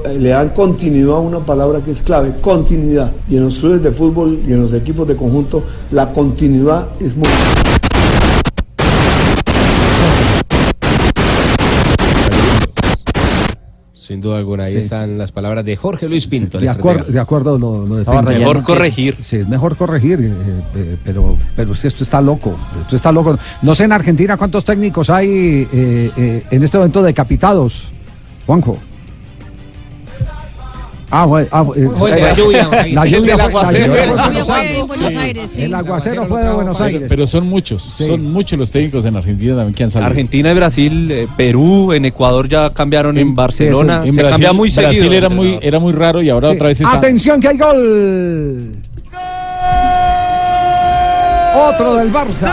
eh, 0.07 0.19
le 0.19 0.31
dan 0.31 0.51
continuidad 0.51 1.17
a 1.17 1.21
una 1.21 1.41
palabra 1.41 1.81
que 1.81 1.91
es 1.91 2.01
clave, 2.01 2.33
continuidad. 2.41 3.13
Y 3.29 3.37
en 3.37 3.45
los 3.45 3.59
clubes 3.59 3.83
de 3.83 3.91
fútbol 3.91 4.41
y 4.47 4.53
en 4.53 4.63
los 4.63 4.73
equipos 4.73 5.07
de 5.07 5.17
conjunto, 5.17 5.63
la 5.91 6.13
continuidad 6.13 6.89
es 7.01 7.17
muy... 7.17 7.29
Sin 14.07 14.21
duda 14.21 14.39
alguna, 14.39 14.65
ahí 14.65 14.73
Sí. 14.75 14.79
están 14.79 15.19
las 15.19 15.33
palabras 15.33 15.65
de 15.65 15.75
Jorge 15.75 16.09
Luis 16.09 16.29
Pinto. 16.29 16.61
De 16.61 16.69
acuerdo, 16.69 17.11
de 17.11 17.19
acuerdo 17.19 17.59
lo, 17.59 17.85
lo 17.85 17.97
de 17.97 18.05
Pinto. 18.05 18.23
Mejor 18.23 18.63
corregir. 18.63 19.17
Sí, 19.21 19.39
es 19.39 19.49
mejor 19.49 19.77
corregir, 19.77 20.21
eh, 20.21 20.33
eh, 20.77 20.97
pero, 21.05 21.37
pero 21.57 21.73
que 21.73 21.89
esto 21.89 22.05
está 22.05 22.21
loco. 22.21 22.57
Esto 22.83 22.95
está 22.95 23.11
loco. 23.11 23.37
No 23.63 23.75
sé 23.75 23.83
en 23.83 23.91
Argentina 23.91 24.37
cuántos 24.37 24.65
técnicos 24.65 25.11
hay 25.11 25.67
eh, 25.73 26.11
eh, 26.17 26.43
en 26.53 26.63
este 26.63 26.79
momento 26.79 27.03
decapitados. 27.03 27.93
Juanjo. 28.47 28.79
Ah, 31.09 31.25
bueno, 31.25 31.47
ah, 31.53 31.65
eh, 31.77 31.89
Fue 31.97 32.11
de 32.13 32.21
la 32.21 32.35
lluvia, 32.35 32.69
la 32.93 33.03
sí, 33.05 33.11
lluvia 33.11 33.35
el 33.35 33.41
fue- 33.41 33.49
aguacero. 33.49 33.93
fue 33.93 34.03
en 34.03 34.11
aguacero 34.11 34.87
Buenos 34.87 35.13
fue 35.13 35.23
Aires. 35.23 35.43
en 35.43 35.49
sí. 35.49 35.63
El 35.63 35.75
aguacero 35.75 36.27
fue 36.27 36.43
de 36.43 36.51
Buenos 36.53 36.77
Pero, 36.79 36.87
Aires. 36.89 37.07
pero 37.09 37.27
son 37.29 37.47
muchos, 37.47 37.83
son 37.83 38.33
muchos 38.33 38.59
los 38.59 38.71
técnicos 38.73 39.05
en 39.05 39.17
Argentina 39.17 39.55
también 39.55 39.75
que 39.75 39.85
han 39.85 39.91
salido. 39.91 40.09
Argentina 40.11 40.51
y 40.51 40.55
Brasil, 40.55 41.11
eh, 41.13 41.29
Perú, 41.37 41.93
en 41.93 42.07
Ecuador 42.07 42.49
ya 42.49 42.71
cambiaron 42.73 43.17
en, 43.19 43.35
Barcelona. 43.37 44.03
en 44.05 44.13
se 44.15 44.21
Brasil, 44.21 44.31
cambia 44.31 44.53
muy 44.53 44.69
Brasil 44.71 44.95
seguido. 44.99 45.15
era 45.15 45.29
muy, 45.29 45.59
era 45.63 45.79
muy 45.79 45.93
raro 45.93 46.23
y 46.23 46.29
ahora 46.29 46.49
Sí. 46.49 46.55
otra 46.57 46.69
vez 46.69 46.81
está. 46.81 46.93
Atención 46.97 47.41
que 47.41 47.49
hay 47.49 47.59
gol. 47.59 48.73
Otro 51.69 51.97
del 51.97 52.13
Barça. 52.13 52.53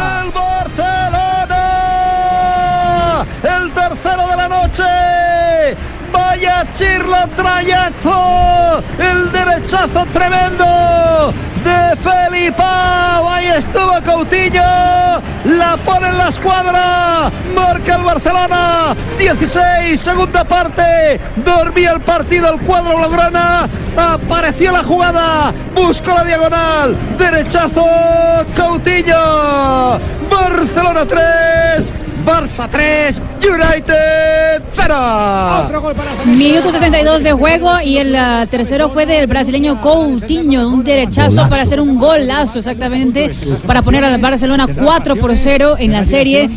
El 3.44 3.72
tercero 3.72 4.28
de 4.28 4.36
la 4.38 4.48
noche. 4.48 4.84
Vaya 6.34 6.66
chirlo 6.74 7.16
trayecto. 7.36 8.84
El 8.98 9.32
derechazo 9.32 10.04
tremendo 10.12 11.32
de 11.64 11.96
Felipao. 11.98 13.30
Ahí 13.30 13.50
estuvo 13.50 14.02
Coutinho. 14.04 15.22
La 15.46 15.78
pone 15.86 16.08
en 16.08 16.18
la 16.18 16.30
escuadra. 16.30 17.32
Marca 17.56 17.98
el 17.98 18.02
Barcelona. 18.02 18.96
16, 19.20 20.02
segunda 20.02 20.44
parte. 20.44 21.22
Dormía 21.36 21.92
el 21.92 22.02
partido 22.02 22.52
el 22.52 22.62
cuadro 22.62 22.98
Blaugrana. 22.98 23.70
Apareció 23.96 24.72
la 24.72 24.84
jugada. 24.84 25.54
Buscó 25.76 26.16
la 26.16 26.24
diagonal. 26.24 26.98
Derechazo. 27.16 27.86
Coutinho. 28.56 30.00
Barcelona 30.32 31.06
3. 31.06 31.94
Barça 32.26 32.70
3, 32.70 33.22
United 33.46 34.64
0. 34.74 34.94
Minuto 36.26 36.72
62 36.72 37.24
de 37.24 37.34
juego 37.34 37.70
y 37.84 37.98
el 37.98 38.16
ah, 38.16 38.46
tercero 38.50 38.90
fue 38.90 39.06
del 39.06 39.28
brasileño 39.28 39.82
Coutinho, 39.82 40.68
un 40.68 40.84
derechazo 40.84 41.48
para 41.50 41.64
hacer 41.64 41.80
un 41.80 41.98
golazo 41.98 42.60
exactamente 42.60 43.32
para 43.66 43.82
poner 43.82 44.04
al 44.06 44.20
Barcelona 44.20 44.68
4 44.68 45.16
por 45.18 45.36
0 45.36 45.76
en 45.80 45.92
la 45.92 46.06
serie. 46.06 46.50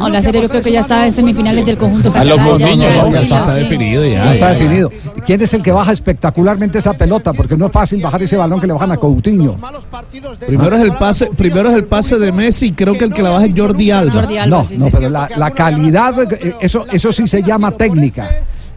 Oh, 0.00 0.08
la 0.08 0.22
serie 0.22 0.42
yo 0.42 0.48
creo 0.48 0.62
que 0.62 0.72
ya 0.72 0.80
está 0.80 1.06
en 1.06 1.12
semifinales 1.12 1.66
del 1.66 1.76
conjunto 1.76 2.12
A 2.14 2.24
lo 2.24 2.36
catalán. 2.36 2.58
Coutinho, 2.58 2.88
Ya 2.88 3.02
no, 3.02 3.10
ya 3.10 3.20
está 3.20 3.54
definido 3.54 4.04
ya, 4.04 4.32
está 4.32 4.52
definido. 4.52 4.92
¿Quién 5.24 5.42
es 5.42 5.54
el 5.54 5.62
que 5.62 5.72
baja 5.72 5.92
espectacularmente 5.92 6.78
esa 6.78 6.94
pelota? 6.94 7.32
Porque 7.32 7.56
no 7.56 7.66
es 7.66 7.72
fácil 7.72 8.00
bajar 8.02 8.22
ese 8.22 8.36
balón 8.36 8.60
que 8.60 8.66
le 8.66 8.72
bajan 8.72 8.92
a 8.92 8.96
Coutinho. 8.96 9.56
Primero 10.46 10.76
es 10.76 10.82
el 10.82 10.92
pase, 10.92 11.30
primero 11.36 11.70
es 11.70 11.76
el 11.76 11.84
pase 11.84 12.18
de 12.18 12.32
Messi, 12.32 12.72
creo 12.72 12.96
que 12.96 13.04
el 13.04 13.12
que 13.12 13.22
la 13.22 13.30
baja 13.30 13.46
es 13.46 13.52
Jordi 13.56 13.90
Alba. 13.90 14.22
no, 14.46 14.62
no, 14.76 14.88
pero 14.90 15.10
la, 15.10 15.28
la 15.36 15.50
calidad, 15.50 16.07
eh, 16.10 16.54
eso, 16.60 16.86
eso 16.90 17.12
sí 17.12 17.26
se 17.26 17.42
llama 17.42 17.70
técnica. 17.72 18.30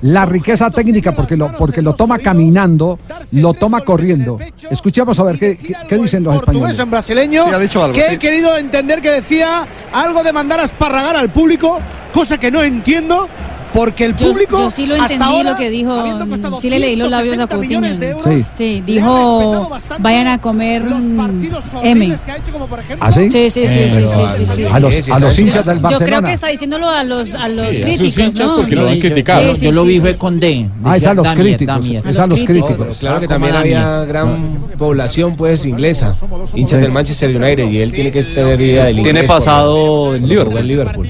La 0.03 0.25
riqueza 0.25 0.71
técnica, 0.71 1.11
porque 1.11 1.37
lo, 1.37 1.51
porque 1.55 1.79
lo 1.79 1.93
toma 1.93 2.17
caminando, 2.17 2.97
lo 3.33 3.53
toma 3.53 3.81
corriendo. 3.81 4.39
Escuchemos 4.71 5.19
a 5.19 5.23
ver 5.23 5.37
qué, 5.37 5.55
qué- 5.57 5.75
qué 5.87 5.95
dicen 5.97 6.23
los 6.23 6.35
españoles. 6.37 6.79
en 6.79 6.89
brasileño 6.89 7.45
Sí, 7.47 7.53
ha 7.53 7.59
dicho 7.59 7.83
algo, 7.83 7.93
que 7.93 8.07
sí. 8.07 8.15
he 8.15 8.17
querido 8.17 8.57
entender 8.57 8.99
que 8.99 9.11
decía 9.11 9.67
algo 9.93 10.23
de 10.23 10.33
mandar 10.33 10.59
a 10.59 10.63
esparragar 10.63 11.15
al 11.15 11.29
público, 11.31 11.79
cosa 12.15 12.39
que 12.39 12.49
no 12.49 12.63
entiendo. 12.63 13.29
Porque 13.73 14.03
el 14.05 14.15
Yo, 14.17 14.31
público 14.31 14.57
yo 14.63 14.69
sí 14.69 14.85
lo 14.85 14.95
hasta 14.95 15.13
entendí 15.13 15.33
ahora, 15.37 15.51
lo 15.51 15.55
que 15.57 15.69
dijo, 15.69 16.59
sí 16.59 16.69
le 16.69 16.79
leí 16.79 16.95
los 16.97 17.09
labios 17.09 17.39
a 17.39 17.47
160 17.47 17.55
Coutinho. 17.55 18.05
euros, 18.05 18.45
Sí. 18.53 18.83
dijo 18.85 19.71
vayan 19.99 20.27
a 20.27 20.41
comer 20.41 20.83
mm, 20.83 21.49
M. 21.83 22.15
¿Ah, 22.99 23.11
sí? 23.11 23.31
Sí, 23.31 23.49
sí, 23.49 23.67
sí, 23.67 23.89
sí, 23.89 24.07
sí, 24.07 24.23
sí, 24.27 24.45
sí. 24.45 24.65
A 24.71 24.79
los, 24.79 25.09
a 25.09 25.19
los 25.19 25.39
hinchas 25.39 25.65
del 25.65 25.77
Yo 25.77 25.81
creo 25.83 25.99
Barcelona. 25.99 26.27
que 26.27 26.33
está 26.33 26.47
diciéndolo 26.47 26.89
a 26.89 27.03
los, 27.03 27.33
a 27.33 27.47
los 27.47 27.59
a 27.59 27.67
sus 27.67 27.79
críticos, 27.79 28.17
hinchas 28.17 28.47
¿no? 28.51 28.55
porque 28.57 28.75
lo 28.75 28.87
han 28.87 28.93
Sí, 28.95 28.99
criticado. 28.99 29.55
sí, 29.55 29.65
Yo 29.65 29.71
lo 29.71 29.81
sí, 29.83 29.87
vi 29.87 29.93
sí. 29.95 30.01
fue 30.01 30.15
con 30.17 30.39
D. 30.39 30.69
Ah, 30.83 30.97
es 30.97 31.05
a 31.05 31.13
los 31.13 31.31
críticos, 31.33 31.85
es 32.05 32.19
a 32.19 32.27
los 32.27 32.43
críticos. 32.43 32.97
Claro 32.97 33.19
que 33.21 33.27
también 33.27 33.55
había 33.55 34.03
gran 34.05 34.65
población 34.77 35.35
pues 35.35 35.65
inglesa, 35.65 36.15
hinchas 36.55 36.81
del 36.81 36.91
Manchester 36.91 37.29
United 37.35 37.69
y 37.69 37.77
él 37.81 37.93
tiene 37.93 38.11
que 38.11 38.23
tener 38.23 38.59
idea 38.59 38.85
del 38.85 38.99
inglés. 38.99 39.13
Tiene 39.13 39.27
pasado 39.27 40.13
en 40.15 40.27
Liverpool. 40.27 41.09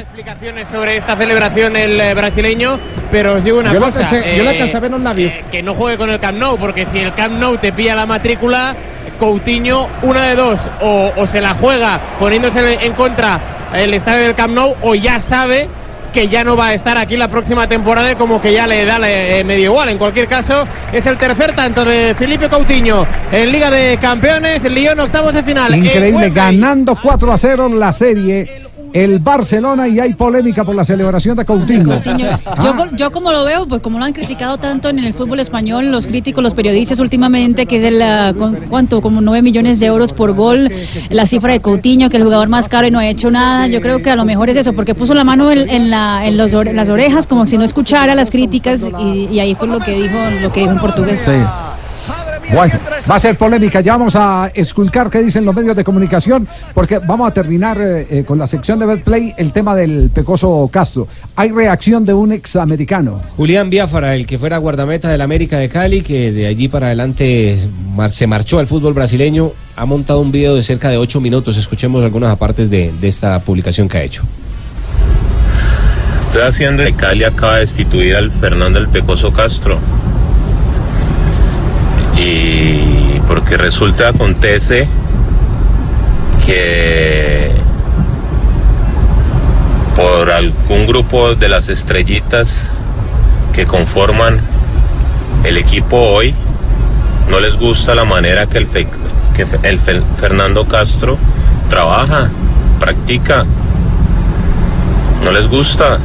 Explicaciones 0.00 0.68
sobre 0.68 0.96
esta 0.96 1.16
celebración 1.16 1.76
el 1.76 2.00
eh, 2.00 2.14
brasileño, 2.14 2.78
pero 3.10 3.34
os 3.36 3.44
digo 3.44 3.58
una 3.58 3.72
Yo 3.72 3.80
cosa. 3.80 4.00
alcancé- 4.06 4.36
yo 4.36 4.44
le 4.44 4.50
alcancé 4.50 4.76
a 4.76 4.80
ver 4.80 4.90
los 4.90 5.00
labios. 5.00 5.32
eh, 5.32 5.44
que 5.50 5.62
no 5.62 5.74
juegue 5.74 5.96
con 5.98 6.10
el 6.10 6.18
Camp 6.20 6.38
Nou, 6.38 6.56
porque 6.56 6.86
si 6.86 6.98
el 7.00 7.12
Camp 7.14 7.38
Nou 7.38 7.56
te 7.58 7.72
pilla 7.72 7.94
la 7.94 8.06
matrícula, 8.06 8.74
Coutinho, 9.18 9.88
una 10.02 10.24
de 10.28 10.34
dos, 10.36 10.60
o, 10.80 11.12
o 11.16 11.26
se 11.26 11.40
la 11.40 11.54
juega 11.54 11.98
poniéndose 12.18 12.78
en, 12.84 12.92
contra 12.94 13.40
el 13.74 13.94
estadio 13.94 14.22
del 14.24 14.34
Camp 14.34 14.54
Nou, 14.54 14.74
o 14.82 14.94
ya 14.94 15.20
sabe 15.20 15.68
que 16.12 16.28
ya 16.28 16.44
no 16.44 16.56
va 16.56 16.68
a 16.68 16.74
estar 16.74 16.96
aquí 16.96 17.16
la 17.16 17.26
próxima 17.26 17.66
temporada 17.66 18.12
y 18.12 18.14
como 18.14 18.40
que 18.40 18.52
ya 18.52 18.68
le 18.68 18.84
da 18.84 18.98
eh, 19.02 19.42
medio 19.44 19.64
igual. 19.72 19.88
En 19.88 19.98
cualquier 19.98 20.28
caso, 20.28 20.64
es 20.92 21.04
el 21.06 21.16
tercer 21.16 21.52
tanto 21.56 21.84
de 21.84 22.14
Felipe 22.16 22.48
Coutinho 22.48 23.04
en 23.32 23.50
Liga 23.50 23.68
de 23.68 23.98
Campeones, 24.00 24.62
Lyon 24.62 25.00
octavos 25.00 25.34
de 25.34 25.42
final. 25.42 25.74
Increíble, 25.74 26.26
Eh, 26.26 26.30
ganando 26.30 26.96
4 27.00 27.32
a 27.32 27.36
0 27.38 27.68
la 27.74 27.92
serie. 27.92 28.63
El 28.94 29.18
Barcelona 29.18 29.88
y 29.88 29.98
hay 29.98 30.14
polémica 30.14 30.62
por 30.64 30.76
la 30.76 30.84
celebración 30.84 31.36
de 31.36 31.44
Coutinho. 31.44 32.00
Coutinho. 32.00 32.28
Yo, 32.62 32.76
co- 32.76 32.86
yo 32.96 33.10
como 33.10 33.32
lo 33.32 33.44
veo, 33.44 33.66
pues 33.66 33.80
como 33.80 33.98
lo 33.98 34.04
han 34.04 34.12
criticado 34.12 34.56
tanto 34.56 34.88
en 34.88 35.00
el 35.00 35.12
fútbol 35.12 35.40
español, 35.40 35.90
los 35.90 36.06
críticos, 36.06 36.44
los 36.44 36.54
periodistas 36.54 37.00
últimamente, 37.00 37.66
que 37.66 37.78
es 37.78 37.82
el, 37.82 38.00
ah, 38.00 38.32
con- 38.38 38.54
¿cuánto? 38.70 39.02
Como 39.02 39.20
9 39.20 39.42
millones 39.42 39.80
de 39.80 39.86
euros 39.86 40.12
por 40.12 40.32
gol, 40.32 40.70
la 41.10 41.26
cifra 41.26 41.50
de 41.52 41.58
Coutinho, 41.60 42.08
que 42.08 42.18
el 42.18 42.22
jugador 42.22 42.48
más 42.48 42.68
caro 42.68 42.86
y 42.86 42.92
no 42.92 43.00
ha 43.00 43.06
hecho 43.08 43.32
nada, 43.32 43.66
yo 43.66 43.80
creo 43.80 44.00
que 44.00 44.10
a 44.10 44.16
lo 44.16 44.24
mejor 44.24 44.48
es 44.50 44.56
eso, 44.58 44.72
porque 44.74 44.94
puso 44.94 45.12
la 45.12 45.24
mano 45.24 45.50
en, 45.50 45.68
en 45.68 45.90
la, 45.90 46.24
en 46.24 46.36
los 46.36 46.54
ore- 46.54 46.72
las 46.72 46.88
orejas 46.88 47.26
como 47.26 47.48
si 47.48 47.58
no 47.58 47.64
escuchara 47.64 48.14
las 48.14 48.30
críticas 48.30 48.80
y, 49.00 49.26
y 49.28 49.40
ahí 49.40 49.56
fue 49.56 49.66
lo 49.66 49.80
que 49.80 49.90
dijo, 50.00 50.16
lo 50.40 50.52
que 50.52 50.60
dijo 50.60 50.72
en 50.72 50.78
portugués. 50.78 51.20
Sí. 51.24 51.32
Bueno, 52.52 52.74
va 53.10 53.16
a 53.16 53.18
ser 53.18 53.36
polémica. 53.36 53.80
Ya 53.80 53.96
vamos 53.96 54.14
a 54.16 54.50
esculcar 54.54 55.10
qué 55.10 55.22
dicen 55.22 55.44
los 55.44 55.54
medios 55.54 55.74
de 55.74 55.82
comunicación, 55.82 56.46
porque 56.72 56.98
vamos 56.98 57.28
a 57.28 57.34
terminar 57.34 57.78
eh, 57.80 58.06
eh, 58.10 58.24
con 58.24 58.38
la 58.38 58.46
sección 58.46 58.78
de 58.78 58.86
Betplay 58.86 59.34
el 59.36 59.50
tema 59.52 59.74
del 59.74 60.10
pecoso 60.14 60.68
Castro. 60.72 61.08
Hay 61.36 61.50
reacción 61.50 62.04
de 62.04 62.14
un 62.14 62.32
examericano. 62.32 63.20
Julián 63.36 63.70
Biafara, 63.70 64.14
el 64.14 64.26
que 64.26 64.38
fuera 64.38 64.58
guardameta 64.58 65.08
del 65.08 65.20
América 65.22 65.58
de 65.58 65.68
Cali, 65.68 66.02
que 66.02 66.30
de 66.30 66.46
allí 66.46 66.68
para 66.68 66.86
adelante 66.86 67.58
mar- 67.96 68.10
se 68.10 68.26
marchó 68.26 68.58
al 68.58 68.66
fútbol 68.66 68.94
brasileño, 68.94 69.50
ha 69.74 69.84
montado 69.86 70.20
un 70.20 70.30
video 70.30 70.54
de 70.54 70.62
cerca 70.62 70.90
de 70.90 70.96
ocho 70.98 71.20
minutos. 71.20 71.56
Escuchemos 71.56 72.04
algunas 72.04 72.30
apartes 72.30 72.70
de, 72.70 72.92
de 73.00 73.08
esta 73.08 73.40
publicación 73.40 73.88
que 73.88 73.98
ha 73.98 74.02
hecho. 74.02 74.22
Estoy 76.20 76.42
haciendo 76.42 76.84
que 76.84 76.92
Cali 76.92 77.24
acaba 77.24 77.54
de 77.54 77.60
destituir 77.62 78.14
al 78.16 78.30
Fernando 78.30 78.78
el 78.78 78.88
Pecoso 78.88 79.32
Castro. 79.32 79.78
Y 82.24 83.20
porque 83.28 83.58
resulta, 83.58 84.08
acontece 84.08 84.88
que 86.46 87.52
por 89.94 90.30
algún 90.30 90.86
grupo 90.86 91.34
de 91.34 91.48
las 91.50 91.68
estrellitas 91.68 92.70
que 93.52 93.66
conforman 93.66 94.40
el 95.44 95.58
equipo 95.58 95.98
hoy, 95.98 96.34
no 97.30 97.40
les 97.40 97.58
gusta 97.58 97.94
la 97.94 98.06
manera 98.06 98.46
que 98.46 98.58
el, 98.58 99.80
Fernando 100.18 100.66
Castro 100.66 101.18
trabaja, 101.68 102.30
practica. 102.80 103.44
No 105.22 105.30
les 105.30 105.46
gusta. 105.48 105.98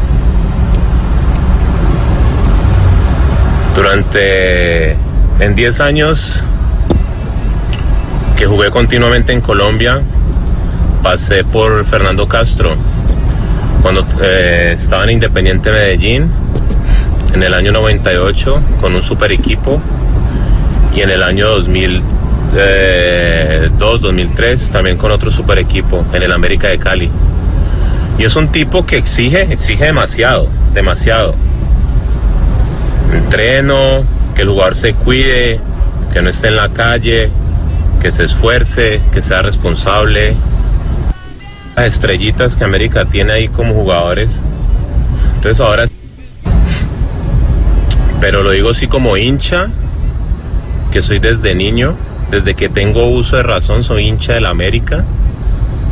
Durante 3.74 4.98
en 5.40 5.56
10 5.56 5.80
años 5.80 6.44
que 8.38 8.46
jugué 8.46 8.70
continuamente 8.72 9.32
en 9.34 9.42
Colombia, 9.42 10.02
pasé 11.02 11.44
por 11.44 11.84
Fernando 11.86 12.28
Castro. 12.28 12.76
Cuando 13.82 14.06
eh, 14.22 14.76
estaba 14.78 15.06
en 15.06 15.12
Independiente 15.12 15.72
Medellín, 15.72 16.30
en 17.34 17.42
el 17.44 17.54
año 17.54 17.72
98, 17.72 18.60
con 18.82 18.96
un 18.96 19.04
super 19.04 19.32
equipo, 19.32 19.82
y 20.94 21.00
en 21.02 21.10
el 21.10 21.24
año 21.24 21.48
2002, 21.48 24.02
2003, 24.02 24.70
también 24.70 24.98
con 24.98 25.12
otro 25.12 25.32
super 25.32 25.58
equipo, 25.58 26.06
en 26.14 26.22
el 26.24 26.34
América 26.34 26.68
de 26.68 26.80
Cali. 26.80 27.10
Y 28.18 28.26
es 28.26 28.36
un 28.36 28.50
tipo 28.50 28.86
que 28.86 28.98
exige, 28.98 29.54
exige 29.54 29.86
demasiado, 29.86 30.50
demasiado 30.74 31.36
entreno, 33.14 34.04
que 34.40 34.44
el 34.44 34.52
jugador 34.52 34.76
se 34.78 34.94
cuide, 34.94 35.60
que 36.14 36.22
no 36.22 36.30
esté 36.30 36.48
en 36.48 36.56
la 36.56 36.70
calle, 36.70 37.30
que 38.02 38.10
se 38.10 38.24
esfuerce, 38.24 39.02
que 39.12 39.22
sea 39.22 39.42
responsable. 39.42 40.34
Las 41.76 41.88
estrellitas 41.88 42.56
que 42.56 42.64
América 42.64 43.04
tiene 43.04 43.34
ahí 43.34 43.50
como 43.50 43.74
jugadores. 43.74 44.40
Entonces 45.36 45.60
ahora, 45.60 45.88
pero 48.22 48.42
lo 48.42 48.52
digo 48.52 48.70
así 48.70 48.88
como 48.88 49.18
hincha, 49.18 49.68
que 50.94 51.02
soy 51.02 51.20
desde 51.20 51.54
niño, 51.54 51.98
desde 52.32 52.54
que 52.54 52.70
tengo 52.70 53.08
uso 53.08 53.36
de 53.36 53.44
razón, 53.44 53.84
soy 53.84 54.08
hincha 54.08 54.36
del 54.36 54.46
América. 54.46 55.04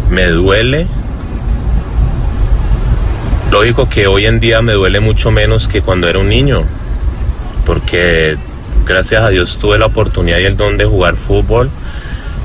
Me 0.10 0.28
duele. 0.28 0.88
Lógico 3.52 3.90
que 3.90 4.08
hoy 4.08 4.26
en 4.26 4.40
día 4.40 4.62
me 4.62 4.72
duele 4.72 5.02
mucho 5.02 5.32
menos 5.32 5.68
que 5.68 5.82
cuando 5.82 6.08
era 6.08 6.20
un 6.20 6.30
niño 6.30 6.64
porque 7.68 8.38
gracias 8.86 9.22
a 9.22 9.30
Dios 9.30 9.58
tuve 9.60 9.78
la 9.78 9.88
oportunidad 9.88 10.40
y 10.40 10.46
el 10.46 10.56
don 10.56 10.78
de 10.78 10.86
jugar 10.86 11.18
fútbol 11.18 11.70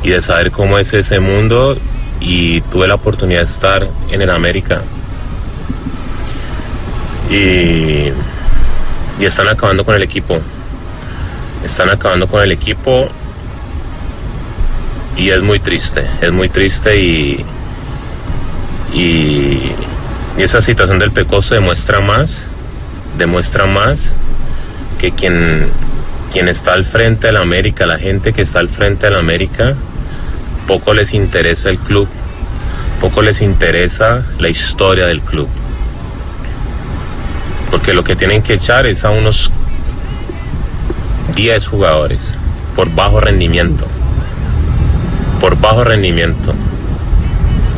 y 0.03 0.11
de 0.11 0.21
saber 0.21 0.51
cómo 0.51 0.79
es 0.79 0.93
ese 0.93 1.21
mundo 1.21 1.79
y 2.21 2.61
tuve 2.63 2.89
la 2.89 2.97
oportunidad 2.97 3.39
de 3.39 3.47
estar 3.47 3.89
en 4.11 4.21
el 4.21 4.31
América. 4.31 4.83
Y, 7.31 8.11
y 9.21 9.25
están 9.25 9.47
acabando 9.47 9.85
con 9.85 9.95
el 9.95 10.03
equipo. 10.03 10.41
Están 11.65 11.89
acabando 11.89 12.27
con 12.27 12.43
el 12.43 12.51
equipo 12.51 13.09
y 15.17 15.31
es 15.31 15.41
muy 15.41 15.61
triste, 15.61 16.05
es 16.21 16.33
muy 16.33 16.49
triste 16.49 17.01
y, 17.01 17.45
y, 18.93 19.71
y 20.37 20.43
esa 20.43 20.61
situación 20.61 20.99
del 20.99 21.13
Pecoso 21.13 21.55
demuestra 21.55 22.01
más, 22.01 22.45
demuestra 23.17 23.67
más 23.67 24.13
que 25.03 25.11
quien 25.11 25.67
quien 26.33 26.47
está 26.47 26.75
al 26.75 26.85
frente 26.85 27.27
de 27.27 27.33
la 27.33 27.41
América, 27.41 27.87
la 27.87 27.99
gente 27.99 28.33
que 28.33 28.43
está 28.43 28.61
al 28.61 28.69
frente 28.69 29.07
de 29.07 29.13
la 29.13 29.19
América, 29.19 29.75
poco 30.69 30.95
les 30.95 31.13
interesa 31.13 31.71
el 31.71 31.79
club, 31.79 32.07
poco 33.01 33.21
les 33.21 33.43
interesa 33.43 34.25
la 34.39 34.49
historia 34.49 35.07
del 35.07 35.21
club. 35.21 35.49
Porque 37.69 37.95
lo 37.95 38.05
que 38.05 38.15
tienen 38.15 38.43
que 38.43 38.55
echar 38.55 38.87
es 38.87 39.05
a 39.05 39.11
unos 39.11 39.51
10 41.35 41.67
jugadores 41.67 42.33
por 42.77 42.95
bajo 42.95 43.19
rendimiento. 43.19 43.87
Por 45.41 45.61
bajo 45.61 45.83
rendimiento. 45.83 46.55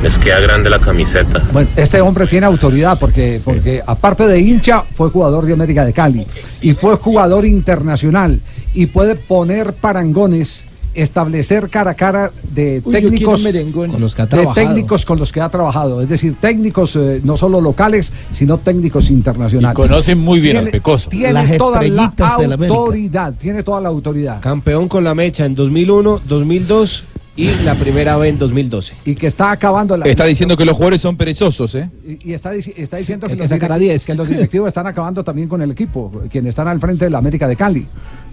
Les 0.05 0.18
queda 0.18 0.39
grande 0.39 0.68
la 0.68 0.78
camiseta. 0.78 1.43
Bueno, 1.51 1.66
este 1.76 1.98
hombre 2.02 2.26
tiene 2.26 2.44
autoridad 2.44 2.98
porque, 2.98 3.40
porque 3.43 3.82
aparte 3.86 4.26
de 4.26 4.39
hincha, 4.39 4.82
fue 4.93 5.09
jugador 5.09 5.47
de 5.47 5.55
América 5.55 5.82
de 5.82 5.94
Cali 5.94 6.26
y 6.60 6.74
fue 6.74 6.97
jugador 6.97 7.47
internacional 7.47 8.39
y 8.74 8.85
puede 8.85 9.14
poner 9.14 9.72
parangones, 9.72 10.66
establecer 10.93 11.70
cara 11.70 11.93
a 11.93 11.94
cara 11.94 12.31
de 12.52 12.82
Uy, 12.85 12.93
técnicos. 12.93 13.43
Con 13.72 13.98
los 13.98 14.14
que 14.14 14.20
ha 14.20 14.26
de 14.26 14.31
trabajado. 14.31 14.55
técnicos 14.55 15.06
con 15.06 15.18
los 15.18 15.32
que 15.32 15.40
ha 15.40 15.48
trabajado, 15.48 16.02
es 16.02 16.09
decir, 16.10 16.35
técnicos 16.39 16.97
eh, 16.97 17.22
no 17.24 17.39
solo 17.39 17.62
locales, 17.62 18.12
sino 18.31 18.59
técnicos 18.59 19.09
internacionales. 19.10 19.72
Y 19.72 19.89
conocen 19.89 20.18
muy 20.18 20.39
bien 20.39 20.59
al 20.59 20.64
Tiene- 20.64 20.72
Pecoso. 20.78 21.09
Tiene 21.09 21.32
Las 21.32 21.56
toda 21.56 21.82
la 21.82 22.55
autoridad, 22.66 23.32
tiene 23.40 23.62
toda 23.62 23.81
la 23.81 23.89
autoridad. 23.89 24.40
Campeón 24.43 24.86
con 24.86 25.02
la 25.02 25.14
mecha 25.14 25.47
en 25.47 25.55
2001, 25.55 26.20
2002 26.28 27.05
y 27.36 27.47
la 27.65 27.74
primera 27.74 28.16
vez 28.16 28.31
en 28.32 28.39
2012. 28.39 28.94
Y 29.06 29.16
que 29.16 29.27
está 29.27 29.51
acabando 29.51 29.97
la 29.97 30.05
Está 30.06 30.24
diciendo 30.24 30.56
que 30.56 30.65
los 30.65 30.74
jugadores 30.74 31.01
son 31.01 31.16
perezosos, 31.16 31.74
¿eh? 31.74 31.90
Y, 32.06 32.31
y 32.31 32.32
está, 32.32 32.55
está 32.55 32.97
diciendo 32.97 33.27
que, 33.27 33.32
que 33.35 33.40
los 33.40 33.48
sacar 33.48 33.73
a 33.73 33.77
direct- 33.77 33.81
10. 33.81 34.05
que 34.06 34.15
los 34.15 34.28
directivos 34.35 34.69
están 34.69 34.86
acabando 34.86 35.24
también 35.24 35.48
con 35.48 35.61
el 35.61 35.73
equipo, 35.73 36.12
quienes 36.31 36.51
están 36.51 36.69
al 36.69 36.78
frente 36.81 37.06
de 37.06 37.11
la 37.11 37.19
América 37.19 37.48
de 37.48 37.56
Cali. 37.56 37.86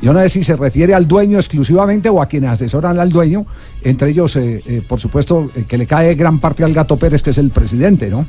Yo 0.03 0.13
no 0.13 0.19
sé 0.21 0.29
si 0.29 0.43
se 0.43 0.55
refiere 0.55 0.93
al 0.93 1.07
dueño 1.07 1.37
exclusivamente 1.37 2.09
o 2.09 2.21
a 2.21 2.27
quienes 2.27 2.51
asesoran 2.51 2.99
al 2.99 3.09
dueño, 3.11 3.45
entre 3.83 4.11
ellos, 4.11 4.35
eh, 4.35 4.61
eh, 4.65 4.81
por 4.87 4.99
supuesto, 4.99 5.49
eh, 5.55 5.65
que 5.67 5.77
le 5.79 5.87
cae 5.87 6.13
gran 6.15 6.39
parte 6.39 6.63
al 6.63 6.73
Gato 6.73 6.97
Pérez, 6.97 7.23
que 7.23 7.31
es 7.31 7.37
el 7.39 7.49
presidente, 7.49 8.07
¿no? 8.09 8.25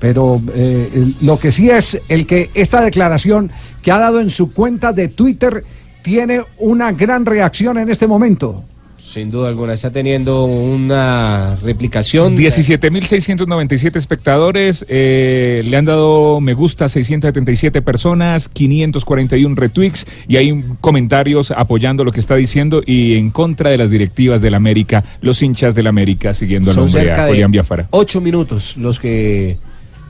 Pero 0.00 0.40
eh, 0.54 0.90
el- 0.94 1.16
lo 1.22 1.38
que 1.38 1.50
sí 1.50 1.70
es 1.70 1.98
el 2.08 2.26
que 2.26 2.50
esta 2.52 2.82
declaración 2.82 3.50
que 3.80 3.90
ha 3.90 3.98
dado 3.98 4.20
en 4.20 4.28
su 4.28 4.52
cuenta 4.52 4.92
de 4.92 5.08
Twitter 5.08 5.64
tiene 6.02 6.42
una 6.58 6.92
gran 6.92 7.24
reacción 7.24 7.78
en 7.78 7.88
este 7.88 8.06
momento. 8.06 8.64
Sin 9.04 9.30
duda 9.30 9.48
alguna, 9.48 9.74
está 9.74 9.90
teniendo 9.90 10.46
una 10.46 11.56
replicación. 11.62 12.34
17.697 12.38 13.96
espectadores, 13.96 14.86
eh, 14.88 15.60
le 15.62 15.76
han 15.76 15.84
dado 15.84 16.40
me 16.40 16.54
gusta 16.54 16.88
677 16.88 17.82
personas, 17.82 18.48
541 18.48 19.54
retweets 19.56 20.06
y 20.26 20.38
hay 20.38 20.64
comentarios 20.80 21.50
apoyando 21.50 22.02
lo 22.02 22.12
que 22.12 22.20
está 22.20 22.34
diciendo 22.34 22.82
y 22.84 23.16
en 23.16 23.28
contra 23.28 23.68
de 23.68 23.76
las 23.76 23.90
directivas 23.90 24.40
del 24.40 24.54
América, 24.54 25.04
los 25.20 25.42
hinchas 25.42 25.74
del 25.74 25.86
América 25.86 26.32
siguiendo 26.32 26.70
al 26.70 26.88
cerca 26.88 27.24
a 27.24 27.26
de 27.26 27.32
Julián 27.32 27.50
Biafara. 27.50 27.88
ocho 27.90 28.22
minutos 28.22 28.78
los 28.78 28.98
que 28.98 29.58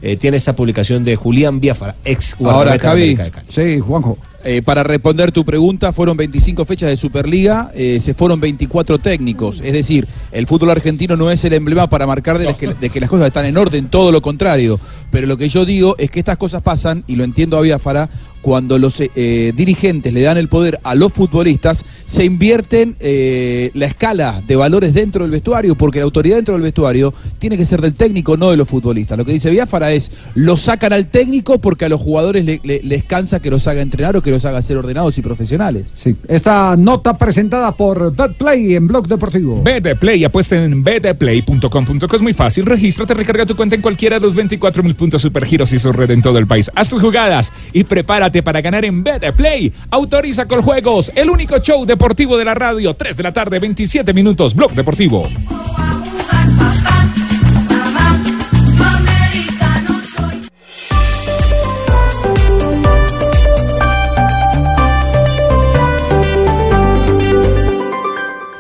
eh, 0.07 0.19
tiene 0.19 0.37
esta 0.37 0.55
publicación 0.55 1.03
de 1.03 1.17
Julián 1.17 1.61
Biafara, 1.61 1.95
ex 2.05 2.37
Ahora, 2.45 2.79
Javi. 2.79 3.15
De 3.15 3.31
Cali. 3.31 3.47
Sí, 3.49 3.81
Juanjo. 3.81 4.19
Eh, 4.45 4.61
para 4.61 4.83
responder 4.83 5.33
tu 5.33 5.47
pregunta, 5.47 5.95
fueron 5.95 6.19
25 6.19 6.67
fechas 6.67 6.91
de 6.91 6.99
Superliga, 6.99 7.73
eh, 7.75 7.99
se 8.03 8.13
fueron 8.13 8.39
24 8.39 8.99
técnicos. 8.99 9.63
Es 9.65 9.73
decir, 9.73 10.07
el 10.31 10.47
fútbol 10.47 10.69
argentino 10.69 11.17
no 11.17 11.31
es 11.31 11.43
el 11.47 11.55
emblema 11.55 11.89
para 11.89 12.07
marcar 12.07 12.37
de, 12.37 12.53
que, 12.55 12.75
de 12.75 12.91
que 12.91 13.01
las 13.01 13.09
cosas 13.09 13.29
están 13.29 13.47
en 13.47 13.57
orden, 13.57 13.89
todo 13.89 14.13
lo 14.13 14.21
contrario. 14.21 14.79
Pero 15.11 15.27
lo 15.27 15.39
que 15.39 15.49
yo 15.49 15.65
digo 15.65 15.95
es 15.97 16.11
que 16.11 16.19
estas 16.19 16.37
cosas 16.37 16.61
pasan, 16.61 17.03
y 17.07 17.17
lo 17.17 17.25
entiendo 17.25 17.57
a 17.57 17.63
Biafara, 17.63 18.11
cuando 18.45 18.79
los 18.79 19.01
eh, 19.01 19.53
dirigentes 19.57 20.13
le 20.13 20.21
dan 20.21 20.37
el 20.37 20.49
poder 20.49 20.79
a 20.83 20.95
los 20.95 21.11
futbolistas, 21.15 21.83
se 22.05 22.27
invierten 22.27 22.95
eh, 23.01 23.71
la 23.73 23.87
escala 23.87 24.43
de 24.47 24.55
valores 24.55 24.93
dentro 24.93 25.25
del 25.25 25.31
vestuario, 25.31 25.75
porque 25.77 26.01
la 26.01 26.05
autoridad 26.05 26.37
dentro 26.37 26.53
del 26.53 26.63
vestuario 26.63 27.15
tiene 27.39 27.57
que 27.57 27.65
ser 27.65 27.81
del 27.81 27.95
técnico, 27.95 28.37
no 28.37 28.51
de 28.51 28.59
los 28.59 28.69
futbolistas. 28.69 29.17
Lo 29.17 29.25
que 29.25 29.33
dice 29.33 29.49
Biafara 29.49 29.93
es, 29.93 30.11
lo 30.35 30.59
sacan 30.59 30.93
al 30.93 31.07
técnico 31.09 31.59
porque 31.59 31.87
a 31.87 31.89
los 31.89 32.03
jugadores 32.03 32.45
le- 32.45 32.61
le- 32.63 32.83
les 32.83 33.05
cansa 33.05 33.41
que 33.41 33.51
los 33.51 33.67
haga 33.67 33.81
entrenar 33.81 34.15
o 34.15 34.21
que 34.23 34.31
los 34.31 34.45
haga 34.45 34.61
ser 34.61 34.77
ordenados 34.77 35.17
y 35.17 35.23
profesionales. 35.23 35.91
Sí, 35.95 36.15
esta 36.29 36.77
nota 36.77 37.17
presentada 37.17 37.73
por 37.73 38.15
BetPlay 38.15 38.75
en 38.75 38.87
Blog 38.87 39.09
Deportivo. 39.09 39.63
BetPlay, 39.63 40.23
apuesta 40.23 40.63
en 40.63 40.85
betplay.com.co, 40.85 42.17
es 42.17 42.23
muy 42.23 42.35
fácil. 42.35 42.67
Regístrate, 42.67 43.15
recarga 43.15 43.47
tu 43.47 43.57
cuenta 43.57 43.75
en 43.75 43.81
cualquiera 43.81 44.17
de 44.19 44.27
los 44.27 44.35
24 44.35 44.83
mil 44.83 44.95
puntos 44.95 45.23
supergiros 45.23 45.73
y 45.73 45.79
su 45.79 45.93
red 45.93 46.11
en 46.11 46.21
todo 46.21 46.37
el 46.39 46.47
país. 46.47 46.71
Haz 46.75 46.91
tus 46.91 47.01
jugadas 47.01 47.51
y 47.73 47.85
prepárate 47.85 48.34
para 48.43 48.61
ganar 48.61 48.85
en 48.85 49.03
BetPlay. 49.03 49.73
Autoriza 49.91 50.47
con 50.47 50.63
juegos, 50.63 51.13
el 51.15 51.31
único 51.31 51.59
show 51.59 51.85
deportivo 51.85 52.37
de 52.37 52.45
la 52.45 52.55
radio. 52.55 52.95
3 52.95 53.17
de 53.17 53.23
la 53.23 53.33
tarde, 53.33 53.59
27 53.59 54.13
minutos, 54.13 54.55
Blog 54.55 54.73
Deportivo. 54.73 55.29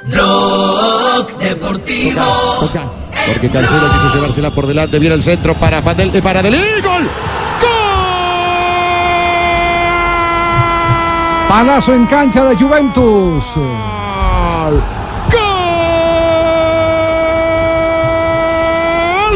Blog 0.06 1.38
Deportivo. 1.38 2.22
Porque 3.32 3.48
Cancelo 3.48 3.86
quiso 3.90 4.14
llevársela 4.14 4.50
por 4.50 4.66
delante. 4.66 4.98
Viene 4.98 5.14
el 5.14 5.22
centro 5.22 5.54
para 5.54 5.82
Fadel, 5.82 6.14
eh, 6.14 6.22
para 6.22 6.42
Delí. 6.42 6.58
¡Gol! 6.82 7.08
Palazo 11.54 11.94
en 11.94 12.04
cancha 12.06 12.44
de 12.46 12.56
Juventus. 12.56 13.54
¡Gol 13.54 14.82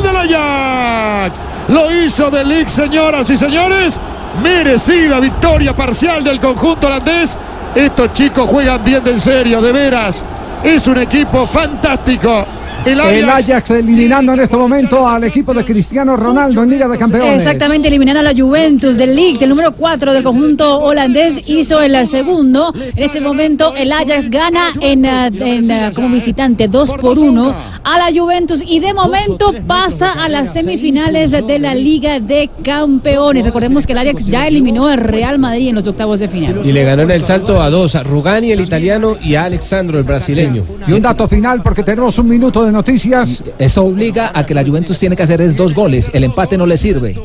del 0.02 0.16
Ajax! 0.16 1.38
Lo 1.68 1.92
hizo 1.92 2.28
de 2.28 2.68
señoras 2.68 3.30
y 3.30 3.36
señores. 3.36 4.00
Merecida 4.42 5.20
victoria 5.20 5.76
parcial 5.76 6.24
del 6.24 6.40
conjunto 6.40 6.88
holandés. 6.88 7.38
Estos 7.76 8.12
chicos 8.14 8.50
juegan 8.50 8.82
bien 8.82 9.04
de 9.04 9.12
en 9.12 9.20
serio, 9.20 9.62
de 9.62 9.70
veras. 9.70 10.24
Es 10.64 10.88
un 10.88 10.98
equipo 10.98 11.46
fantástico. 11.46 12.44
El 12.88 13.00
Ajax, 13.00 13.16
El 13.16 13.30
Ajax 13.30 13.70
eliminando 13.70 14.32
en 14.32 14.40
este 14.40 14.56
momento 14.56 15.06
al 15.06 15.24
equipo 15.24 15.52
de 15.52 15.64
Cristiano 15.64 16.16
Ronaldo 16.16 16.62
en 16.62 16.70
Liga 16.70 16.88
de 16.88 16.96
Campeones. 16.96 17.42
Exactamente, 17.42 17.88
eliminando 17.88 18.20
a 18.20 18.22
la 18.22 18.32
Juventus 18.34 18.96
del 18.96 19.14
League, 19.14 19.38
del 19.38 19.50
número 19.50 19.72
4 19.72 20.12
del 20.12 20.22
conjunto 20.22 20.78
holandés, 20.78 21.48
hizo 21.48 21.80
el 21.80 22.06
segundo. 22.06 22.72
En 22.74 23.02
ese 23.02 23.20
momento 23.20 23.74
el 23.76 23.92
Ajax 23.92 24.30
gana 24.30 24.72
en, 24.80 25.04
en, 25.04 25.70
ah, 25.70 25.90
como 25.94 26.08
visitante 26.08 26.68
2 26.68 26.94
por 26.94 27.18
1 27.18 27.54
a 27.84 27.98
la 27.98 28.08
Juventus 28.12 28.62
y 28.66 28.80
de 28.80 28.94
momento 28.94 29.52
pasa 29.66 30.12
a 30.12 30.28
las 30.28 30.52
semifinales 30.52 31.30
de 31.30 31.58
la 31.58 31.74
Liga 31.74 32.20
de 32.20 32.48
Campeones. 32.62 33.44
Recordemos 33.44 33.86
que 33.86 33.92
el 33.92 33.98
Ajax 33.98 34.26
ya 34.26 34.46
eliminó 34.46 34.86
al 34.86 34.98
Real 34.98 35.38
Madrid 35.38 35.68
en 35.68 35.74
los 35.74 35.86
octavos 35.86 36.20
de 36.20 36.28
final. 36.28 36.60
Y 36.64 36.72
le 36.72 36.84
ganó 36.84 37.02
en 37.02 37.10
el 37.10 37.24
salto 37.24 37.60
a 37.60 37.70
dos, 37.70 37.94
a 37.94 38.02
Rugani 38.02 38.52
el 38.52 38.60
italiano 38.60 39.16
y 39.20 39.34
a 39.34 39.44
Alexandro 39.44 39.98
el 39.98 40.04
brasileño. 40.04 40.64
Y 40.86 40.92
un 40.92 41.02
dato 41.02 41.28
final 41.28 41.62
porque 41.62 41.82
tenemos 41.82 42.18
un 42.18 42.28
minuto 42.28 42.64
de 42.64 42.72
noticias. 42.78 43.42
Esto 43.58 43.84
obliga 43.84 44.30
a 44.34 44.46
que 44.46 44.54
la 44.54 44.64
Juventus 44.64 44.98
tiene 44.98 45.16
que 45.16 45.22
hacer 45.24 45.40
es 45.40 45.56
dos 45.56 45.74
goles. 45.74 46.10
El 46.12 46.24
empate 46.24 46.56
no 46.56 46.64
le 46.66 46.76
sirve. 46.78 47.18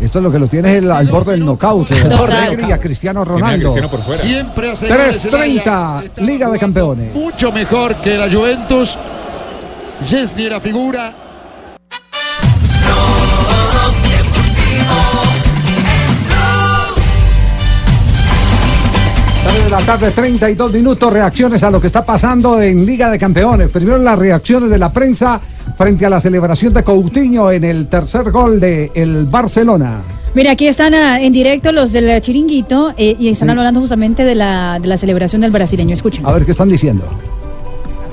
Esto 0.00 0.18
es 0.18 0.22
lo 0.24 0.30
que 0.30 0.38
lo 0.38 0.46
tiene 0.48 0.76
el- 0.78 0.90
al 0.90 1.06
borde 1.08 1.32
del 1.32 1.44
knockout. 1.44 1.90
eh, 1.90 1.94
Al 2.02 2.16
borde 2.16 2.34
del 2.34 2.44
Allegri 2.44 2.68
y 2.68 2.72
a 2.72 2.78
Cristiano 2.78 3.22
Tiene 3.24 3.36
a 3.36 3.40
Ronaldo. 3.40 3.62
Cristiano 3.66 3.90
por 3.90 4.02
fuera. 4.02 4.20
Siempre 4.22 4.70
hace 4.72 4.88
goles 4.88 5.24
el 5.24 5.30
3.30, 5.30 5.98
Ajax. 5.98 6.18
Liga 6.22 6.50
de 6.50 6.58
Campeones. 6.58 7.14
mucho 7.14 7.52
mejor 7.52 7.96
que 8.00 8.16
la 8.18 8.30
Juventus. 8.30 8.98
Chesney 10.04 10.46
era 10.46 10.60
figura. 10.60 11.14
De 19.52 19.70
la 19.70 19.78
tarde, 19.80 20.10
32 20.10 20.72
minutos, 20.72 21.12
reacciones 21.12 21.62
a 21.62 21.70
lo 21.70 21.80
que 21.80 21.86
está 21.86 22.04
pasando 22.04 22.60
en 22.60 22.84
Liga 22.84 23.10
de 23.10 23.18
Campeones. 23.18 23.68
Primero 23.68 23.98
las 23.98 24.18
reacciones 24.18 24.70
de 24.70 24.78
la 24.78 24.92
prensa 24.92 25.40
frente 25.76 26.06
a 26.06 26.10
la 26.10 26.20
celebración 26.20 26.72
de 26.72 26.82
Coutinho 26.82 27.50
en 27.50 27.64
el 27.64 27.86
tercer 27.88 28.30
gol 28.30 28.58
del 28.58 28.90
el 28.94 29.26
Barcelona. 29.26 30.02
Mira, 30.34 30.52
aquí 30.52 30.66
están 30.66 30.94
ah, 30.94 31.20
en 31.20 31.32
directo 31.32 31.72
los 31.72 31.92
del 31.92 32.20
chiringuito 32.20 32.94
eh, 32.96 33.16
y 33.18 33.28
están 33.28 33.50
hablando 33.50 33.80
justamente 33.80 34.24
de 34.24 34.34
la, 34.34 34.78
de 34.80 34.88
la 34.88 34.96
celebración 34.96 35.42
del 35.42 35.50
brasileño. 35.50 35.94
Escuchen. 35.94 36.26
A 36.26 36.32
ver 36.32 36.44
qué 36.44 36.50
están 36.50 36.68
diciendo. 36.68 37.04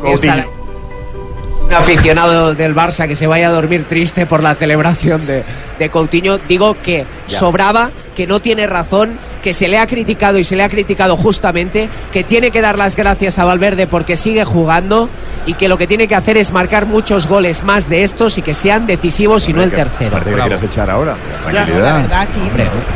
Un 0.03 1.73
aficionado 1.73 2.53
del 2.53 2.75
Barça 2.75 3.07
que 3.07 3.15
se 3.15 3.27
vaya 3.27 3.47
a 3.47 3.51
dormir 3.51 3.85
triste 3.85 4.25
por 4.25 4.43
la 4.43 4.55
celebración 4.55 5.25
de, 5.25 5.43
de 5.81 5.89
Coutinho. 5.89 6.37
Digo 6.47 6.75
que 6.81 7.05
Ya. 7.27 7.39
sobraba, 7.39 7.89
que 8.15 8.27
no 8.27 8.39
tiene 8.39 8.67
razón 8.67 9.17
que 9.41 9.53
se 9.53 9.67
le 9.67 9.79
ha 9.79 9.87
criticado 9.87 10.37
y 10.37 10.43
se 10.43 10.55
le 10.55 10.63
ha 10.63 10.69
criticado 10.69 11.17
justamente, 11.17 11.89
que 12.13 12.23
tiene 12.23 12.51
que 12.51 12.61
dar 12.61 12.77
las 12.77 12.95
gracias 12.95 13.39
a 13.39 13.45
Valverde 13.45 13.87
porque 13.87 14.15
sigue 14.15 14.43
jugando 14.45 15.09
y 15.47 15.55
que 15.55 15.67
lo 15.67 15.79
que 15.79 15.87
tiene 15.87 16.07
que 16.07 16.13
hacer 16.13 16.37
es 16.37 16.51
marcar 16.51 16.85
muchos 16.85 17.25
goles 17.27 17.63
más 17.63 17.89
de 17.89 18.03
estos 18.03 18.37
y 18.37 18.43
que 18.43 18.53
sean 18.53 18.85
decisivos 18.85 19.49
y 19.49 19.53
no 19.53 19.63
el 19.63 19.71
tercero. 19.71 20.11
Parece 20.11 20.29
que 20.29 20.35
le 20.35 20.41
quieras 20.43 20.63
echar 20.63 20.89
ahora. 20.91 21.15
La 21.45 21.51
Tranquilidad. 21.51 22.01
verdad 22.01 22.21
aquí, 22.21 22.39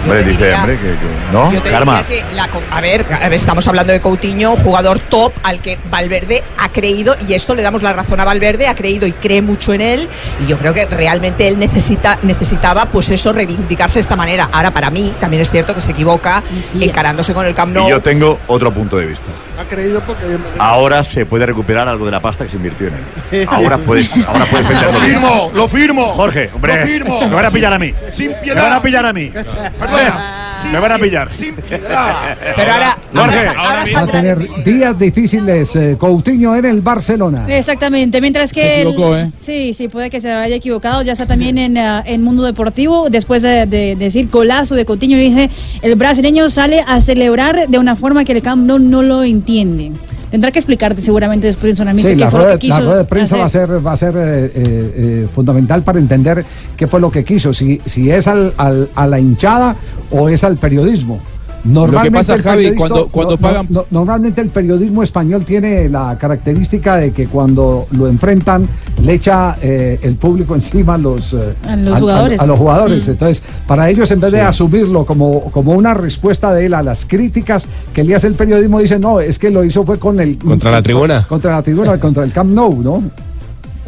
Hombre, 0.03 0.23
dice, 0.23 0.37
diría- 0.43 0.57
hombre, 0.59 0.75
que, 0.77 0.83
que- 0.83 1.33
¿no? 1.33 1.51
Yo 1.51 1.61
te 1.63 1.71
Karma. 1.71 2.03
que 2.07 2.23
la 2.35 2.47
co- 2.49 2.61
a, 2.69 2.81
ver, 2.81 3.05
a 3.11 3.17
ver, 3.29 3.33
estamos 3.33 3.67
hablando 3.67 3.91
de 3.93 3.99
Coutinho, 4.01 4.55
jugador 4.57 4.99
top 4.99 5.33
al 5.41 5.59
que 5.61 5.79
Valverde 5.89 6.43
ha 6.59 6.69
creído 6.69 7.15
y 7.27 7.33
esto 7.33 7.55
le 7.55 7.63
damos 7.63 7.81
la 7.81 7.93
razón 7.93 8.19
a 8.19 8.25
Valverde, 8.25 8.67
ha 8.67 8.75
creído 8.75 9.07
y 9.07 9.13
cree 9.13 9.41
mucho 9.41 9.73
en 9.73 9.81
él 9.81 10.07
y 10.43 10.47
yo 10.47 10.59
creo 10.59 10.75
que 10.75 10.85
realmente 10.85 11.47
él 11.47 11.57
necesita 11.57 12.19
necesitaba 12.21 12.74
pues 12.91 13.09
eso 13.11 13.31
reivindicarse 13.31 13.95
de 13.95 14.01
esta 14.01 14.15
manera. 14.15 14.49
Ahora 14.51 14.71
para 14.71 14.89
mí 14.89 15.13
también 15.19 15.41
es 15.41 15.51
cierto 15.51 15.73
que 15.73 15.81
se 15.81 15.91
equivoca 15.91 16.43
encarándose 16.79 17.33
con 17.33 17.45
el 17.45 17.53
Camp 17.53 17.73
Nou. 17.73 17.87
Y 17.87 17.91
yo 17.91 18.01
tengo 18.01 18.39
otro 18.47 18.73
punto 18.73 18.97
de 18.97 19.05
vista. 19.05 19.27
Ha 19.59 19.63
creído 19.65 20.01
porque. 20.01 20.23
Ahora 20.59 21.03
se 21.03 21.25
puede 21.25 21.45
recuperar 21.45 21.87
algo 21.87 22.05
de 22.05 22.11
la 22.11 22.19
pasta 22.19 22.43
que 22.45 22.51
se 22.51 22.57
invirtió 22.57 22.87
en 22.87 22.95
él. 23.31 23.47
Ahora 23.49 23.77
puedes, 23.77 24.11
ahora 24.27 24.45
puedes 24.45 24.65
Lo 24.81 24.91
bien. 24.99 25.03
firmo, 25.11 25.51
lo 25.53 25.67
firmo. 25.67 26.05
Jorge, 26.13 26.49
hombre, 26.53 26.81
Lo 26.81 26.87
firmo. 26.87 27.21
me 27.21 27.27
van 27.35 27.45
a 27.45 27.51
pillar 27.51 27.73
a 27.73 27.79
mí. 27.79 27.93
Sin 28.09 28.27
Me 28.29 28.35
piedad. 28.35 28.63
van 28.63 28.73
a 28.73 28.81
pillar 28.81 29.05
a 29.05 29.13
mí. 29.13 29.31
Perdona. 29.79 30.41
Me 30.71 30.79
van 30.79 30.91
a 30.93 30.97
pillar. 30.97 31.27
Pero 31.69 32.71
ahora, 32.71 32.97
Jorge, 33.13 33.93
Va 33.95 33.99
a 34.01 34.07
tener 34.07 34.37
días 34.63 34.97
difíciles 34.97 35.75
eh, 35.75 35.95
Coutinho 35.99 36.55
en 36.55 36.65
el 36.65 36.81
Barcelona. 36.81 37.45
Exactamente, 37.47 38.19
mientras 38.19 38.51
que... 38.51 38.61
Se 38.61 38.81
el- 38.81 38.87
equivocó, 38.87 39.15
¿eh? 39.15 39.31
Sí, 39.39 39.73
sí, 39.73 39.87
puede 39.87 40.09
que 40.09 40.19
se 40.19 40.31
haya 40.31 40.55
equivocado, 40.55 41.01
ya 41.03 41.11
está 41.13 41.25
también 41.27 41.57
en, 41.57 41.77
ah, 41.77 42.01
en 42.05 42.23
Mundo 42.23 42.43
Deportivo, 42.59 43.09
después 43.09 43.41
de, 43.41 43.65
de 43.65 43.97
decir 43.97 44.29
golazo 44.31 44.75
de 44.75 44.85
Coutinho, 44.85 45.17
dice, 45.17 45.49
el 45.81 45.95
brasileño 45.95 46.49
sale 46.49 46.79
a 46.87 47.01
celebrar 47.01 47.67
de 47.67 47.77
una 47.77 47.97
forma 47.97 48.23
que 48.23 48.31
el 48.31 48.41
Camp 48.41 48.65
Nou 48.65 48.79
no 48.79 49.03
lo 49.03 49.23
entiende. 49.25 49.91
Tendrá 50.31 50.51
que 50.51 50.59
explicarte 50.59 51.01
seguramente 51.01 51.47
después 51.47 51.71
en 51.71 51.75
Zona 51.75 51.91
Mixta 51.93 52.09
Sí, 52.11 52.15
qué 52.15 52.21
la 52.21 52.31
fue 52.31 52.39
lo 52.39 52.45
rueda, 52.45 52.57
que 52.59 52.67
la 52.69 52.75
quiso 52.75 52.85
rueda 52.85 52.97
de 52.99 53.05
prensa 53.05 53.35
va 53.35 53.45
a 53.45 53.49
ser, 53.49 53.85
va 53.85 53.91
a 53.91 53.97
ser 53.97 54.13
eh, 54.15 54.45
eh, 54.45 54.51
eh, 54.55 55.27
fundamental 55.35 55.83
para 55.83 55.99
entender 55.99 56.45
qué 56.77 56.87
fue 56.87 57.01
lo 57.01 57.11
que 57.11 57.25
quiso, 57.25 57.53
si, 57.53 57.81
si 57.85 58.09
es 58.09 58.25
al, 58.27 58.53
al- 58.55 58.87
a 58.95 59.05
la 59.05 59.19
hinchada 59.19 59.75
o 60.11 60.29
es 60.29 60.45
al 60.45 60.55
periodismo. 60.55 61.19
Normalmente 61.65 62.19
pasa, 62.19 62.35
el 62.35 62.41
Javi, 62.43 62.63
periodista- 62.65 62.77
cuando- 62.87 63.07
cuando 63.07 63.31
no- 63.31 63.35
no- 63.37 63.41
pagan- 63.41 63.67
no- 63.69 63.85
normalmente 63.91 64.41
el 64.41 64.49
periodismo 64.49 65.01
español 65.03 65.43
tiene 65.45 65.89
la 65.89 66.17
característica 66.17 66.97
de 66.97 67.11
que 67.11 67.27
cuando 67.27 67.87
lo 67.91 68.07
enfrentan 68.07 68.67
le 69.03 69.13
echa 69.13 69.57
eh, 69.61 69.99
el 70.03 70.15
público 70.15 70.53
encima 70.55 70.93
a 70.93 70.97
los, 70.97 71.33
eh, 71.33 71.53
A 71.67 71.75
los 71.75 71.99
jugadores. 71.99 72.39
a 72.39 72.45
los 72.45 72.59
jugadores. 72.59 73.07
Mm. 73.07 73.11
Entonces, 73.11 73.43
para 73.67 73.89
ellos, 73.89 74.09
en 74.11 74.19
vez 74.19 74.31
de 74.31 74.41
asumirlo 74.41 75.05
como, 75.05 75.51
como 75.51 75.73
una 75.73 75.93
respuesta 75.95 76.53
de 76.53 76.67
él 76.67 76.73
a 76.75 76.83
las 76.83 77.03
críticas 77.05 77.65
que 77.93 78.03
le 78.03 78.13
hace 78.15 78.27
el 78.27 78.35
periodismo, 78.35 78.79
dicen, 78.79 79.01
no, 79.01 79.19
es 79.19 79.39
que 79.39 79.49
lo 79.49 79.63
hizo 79.63 79.83
fue 79.83 79.97
con 79.97 80.19
el... 80.19 80.37
Contra 80.37 80.69
la 80.71 80.81
tribuna. 80.83 81.25
Contra 81.27 81.51
la 81.53 81.61
tribuna, 81.63 81.99
contra 81.99 82.23
el 82.23 82.31
Camp 82.31 82.51
Nou, 82.51 82.81
¿no? 82.81 83.03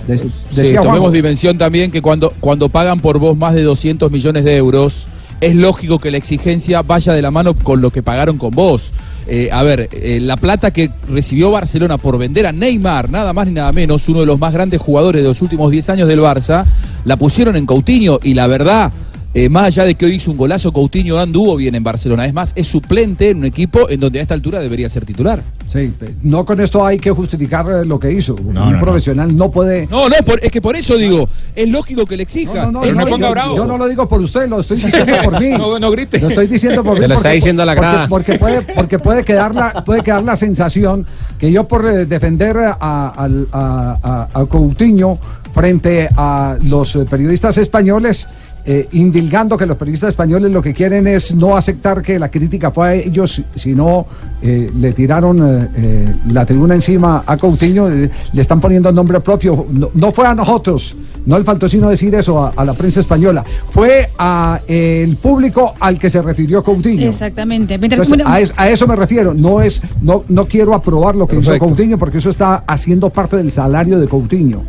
Sí, 0.07 0.31
decía 0.55 0.81
tomemos 0.81 1.11
dimensión 1.11 1.57
también 1.57 1.91
que 1.91 2.01
cuando, 2.01 2.31
cuando 2.39 2.69
pagan 2.69 3.01
por 3.01 3.19
vos 3.19 3.35
más 3.37 3.53
de 3.53 3.61
200 3.63 4.09
millones 4.09 4.45
de 4.45 4.55
euros, 4.55 5.05
es 5.41 5.55
lógico 5.55 5.99
que 5.99 6.11
la 6.11 6.17
exigencia 6.17 6.81
vaya 6.81 7.13
de 7.13 7.21
la 7.21 7.31
mano 7.31 7.53
con 7.53 7.81
lo 7.81 7.91
que 7.91 8.03
pagaron 8.03 8.37
con 8.37 8.51
vos. 8.51 8.93
Eh, 9.27 9.49
a 9.51 9.61
ver, 9.63 9.89
eh, 9.91 10.19
la 10.21 10.37
plata 10.37 10.71
que 10.71 10.89
recibió 11.09 11.51
Barcelona 11.51 11.97
por 11.97 12.17
vender 12.17 12.47
a 12.47 12.51
Neymar, 12.51 13.09
nada 13.09 13.33
más 13.33 13.47
ni 13.47 13.53
nada 13.53 13.71
menos, 13.71 14.07
uno 14.09 14.21
de 14.21 14.25
los 14.25 14.39
más 14.39 14.53
grandes 14.53 14.81
jugadores 14.81 15.21
de 15.21 15.27
los 15.27 15.41
últimos 15.41 15.71
10 15.71 15.89
años 15.89 16.07
del 16.07 16.21
Barça, 16.21 16.65
la 17.03 17.17
pusieron 17.17 17.55
en 17.55 17.65
Coutinho 17.65 18.19
y 18.23 18.33
la 18.33 18.47
verdad... 18.47 18.91
eh, 19.39 19.49
más 19.49 19.65
allá 19.65 19.85
de 19.85 19.93
que 19.95 20.05
hoy 20.05 20.13
hizo 20.15 20.31
un 20.31 20.37
golazo, 20.37 20.71
Coutinho 20.71 21.19
anduvo 21.19 21.55
bien 21.57 21.75
en 21.75 21.83
Barcelona. 21.83 22.25
Es 22.25 22.33
más, 22.33 22.53
es 22.55 22.65
suplente 22.67 23.29
en 23.29 23.37
un 23.37 23.45
equipo 23.45 23.87
en 23.89 23.99
donde 23.99 24.17
a 24.17 24.21
esta 24.23 24.33
altura 24.33 24.59
debería 24.59 24.89
ser 24.89 25.05
titular. 25.05 25.43
Sí, 25.67 25.93
no 26.23 26.43
con 26.45 26.59
esto 26.59 26.85
hay 26.85 26.97
que 26.97 27.11
justificar 27.11 27.65
eh, 27.69 27.85
lo 27.85 27.99
que 27.99 28.11
hizo. 28.11 28.33
un 28.35 28.53
no, 28.53 28.71
no. 28.71 28.79
profesional 28.79 29.35
no 29.37 29.51
puede... 29.51 29.85
No, 29.87 30.09
no, 30.09 30.15
por- 30.25 30.39
es 30.43 30.49
que 30.49 30.59
por 30.61 30.75
eso 30.75 30.97
digo, 30.97 31.29
es 31.55 31.67
lógico 31.69 32.05
que 32.07 32.17
le 32.17 32.23
exija. 32.23 32.65
No, 32.65 32.71
no, 32.71 32.81
no 32.91 33.17
yo, 33.17 33.29
bravo. 33.31 33.55
yo 33.55 33.65
no 33.65 33.77
lo 33.77 33.87
digo 33.87 34.07
por 34.09 34.19
usted, 34.21 34.47
lo 34.49 34.59
estoy 34.61 34.77
diciendo 34.77 35.13
por 35.23 35.39
mí. 35.39 35.49
No, 35.57 35.77
no 35.77 35.91
grite. 35.91 36.19
Lo 36.19 36.29
estoy 36.29 36.47
diciendo 36.47 36.83
por 36.83 36.95
Se 36.97 37.03
mí. 37.03 37.07
lo 37.09 37.13
está 37.15 37.23
porque- 37.29 37.35
diciendo 37.35 37.61
a 37.63 37.65
la 37.67 37.75
porque- 37.75 37.87
grada. 37.87 38.07
Porque, 38.07 38.33
puede, 38.39 38.61
porque 38.73 38.97
puede, 38.99 39.23
quedar 39.23 39.53
la, 39.53 39.83
puede 39.85 40.01
quedar 40.01 40.23
la 40.23 40.35
sensación 40.35 41.05
que 41.37 41.51
yo 41.51 41.67
por 41.67 41.85
eh, 41.85 42.05
defender 42.07 42.57
a, 42.57 43.09
al- 43.09 43.47
a- 43.51 44.27
a- 44.33 44.39
a 44.41 44.45
Coutinho 44.45 45.19
frente 45.53 46.07
a 46.15 46.57
los 46.63 46.97
periodistas 47.09 47.57
españoles, 47.57 48.27
eh, 48.69 48.85
indilgando 48.91 49.55
que 49.57 49.65
los 49.65 49.77
periodistas 49.77 50.09
españoles 50.09 50.51
lo 50.51 50.61
que 50.61 50.73
quieren 50.73 51.07
es 51.07 51.33
no 51.33 51.55
aceptar 51.55 52.01
que 52.01 52.19
la 52.19 52.29
crítica 52.29 52.69
fue 52.69 52.87
a 52.89 52.93
ellos, 52.95 53.41
sino 53.55 54.05
eh, 54.41 54.69
le 54.77 54.91
tiraron 54.91 55.39
eh, 55.41 55.67
eh, 55.77 56.15
la 56.33 56.45
tribuna 56.45 56.75
encima 56.75 57.23
a 57.25 57.37
Coutinho, 57.37 57.89
eh, 57.89 58.11
le 58.33 58.41
están 58.41 58.59
poniendo 58.59 58.91
nombre 58.91 59.21
propio. 59.21 59.65
No, 59.71 59.89
no 59.93 60.11
fue 60.11 60.27
a 60.27 60.35
nosotros, 60.35 60.95
no 61.25 61.39
le 61.39 61.45
faltó 61.45 61.69
sino 61.69 61.89
decir 61.89 62.13
eso 62.13 62.43
a, 62.45 62.49
a 62.57 62.65
la 62.65 62.73
prensa 62.73 62.99
española, 62.99 63.43
fue 63.69 64.09
a 64.19 64.59
eh, 64.67 65.01
el 65.01 65.15
público 65.15 65.73
al 65.79 65.97
que 65.97 66.09
se 66.09 66.21
refirió 66.21 66.61
Coutinho. 66.61 67.07
Exactamente. 67.07 67.77
Mientras- 67.77 67.99
Entonces, 68.01 68.17
bueno, 68.25 68.29
a, 68.29 68.41
es- 68.41 68.53
a 68.57 68.69
eso 68.69 68.85
me 68.85 68.97
refiero. 68.97 69.33
No 69.33 69.61
es, 69.61 69.81
no, 70.01 70.25
no 70.27 70.45
quiero 70.45 70.73
aprobar 70.73 71.15
lo 71.15 71.25
que 71.25 71.37
hizo. 71.37 71.57
Coutinho 71.57 71.97
porque 71.97 72.17
eso 72.17 72.29
está 72.29 72.65
haciendo 72.67 73.09
parte 73.09 73.37
del 73.37 73.49
salario 73.49 73.97
de 73.97 74.07
Coutinho. 74.09 74.63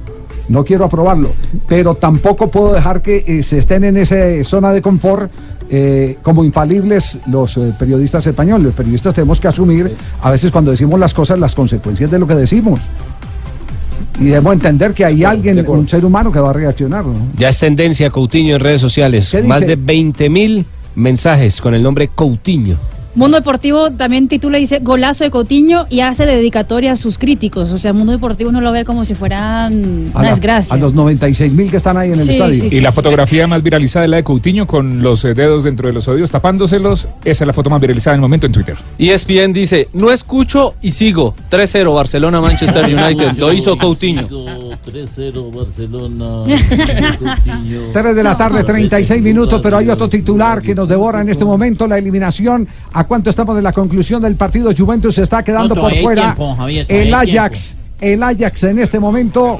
No 0.48 0.64
quiero 0.64 0.84
aprobarlo, 0.84 1.32
pero 1.68 1.94
tampoco 1.94 2.50
puedo 2.50 2.72
dejar 2.72 3.02
que 3.02 3.24
eh, 3.26 3.42
se 3.42 3.58
estén 3.58 3.84
en 3.84 3.96
esa 3.96 4.16
zona 4.44 4.72
de 4.72 4.80
confort 4.80 5.30
eh, 5.70 6.16
como 6.22 6.44
infalibles 6.44 7.18
los 7.26 7.58
eh, 7.58 7.74
periodistas 7.78 8.26
españoles. 8.26 8.64
Los 8.64 8.74
periodistas 8.74 9.12
tenemos 9.12 9.38
que 9.38 9.48
asumir 9.48 9.94
a 10.22 10.30
veces 10.30 10.50
cuando 10.50 10.70
decimos 10.70 10.98
las 10.98 11.12
cosas 11.12 11.38
las 11.38 11.54
consecuencias 11.54 12.10
de 12.10 12.18
lo 12.18 12.26
que 12.26 12.34
decimos. 12.34 12.80
Y 14.18 14.24
debemos 14.24 14.54
entender 14.54 14.94
que 14.94 15.04
hay 15.04 15.24
alguien, 15.24 15.64
un 15.68 15.86
ser 15.86 16.04
humano 16.04 16.32
que 16.32 16.40
va 16.40 16.50
a 16.50 16.52
reaccionar. 16.52 17.04
¿no? 17.04 17.14
Ya 17.36 17.50
es 17.50 17.58
tendencia 17.58 18.10
Coutinho 18.10 18.56
en 18.56 18.60
redes 18.60 18.80
sociales. 18.80 19.28
¿Qué 19.30 19.42
Más 19.42 19.60
de 19.60 19.76
20 19.76 20.30
mil 20.30 20.66
mensajes 20.94 21.60
con 21.60 21.74
el 21.74 21.82
nombre 21.82 22.08
Coutinho. 22.08 22.76
Mundo 23.18 23.36
Deportivo 23.36 23.90
también 23.90 24.28
titula, 24.28 24.58
dice, 24.58 24.78
golazo 24.78 25.24
de 25.24 25.30
Coutinho 25.32 25.86
y 25.90 26.00
hace 26.00 26.24
dedicatoria 26.24 26.92
a 26.92 26.96
sus 26.96 27.18
críticos. 27.18 27.72
O 27.72 27.78
sea, 27.78 27.92
Mundo 27.92 28.12
Deportivo 28.12 28.52
no 28.52 28.60
lo 28.60 28.70
ve 28.70 28.84
como 28.84 29.04
si 29.04 29.14
fueran 29.16 29.72
A, 30.14 30.18
una 30.18 30.22
la- 30.22 30.30
desgracia. 30.30 30.72
a 30.72 30.78
los 30.78 30.94
96 30.94 31.52
mil 31.52 31.68
que 31.68 31.78
están 31.78 31.96
ahí 31.96 32.12
en 32.12 32.20
el 32.20 32.24
Sí, 32.26 32.30
estadio. 32.30 32.70
sí, 32.70 32.76
Y 32.76 32.80
la 32.80 32.92
fotografía 32.92 33.48
más 33.48 33.60
viralizada 33.64 34.04
es 34.04 34.10
la 34.12 34.18
de 34.18 34.22
Coutinho 34.22 34.68
con 34.68 35.02
los 35.02 35.24
eh, 35.24 35.34
dedos 35.34 35.64
dentro 35.64 35.88
de 35.88 35.94
los 35.94 36.06
oídos 36.06 36.30
tapándoselos. 36.30 37.08
Esa 37.24 37.42
es 37.42 37.46
la 37.48 37.52
foto 37.52 37.70
más 37.70 37.80
viralizada 37.80 38.14
en 38.14 38.18
el 38.18 38.22
momento 38.22 38.46
en 38.46 38.52
Twitter. 38.52 38.76
Y 38.98 39.10
ESPN 39.10 39.52
dice, 39.52 39.88
no 39.94 40.12
escucho 40.12 40.74
y 40.80 40.92
sigo. 40.92 41.34
3-0 41.50 41.92
Barcelona 41.92 42.40
Manchester 42.40 42.84
United. 42.94 43.32
Lo 43.36 43.52
hizo 43.52 43.76
Coutinho. 43.76 44.28
3-0 44.28 45.52
Barcelona. 45.52 46.44
3 47.92 48.14
de 48.14 48.22
la 48.22 48.36
tarde, 48.36 48.62
36 48.62 49.20
minutos, 49.22 49.60
pero 49.60 49.78
hay 49.78 49.88
otro 49.88 50.08
titular 50.08 50.62
que 50.62 50.72
nos 50.72 50.88
devora 50.88 51.20
en 51.20 51.28
este 51.30 51.44
momento 51.44 51.86
la 51.88 51.98
eliminación. 51.98 52.66
¿A 52.92 53.07
cuánto 53.08 53.30
estamos 53.30 53.56
de 53.56 53.62
la 53.62 53.72
conclusión 53.72 54.22
del 54.22 54.36
partido? 54.36 54.70
Juventus 54.76 55.16
se 55.16 55.22
está 55.22 55.42
quedando 55.42 55.74
No, 55.74 55.80
por 55.80 55.94
fuera. 55.96 56.22
tiempo, 56.22 56.54
Javier, 56.54 56.86
el 56.88 57.12
Ajax, 57.12 57.74
el 58.00 58.22
Ajax 58.22 58.64
en 58.64 58.78
este 58.78 59.00
momento 59.00 59.58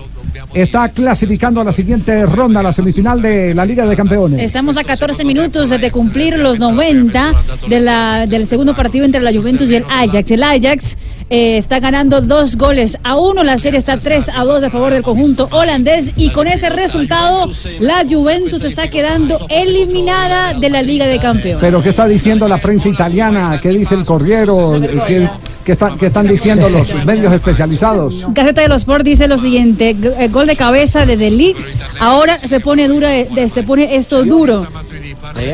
está 0.55 0.89
clasificando 0.90 1.60
a 1.60 1.65
la 1.65 1.73
siguiente 1.73 2.24
ronda, 2.27 2.62
la 2.62 2.73
semifinal 2.73 3.20
de 3.20 3.55
la 3.55 3.65
Liga 3.65 3.86
de 3.86 3.97
Campeones. 3.97 4.40
Estamos 4.43 4.77
a 4.77 4.85
14 4.85 5.24
minutos 5.24 5.70
de 5.70 5.90
cumplir 5.90 6.39
los 6.39 6.59
90 6.59 7.35
de 7.69 7.81
la, 7.81 8.27
del 8.27 8.47
segundo 8.47 8.74
partido 8.74 9.05
entre 9.05 9.20
la 9.20 9.32
Juventus 9.32 9.69
y 9.69 9.77
el 9.77 9.85
Ajax. 9.89 10.31
El 10.31 10.43
Ajax 10.43 10.97
eh, 11.31 11.56
está 11.56 11.81
ganando 11.81 12.20
dos 12.20 12.56
goles 12.56 12.98
a 13.02 13.16
uno. 13.16 13.43
La 13.43 13.59
serie 13.59 13.78
está 13.78 13.98
3 13.98 14.31
a 14.35 14.44
2 14.44 14.65
a 14.65 14.70
favor 14.70 14.93
del 14.93 15.02
conjunto 15.02 15.48
holandés. 15.51 16.12
Y 16.16 16.31
con 16.31 16.47
ese 16.47 16.70
resultado, 16.70 17.51
la 17.81 18.05
Juventus 18.09 18.65
está 18.65 18.89
quedando 18.89 19.47
eliminada 19.48 20.55
de 20.55 20.70
la 20.70 20.82
Liga 20.82 21.06
de 21.06 21.19
Campeones. 21.19 21.60
Pero 21.60 21.82
¿qué 21.82 21.89
está 21.89 22.06
diciendo 22.06 22.47
la 22.48 22.59
prensa 22.59 22.89
italiana? 22.89 23.59
¿Qué 23.60 23.70
dice 23.70 23.94
el 23.94 24.05
Corriero? 24.05 24.81
¿Qué, 25.06 25.28
qué 25.68 25.72
están, 25.72 25.98
qué 25.98 26.06
están 26.06 26.26
diciendo 26.26 26.66
los 26.70 26.94
medios 27.04 27.30
especializados? 27.30 28.24
Gaceta 28.30 28.62
de 28.62 28.68
los 28.68 28.78
Sport 28.78 29.04
dice 29.04 29.28
lo 29.28 29.36
siguiente: 29.36 29.94
eh, 30.00 30.28
gol 30.28 30.46
de 30.46 30.56
cabeza 30.56 31.04
de 31.04 31.18
Delit. 31.18 31.58
Ahora 32.00 32.38
se 32.38 32.58
pone 32.58 32.88
dura, 32.88 33.14
eh, 33.14 33.50
se 33.52 33.62
pone 33.64 33.96
esto 33.96 34.24
duro. 34.24 34.66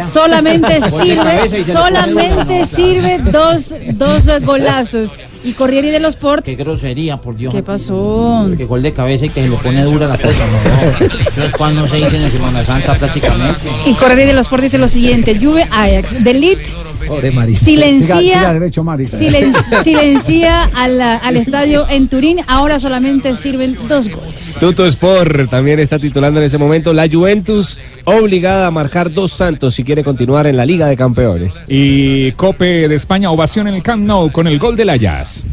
Solamente 0.08 0.80
sirve, 0.82 1.64
solamente 1.64 2.64
sirve 2.64 3.18
dos, 3.18 3.74
dos 3.94 4.22
golazos. 4.42 5.10
Y 5.42 5.52
Corriere 5.52 5.90
de 5.90 6.00
los 6.00 6.14
Sport. 6.14 6.44
Qué 6.44 6.54
grosería, 6.54 7.20
por 7.20 7.36
Dios. 7.36 7.52
¿Qué 7.52 7.62
pasó? 7.62 8.48
Que 8.56 8.64
gol 8.64 8.82
de 8.82 8.94
cabeza 8.94 9.26
y 9.26 9.28
que 9.28 9.42
se 9.42 9.48
le 9.48 9.56
pone 9.58 9.82
dura 9.82 10.06
la 10.06 10.16
cosa, 10.16 10.44
no. 10.46 11.58
Cuando 11.58 11.82
no 11.82 11.88
se 11.88 11.96
dice 11.96 12.16
en 12.16 12.30
Semana 12.30 12.64
Santa 12.64 12.94
prácticamente. 12.94 13.68
Y 13.84 13.94
Corriere 13.94 14.26
de 14.26 14.32
los 14.32 14.46
Sport 14.46 14.62
dice 14.62 14.78
lo 14.78 14.88
siguiente: 14.88 15.38
Juve 15.40 15.66
Ajax. 15.70 16.22
Delit 16.22 16.60
Pobre 17.06 17.30
Marisa. 17.30 17.64
Silencia, 17.64 18.16
Siga- 18.16 18.38
siga 18.38 18.52
derecho, 18.52 18.82
silen- 19.06 19.52
silencia 19.84 20.64
al, 20.74 21.00
al 21.00 21.36
estadio 21.36 21.86
en 21.88 22.08
Turín. 22.08 22.40
Ahora 22.46 22.78
solamente 22.78 23.34
sirven 23.36 23.76
dos 23.88 24.08
goles. 24.08 24.56
Tuto 24.60 24.86
Sport 24.86 25.50
también 25.50 25.78
está 25.78 25.98
titulando 25.98 26.40
en 26.40 26.46
ese 26.46 26.58
momento 26.58 26.92
la 26.92 27.08
Juventus 27.08 27.78
obligada 28.04 28.66
a 28.66 28.70
marcar 28.70 29.12
dos 29.12 29.36
tantos 29.36 29.74
si 29.74 29.84
quiere 29.84 30.02
continuar 30.04 30.46
en 30.46 30.56
la 30.56 30.66
Liga 30.66 30.86
de 30.86 30.96
Campeones. 30.96 31.62
Y 31.68 32.32
Cope 32.32 32.88
de 32.88 32.94
España, 32.94 33.30
ovación 33.30 33.68
en 33.68 33.74
el 33.74 33.82
Camp 33.82 34.04
Nou 34.04 34.30
con 34.30 34.46
el 34.46 34.58
gol 34.58 34.76
de 34.76 34.84
la 34.84 34.96
Jazz. 34.96 35.44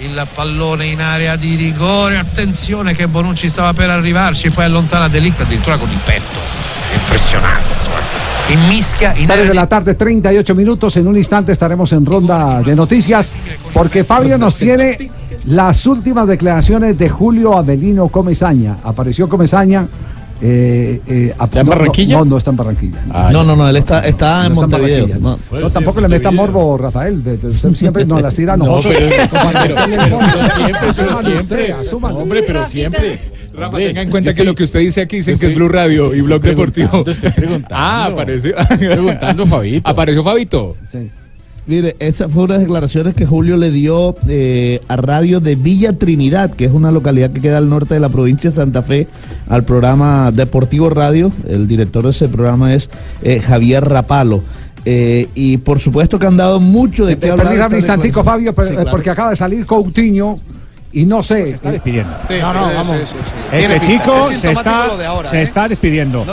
il 0.00 0.26
pallone 0.34 0.86
in 0.86 1.00
area 1.00 1.34
di 1.36 1.56
rigore 1.56 2.16
attenzione 2.16 2.94
che 2.94 3.08
Bonucci 3.08 3.48
stava 3.48 3.72
per 3.72 3.90
arrivarci 3.90 4.50
poi 4.50 4.64
allontana 4.64 5.08
Delict 5.08 5.40
addirittura 5.40 5.76
con 5.78 5.90
il 5.90 5.98
petto 6.04 6.38
impressionante 6.92 7.74
insomma. 7.74 8.03
Immischia 8.52 9.14
in 9.18 9.26
3 9.26 9.48
de 9.48 9.54
la 9.54 9.66
tarde, 9.66 9.94
38 9.94 10.54
minutos. 10.54 10.96
En 10.96 11.06
un 11.06 11.16
instante 11.16 11.52
estaremos 11.52 11.92
en 11.92 12.04
ronda 12.04 12.62
de 12.62 12.74
noticias 12.76 13.32
porque 13.72 14.04
Fabio 14.04 14.36
nos 14.38 14.56
tiene 14.56 15.10
las 15.46 15.86
últimas 15.86 16.26
declaraciones 16.26 16.98
de 16.98 17.08
Julio 17.08 17.54
Avelino 17.56 18.08
Comesaña. 18.08 18.76
Apareció 18.84 19.28
Comesaña. 19.28 19.86
Eh, 20.46 21.00
eh, 21.06 21.34
¿Está 21.42 21.60
en 21.60 21.66
no, 21.66 21.70
Barranquilla? 21.70 22.18
No, 22.18 22.24
no, 22.24 22.36
está 22.36 22.50
en 22.50 22.56
Barranquilla. 22.56 22.98
no, 23.32 23.44
no, 23.44 23.56
no, 23.56 23.68
él 23.68 23.76
está, 23.76 24.00
está 24.00 24.40
No 24.40 24.46
en 24.46 24.52
está 24.52 24.60
Montevideo. 24.66 25.06
Barranquilla. 25.06 25.38
No. 25.50 25.60
No, 25.60 25.70
tampoco 25.70 26.00
le 26.00 26.08
meta 26.08 26.30
morbo, 26.30 26.76
Rafael. 26.76 27.22
de- 27.24 27.38
de- 27.38 27.48
Usted 27.48 27.72
siempre 27.74 28.04
nos 28.04 28.20
las 28.20 28.34
tira 28.34 28.52
a 28.54 28.56
nosotros. 28.56 28.94
pero- 28.98 29.40
pero- 29.62 29.74
pero 29.86 30.48
siempre, 30.56 30.88
pero 30.96 31.16
siempre. 31.16 31.74
Hombre, 32.02 32.42
pero 32.42 32.66
siempre. 32.66 33.18
Rafa, 33.56 33.76
tenga 33.78 34.02
en 34.02 34.10
cuenta 34.10 34.34
que 34.34 34.44
lo 34.44 34.54
que 34.54 34.64
usted 34.64 34.80
dice 34.80 35.00
aquí 35.02 35.16
dicen 35.16 35.38
que 35.38 35.46
es 35.48 35.54
Blue 35.54 35.68
Radio 35.68 36.14
y 36.14 36.20
Blog 36.20 36.42
Deportivo. 36.42 37.04
Estoy 37.06 37.30
preguntando. 37.36 37.74
Ah, 37.76 38.06
apareció. 38.06 38.54
preguntando, 38.78 39.46
Fabito. 39.48 39.88
Apareció 39.88 40.22
Fabito. 40.22 40.76
Mire, 41.66 41.96
esa 41.98 42.28
fue 42.28 42.44
unas 42.44 42.60
declaraciones 42.60 43.14
que 43.14 43.24
Julio 43.24 43.56
le 43.56 43.70
dio 43.70 44.14
eh, 44.28 44.80
a 44.86 44.96
radio 44.96 45.40
de 45.40 45.56
Villa 45.56 45.94
Trinidad, 45.94 46.50
que 46.50 46.66
es 46.66 46.72
una 46.72 46.90
localidad 46.92 47.30
que 47.30 47.40
queda 47.40 47.56
al 47.56 47.70
norte 47.70 47.94
de 47.94 48.00
la 48.00 48.10
provincia 48.10 48.50
de 48.50 48.56
Santa 48.56 48.82
Fe, 48.82 49.06
al 49.48 49.64
programa 49.64 50.30
Deportivo 50.30 50.90
Radio. 50.90 51.32
El 51.48 51.66
director 51.66 52.04
de 52.04 52.10
ese 52.10 52.28
programa 52.28 52.74
es 52.74 52.90
eh, 53.22 53.40
Javier 53.40 53.82
Rapalo. 53.82 54.42
Eh, 54.84 55.28
y 55.34 55.56
por 55.56 55.80
supuesto 55.80 56.18
que 56.18 56.26
han 56.26 56.36
dado 56.36 56.60
mucho 56.60 57.06
de 57.06 57.16
qué 57.16 57.30
hablar. 57.30 57.46
Permítame 57.46 57.74
un 57.76 57.78
instantico, 57.78 58.22
Fabio, 58.22 58.50
declaraciones. 58.50 58.54
pero- 58.56 58.68
Sí, 58.68 58.74
claro. 58.74 58.90
porque 58.90 59.08
acaba 59.10 59.30
de 59.30 59.36
salir 59.36 59.64
Coutinho 59.64 60.38
y 60.94 61.04
no 61.06 61.22
sé. 61.22 61.50
está 61.50 61.70
despidiendo. 61.72 62.12
no, 62.28 62.52
no, 62.54 62.60
vamos. 62.74 62.96
Este 63.52 63.80
chico 63.80 64.30
se 64.32 64.52
está, 64.52 64.88
se 65.24 65.42
está 65.42 65.68
despidiendo. 65.68 66.24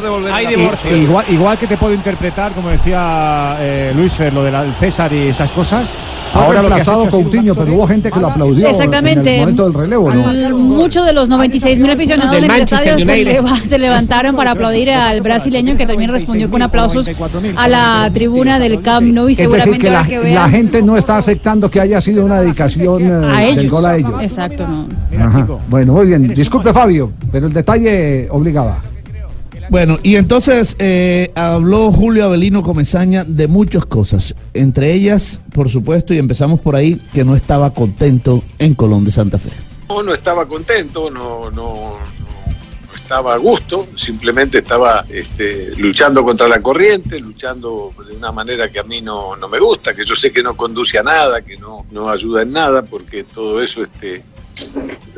Y- 0.42 0.56
divorcio. 0.56 0.96
igual, 0.98 1.26
igual 1.30 1.58
que 1.58 1.68
te 1.68 1.78
puedo 1.78 1.94
interpretar, 1.94 2.54
como 2.54 2.70
decía 2.70 3.58
eh, 3.60 3.92
Luis 3.96 4.14
Fer, 4.14 4.34
lo 4.34 4.44
del 4.44 4.56
César 4.80 5.12
y 5.14 5.28
esas 5.30 5.52
cosas. 5.52 5.96
Fue 6.32 6.42
Ahora 6.42 6.62
reemplazado 6.62 7.10
Coutinho, 7.10 7.54
pero 7.56 7.74
hubo 7.74 7.86
gente 7.88 8.10
que 8.10 8.18
lo 8.20 8.28
aplaudió 8.30 8.66
Exactamente. 8.68 9.30
en 9.32 9.36
el 9.36 9.40
momento 9.42 9.64
del 9.66 9.74
relevo, 9.74 10.12
¿no? 10.14 10.58
Muchos 10.58 11.06
de 11.06 11.12
los 11.12 11.28
96 11.28 11.78
mil 11.80 11.92
aficionados 11.92 12.32
Del 12.34 12.46
en 12.46 12.52
el 12.52 12.62
estadio 12.62 12.98
se, 13.00 13.24
leva- 13.26 13.58
se 13.68 13.78
levantaron 13.78 14.36
para 14.38 14.52
aplaudir 14.52 14.92
al 14.92 15.20
brasileño 15.20 15.76
que 15.76 15.86
también 15.86 16.10
respondió 16.10 16.50
con 16.50 16.62
aplausos 16.62 17.10
a 17.58 17.68
la 17.68 18.10
tribuna 18.14 18.60
del 18.60 18.82
Camp 18.82 19.08
Nou 19.08 19.28
y 19.28 19.34
Es 19.34 19.40
decir, 19.40 19.52
seguramente 19.62 19.86
que 19.86 19.92
la, 19.92 19.98
ahora 20.00 20.10
que 20.10 20.16
la 20.18 20.24
vean 20.24 20.52
gente 20.52 20.82
no 20.82 20.96
está 20.96 21.18
aceptando 21.18 21.70
que 21.70 21.82
haya 21.82 22.00
sido 22.00 22.24
una 22.24 22.40
dedicación 22.42 23.02
eh, 23.26 23.52
a 23.52 23.56
del 23.56 23.70
gol 23.70 23.86
a 23.86 23.98
ellos. 23.98 24.14
Exacto, 24.22 24.51
no. 24.58 24.88
Ajá. 25.26 25.48
Bueno, 25.70 25.94
muy 25.94 26.08
bien. 26.08 26.28
Disculpe, 26.34 26.74
Fabio, 26.74 27.12
pero 27.32 27.48
el 27.48 27.54
detalle 27.54 28.28
obligaba. 28.30 28.82
Bueno, 29.70 29.98
y 30.04 30.18
entonces 30.18 30.76
eh, 30.80 31.32
habló 31.34 31.92
Julio 31.94 32.26
Avelino 32.26 32.62
Comesaña 32.62 33.24
de 33.24 33.48
muchas 33.48 33.86
cosas, 33.86 34.36
entre 34.54 34.92
ellas, 34.92 35.40
por 35.54 35.70
supuesto, 35.70 36.14
y 36.14 36.18
empezamos 36.18 36.60
por 36.60 36.76
ahí, 36.76 37.00
que 37.14 37.24
no 37.24 37.36
estaba 37.38 37.74
contento 37.74 38.44
en 38.60 38.76
Colón 38.76 39.06
de 39.06 39.12
Santa 39.12 39.38
Fe. 39.38 39.52
No, 39.88 40.04
no 40.04 40.14
estaba 40.14 40.46
contento, 40.46 41.10
no, 41.10 41.50
no, 41.50 41.52
no- 41.52 41.98
no 42.92 42.96
estaba 42.96 43.34
a 43.34 43.38
gusto, 43.38 43.88
simplemente 43.96 44.58
estaba 44.58 45.06
este, 45.10 45.74
luchando 45.78 46.24
contra 46.24 46.48
la 46.50 46.62
corriente, 46.62 47.20
luchando 47.20 47.92
de 48.10 48.16
una 48.16 48.32
manera 48.34 48.70
que 48.70 48.80
a 48.80 48.84
mí 48.84 49.02
no, 49.02 49.36
no 49.38 49.48
me 49.50 49.60
gusta, 49.60 49.94
que 49.94 50.04
yo 50.06 50.16
sé 50.18 50.32
que 50.34 50.44
no 50.44 50.56
conduce 50.58 50.98
a 51.00 51.04
nada, 51.04 51.42
que 51.42 51.56
no, 51.58 51.86
no 51.92 52.10
ayuda 52.10 52.42
en 52.42 52.52
nada, 52.52 52.84
porque 52.84 53.24
todo 53.24 53.62
eso 53.62 53.84
este, 53.84 54.22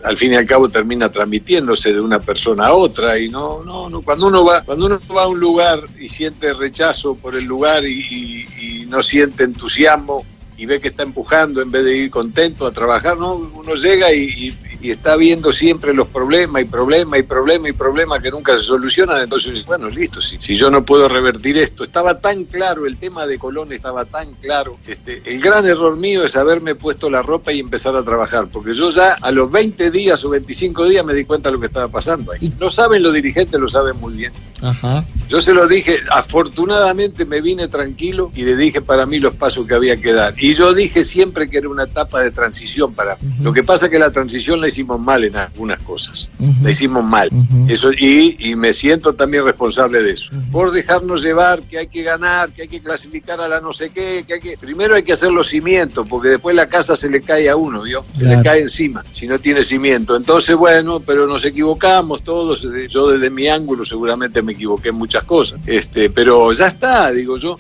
al 0.04 0.18
fin 0.18 0.34
y 0.34 0.36
al 0.36 0.46
cabo 0.46 0.68
termina 0.70 1.10
transmitiéndose 1.10 1.94
de 1.94 2.02
una 2.02 2.20
persona 2.20 2.68
a 2.68 2.74
otra 2.74 3.18
y 3.20 3.30
no, 3.30 3.64
no, 3.64 3.90
no, 3.90 4.02
cuando 4.02 4.28
uno 4.28 4.44
va, 4.44 4.62
cuando 4.62 4.86
uno 4.88 5.00
va 5.16 5.24
a 5.24 5.28
un 5.28 5.40
lugar 5.40 5.80
y 6.00 6.10
siente 6.10 6.54
rechazo 6.54 7.16
por 7.16 7.36
el 7.36 7.46
lugar 7.46 7.86
y, 7.86 8.02
y- 8.10 8.48
y 8.82 8.86
no 8.86 9.02
siente 9.02 9.44
entusiasmo 9.46 10.26
y 10.58 10.66
ve 10.66 10.80
que 10.80 10.90
está 10.90 11.04
empujando 11.04 11.62
en 11.62 11.72
vez 11.72 11.84
de 11.86 11.98
ir 11.98 12.10
contento 12.12 12.66
a 12.66 12.72
trabajar, 12.72 13.18
no, 13.18 13.34
uno 13.36 13.76
llega 13.76 14.14
y, 14.14 14.54
y- 14.84 14.92
está 14.92 15.16
viendo 15.16 15.52
siempre 15.52 15.94
los 15.94 16.08
problemas 16.08 16.62
y 16.62 16.66
problemas 16.66 17.20
y 17.20 17.24
problemas 17.24 17.70
y 17.70 17.74
problemas 17.74 18.22
que 18.22 18.30
nunca 18.32 18.56
se 18.58 18.64
solucionan, 18.64 19.22
entonces, 19.22 19.66
bueno, 19.66 19.90
listo, 19.90 20.22
si, 20.22 20.38
si 20.40 20.56
yo 20.56 20.70
no 20.70 20.86
puedo 20.86 21.08
revertir 21.10 21.58
esto, 21.58 21.84
estaba 21.84 22.20
tan 22.20 22.46
claro, 22.46 22.86
el 22.86 22.98
tema 22.98 23.26
de 23.28 23.38
Colón 23.40 23.72
estaba 23.74 24.06
tan 24.06 24.34
claro, 24.36 24.78
este, 24.88 25.22
el 25.26 25.42
gran 25.42 25.66
error 25.66 25.98
mío 25.98 26.24
es 26.24 26.36
haberme 26.36 26.76
puesto 26.76 27.10
la 27.10 27.22
ropa 27.22 27.52
y 27.52 27.60
empezar 27.60 27.96
a 27.96 28.04
trabajar, 28.04 28.48
porque 28.52 28.74
yo 28.76 28.92
ya 28.92 29.14
a 29.22 29.32
los 29.32 29.52
20 29.52 29.92
días 29.92 30.24
o 30.26 30.30
25 30.30 30.86
días 30.88 31.06
me 31.06 31.14
di 31.14 31.26
cuenta 31.26 31.50
de 31.50 31.54
lo 31.56 31.60
que 31.60 31.68
estaba 31.68 31.88
pasando 31.88 32.32
ahí. 32.32 32.52
Lo 32.60 32.70
saben 32.70 33.02
los 33.04 33.14
dirigentes, 33.14 33.60
lo 33.60 33.68
saben 33.70 33.98
muy 34.00 34.14
bien. 34.14 34.34
Ajá. 34.62 35.04
Yo 35.34 35.42
se 35.42 35.52
lo 35.52 35.68
dije, 35.68 35.98
afortunadamente 36.12 37.26
me 37.26 37.42
vine 37.42 37.68
tranquilo 37.68 38.32
y 38.36 38.44
le 38.44 38.56
dije 38.56 38.82
para 38.82 39.08
mí 39.08 39.18
los 39.20 39.34
pasos 39.34 39.66
que 39.66 39.74
había 39.74 39.98
que 39.98 40.14
dar. 40.14 40.36
Y 40.38 40.54
yo 40.54 40.76
dije 40.76 41.04
siempre 41.04 41.50
que 41.50 41.58
era 41.58 41.70
una 41.70 41.86
etapa 41.86 42.22
de 42.22 42.30
transición 42.30 42.94
para 42.94 43.16
mí. 43.20 43.34
Lo 43.42 43.52
que 43.52 43.64
pasa 43.64 43.86
es 43.86 43.92
que 43.92 43.98
la 43.98 44.12
transición 44.12 44.62
la 44.62 44.68
hicimos 44.68 45.00
mal 45.02 45.24
en 45.24 45.36
algunas 45.36 45.82
cosas. 45.82 46.30
La 46.62 46.70
hicimos 46.70 47.04
mal. 47.04 47.30
Eso, 47.68 47.92
y, 47.92 48.36
y 48.38 48.56
me 48.56 48.74
siento 48.74 49.14
también 49.14 49.44
responsable 49.44 50.04
de 50.04 50.12
eso. 50.12 50.32
Por 50.52 50.70
dejarnos 50.72 51.24
llevar, 51.24 51.64
que 51.64 51.80
hay 51.80 51.88
que 51.88 52.04
ganar, 52.04 52.52
que 52.52 52.62
hay 52.64 52.68
que 52.68 52.82
clasificar 52.82 53.42
a 53.42 53.48
la 53.48 53.60
no 53.60 53.74
sé 53.74 53.90
qué, 53.90 54.24
que 54.28 54.36
hay 54.36 54.40
que. 54.40 54.56
Primero 54.58 54.94
hay 54.94 55.02
que 55.02 55.14
hacer 55.14 55.32
los 55.32 55.48
cimientos, 55.50 56.06
porque 56.08 56.30
después 56.30 56.56
la 56.56 56.70
casa 56.70 56.96
se 56.96 57.10
le 57.10 57.22
cae 57.24 57.50
a 57.50 57.56
uno, 57.56 57.82
¿vio? 57.82 58.06
Se 58.14 58.20
Claro. 58.20 58.38
le 58.38 58.44
cae 58.44 58.60
encima, 58.62 59.04
si 59.14 59.26
no 59.26 59.40
tiene 59.40 59.64
cimiento. 59.64 60.16
Entonces, 60.16 60.56
bueno, 60.56 61.00
pero 61.00 61.26
nos 61.26 61.44
equivocamos 61.44 62.24
todos. 62.24 62.62
Yo 62.90 63.08
desde 63.10 63.32
mi 63.32 63.48
ángulo 63.48 63.84
seguramente 63.84 64.42
me 64.44 64.52
equivoqué 64.54 64.90
en 64.90 64.96
cosas. 65.24 65.60
Este, 65.66 66.10
pero 66.10 66.52
ya 66.54 66.68
está, 66.68 67.12
digo 67.12 67.38
yo. 67.38 67.58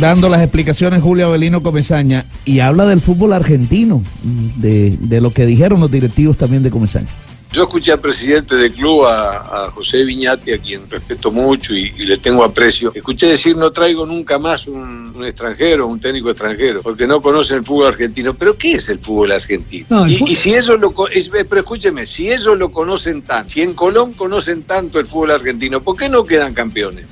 Dando 0.00 0.28
las 0.28 0.42
explicaciones 0.42 1.00
Julio 1.00 1.26
Avelino 1.26 1.62
Comesaña 1.62 2.26
y 2.44 2.60
habla 2.60 2.86
del 2.86 3.00
fútbol 3.00 3.32
argentino, 3.32 4.02
de, 4.56 4.96
de 5.00 5.20
lo 5.20 5.32
que 5.32 5.46
dijeron 5.46 5.80
los 5.80 5.90
directivos 5.90 6.36
también 6.36 6.62
de 6.62 6.70
Comesaña. 6.70 7.08
Yo 7.52 7.62
escuché 7.62 7.92
al 7.92 8.00
presidente 8.00 8.54
del 8.56 8.72
club, 8.72 9.04
a, 9.06 9.66
a 9.66 9.70
José 9.70 10.04
Viñati, 10.04 10.52
a 10.52 10.58
quien 10.58 10.90
respeto 10.90 11.30
mucho 11.32 11.74
y, 11.74 11.92
y 11.96 12.04
le 12.04 12.18
tengo 12.18 12.44
aprecio. 12.44 12.92
Escuché 12.94 13.28
decir, 13.28 13.56
no 13.56 13.70
traigo 13.70 14.04
nunca 14.04 14.38
más 14.38 14.66
un, 14.66 15.12
un 15.16 15.24
extranjero, 15.24 15.86
un 15.86 15.98
técnico 15.98 16.28
extranjero, 16.28 16.82
porque 16.82 17.06
no 17.06 17.22
conocen 17.22 17.58
el 17.58 17.64
fútbol 17.64 17.86
argentino. 17.88 18.34
¿Pero 18.34 18.58
qué 18.58 18.72
es 18.74 18.88
el 18.90 18.98
fútbol 18.98 19.32
argentino? 19.32 19.86
No, 19.88 20.04
el 20.04 20.12
y, 20.12 20.16
fútbol- 20.18 20.30
y 20.30 20.36
si 20.36 20.50
ellos 20.54 20.78
lo... 20.78 20.92
es- 21.08 21.30
pero 21.30 21.60
escúcheme, 21.60 22.04
si 22.04 22.30
ellos 22.30 22.58
lo 22.58 22.70
conocen 22.70 23.22
tanto, 23.22 23.52
si 23.54 23.62
en 23.62 23.72
Colón 23.74 24.12
conocen 24.12 24.64
tanto 24.64 24.98
el 24.98 25.06
fútbol 25.06 25.30
argentino, 25.30 25.80
¿por 25.82 25.96
qué 25.96 26.08
no 26.10 26.24
quedan 26.26 26.52
campeones? 26.52 27.06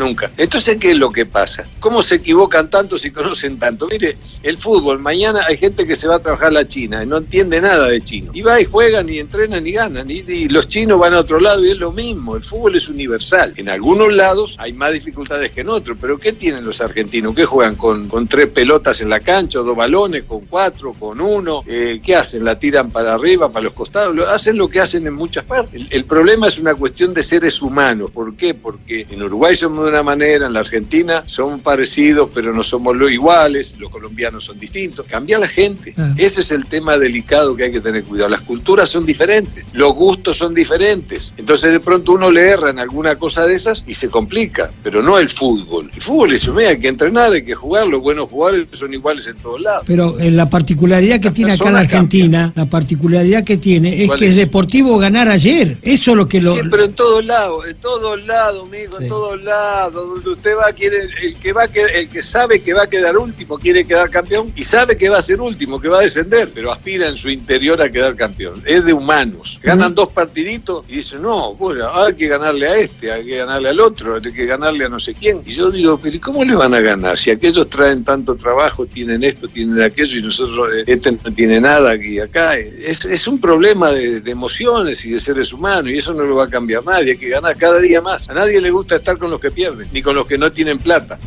Nunca. 0.00 0.30
Entonces, 0.38 0.78
¿qué 0.80 0.92
es 0.92 0.96
lo 0.96 1.10
que 1.12 1.26
pasa? 1.26 1.66
¿Cómo 1.78 2.02
se 2.02 2.14
equivocan 2.14 2.70
tanto 2.70 2.96
si 2.96 3.10
conocen 3.10 3.58
tanto? 3.58 3.86
Mire, 3.90 4.16
el 4.42 4.56
fútbol, 4.56 4.98
mañana 4.98 5.44
hay 5.46 5.58
gente 5.58 5.86
que 5.86 5.94
se 5.94 6.08
va 6.08 6.16
a 6.16 6.18
trabajar 6.20 6.48
a 6.48 6.52
la 6.52 6.66
China 6.66 7.02
y 7.02 7.06
no 7.06 7.18
entiende 7.18 7.60
nada 7.60 7.86
de 7.86 8.00
chino. 8.02 8.30
Y 8.32 8.40
va 8.40 8.58
y 8.58 8.64
juegan 8.64 9.10
y 9.10 9.18
entrenan 9.18 9.66
y 9.66 9.72
ganan. 9.72 10.10
Y, 10.10 10.48
los 10.48 10.68
chinos 10.68 10.98
van 10.98 11.12
a 11.12 11.18
otro 11.20 11.38
lado 11.38 11.62
y 11.62 11.70
es 11.70 11.76
lo 11.76 11.92
mismo. 11.92 12.34
El 12.34 12.42
fútbol 12.44 12.76
es 12.76 12.88
universal. 12.88 13.52
En 13.58 13.68
algunos 13.68 14.10
lados 14.10 14.56
hay 14.58 14.72
más 14.72 14.94
dificultades 14.94 15.50
que 15.50 15.60
en 15.60 15.68
otros. 15.68 15.98
Pero 16.00 16.18
¿qué 16.18 16.32
tienen 16.32 16.64
los 16.64 16.80
argentinos? 16.80 17.34
¿Qué 17.34 17.44
juegan? 17.44 17.76
¿Con, 17.76 18.08
con 18.08 18.26
tres 18.26 18.48
pelotas 18.48 19.02
en 19.02 19.10
la 19.10 19.20
cancha, 19.20 19.60
o 19.60 19.64
dos 19.64 19.76
balones, 19.76 20.22
con 20.24 20.40
cuatro, 20.46 20.94
con 20.94 21.20
uno? 21.20 21.62
Eh, 21.66 22.00
¿Qué 22.02 22.16
hacen? 22.16 22.42
¿La 22.42 22.58
tiran 22.58 22.90
para 22.90 23.12
arriba, 23.12 23.50
para 23.50 23.64
los 23.64 23.74
costados? 23.74 24.16
Lo- 24.16 24.28
hacen 24.30 24.56
lo 24.56 24.66
que 24.68 24.80
hacen 24.80 25.06
en 25.06 25.12
muchas 25.12 25.44
partes. 25.44 25.74
El, 25.74 25.88
el 25.90 26.04
problema 26.06 26.46
es 26.48 26.58
una 26.58 26.74
cuestión 26.74 27.12
de 27.12 27.22
seres 27.22 27.60
humanos. 27.60 28.10
¿Por 28.10 28.34
qué? 28.34 28.54
Porque 28.54 29.06
en 29.10 29.22
Uruguay 29.22 29.56
somos 29.56 29.89
una 29.90 30.02
manera, 30.02 30.46
en 30.46 30.52
la 30.52 30.60
Argentina 30.60 31.24
somos 31.26 31.60
parecidos, 31.60 32.30
pero 32.34 32.52
no 32.52 32.62
somos 32.62 32.96
lo 32.96 33.08
iguales, 33.08 33.76
los 33.78 33.90
colombianos 33.90 34.44
son 34.44 34.58
distintos. 34.58 35.06
Cambia 35.06 35.38
la 35.38 35.48
gente. 35.48 35.94
Ese 36.16 36.42
es 36.42 36.52
el 36.52 36.66
tema 36.66 36.98
delicado 36.98 37.56
que 37.56 37.64
hay 37.64 37.72
que 37.72 37.80
tener 37.80 38.04
cuidado. 38.04 38.30
Las 38.30 38.42
culturas 38.42 38.90
son 38.90 39.06
diferentes, 39.06 39.66
los 39.72 39.94
gustos 39.94 40.36
son 40.36 40.54
diferentes. 40.54 41.32
Entonces 41.36 41.72
de 41.72 41.80
pronto 41.80 42.12
uno 42.12 42.30
le 42.30 42.48
erra 42.50 42.70
en 42.70 42.78
alguna 42.78 43.16
cosa 43.16 43.44
de 43.44 43.54
esas 43.54 43.84
y 43.86 43.94
se 43.94 44.08
complica, 44.08 44.70
pero 44.82 45.02
no 45.02 45.18
el 45.18 45.28
fútbol. 45.28 45.90
El 45.94 46.02
fútbol 46.02 46.32
es 46.32 46.48
hay 46.58 46.78
que 46.78 46.88
entrenar, 46.88 47.32
hay 47.32 47.42
que 47.42 47.54
jugar, 47.54 47.86
los 47.86 48.00
buenos 48.00 48.28
jugadores 48.28 48.66
son 48.72 48.92
iguales 48.92 49.26
en 49.26 49.36
todos 49.36 49.60
lados. 49.60 49.84
Pero 49.86 50.18
eh, 50.18 50.30
la 50.30 50.48
particularidad 50.48 51.20
que 51.20 51.30
tiene 51.30 51.52
acá 51.52 51.68
en 51.68 51.74
personas 51.74 51.84
Argentina, 51.84 52.52
la 52.54 52.66
particularidad 52.66 53.44
que 53.44 53.56
tiene 53.56 54.02
es 54.02 54.06
¿Cuál 54.08 54.18
que 54.18 54.26
es? 54.26 54.30
es 54.32 54.36
deportivo 54.36 54.98
ganar 54.98 55.28
ayer. 55.28 55.78
Eso 55.82 56.10
es 56.12 56.16
lo 56.16 56.26
que 56.26 56.40
lo. 56.40 56.54
Sí, 56.54 56.62
pero 56.70 56.84
en 56.84 56.92
todos 56.92 57.24
lados, 57.24 57.68
en 57.68 57.76
todos 57.76 58.26
lados, 58.26 58.68
amigo, 58.68 59.00
en 59.00 59.08
todos 59.08 59.42
lados, 59.42 59.79
donde 59.88 60.30
usted 60.30 60.56
va, 60.56 60.72
quiere, 60.72 60.98
el 61.22 61.36
que 61.36 61.52
va 61.52 61.64
el 61.64 62.08
que 62.08 62.22
sabe 62.22 62.60
que 62.60 62.74
va 62.74 62.82
a 62.82 62.86
quedar 62.86 63.16
último 63.16 63.58
quiere 63.58 63.84
quedar 63.86 64.10
campeón 64.10 64.52
y 64.56 64.64
sabe 64.64 64.96
que 64.96 65.08
va 65.08 65.18
a 65.18 65.22
ser 65.22 65.40
último, 65.40 65.80
que 65.80 65.88
va 65.88 65.98
a 65.98 66.02
descender, 66.02 66.50
pero 66.54 66.72
aspira 66.72 67.08
en 67.08 67.16
su 67.16 67.30
interior 67.30 67.80
a 67.80 67.88
quedar 67.88 68.16
campeón. 68.16 68.62
Es 68.66 68.84
de 68.84 68.92
humanos. 68.92 69.60
Ganan 69.62 69.94
dos 69.94 70.08
partiditos 70.08 70.84
y 70.88 70.96
dicen, 70.96 71.22
no, 71.22 71.54
bueno, 71.54 71.90
hay 71.94 72.14
que 72.14 72.28
ganarle 72.28 72.66
a 72.66 72.76
este, 72.76 73.12
hay 73.12 73.24
que 73.24 73.36
ganarle 73.36 73.68
al 73.68 73.80
otro, 73.80 74.16
hay 74.16 74.32
que 74.32 74.46
ganarle 74.46 74.84
a 74.84 74.88
no 74.88 75.00
sé 75.00 75.14
quién. 75.14 75.42
Y 75.46 75.54
yo 75.54 75.70
digo, 75.70 75.98
pero 75.98 76.16
¿y 76.16 76.20
cómo 76.20 76.44
le 76.44 76.54
van 76.54 76.74
a 76.74 76.80
ganar? 76.80 77.16
Si 77.16 77.30
aquellos 77.30 77.68
traen 77.70 78.04
tanto 78.04 78.36
trabajo, 78.36 78.86
tienen 78.86 79.22
esto, 79.22 79.48
tienen 79.48 79.80
aquello 79.82 80.18
y 80.18 80.22
nosotros, 80.22 80.70
eh, 80.74 80.84
este 80.86 81.12
no 81.12 81.32
tiene 81.32 81.60
nada 81.60 81.92
aquí 81.92 82.18
acá. 82.18 82.56
Es, 82.58 83.04
es 83.04 83.28
un 83.28 83.40
problema 83.40 83.90
de, 83.90 84.20
de 84.20 84.30
emociones 84.30 85.04
y 85.04 85.10
de 85.10 85.20
seres 85.20 85.52
humanos 85.52 85.90
y 85.92 85.98
eso 85.98 86.12
no 86.12 86.24
lo 86.24 86.34
va 86.34 86.44
a 86.44 86.48
cambiar 86.48 86.84
nadie, 86.84 87.12
hay 87.12 87.18
que 87.18 87.28
ganar 87.28 87.56
cada 87.56 87.78
día 87.80 88.00
más. 88.00 88.28
A 88.28 88.34
nadie 88.34 88.60
le 88.60 88.70
gusta 88.70 88.96
estar 88.96 89.18
con 89.18 89.30
los 89.30 89.40
que 89.40 89.50
pierden, 89.50 89.69
ni 89.92 90.02
con 90.02 90.14
los 90.16 90.26
que 90.26 90.38
no 90.38 90.52
tienen 90.52 90.78
plata. 90.78 91.18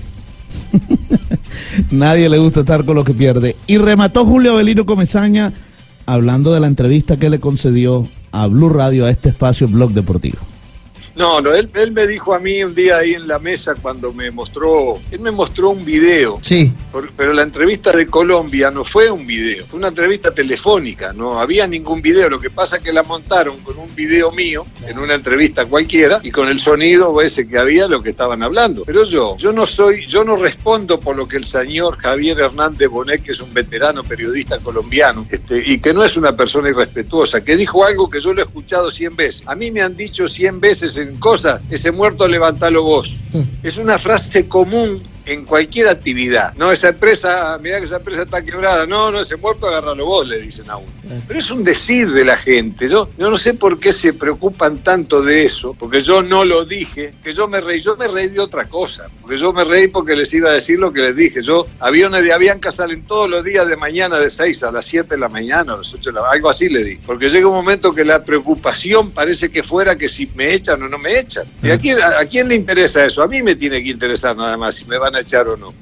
Nadie 1.91 2.29
le 2.29 2.37
gusta 2.37 2.61
estar 2.61 2.85
con 2.85 2.95
lo 2.95 3.03
que 3.03 3.13
pierde. 3.13 3.55
Y 3.67 3.77
remató 3.77 4.25
Julio 4.25 4.53
Avelino 4.53 4.85
Comesaña 4.85 5.53
hablando 6.05 6.53
de 6.53 6.59
la 6.59 6.67
entrevista 6.67 7.17
que 7.17 7.29
le 7.29 7.39
concedió 7.39 8.07
a 8.31 8.47
Blue 8.47 8.69
Radio 8.69 9.05
a 9.05 9.09
este 9.09 9.29
espacio 9.29 9.67
Blog 9.67 9.91
Deportivo. 9.91 10.39
No, 11.15 11.41
no, 11.41 11.53
él, 11.53 11.69
él 11.75 11.91
me 11.91 12.07
dijo 12.07 12.33
a 12.33 12.39
mí 12.39 12.63
un 12.63 12.73
día 12.73 12.97
ahí 12.97 13.13
en 13.13 13.27
la 13.27 13.39
mesa 13.39 13.75
cuando 13.81 14.13
me 14.13 14.31
mostró, 14.31 14.99
él 15.11 15.19
me 15.19 15.31
mostró 15.31 15.69
un 15.69 15.83
video. 15.85 16.39
Sí. 16.41 16.71
Por- 16.91 17.11
pero 17.13 17.33
la 17.33 17.43
entrevista 17.43 17.91
de 17.91 18.07
Colombia 18.07 18.71
no 18.71 18.83
fue 18.83 19.09
un 19.11 19.25
video, 19.27 19.65
fue 19.67 19.79
una 19.79 19.89
entrevista 19.89 20.31
telefónica, 20.33 21.13
no 21.13 21.39
había 21.39 21.67
ningún 21.67 22.01
video. 22.01 22.29
Lo 22.29 22.39
que 22.39 22.49
pasa 22.49 22.77
es 22.77 22.83
que 22.83 22.93
la 22.93 23.03
montaron 23.03 23.57
con 23.61 23.77
un 23.77 23.93
video 23.95 24.31
mío 24.31 24.65
en 24.87 24.97
una 24.99 25.15
entrevista 25.15 25.65
cualquiera 25.65 26.19
y 26.23 26.31
con 26.31 26.47
el 26.49 26.59
sonido 26.59 27.21
ese 27.21 27.47
que 27.47 27.57
había 27.57 27.87
lo 27.87 28.01
que 28.01 28.09
estaban 28.11 28.43
hablando. 28.43 28.83
Pero 28.85 29.03
yo, 29.05 29.37
yo 29.37 29.51
no 29.51 29.67
soy, 29.67 30.05
yo 30.07 30.23
no 30.23 30.35
respondo 30.35 30.99
por 30.99 31.15
lo 31.15 31.27
que 31.27 31.37
el 31.37 31.45
señor 31.47 31.97
Javier 31.97 32.39
Hernández 32.39 32.89
Bonet, 32.89 33.23
que 33.23 33.31
es 33.33 33.41
un 33.41 33.53
veterano 33.53 34.03
periodista 34.03 34.59
colombiano, 34.59 35.25
este, 35.29 35.61
y 35.65 35.79
que 35.79 35.93
no 35.93 36.03
es 36.03 36.17
una 36.17 36.35
persona 36.35 36.69
irrespetuosa, 36.69 37.43
que 37.43 37.55
dijo 37.57 37.85
algo 37.85 38.09
que 38.09 38.19
yo 38.21 38.33
lo 38.33 38.41
he 38.41 38.45
escuchado 38.45 38.91
100 38.91 39.15
veces. 39.15 39.43
A 39.47 39.55
mí 39.55 39.71
me 39.71 39.81
han 39.81 39.95
dicho 39.95 40.27
100 40.29 40.59
veces 40.59 40.92
en 40.97 41.17
cosas, 41.17 41.61
ese 41.69 41.91
muerto 41.91 42.27
levantalo 42.27 42.83
vos. 42.83 43.15
Es 43.63 43.77
una 43.77 43.97
frase 43.97 44.47
común 44.47 45.01
en 45.25 45.45
cualquier 45.45 45.87
actividad. 45.87 46.53
No, 46.55 46.71
esa 46.71 46.89
empresa, 46.89 47.57
mira 47.61 47.79
que 47.79 47.85
esa 47.85 47.97
empresa 47.97 48.23
está 48.23 48.43
quebrada. 48.43 48.85
No, 48.85 49.11
no, 49.11 49.21
ese 49.21 49.35
muerto 49.37 49.67
agárralo 49.67 50.05
vos, 50.05 50.27
le 50.27 50.41
dicen 50.41 50.69
a 50.69 50.77
uno. 50.77 50.91
Pero 51.27 51.39
es 51.39 51.49
un 51.51 51.63
decir 51.63 52.11
de 52.11 52.25
la 52.25 52.37
gente. 52.37 52.89
Yo, 52.89 53.09
yo 53.17 53.29
no 53.29 53.37
sé 53.37 53.53
por 53.53 53.79
qué 53.79 53.93
se 53.93 54.13
preocupan 54.13 54.79
tanto 54.79 55.21
de 55.21 55.45
eso, 55.45 55.75
porque 55.77 56.01
yo 56.01 56.23
no 56.23 56.43
lo 56.45 56.65
dije, 56.65 57.13
que 57.23 57.33
yo 57.33 57.47
me 57.47 57.61
reí. 57.61 57.79
Yo 57.79 57.95
me 57.95 58.07
reí 58.07 58.27
de 58.27 58.39
otra 58.39 58.65
cosa, 58.65 59.05
porque 59.21 59.37
yo 59.37 59.53
me 59.53 59.63
reí 59.63 59.87
porque 59.87 60.15
les 60.15 60.33
iba 60.33 60.49
a 60.49 60.53
decir 60.53 60.79
lo 60.79 60.91
que 60.91 61.01
les 61.01 61.15
dije. 61.15 61.41
Yo, 61.41 61.67
aviones 61.79 62.23
de 62.23 62.33
Avianca 62.33 62.71
salen 62.71 63.03
todos 63.05 63.29
los 63.29 63.43
días 63.43 63.67
de 63.67 63.77
mañana 63.77 64.19
de 64.19 64.29
6 64.29 64.63
a 64.63 64.71
las 64.71 64.85
7 64.85 65.15
de 65.15 65.19
la 65.19 65.29
mañana, 65.29 65.73
a 65.73 65.77
las 65.77 65.93
8 65.93 66.11
de 66.11 66.13
la 66.13 66.29
algo 66.29 66.49
así 66.49 66.69
le 66.69 66.83
di. 66.83 66.95
Porque 66.97 67.29
llega 67.29 67.47
un 67.47 67.55
momento 67.55 67.93
que 67.93 68.03
la 68.03 68.23
preocupación 68.23 69.11
parece 69.11 69.49
que 69.51 69.63
fuera 69.63 69.97
que 69.97 70.09
si 70.09 70.27
me 70.35 70.53
echan 70.53 70.81
o 70.81 70.89
no 70.89 70.97
me 70.97 71.19
echan. 71.19 71.45
¿Y 71.61 71.69
a 71.69 71.77
quién, 71.77 72.01
a, 72.01 72.19
a 72.19 72.25
quién 72.25 72.47
le 72.47 72.55
interesa 72.55 73.05
eso? 73.05 73.21
A 73.21 73.27
mí 73.27 73.41
me 73.43 73.55
tiene 73.55 73.83
que 73.83 73.89
interesar 73.89 74.35
nada 74.35 74.57
más 74.57 74.75
si 74.75 74.85
me 74.85 74.97
van 74.97 75.12
a 75.15 75.21
echar 75.21 75.47
o 75.47 75.57
no. 75.57 75.73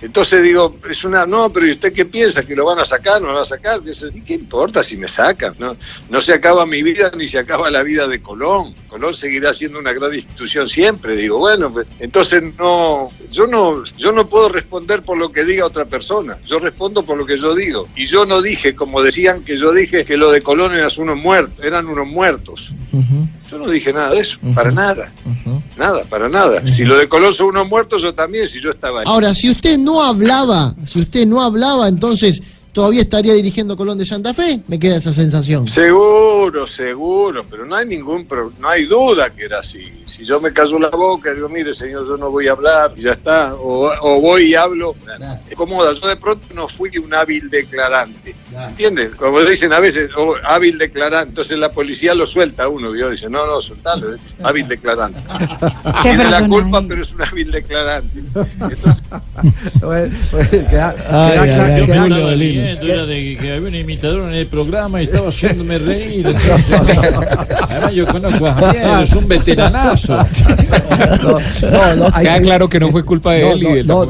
Entonces 0.00 0.42
digo, 0.42 0.76
es 0.88 1.02
una, 1.04 1.26
no, 1.26 1.50
pero 1.52 1.66
¿y 1.66 1.72
usted 1.72 1.92
qué 1.92 2.04
piensa? 2.04 2.46
¿Que 2.46 2.54
lo 2.54 2.64
van 2.64 2.78
a 2.78 2.84
sacar? 2.84 3.20
¿No 3.20 3.28
lo 3.28 3.34
van 3.34 3.42
a 3.42 3.46
sacar? 3.46 3.80
¿Y 4.14 4.20
qué 4.20 4.34
importa 4.34 4.84
si 4.84 4.96
me 4.96 5.08
sacan? 5.08 5.54
No, 5.58 5.76
no 6.08 6.22
se 6.22 6.34
acaba 6.34 6.64
mi 6.66 6.82
vida 6.82 7.10
ni 7.16 7.26
se 7.26 7.38
acaba 7.38 7.68
la 7.68 7.82
vida 7.82 8.06
de 8.06 8.22
Colón. 8.22 8.74
Colón 8.86 9.16
seguirá 9.16 9.52
siendo 9.52 9.78
una 9.78 9.92
gran 9.92 10.14
institución 10.14 10.68
siempre. 10.68 11.16
Digo, 11.16 11.38
bueno, 11.38 11.72
pues, 11.72 11.88
entonces 11.98 12.44
no, 12.56 13.10
yo 13.32 13.48
no, 13.48 13.82
yo 13.96 14.12
no 14.12 14.28
puedo 14.28 14.48
responder 14.48 15.02
por 15.02 15.18
lo 15.18 15.32
que 15.32 15.44
diga 15.44 15.66
otra 15.66 15.84
persona. 15.84 16.38
Yo 16.46 16.60
respondo 16.60 17.04
por 17.04 17.18
lo 17.18 17.26
que 17.26 17.36
yo 17.36 17.54
digo. 17.54 17.88
Y 17.96 18.06
yo 18.06 18.24
no 18.24 18.40
dije, 18.40 18.76
como 18.76 19.02
decían 19.02 19.42
que 19.42 19.56
yo 19.58 19.72
dije, 19.72 20.04
que 20.04 20.16
lo 20.16 20.30
de 20.30 20.42
Colón 20.42 20.74
eran 20.74 20.90
unos 20.98 21.18
muertos, 21.18 21.64
eran 21.64 21.88
unos 21.88 22.06
muertos. 22.06 22.72
Yo 23.50 23.58
no 23.58 23.68
dije 23.68 23.92
nada 23.92 24.10
de 24.10 24.20
eso, 24.20 24.38
para 24.54 24.70
nada. 24.70 25.12
Nada, 25.76 26.04
para 26.04 26.28
nada. 26.28 26.66
Si 26.66 26.84
lo 26.84 26.98
de 26.98 27.08
Colón 27.08 27.34
son 27.34 27.48
unos 27.48 27.66
muertos, 27.66 28.02
yo 28.02 28.12
también, 28.14 28.48
si 28.48 28.60
yo 28.60 28.70
estaba 28.70 29.00
ahí. 29.00 29.06
Ahora, 29.08 29.34
si 29.34 29.50
usted 29.50 29.78
no 29.78 30.02
hablaba, 30.02 30.74
si 30.86 31.00
usted 31.00 31.26
no 31.26 31.40
hablaba, 31.40 31.88
entonces 31.88 32.42
todavía 32.72 33.00
estaría 33.02 33.32
dirigiendo 33.32 33.76
Colón 33.76 33.96
de 33.96 34.04
Santa 34.04 34.34
Fe. 34.34 34.60
Me 34.68 34.78
queda 34.78 34.96
esa 34.96 35.12
sensación. 35.12 35.66
Seguro, 35.66 36.66
seguro, 36.66 37.44
pero 37.48 37.64
no 37.64 37.74
hay 37.74 37.86
ningún 37.86 38.26
no 38.60 38.68
hay 38.68 38.84
duda 38.84 39.30
que 39.30 39.44
era 39.44 39.60
así. 39.60 39.92
Si 40.18 40.26
yo 40.26 40.40
me 40.40 40.52
callo 40.52 40.80
la 40.80 40.90
boca, 40.90 41.32
digo, 41.32 41.48
mire, 41.48 41.72
señor, 41.72 42.04
yo 42.08 42.16
no 42.16 42.28
voy 42.28 42.48
a 42.48 42.52
hablar, 42.52 42.90
y 42.96 43.02
ya 43.02 43.12
está. 43.12 43.54
O, 43.54 43.88
o 44.02 44.20
voy 44.20 44.50
y 44.50 44.54
hablo. 44.56 44.96
Es 45.48 45.54
cómoda. 45.54 45.92
Yo 45.92 46.08
de 46.08 46.16
pronto 46.16 46.44
no 46.54 46.66
fui 46.66 46.90
un 46.98 47.14
hábil 47.14 47.48
declarante. 47.48 48.34
¿Entiendes? 48.70 49.14
Como 49.14 49.40
dicen 49.42 49.72
a 49.72 49.78
veces, 49.78 50.10
oh, 50.16 50.34
hábil 50.44 50.76
declarante. 50.76 51.28
Entonces 51.28 51.56
la 51.56 51.70
policía 51.70 52.14
lo 52.14 52.26
suelta 52.26 52.64
a 52.64 52.68
uno. 52.68 52.96
Y 52.96 52.98
yo 52.98 53.10
dice, 53.10 53.30
no, 53.30 53.46
no, 53.46 53.60
soltalo, 53.60 54.12
es 54.14 54.20
hábil 54.42 54.66
declarante. 54.66 55.20
Tiene 56.02 56.24
la 56.28 56.44
culpa, 56.48 56.82
pero 56.88 57.02
es 57.02 57.12
un 57.14 57.22
hábil 57.22 57.50
declarante. 57.52 58.20
Bueno, 59.80 60.14
bueno, 60.32 60.48
queda- 60.50 60.94
Ay, 61.08 61.30
queda 61.32 61.42
ay, 61.42 61.48
cla- 61.50 61.74
ay, 61.76 61.86
queda- 61.86 62.00
Julio 62.02 62.26
Avelino. 62.26 62.62
Era 62.82 63.06
de 63.06 63.38
que 63.40 63.52
había 63.52 63.68
un 63.68 63.74
imitador 63.74 64.22
en 64.24 64.34
el 64.34 64.46
programa 64.48 65.00
y 65.00 65.04
estaba 65.04 65.28
haciéndome 65.28 65.78
reír. 65.78 66.26
entonces, 66.26 66.70
además, 67.62 67.94
yo 67.94 68.06
conozco 68.06 68.46
a 68.46 68.54
Javier, 68.54 69.00
es 69.02 69.12
un 69.12 69.28
veteranazo. 69.28 70.07
No, 70.08 71.94
no, 71.96 72.06
hay 72.12 72.24
Queda 72.24 72.40
claro 72.40 72.68
que 72.68 72.80
no 72.80 72.90
fue 72.90 73.04
culpa 73.04 73.32
de 73.32 73.42
No, 73.42 73.50
él 73.52 73.58
y 73.60 73.64
no, 73.64 73.74
del 73.74 73.86
no, 73.86 74.02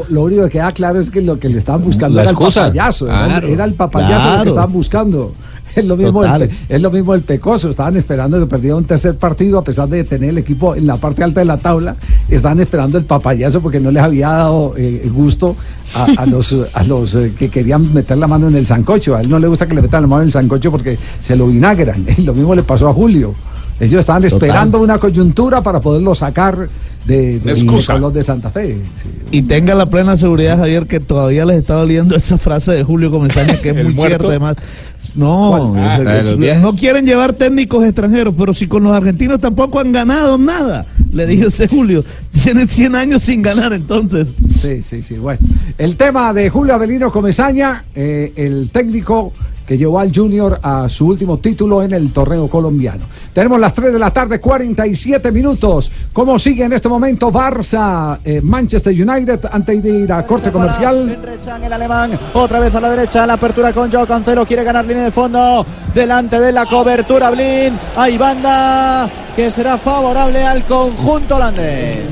de 0.00 0.04
lo 0.10 0.22
único 0.22 0.42
que 0.44 0.50
queda 0.50 0.72
claro 0.72 1.00
es 1.00 1.10
que 1.10 1.20
lo 1.20 1.38
que 1.38 1.48
le 1.48 1.58
estaban 1.58 1.82
buscando 1.82 2.16
La 2.16 2.22
era 2.22 2.30
el 2.30 2.36
papayazo. 2.36 3.06
era 3.08 3.24
el- 3.24 3.30
Claro. 3.30 3.48
Era 3.48 3.64
el 3.64 3.74
papayazo 3.74 4.36
lo 4.38 4.42
que 4.42 4.48
estaban 4.50 4.72
buscando. 4.72 5.32
Es 5.74 5.84
lo 5.84 5.96
mismo, 5.96 6.22
el, 6.24 6.50
es 6.68 6.80
lo 6.80 6.88
mismo 6.88 7.14
el 7.14 7.22
pecoso. 7.22 7.68
Estaban 7.68 7.96
esperando 7.96 8.38
que 8.38 8.46
perdiera 8.46 8.76
un 8.76 8.84
tercer 8.84 9.16
partido 9.16 9.58
a 9.58 9.64
pesar 9.64 9.88
de 9.88 10.04
tener 10.04 10.30
el 10.30 10.38
equipo 10.38 10.76
en 10.76 10.86
la 10.86 10.98
parte 10.98 11.24
alta 11.24 11.40
de 11.40 11.46
la 11.46 11.56
tabla. 11.56 11.96
Estaban 12.28 12.60
esperando 12.60 12.96
el 12.96 13.04
papayazo 13.04 13.60
porque 13.60 13.80
no 13.80 13.90
les 13.90 14.00
había 14.00 14.28
dado 14.28 14.74
eh, 14.76 15.10
gusto 15.12 15.56
a, 15.96 16.06
a 16.22 16.26
los, 16.26 16.54
a 16.74 16.84
los 16.84 17.16
eh, 17.16 17.32
que 17.36 17.48
querían 17.48 17.92
meter 17.92 18.16
la 18.18 18.28
mano 18.28 18.46
en 18.46 18.54
el 18.54 18.66
sancocho. 18.68 19.16
A 19.16 19.22
él 19.22 19.28
no 19.28 19.40
le 19.40 19.48
gusta 19.48 19.66
que 19.66 19.74
le 19.74 19.82
metan 19.82 20.02
la 20.02 20.06
mano 20.06 20.22
en 20.22 20.28
el 20.28 20.32
sancocho 20.32 20.70
porque 20.70 20.96
se 21.18 21.34
lo 21.34 21.48
vinagran. 21.48 22.06
Y 22.18 22.22
lo 22.22 22.34
mismo 22.34 22.54
le 22.54 22.62
pasó 22.62 22.88
a 22.88 22.92
Julio. 22.94 23.34
Ellos 23.80 24.00
estaban 24.00 24.22
Total. 24.22 24.36
esperando 24.36 24.80
una 24.80 24.98
coyuntura 24.98 25.60
para 25.60 25.80
poderlo 25.80 26.14
sacar 26.14 26.68
de, 27.06 27.40
de, 27.40 27.50
Excusa. 27.52 27.92
de 27.94 27.98
Colón 27.98 28.12
de 28.14 28.22
Santa 28.22 28.50
Fe. 28.50 28.78
Sí. 28.94 29.08
Y 29.32 29.42
tenga 29.42 29.74
la 29.74 29.86
plena 29.90 30.16
seguridad, 30.16 30.56
Javier, 30.58 30.86
que 30.86 31.00
todavía 31.00 31.44
les 31.44 31.58
está 31.58 31.74
doliendo 31.74 32.14
esa 32.16 32.38
frase 32.38 32.72
de 32.72 32.84
Julio 32.84 33.10
Comesaña, 33.10 33.56
que 33.60 33.70
es 33.70 33.76
¿El 33.76 33.84
muy 33.86 33.94
muerto? 33.94 34.28
cierta. 34.28 34.28
Además, 34.28 34.56
no. 35.16 35.74
Ah, 35.76 35.98
es- 36.20 36.28
es- 36.28 36.60
no 36.60 36.74
quieren 36.76 37.04
llevar 37.04 37.32
técnicos 37.34 37.84
extranjeros, 37.84 38.34
pero 38.38 38.54
si 38.54 38.66
con 38.68 38.84
los 38.84 38.92
argentinos 38.92 39.40
tampoco 39.40 39.80
han 39.80 39.92
ganado 39.92 40.38
nada, 40.38 40.86
le 41.12 41.26
dije 41.26 41.46
ese 41.48 41.68
Julio. 41.68 42.04
Tienen 42.42 42.68
100 42.68 42.94
años 42.94 43.22
sin 43.22 43.42
ganar, 43.42 43.72
entonces. 43.72 44.28
Sí, 44.62 44.82
sí, 44.82 45.02
sí. 45.02 45.14
Bueno, 45.16 45.40
el 45.78 45.96
tema 45.96 46.32
de 46.32 46.48
Julio 46.48 46.74
Avelino 46.74 47.10
Comesaña, 47.10 47.84
eh, 47.94 48.32
el 48.36 48.70
técnico 48.70 49.32
que 49.66 49.78
llevó 49.78 49.98
al 49.98 50.12
Junior 50.14 50.58
a 50.62 50.88
su 50.88 51.06
último 51.06 51.38
título 51.38 51.82
en 51.82 51.92
el 51.92 52.12
torneo 52.12 52.48
colombiano. 52.48 53.06
Tenemos 53.32 53.58
las 53.58 53.72
3 53.74 53.92
de 53.92 53.98
la 53.98 54.10
tarde, 54.12 54.38
47 54.40 55.32
minutos. 55.32 55.90
¿Cómo 56.12 56.38
sigue 56.38 56.64
en 56.64 56.72
este 56.74 56.88
momento 56.88 57.30
Barça, 57.32 58.18
eh, 58.24 58.40
Manchester 58.42 58.92
United, 58.92 59.40
antes 59.50 59.82
de 59.82 59.90
ir 59.90 60.12
a 60.12 60.24
corte 60.26 60.50
comercial? 60.52 61.18
El 61.64 61.72
alemán, 61.72 62.18
otra 62.34 62.60
vez 62.60 62.74
a 62.74 62.80
la 62.80 62.90
derecha, 62.90 63.26
la 63.26 63.34
apertura 63.34 63.72
con 63.72 63.90
Joao 63.90 64.06
Cancelo, 64.06 64.46
quiere 64.46 64.64
ganar 64.64 64.84
línea 64.84 65.04
de 65.04 65.10
fondo, 65.10 65.64
delante 65.94 66.38
de 66.38 66.52
la 66.52 66.66
cobertura 66.66 67.30
Blin, 67.30 67.78
hay 67.96 68.18
banda 68.18 69.10
que 69.34 69.50
será 69.50 69.78
favorable 69.78 70.44
al 70.44 70.64
conjunto 70.64 71.36
holandés. 71.36 72.06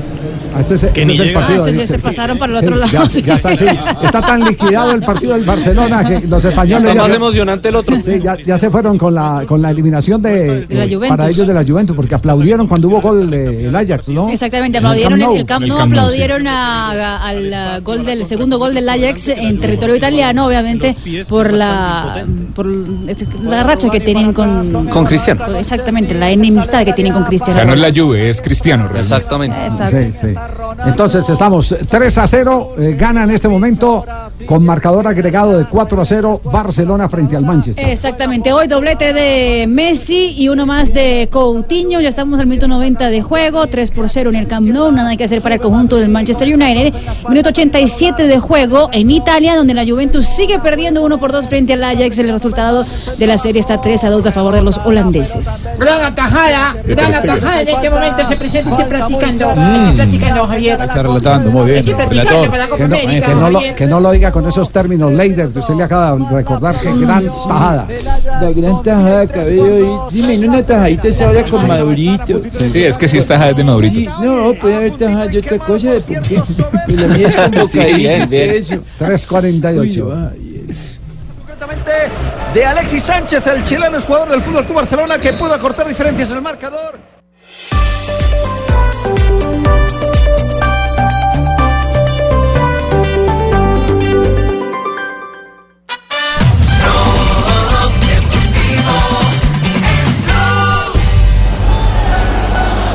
Ah, 0.55 0.59
Este 0.59 0.75
es, 0.75 0.83
este 0.83 1.05
ni 1.05 1.13
es 1.13 1.19
el 1.19 1.33
partido. 1.33 1.63
Ah, 1.65 1.69
sí, 1.71 1.87
se 1.87 1.99
pasaron 1.99 2.37
para 2.37 2.53
el 2.53 2.59
Sí, 2.59 2.65
otro 2.65 2.75
lado, 2.77 2.91
ya- 2.91 3.05
sí. 3.09 3.21
ya 3.21 3.35
está, 3.35 3.55
sí. 3.57 3.65
Está 4.03 4.21
tan 4.21 4.43
liquidado 4.43 4.91
el 4.91 5.01
partido 5.01 5.33
del 5.33 5.43
Barcelona 5.45 6.03
que 6.07 6.27
los 6.27 6.43
españoles 6.45 6.93
ya 6.95 7.07
emocionante 7.43 7.69
el 7.69 7.75
otro. 7.75 7.95
Sí, 8.01 8.19
ya, 8.21 8.37
ya 8.43 8.57
se 8.57 8.69
fueron 8.69 8.97
con 8.97 9.13
la, 9.13 9.43
con 9.47 9.61
la 9.61 9.71
eliminación 9.71 10.21
de, 10.21 10.65
De 10.65 10.75
la 10.75 10.85
eh, 10.85 10.93
Juventus. 10.93 11.17
para 11.17 11.29
ellos 11.29 11.47
de 11.47 11.53
la 11.53 11.63
Juventus, 11.63 11.95
porque 11.95 12.15
aplaudieron 12.15 12.67
cuando 12.67 12.87
hubo 12.87 13.01
gol 13.01 13.33
eh, 13.33 13.67
el 13.67 13.75
Ajax, 13.75 14.09
¿no? 14.09 14.29
Exactamente, 14.29 14.77
En 14.77 14.83
el 14.83 14.87
aplaudieron 14.91 15.19
Camp 15.19 15.21
el, 15.21 15.27
Nou. 15.29 15.35
el 15.37 15.45
Camp 15.45 15.63
En 15.63 15.71
el 15.71 15.77
Nou, 15.77 15.87
aplaudieron 15.87 16.47
a- 16.47 16.91
a- 16.91 17.27
al 17.27 17.81
gol 17.81 18.05
del 18.05 18.25
segundo 18.25 18.57
gol 18.59 18.73
del 18.73 18.87
Ajax 18.89 19.29
en 19.29 19.59
territorio 19.59 19.95
italiano, 19.95 20.45
obviamente 20.47 20.95
por 21.29 21.53
la 21.53 22.25
por 22.55 22.65
la 22.67 23.63
racha 23.63 23.89
que 23.89 23.99
tienen 23.99 24.33
con 24.33 24.87
Con 24.87 25.05
Cristiano. 25.05 25.45
Exactamente, 25.57 26.13
la 26.13 26.29
enemistad 26.31 26.85
que 26.85 26.93
tienen 26.93 27.13
con 27.13 27.23
O 27.23 27.27
Cristiano. 27.27 27.53
sea, 27.53 27.65
no 27.65 27.73
es 27.73 27.79
la 27.79 27.91
Juve, 27.95 28.29
es 28.29 28.41
Cristiano. 28.41 28.83
realmente. 28.87 29.15
Exactamente. 29.15 29.57
Exacto. 29.65 29.97
Sí, 30.01 30.11
sí. 30.21 30.33
Entonces 30.85 31.27
estamos 31.29 31.75
3 31.89 32.17
a 32.17 32.27
0, 32.27 32.75
eh, 32.77 32.95
gana 32.97 33.23
en 33.23 33.31
este 33.31 33.47
momento 33.47 34.05
con 34.45 34.65
marcador 34.65 35.07
agregado 35.07 35.57
de 35.57 35.65
4 35.65 36.01
a 36.01 36.05
0 36.05 36.41
Barcelona 36.43 37.07
frente 37.07 37.35
al 37.35 37.43
Manchester. 37.43 37.87
Exactamente, 37.87 38.51
hoy 38.51 38.67
doblete 38.67 39.13
de 39.13 39.65
Messi 39.67 40.33
y 40.37 40.49
uno 40.49 40.65
más 40.65 40.93
de 40.93 41.29
Coutinho, 41.31 42.01
ya 42.01 42.09
estamos 42.09 42.39
al 42.39 42.47
minuto 42.47 42.67
90 42.67 43.09
de 43.09 43.21
juego, 43.21 43.67
3 43.67 43.91
por 43.91 44.09
0 44.09 44.29
en 44.31 44.35
el 44.35 44.47
Camp 44.47 44.67
Nou, 44.67 44.91
nada 44.91 45.15
que 45.15 45.23
hacer 45.23 45.41
para 45.41 45.55
el 45.55 45.61
conjunto 45.61 45.97
del 45.97 46.09
Manchester 46.09 46.53
United, 46.53 46.93
minuto 47.29 47.49
87 47.49 48.23
de 48.23 48.39
juego 48.39 48.89
en 48.91 49.11
Italia, 49.11 49.55
donde 49.55 49.73
la 49.73 49.85
Juventus 49.85 50.25
sigue 50.25 50.59
perdiendo 50.59 51.03
1 51.03 51.17
por 51.17 51.31
2 51.31 51.47
frente 51.47 51.73
al 51.73 51.83
Ajax, 51.83 52.19
el 52.19 52.29
resultado 52.29 52.85
de 53.17 53.27
la 53.27 53.37
serie 53.37 53.59
está 53.59 53.79
3 53.79 54.03
a 54.05 54.09
2 54.09 54.25
a 54.25 54.31
favor 54.31 54.53
de 54.53 54.61
los 54.61 54.77
holandeses. 54.79 55.69
Gran 55.77 56.03
atajada, 56.03 56.75
gran 56.85 57.13
atajada 57.13 57.61
en 57.61 57.69
este 57.69 57.89
momento 57.89 58.27
se 58.27 58.35
presenta, 58.35 58.71
estoy 58.71 58.85
practicando, 58.85 59.49
estoy 59.51 59.95
practicando, 59.95 60.47
Javier. 60.47 60.62
Está 60.67 61.03
relatando, 61.03 61.51
muy 61.51 61.71
bien. 61.71 61.85
Relator. 61.85 62.51
Que 62.77 62.87
no, 62.87 62.95
que 62.97 63.35
no 63.35 63.49
lo, 63.49 63.59
que 63.75 63.85
no 63.85 63.99
lo 63.99 64.11
diga 64.11 64.31
con 64.31 64.47
esos 64.47 64.69
términos, 64.69 65.11
Leider, 65.11 65.49
que 65.49 65.59
usted 65.59 65.73
le 65.75 65.83
acaba 65.83 66.15
de 66.17 66.35
recordar 66.35 66.75
que 66.79 66.93
gran 66.97 67.25
tajada. 67.27 67.87
La 68.41 68.51
gran 68.51 68.83
tajada, 68.83 69.27
cabello. 69.27 70.07
y- 70.11 70.21
Dime, 70.21 70.47
una 70.47 70.63
tajadita 70.63 71.07
esa 71.07 71.29
hora 71.29 71.43
con 71.43 71.67
Madurito. 71.67 72.41
Sí, 72.71 72.83
es 72.83 72.97
que 72.97 73.07
sí 73.07 73.17
está 73.17 73.37
de 73.37 73.53
Sí, 73.55 73.63
Madurito. 73.63 74.11
no, 74.23 74.53
puede 74.59 74.75
haber 74.75 74.97
tajada 74.97 75.27
de 75.27 75.37
otra 75.39 75.57
cosa, 75.59 75.91
¿de 75.91 75.99
por 76.01 76.21
qué? 76.21 76.41
Pues 76.85 77.01
la 77.01 77.07
mía 77.15 77.27
es 77.27 77.35
con 77.35 77.53
Sí, 77.69 77.77
bocadillo, 77.77 78.09
eso. 78.11 78.75
3.48. 78.99 80.31
de 82.53 82.65
Alexis 82.65 83.03
Sánchez, 83.03 83.45
el 83.47 83.63
chileno 83.63 83.97
es 83.97 84.03
jugador 84.03 84.29
del 84.29 84.41
Fútbol 84.41 84.63
Club 84.65 84.75
Barcelona 84.77 85.17
que 85.17 85.33
pudo 85.33 85.53
acortar 85.53 85.87
diferencias 85.87 86.29
en 86.29 86.35
el 86.37 86.41
marcador. 86.41 86.99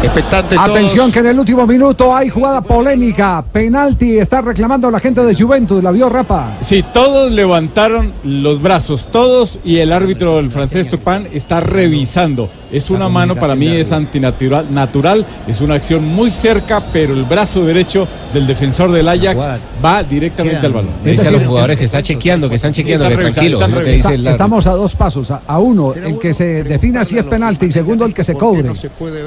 Expectantes 0.09 0.59
todos. 0.59 0.71
Atención 0.71 1.13
que 1.13 1.19
en 1.19 1.27
el 1.27 1.39
último 1.39 1.67
minuto 1.67 2.17
hay 2.17 2.31
jugada 2.31 2.63
polémica, 2.63 3.45
penalti, 3.53 4.19
está 4.19 4.41
reclamando 4.41 4.91
la 4.91 5.01
gente 5.01 5.23
de 5.23 5.35
Juventus, 5.37 5.83
la 5.83 5.91
vio 5.91 6.09
Rapa. 6.09 6.57
Sí, 6.61 6.83
todos 6.95 7.31
levantaron 7.31 8.15
los 8.25 8.63
brazos, 8.63 9.09
todos, 9.13 9.59
y 9.65 9.79
el 9.79 9.93
árbitro, 9.93 10.39
el 10.39 10.51
francés 10.51 10.89
Turpin, 10.89 11.29
está 11.33 11.61
revisando. 11.61 12.49
Es 12.71 12.91
una 12.91 13.09
mano, 13.09 13.35
para 13.35 13.55
mí 13.55 13.67
es 13.81 13.93
antinatural, 13.93 14.67
natural, 14.73 15.25
es 15.47 15.61
una 15.61 15.75
acción 15.75 16.05
muy 16.05 16.31
cerca, 16.31 16.85
pero 16.93 17.15
el 17.15 17.25
brazo 17.25 17.65
derecho 17.65 18.07
del 18.35 18.47
defensor 18.47 18.91
del 18.93 19.09
Ajax 19.09 19.47
va 19.85 20.03
directamente 20.03 20.67
al 20.67 20.73
balón. 20.73 20.91
Le 21.05 21.13
dice 21.13 21.29
a 21.29 21.31
los 21.31 21.45
jugadores 21.49 21.79
que 21.79 21.85
está 21.85 22.03
chequeando, 22.03 22.49
que 22.49 22.57
están 22.57 22.73
chequeando, 22.73 23.05
Sí, 23.05 23.09
que 23.17 23.27
están 23.29 23.35
tranquilo, 23.35 23.59
que 23.85 23.91
dice 23.91 24.15
Está- 24.15 24.31
estamos 24.31 24.67
a 24.67 24.73
dos 24.73 24.95
pasos, 24.97 25.31
a, 25.31 25.41
a 25.47 25.59
uno, 25.59 25.95
el 25.95 26.19
que 26.19 26.35
se 26.35 26.65
defina 26.65 27.05
si 27.05 27.17
es 27.19 27.25
penalti 27.25 27.67
y 27.67 27.73
segundo 27.73 28.05
el 28.05 28.13
que 28.15 28.25
se 28.25 28.35
cobre, 28.35 28.71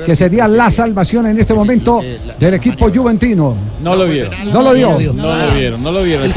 que 0.05 0.15
sería 0.15 0.47
la 0.47 0.69
salvación 0.69 1.25
en 1.27 1.39
este 1.39 1.53
momento 1.53 1.99
del 2.39 2.53
equipo 2.53 2.89
juventino. 2.93 3.55
No 3.81 3.95
lo 3.95 4.05
vieron. 4.05 4.33
No 4.51 4.61
lo 4.61 4.73
dio. 4.73 5.13
No 5.13 5.23
lo 5.47 5.53
vieron, 5.55 5.83
no 5.83 5.91
lo 5.91 6.03
vieron. 6.03 6.31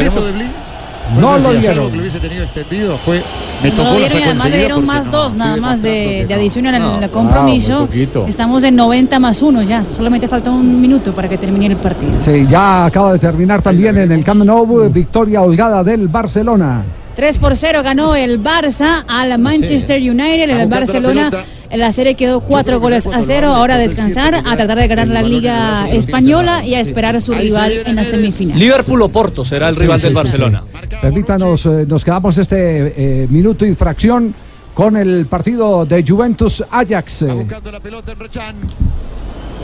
Blin. 1.10 1.20
No 1.20 1.39
lo 1.39 1.52
Si 1.52 1.59
dieron. 1.59 1.78
algo 1.78 1.90
que 1.90 1.97
lo 1.97 2.02
hubiese 2.02 2.20
tenido 2.20 2.44
extendido 2.44 2.98
fue. 2.98 3.22
Me 3.62 3.70
No 3.70 3.76
tocó 3.76 3.89
lo 3.89 3.93
la 3.93 3.98
dieron 4.09 4.22
además 4.24 4.51
le 4.51 4.59
dieron 4.59 4.86
más 4.86 5.06
no, 5.06 5.12
dos, 5.12 5.35
nada 5.35 5.51
estoy 5.52 5.60
más 5.62 5.82
de, 5.82 6.24
de 6.28 6.35
adición 6.35 6.66
al 6.66 6.81
No, 6.81 6.98
wow, 7.01 7.10
compromiso. 7.10 7.89
Estamos 8.26 8.64
en 8.64 8.76
90 8.76 9.18
más 9.18 9.40
1 9.43 9.62
ya, 9.62 9.85
solamente 9.85 10.28
falta 10.28 10.51
un 10.51 10.81
minuto 10.81 11.14
para 11.14 11.28
que 11.28 11.39
termine 11.39 11.66
el 11.66 11.76
partido. 11.76 12.12
Sí, 12.18 12.47
ya 12.48 12.86
acaba 12.86 13.12
de 13.12 13.18
terminar 13.18 13.62
también 13.62 13.97
en 13.98 14.12
el 14.12 14.24
Camp 14.24 14.43
Nou, 14.44 14.66
victoria 14.90 15.40
holgada 15.43 15.82
del 15.85 16.09
Barcelona. 16.09 16.82
3 17.14 17.39
por 17.39 17.56
0 17.56 17.82
ganó 17.85 18.16
el 18.16 18.43
Barça 18.43 19.05
al 19.06 19.39
Manchester 19.39 20.01
United. 20.01 20.51
El 20.51 20.66
Barcelona, 20.68 21.31
la 21.77 21.93
serie 21.93 22.15
quedó 22.15 22.41
4 22.41 22.81
goles 22.81 23.07
a 23.07 23.23
0. 23.23 23.55
Ahora 23.55 23.75
a 23.75 23.79
descansar, 23.79 24.35
a 24.35 24.57
tratar 24.57 24.79
de 24.79 24.87
ganar 24.89 25.09
la 25.09 25.23
Liga 25.23 25.89
Española 25.91 26.65
y 26.65 26.75
a 26.75 26.81
esperar 26.81 27.17
a 27.17 27.21
su 27.21 27.33
rival 27.35 27.73
en 27.85 27.97
la 27.97 28.05
semifinal. 28.05 28.59
Liverpool 28.59 29.03
o 29.03 29.09
Porto 29.09 29.45
será 29.45 29.69
el 29.69 29.77
rival 29.77 30.01
del 30.01 30.15
Barcelona. 30.15 30.65
Permítanos, 31.01 31.67
eh, 31.67 31.85
nos 31.87 32.05
quedamos 32.05 32.39
este 32.39 33.23
eh, 33.23 33.27
minuto 33.29 33.67
y 33.67 33.75
fracción 33.75 34.35
con 34.73 34.97
el 34.97 35.27
partido 35.27 35.85
de 35.87 36.05
Juventus 36.07 36.65
Ajax. 36.71 37.23
eh, 37.23 37.47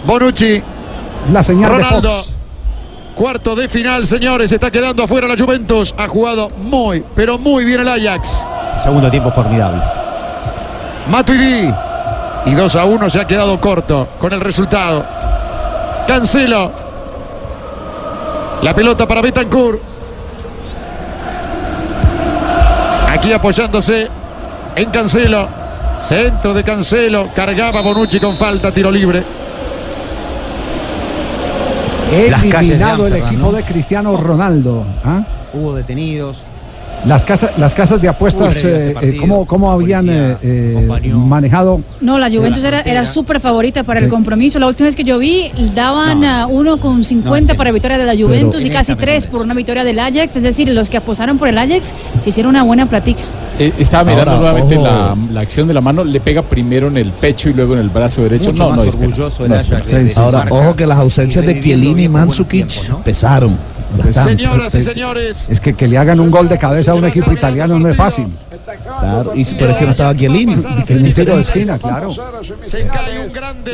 Bonucci. 0.06 0.62
la 1.32 1.42
señal 1.42 1.72
de 1.72 1.78
Ronaldo. 1.78 2.10
Fox. 2.10 2.32
Cuarto 3.14 3.54
de 3.54 3.68
final, 3.68 4.06
señores. 4.06 4.50
Está 4.50 4.70
quedando 4.70 5.02
afuera 5.02 5.28
la 5.28 5.36
Juventus. 5.36 5.94
Ha 5.98 6.08
jugado 6.08 6.48
muy, 6.50 7.04
pero 7.14 7.38
muy 7.38 7.64
bien 7.64 7.80
el 7.80 7.88
Ajax. 7.88 8.46
Segundo 8.82 9.10
tiempo 9.10 9.30
formidable. 9.30 9.82
Matuidi. 11.10 11.70
Y 12.46 12.54
2 12.54 12.76
a 12.76 12.84
1 12.84 13.10
se 13.10 13.20
ha 13.20 13.26
quedado 13.26 13.60
corto 13.60 14.08
con 14.18 14.32
el 14.32 14.40
resultado. 14.40 15.04
Cancelo. 16.06 16.72
La 18.62 18.74
pelota 18.74 19.06
para 19.06 19.20
Betancourt. 19.20 19.80
Aquí 23.08 23.32
apoyándose 23.32 24.08
en 24.74 24.90
Cancelo. 24.90 25.48
Centro 25.98 26.54
de 26.54 26.64
Cancelo. 26.64 27.28
Cargaba 27.34 27.80
Bonucci 27.80 28.18
con 28.18 28.36
falta, 28.36 28.72
tiro 28.72 28.90
libre. 28.90 29.22
Las 32.28 32.42
calles 32.42 32.52
de 32.52 32.74
Eliminado 32.74 33.06
el 33.06 33.16
equipo 33.16 33.46
¿no? 33.46 33.52
de 33.52 33.62
Cristiano 33.62 34.16
Ronaldo. 34.16 34.84
¿ah? 35.04 35.22
Hubo 35.52 35.74
detenidos. 35.74 36.42
Las, 37.04 37.24
casas, 37.24 37.52
las 37.56 37.74
casas 37.74 38.00
de 38.00 38.08
apuestas, 38.08 38.48
Uy, 38.48 38.56
este 38.56 38.68
eh, 38.68 38.90
eh, 38.90 38.92
partido, 38.92 39.20
¿cómo, 39.20 39.46
cómo 39.46 39.72
habían 39.72 40.08
eh, 40.08 40.36
eh, 40.42 41.12
manejado? 41.14 41.80
No, 42.00 42.18
la 42.18 42.30
Juventus 42.30 42.62
era, 42.62 42.80
era 42.80 43.06
súper 43.06 43.40
favorita 43.40 43.84
para 43.84 44.00
el 44.00 44.08
compromiso. 44.08 44.58
La 44.58 44.66
última 44.66 44.86
vez 44.86 44.96
que 44.96 45.04
yo 45.04 45.18
vi, 45.18 45.50
daban 45.74 46.24
a 46.24 46.46
uno 46.46 46.78
con 46.78 47.02
50 47.02 47.54
para 47.54 47.72
victoria 47.72 47.98
de 47.98 48.04
la 48.04 48.16
Juventus 48.16 48.64
y 48.64 48.70
casi 48.70 48.94
3 48.94 49.26
por 49.28 49.42
una 49.42 49.54
victoria 49.54 49.84
del 49.84 49.98
Ajax. 49.98 50.36
Es 50.36 50.42
decir, 50.42 50.68
los 50.68 50.90
que 50.90 50.96
apostaron 50.96 51.38
por 51.38 51.48
el 51.48 51.58
Ajax 51.58 51.92
se 52.20 52.28
hicieron 52.28 52.50
una 52.50 52.62
buena 52.62 52.86
platica. 52.86 53.22
Eh, 53.58 53.72
estaba 53.78 54.04
mirando 54.04 54.30
Ahora, 54.32 54.52
nuevamente 54.52 54.76
la, 54.76 55.16
la 55.32 55.40
acción 55.40 55.68
de 55.68 55.74
la 55.74 55.80
mano, 55.80 56.02
le 56.02 56.20
pega 56.20 56.42
primero 56.42 56.88
en 56.88 56.96
el 56.96 57.12
pecho 57.12 57.50
y 57.50 57.52
luego 57.52 57.74
en 57.74 57.80
el 57.80 57.90
brazo 57.90 58.22
derecho. 58.22 58.52
Mucho 58.52 58.62
no, 58.62 58.70
más 58.70 58.78
no, 58.78 58.84
espera, 58.84 59.06
orgulloso 59.06 59.48
no, 59.48 59.56
espera. 59.56 59.84
Ahora, 60.16 60.46
ojo 60.50 60.76
que 60.76 60.86
las 60.86 60.98
ausencias 60.98 61.44
de 61.44 61.60
Chiellini 61.60 62.04
y 62.04 62.08
Mandzukic 62.08 63.02
pesaron. 63.04 63.79
Señoras 64.12 64.74
y 64.74 64.78
Es- 64.78 64.84
señores. 64.84 65.48
Es 65.48 65.60
que 65.60 65.74
que 65.74 65.86
le 65.88 65.98
hagan 65.98 66.20
un 66.20 66.30
gol 66.30 66.48
de 66.48 66.58
cabeza 66.58 66.92
a 66.92 66.94
un 66.94 67.04
equipo 67.04 67.32
italiano 67.32 67.78
no 67.78 67.88
es 67.88 67.96
fácil. 67.96 68.26
Claro, 68.78 69.32
y, 69.34 69.44
pero 69.54 69.72
es 69.72 69.76
que 69.78 69.84
no 69.84 69.90
estaba 69.90 70.14
que 70.14 70.28
de 70.28 70.98
diferente. 70.98 71.40
esquina, 71.40 71.78
claro. 71.78 72.10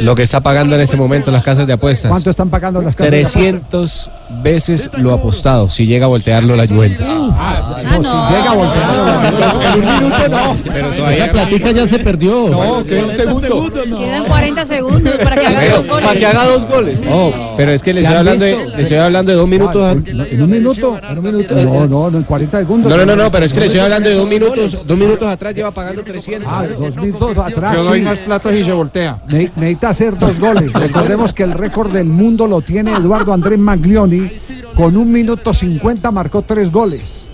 Lo 0.01 0.15
que 0.15 0.23
está 0.23 0.41
pagando 0.41 0.75
en 0.75 0.81
este 0.81 0.97
momento 0.97 1.31
las 1.31 1.43
casas 1.43 1.67
de 1.67 1.73
apuestas. 1.73 2.11
¿Cuánto 2.11 2.31
están 2.31 2.51
pagando 2.51 2.81
las 2.81 2.97
casas? 2.97 3.11
de 3.11 3.19
apuestas? 3.19 3.43
300 3.43 4.11
veces 4.43 4.91
lo 4.99 5.13
apostado 5.13 5.69
si 5.71 5.87
llega 5.87 6.07
a 6.07 6.09
voltearlo 6.09 6.57
la 6.57 6.67
Juventus. 6.67 7.07
Ah, 7.09 7.83
no, 7.85 8.03
si 8.03 8.35
llega 8.35 8.51
a 8.51 8.55
voltear. 8.55 9.77
En 9.77 9.87
un 9.89 9.95
minuto 9.95 10.29
no. 10.29 11.11
Esa 11.11 11.31
platica 11.31 11.71
ya 11.71 11.87
se 11.87 11.99
perdió. 11.99 12.49
No, 12.49 12.85
queda 12.85 13.05
un 13.07 13.13
segundo. 13.13 13.73
Quedan 13.99 14.25
40 14.25 14.67
segundos 14.67 15.15
para 15.23 15.37
que 15.41 15.47
haga 15.47 15.77
dos 15.77 15.87
goles. 15.87 16.07
Para 16.07 16.19
que 16.19 16.27
haga 16.27 16.45
dos 16.47 16.67
goles. 16.67 17.01
Oh, 17.11 17.33
pero 17.57 17.73
es 17.73 17.83
que 17.83 17.93
le 17.93 18.01
¿Se 18.01 18.05
estoy 18.05 18.19
hablando 18.19 18.45
de, 18.45 18.67
le 18.77 18.83
estoy 18.83 18.99
hablando 18.99 19.33
de 19.33 19.39
dos 19.39 19.49
minutos. 19.49 19.97
¿En, 20.07 20.43
un 20.43 20.51
minuto? 20.51 20.99
¿En 21.03 21.19
un 21.19 21.25
minuto? 21.25 21.55
No, 21.55 21.87
no, 21.87 22.11
no, 22.11 22.19
en 22.19 22.25
40 22.25 22.59
segundos. 22.59 22.91
No, 22.91 22.97
no, 22.97 23.07
no, 23.07 23.17
no, 23.17 23.31
pero 23.31 23.45
es 23.45 23.53
que 23.53 23.61
le 23.61 23.67
estoy 23.67 23.81
hablando 23.81 24.09
de 24.09 24.15
dos 24.15 24.29
minutos. 24.29 24.86
Dos 24.87 24.97
minutos 24.99 25.29
atrás 25.29 25.55
lleva 25.55 25.71
pagando 25.71 26.03
300. 26.05 26.49
Ah, 26.51 26.67
dos 26.67 26.97
minutos 26.97 27.37
atrás. 27.39 27.77
Yo 27.77 27.85
doy 27.85 28.03
más 28.03 28.19
platos 28.21 28.53
y 28.55 28.65
se 28.65 28.73
voltea. 28.73 29.23
Ne- 29.29 29.51
necesita 29.57 29.89
hacer 29.91 30.17
dos 30.19 30.39
goles. 30.39 30.73
Recordemos 30.73 31.33
que 31.35 31.43
el 31.43 31.53
récord 31.53 31.91
del 31.93 32.07
mundo 32.07 32.47
lo 32.47 32.61
tiene 32.61 32.93
Eduardo 32.93 33.33
Andrés 33.33 33.59
Maglioni. 33.59 34.31
Con 34.75 34.97
un 34.97 35.11
minuto 35.11 35.53
50 35.53 36.11
marcó 36.11 36.43
tres 36.43 36.71
goles. 36.71 37.27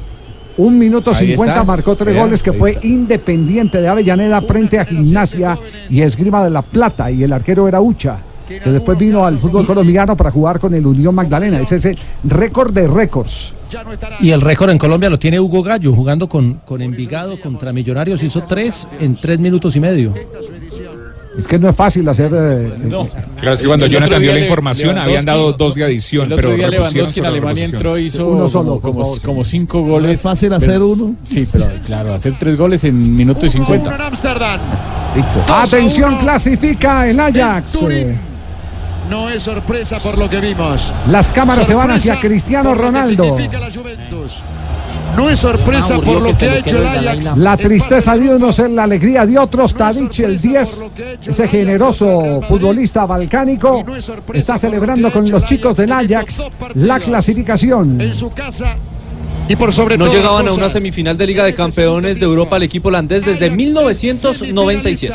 Un 0.57 0.79
minuto 0.79 1.11
Ahí 1.11 1.29
50 1.29 1.53
está. 1.55 1.65
marcó 1.65 1.97
tres 1.97 2.16
goles 2.16 2.43
que 2.43 2.53
fue 2.53 2.73
está. 2.73 2.87
Independiente 2.87 3.81
de 3.81 3.89
Avellaneda 3.89 4.41
frente 4.43 4.79
a 4.79 4.85
Gimnasia 4.85 5.59
y 5.89 6.03
Esgrima 6.03 6.45
de 6.45 6.51
la 6.51 6.62
Plata. 6.62 7.11
Y 7.11 7.23
el 7.24 7.33
arquero 7.33 7.66
era 7.69 7.81
Ucha. 7.81 8.19
Que 8.61 8.70
después 8.70 8.99
vino 8.99 9.24
al 9.24 9.39
fútbol 9.39 9.66
colombiano 9.66 10.16
para 10.16 10.31
jugar 10.31 10.59
con 10.59 10.74
el 10.74 10.87
Unión 10.87 11.15
Magdalena. 11.15 11.61
Ese 11.61 11.77
es 11.77 11.85
el 11.87 11.97
récord 12.24 12.73
de 12.73 12.87
récords. 12.89 13.55
Y 14.20 14.31
el 14.31 14.41
récord 14.41 14.70
en 14.70 14.79
Colombia 14.79 15.09
lo 15.09 15.19
tiene 15.19 15.41
Hugo 15.41 15.62
Gallo, 15.62 15.93
jugando 15.93 16.29
con, 16.29 16.55
con 16.65 16.83
Envigado 16.83 17.41
contra 17.41 17.73
Millonarios. 17.73 18.23
Hizo 18.23 18.43
tres 18.43 18.87
en 19.01 19.15
tres 19.16 19.39
minutos 19.39 19.74
y 19.77 19.81
medio. 19.81 20.12
Es 21.39 21.47
que 21.47 21.59
no 21.59 21.66
es 21.70 21.74
fácil 21.74 22.07
hacer. 22.11 22.31
eh, 22.35 22.74
No. 22.91 23.09
Claro, 23.41 23.55
es 23.55 23.62
que 23.62 23.66
cuando 23.66 23.87
El 23.87 23.93
Jonathan 23.93 24.20
dio 24.20 24.33
la 24.35 24.41
información 24.41 24.99
habían 24.99 25.24
dado 25.24 25.55
dos 25.55 25.74
de 25.74 25.85
adición, 25.85 26.27
El 26.27 26.35
otro 26.35 26.49
pero 26.51 26.57
día 26.59 26.69
Lewandowski 26.69 27.20
en 27.20 27.27
Alemania 27.27 27.65
entró, 27.65 27.97
hizo 27.97 28.27
Uno 28.29 28.49
solo, 28.49 28.81
como, 28.81 28.81
como, 28.83 29.05
favor. 29.05 29.20
como 29.23 29.45
cinco 29.47 29.81
goles. 29.81 30.07
No 30.09 30.12
es 30.12 30.20
fácil 30.20 30.49
pero- 30.51 30.57
hacer 30.59 30.83
uno. 30.83 31.15
Sí, 31.24 31.49
pero 31.51 31.65
claro, 31.87 32.12
hacer 32.12 32.35
tres 32.39 32.59
goles 32.59 32.85
en 32.85 33.16
minuto 33.16 33.47
y 33.47 33.49
cincuenta. 33.49 33.97
Listo. 35.16 35.43
Atención, 35.49 36.19
clasifica 36.19 37.09
el 37.09 37.19
Ajax. 37.19 37.79
No 39.09 39.29
es 39.29 39.43
sorpresa 39.43 39.99
por 39.99 40.16
lo 40.19 40.29
que 40.29 40.41
vimos. 40.41 40.93
Las 41.09 41.33
cámaras 41.33 41.66
se 41.66 41.74
van 41.74 41.91
hacia 41.91 42.20
Cristiano 42.20 42.74
Ronaldo. 42.74 43.24
significa 43.24 43.59
la 43.59 43.70
Juventus. 43.70 44.43
No 45.16 45.29
es 45.29 45.39
sorpresa 45.39 45.99
por 46.01 46.23
lo 46.23 46.37
que 46.39 46.49
ha 46.49 46.59
hecho 46.59 46.79
el 46.79 46.87
Ajax. 46.87 47.37
La 47.37 47.57
tristeza 47.57 48.16
de 48.16 48.35
unos 48.35 48.59
es 48.59 48.70
la 48.70 48.85
alegría 48.85 49.27
de 49.27 49.39
otros. 49.39 49.74
Tadic, 49.74 50.20
el 50.20 50.41
10, 50.41 50.87
ese 51.27 51.49
generoso 51.49 52.41
futbolista 52.49 53.05
balcánico, 53.05 53.85
está 54.33 54.57
celebrando 54.57 55.12
con 55.12 55.31
los 55.31 55.45
chicos 55.45 55.77
del 55.77 55.93
Ajax 55.93 56.47
la 56.74 56.99
clasificación. 56.99 58.01
En 58.01 58.15
su 58.15 58.31
casa 58.31 58.77
y 59.49 59.57
por 59.57 59.73
sobre 59.73 59.99
No 59.99 60.07
llegaban 60.07 60.49
a 60.49 60.53
una 60.53 60.69
semifinal 60.69 61.16
de 61.19 61.27
Liga 61.27 61.45
de 61.45 61.55
Campeones 61.55 62.19
de 62.19 62.24
Europa 62.24 62.57
el 62.57 62.62
equipo 62.62 62.89
holandés 62.89 63.24
desde 63.24 63.51
1997. 63.51 65.15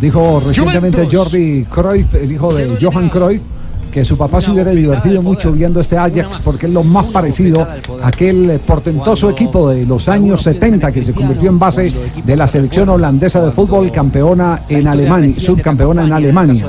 Dijo 0.00 0.40
recientemente 0.40 1.06
Jordi 1.10 1.64
Cruyff, 1.64 2.14
el 2.14 2.32
hijo 2.32 2.54
de 2.54 2.78
Johan 2.80 3.08
Cruyff, 3.10 3.42
que 3.92 4.04
su 4.04 4.16
papá 4.16 4.40
se 4.40 4.50
hubiera 4.50 4.70
divertido 4.72 5.22
mucho 5.22 5.52
viendo 5.52 5.80
este 5.80 5.96
Ajax 5.98 6.40
porque 6.44 6.66
es 6.66 6.72
lo 6.72 6.82
más 6.84 7.06
parecido 7.06 7.62
a 8.02 8.08
aquel 8.08 8.50
eh, 8.50 8.58
portentoso 8.58 9.30
equipo 9.30 9.70
de 9.70 9.84
los 9.86 10.08
años 10.08 10.42
70 10.42 10.92
que 10.92 11.02
se 11.02 11.12
convirtió 11.12 11.50
en 11.50 11.58
base 11.58 11.92
de 12.24 12.36
la 12.36 12.46
selección 12.46 12.88
holandesa 12.88 13.40
de 13.44 13.50
fútbol 13.52 13.90
campeona 13.92 14.62
en 14.68 14.86
Alemania, 14.86 15.30
subcampeona 15.34 16.04
en 16.04 16.12
Alemania. 16.12 16.66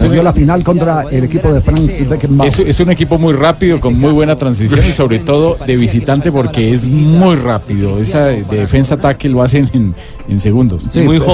Perdió 0.00 0.22
la 0.22 0.32
final 0.32 0.62
contra 0.64 1.02
el 1.10 1.24
equipo 1.24 1.52
de 1.52 1.60
Franz 1.60 2.08
Beckenbauer. 2.08 2.52
Es, 2.52 2.58
es 2.58 2.80
un 2.80 2.90
equipo 2.90 3.18
muy 3.18 3.32
rápido, 3.34 3.80
con 3.80 3.98
muy 3.98 4.12
buena 4.12 4.36
transición 4.36 4.80
y 4.86 4.92
sobre 4.92 5.18
todo 5.20 5.56
de 5.66 5.76
visitante 5.76 6.30
porque 6.32 6.72
es 6.72 6.88
muy 6.88 7.36
rápido. 7.36 7.98
Esa 7.98 8.26
de, 8.26 8.44
de 8.44 8.56
defensa-ataque 8.58 9.28
lo 9.28 9.42
hacen 9.42 9.68
en, 9.72 9.94
en 10.28 10.40
segundos. 10.40 10.84
Sí, 10.90 11.00
pero- 11.20 11.24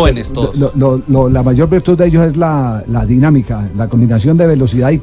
lo- 0.55 0.73
lo- 0.75 1.03
lo- 1.09 1.29
la 1.29 1.43
mayor 1.43 1.69
virtud 1.69 1.97
de 1.97 2.07
ellos 2.07 2.27
es 2.27 2.37
la, 2.37 2.83
la 2.87 3.05
dinámica, 3.07 3.69
la 3.77 3.89
combinación 3.89 4.37
de 4.37 4.47
velocidad 4.47 4.91
y 4.91 4.99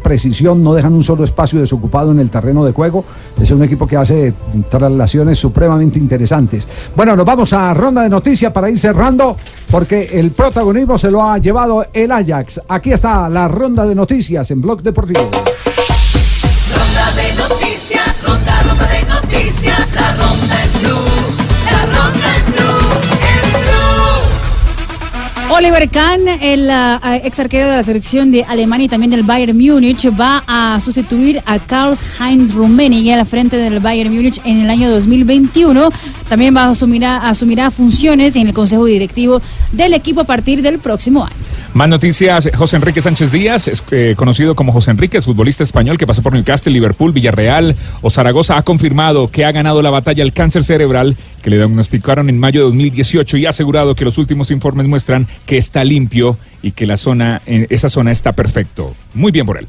No 0.56 0.74
dejan 0.74 0.94
un 0.94 1.04
solo 1.04 1.24
espacio 1.24 1.60
desocupado 1.60 2.12
en 2.12 2.20
el 2.20 2.30
terreno 2.30 2.66
de 2.66 2.72
juego. 2.72 3.06
Es 3.42 3.52
un 3.52 3.64
equipo 3.64 3.88
que 3.88 3.96
hace 3.98 4.34
traslaciones 4.70 5.40
supremamente 5.40 5.98
interesantes. 5.98 6.68
Bueno, 6.96 7.16
nos 7.16 7.26
vamos 7.26 7.54
a 7.54 7.74
ronda 7.74 8.02
de 8.04 8.10
noticias 8.10 8.52
para 8.52 8.70
ir 8.70 8.78
cerrando, 8.78 9.38
porque 9.72 10.10
el 10.14 10.32
protagonismo 10.32 10.98
se 10.98 11.10
lo 11.10 11.24
ha 11.24 11.38
llevado 11.38 11.86
el 11.94 12.12
Ajax. 12.12 12.62
Aquí 12.68 12.92
está 12.92 13.30
la 13.30 13.48
ronda 13.48 13.86
de 13.86 13.96
noticias 13.96 14.52
en 14.52 14.62
Blog 14.62 14.82
Deportivo. 14.82 15.30
Ronda 16.76 17.12
de 17.16 17.34
noticias, 17.36 18.24
ronda, 18.24 18.64
ronda 18.64 18.88
de 18.88 19.04
noticias, 19.04 19.94
la 19.96 20.12
ronda 20.16 20.69
Oliver 25.52 25.90
Kahn, 25.90 26.28
el 26.28 26.70
ah, 26.70 27.20
ex 27.24 27.40
arquero 27.40 27.68
de 27.68 27.78
la 27.78 27.82
selección 27.82 28.30
de 28.32 28.44
Alemania 28.44 28.86
y 28.86 28.88
también 28.88 29.10
del 29.10 29.24
Bayern 29.24 29.58
Múnich, 29.58 30.08
va 30.10 30.44
a 30.48 30.80
sustituir 30.80 31.42
a 31.44 31.58
Karl-Heinz 31.58 32.54
Rummenigge 32.54 33.14
al 33.14 33.26
frente 33.26 33.58
del 33.58 33.80
Bayern 33.80 34.14
Múnich 34.14 34.40
en 34.46 34.62
el 34.62 34.70
año 34.70 34.92
2021. 34.92 35.90
También 36.30 36.56
va 36.56 36.66
a 36.66 36.70
asumir 36.70 37.04
asumirá 37.04 37.72
funciones 37.72 38.36
en 38.36 38.48
el 38.48 38.54
consejo 38.54 38.86
directivo 38.86 39.42
del 39.72 39.96
equipo 39.96 40.22
a 40.22 40.26
partir 40.26 40.62
del 40.62 40.78
próximo 40.78 41.26
año. 41.26 41.36
Más 41.74 41.90
noticias, 41.90 42.48
José 42.56 42.76
Enrique 42.76 43.02
Sánchez 43.02 43.32
Díaz, 43.32 43.68
es 43.68 43.84
eh, 43.90 44.14
conocido 44.16 44.56
como 44.56 44.72
José 44.72 44.92
Enrique, 44.92 45.18
es 45.18 45.26
futbolista 45.26 45.64
español 45.64 45.98
que 45.98 46.06
pasó 46.06 46.22
por 46.22 46.34
Newcastle, 46.34 46.72
Liverpool, 46.72 47.12
Villarreal 47.12 47.76
o 48.02 48.12
Zaragoza, 48.12 48.56
ha 48.56 48.62
confirmado 48.62 49.30
que 49.30 49.46
ha 49.46 49.52
ganado 49.52 49.82
la 49.82 49.90
batalla 49.90 50.24
al 50.24 50.32
cáncer 50.32 50.64
cerebral 50.64 51.18
que 51.40 51.50
le 51.50 51.58
diagnosticaron 51.58 52.30
en 52.30 52.40
mayo 52.40 52.62
de 52.62 52.66
2018 52.66 53.38
y 53.38 53.46
ha 53.46 53.50
asegurado 53.50 53.96
que 53.96 54.06
los 54.06 54.18
últimos 54.18 54.52
informes 54.52 54.88
muestran 54.88 55.28
que 55.46 55.58
está 55.58 55.84
limpio 55.84 56.38
y 56.62 56.72
que 56.72 56.86
la 56.86 56.98
zona, 56.98 57.42
en 57.46 57.68
esa 57.70 57.90
zona 57.90 58.12
está 58.12 58.34
perfecto. 58.34 58.96
Muy 59.14 59.32
bien 59.32 59.46
por 59.46 59.58
él. 59.58 59.68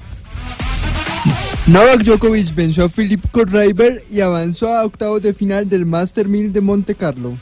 Novak 1.67 2.03
Djokovic 2.03 2.55
venció 2.55 2.85
a 2.85 2.89
Philip 2.89 3.23
Kohlreiber 3.31 4.03
y 4.11 4.21
avanzó 4.21 4.75
a 4.75 4.85
octavos 4.85 5.23
de 5.23 5.35
final 5.35 5.69
del 5.69 5.87
Master 5.87 6.27
1000 6.27 6.53
de 6.53 6.61
Monte 6.61 6.95
Carlo. 6.95 7.35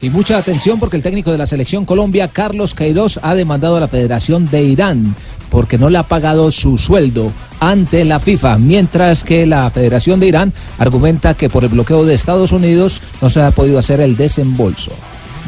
Y 0.00 0.10
mucha 0.10 0.36
atención 0.36 0.80
porque 0.80 0.96
el 0.96 1.02
técnico 1.04 1.30
de 1.30 1.38
la 1.38 1.46
selección 1.46 1.84
Colombia, 1.84 2.26
Carlos 2.26 2.74
Queiroz, 2.74 3.20
ha 3.22 3.36
demandado 3.36 3.76
a 3.76 3.80
la 3.80 3.86
Federación 3.86 4.50
de 4.50 4.64
Irán 4.64 5.14
porque 5.52 5.76
no 5.76 5.90
le 5.90 5.98
ha 5.98 6.02
pagado 6.02 6.50
su 6.50 6.78
sueldo 6.78 7.30
ante 7.60 8.06
la 8.06 8.18
FIFA, 8.18 8.56
mientras 8.56 9.22
que 9.22 9.46
la 9.46 9.70
Federación 9.70 10.18
de 10.18 10.28
Irán 10.28 10.52
argumenta 10.78 11.34
que 11.34 11.50
por 11.50 11.62
el 11.62 11.68
bloqueo 11.68 12.06
de 12.06 12.14
Estados 12.14 12.52
Unidos 12.52 13.02
no 13.20 13.28
se 13.28 13.42
ha 13.42 13.50
podido 13.50 13.78
hacer 13.78 14.00
el 14.00 14.16
desembolso. 14.16 14.92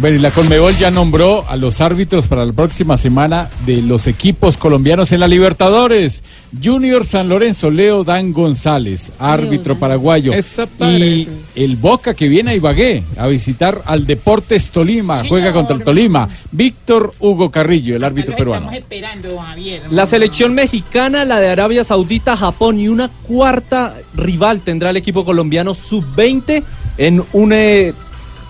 Bueno, 0.00 0.16
y 0.16 0.18
la 0.18 0.32
Conmebol 0.32 0.76
ya 0.76 0.90
nombró 0.90 1.48
a 1.48 1.56
los 1.56 1.80
árbitros 1.80 2.26
para 2.26 2.44
la 2.44 2.52
próxima 2.52 2.96
semana 2.96 3.48
de 3.64 3.80
los 3.80 4.08
equipos 4.08 4.56
colombianos 4.56 5.12
en 5.12 5.20
la 5.20 5.28
Libertadores. 5.28 6.24
Junior 6.62 7.04
San 7.06 7.28
Lorenzo, 7.28 7.70
Leo 7.70 8.02
Dan 8.02 8.32
González, 8.32 9.12
árbitro 9.20 9.78
paraguayo. 9.78 10.32
Y 10.80 11.28
el 11.54 11.76
Boca 11.76 12.14
que 12.14 12.28
viene 12.28 12.50
a 12.50 12.54
Ibagué 12.54 13.04
a 13.16 13.28
visitar 13.28 13.82
al 13.86 14.04
Deportes 14.04 14.70
Tolima, 14.70 15.22
juega 15.28 15.52
contra 15.52 15.76
el 15.76 15.84
Tolima. 15.84 16.28
Víctor 16.50 17.14
Hugo 17.20 17.52
Carrillo, 17.52 17.94
el 17.94 18.02
árbitro 18.02 18.34
peruano. 18.34 18.70
La 19.90 20.06
selección 20.06 20.54
mexicana, 20.54 21.24
la 21.24 21.38
de 21.38 21.50
Arabia 21.50 21.84
Saudita, 21.84 22.36
Japón 22.36 22.80
y 22.80 22.88
una 22.88 23.10
cuarta 23.28 23.94
rival 24.14 24.60
tendrá 24.62 24.90
el 24.90 24.96
equipo 24.96 25.24
colombiano 25.24 25.72
sub-20 25.72 26.64
en 26.98 27.22
un 27.32 27.52
eh, 27.52 27.94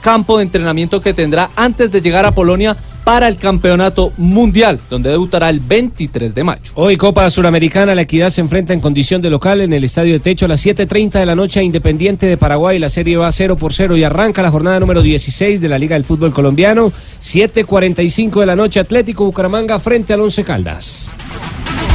campo 0.05 0.37
de 0.37 0.43
entrenamiento 0.43 1.01
que 1.01 1.15
tendrá 1.15 1.49
antes 1.57 1.91
de 1.91 2.03
llegar 2.03 2.27
a 2.27 2.35
Polonia 2.35 2.77
para 3.05 3.27
el 3.27 3.39
campeonato 3.39 4.13
mundial, 4.19 4.79
donde 4.91 5.09
debutará 5.09 5.49
el 5.49 5.61
23 5.61 6.35
de 6.35 6.45
mayo. 6.45 6.73
Hoy 6.75 6.99
Copa 6.99 7.29
Suramericana, 7.31 7.95
la 7.95 8.03
Equidad 8.03 8.29
se 8.29 8.43
enfrenta 8.43 8.75
en 8.75 8.81
condición 8.81 9.23
de 9.23 9.31
local 9.31 9.63
en 9.63 9.73
el 9.73 9.83
Estadio 9.83 10.13
de 10.13 10.21
Techo 10.21 10.45
a 10.45 10.49
las 10.49 10.65
7.30 10.65 11.13
de 11.13 11.27
la 11.27 11.35
noche 11.35 11.63
Independiente 11.63 12.27
de 12.27 12.37
Paraguay. 12.37 12.79
La 12.79 12.91
serie 12.91 13.17
va 13.17 13.33
0 13.33 13.57
por 13.57 13.73
0 13.73 13.97
y 13.97 14.05
arranca 14.05 14.43
la 14.43 14.51
jornada 14.51 14.79
número 14.79 15.01
16 15.01 15.63
de 15.63 15.69
la 15.69 15.79
Liga 15.79 15.95
del 15.95 16.05
Fútbol 16.05 16.35
Colombiano. 16.35 16.93
7.45 17.21 18.41
de 18.41 18.47
la 18.47 18.57
noche 18.57 18.81
Atlético 18.81 19.25
Bucaramanga 19.25 19.79
frente 19.79 20.13
al 20.13 20.21
Once 20.21 20.45
Caldas. 20.45 21.11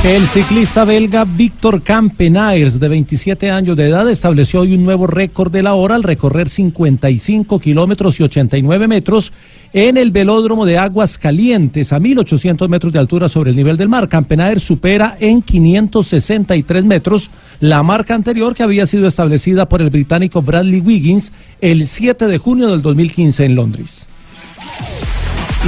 El 0.04 0.26
ciclista 0.28 0.86
belga 0.86 1.26
Víctor 1.26 1.84
Campenaers, 1.84 2.80
de 2.80 2.88
27 2.88 3.52
años 3.52 3.76
de 3.76 3.90
edad, 3.90 4.10
estableció 4.10 4.62
hoy 4.62 4.74
un 4.74 4.86
nuevo 4.86 5.08
récord 5.08 5.52
de 5.52 5.62
la 5.62 5.74
hora 5.74 5.96
al 5.96 6.04
recorrer 6.04 6.48
55 6.48 7.60
kilómetros 7.60 8.18
y 8.18 8.24
89 8.24 8.88
metros 8.88 9.34
en 9.74 9.98
el 9.98 10.12
velódromo 10.12 10.66
de 10.66 10.78
Aguas 10.78 11.18
Calientes, 11.18 11.92
a 11.92 12.00
1800 12.00 12.70
metros 12.70 12.94
de 12.94 13.00
altura 13.00 13.28
sobre 13.28 13.50
el 13.52 13.58
nivel 13.58 13.76
del 13.76 13.90
mar. 13.90 14.08
Campenaers 14.08 14.64
supera 14.64 15.18
en 15.20 15.42
563 15.42 16.86
metros 16.86 17.30
la 17.60 17.84
marca 17.84 18.16
anterior 18.16 18.56
que 18.56 18.64
había 18.64 18.86
sido 18.86 19.06
establecida 19.06 19.68
por 19.68 19.82
el 19.82 19.90
británico 19.90 20.42
Bradley 20.42 20.80
Wiggins 20.80 21.34
el 21.60 21.86
7 21.86 22.30
de 22.30 22.38
junio 22.38 22.70
del 22.70 22.82
2015 22.82 23.44
en 23.44 23.56
Londres. 23.56 24.08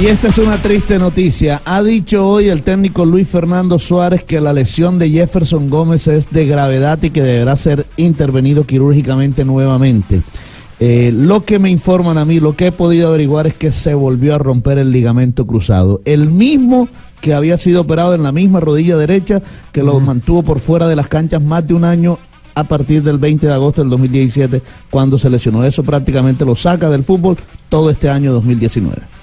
Y 0.00 0.06
esta 0.06 0.28
es 0.28 0.38
una 0.38 0.56
triste 0.56 0.98
noticia. 0.98 1.60
Ha 1.66 1.82
dicho 1.82 2.26
hoy 2.26 2.48
el 2.48 2.62
técnico 2.62 3.04
Luis 3.04 3.28
Fernando 3.28 3.78
Suárez 3.78 4.24
que 4.24 4.40
la 4.40 4.54
lesión 4.54 4.98
de 4.98 5.10
Jefferson 5.10 5.68
Gómez 5.68 6.08
es 6.08 6.30
de 6.30 6.46
gravedad 6.46 7.00
y 7.02 7.10
que 7.10 7.22
deberá 7.22 7.56
ser 7.56 7.86
intervenido 7.98 8.66
quirúrgicamente 8.66 9.44
nuevamente. 9.44 10.22
Eh, 10.80 11.12
lo 11.14 11.44
que 11.44 11.58
me 11.58 11.70
informan 11.70 12.16
a 12.16 12.24
mí, 12.24 12.40
lo 12.40 12.56
que 12.56 12.68
he 12.68 12.72
podido 12.72 13.08
averiguar 13.08 13.46
es 13.46 13.54
que 13.54 13.70
se 13.70 13.92
volvió 13.92 14.34
a 14.34 14.38
romper 14.38 14.78
el 14.78 14.90
ligamento 14.90 15.46
cruzado. 15.46 16.00
El 16.06 16.30
mismo 16.30 16.88
que 17.20 17.34
había 17.34 17.58
sido 17.58 17.82
operado 17.82 18.14
en 18.14 18.22
la 18.22 18.32
misma 18.32 18.60
rodilla 18.60 18.96
derecha, 18.96 19.42
que 19.72 19.82
lo 19.82 20.00
mantuvo 20.00 20.42
por 20.42 20.58
fuera 20.58 20.88
de 20.88 20.96
las 20.96 21.06
canchas 21.06 21.42
más 21.42 21.66
de 21.68 21.74
un 21.74 21.84
año 21.84 22.18
a 22.54 22.64
partir 22.64 23.02
del 23.02 23.18
20 23.18 23.46
de 23.46 23.52
agosto 23.52 23.82
del 23.82 23.90
2017, 23.90 24.62
cuando 24.90 25.18
se 25.18 25.30
lesionó. 25.30 25.64
Eso 25.64 25.84
prácticamente 25.84 26.44
lo 26.44 26.56
saca 26.56 26.90
del 26.90 27.04
fútbol 27.04 27.36
todo 27.68 27.90
este 27.90 28.08
año 28.08 28.32
2019. 28.32 29.21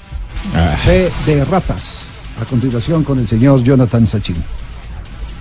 Fe 0.86 1.10
de 1.26 1.46
ratas. 1.46 2.00
A 2.42 2.46
continuación 2.46 3.04
con 3.04 3.20
el 3.20 3.28
señor 3.28 3.62
Jonathan 3.64 4.08
Sachin. 4.08 4.38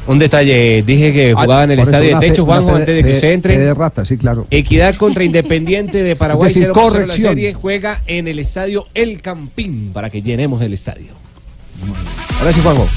Un 0.09 0.19
detalle, 0.19 0.83
dije 0.87 1.13
que 1.13 1.35
jugaba 1.35 1.65
en 1.65 1.73
el 1.73 1.81
estadio 1.81 2.15
de 2.15 2.21
fe- 2.21 2.29
Techo, 2.31 2.45
Juanjo, 2.47 2.71
fe- 2.71 2.77
antes 2.77 2.95
de 2.97 3.05
que 3.05 3.11
usted 3.15 3.33
entre. 3.33 3.59
de 3.59 3.75
ratas, 3.75 4.09
sí, 4.09 4.17
claro. 4.17 4.47
Equidad 4.51 4.95
contra 4.97 5.23
Independiente 5.23 6.03
de 6.03 6.17
Paraguay, 6.17 6.49
decir, 6.49 6.63
0 6.63 6.73
por 6.73 6.83
0 6.85 6.95
la 6.95 7.01
corrección. 7.07 7.35
serie, 7.35 7.53
juega 7.55 8.03
en 8.07 8.27
el 8.27 8.39
estadio 8.39 8.87
El 8.95 9.21
Campín 9.21 9.91
para 9.93 10.09
que 10.09 10.23
llenemos 10.23 10.63
el 10.63 10.73
estadio. 10.73 11.13
Sí, 12.53 12.61
Juanjo. 12.63 12.89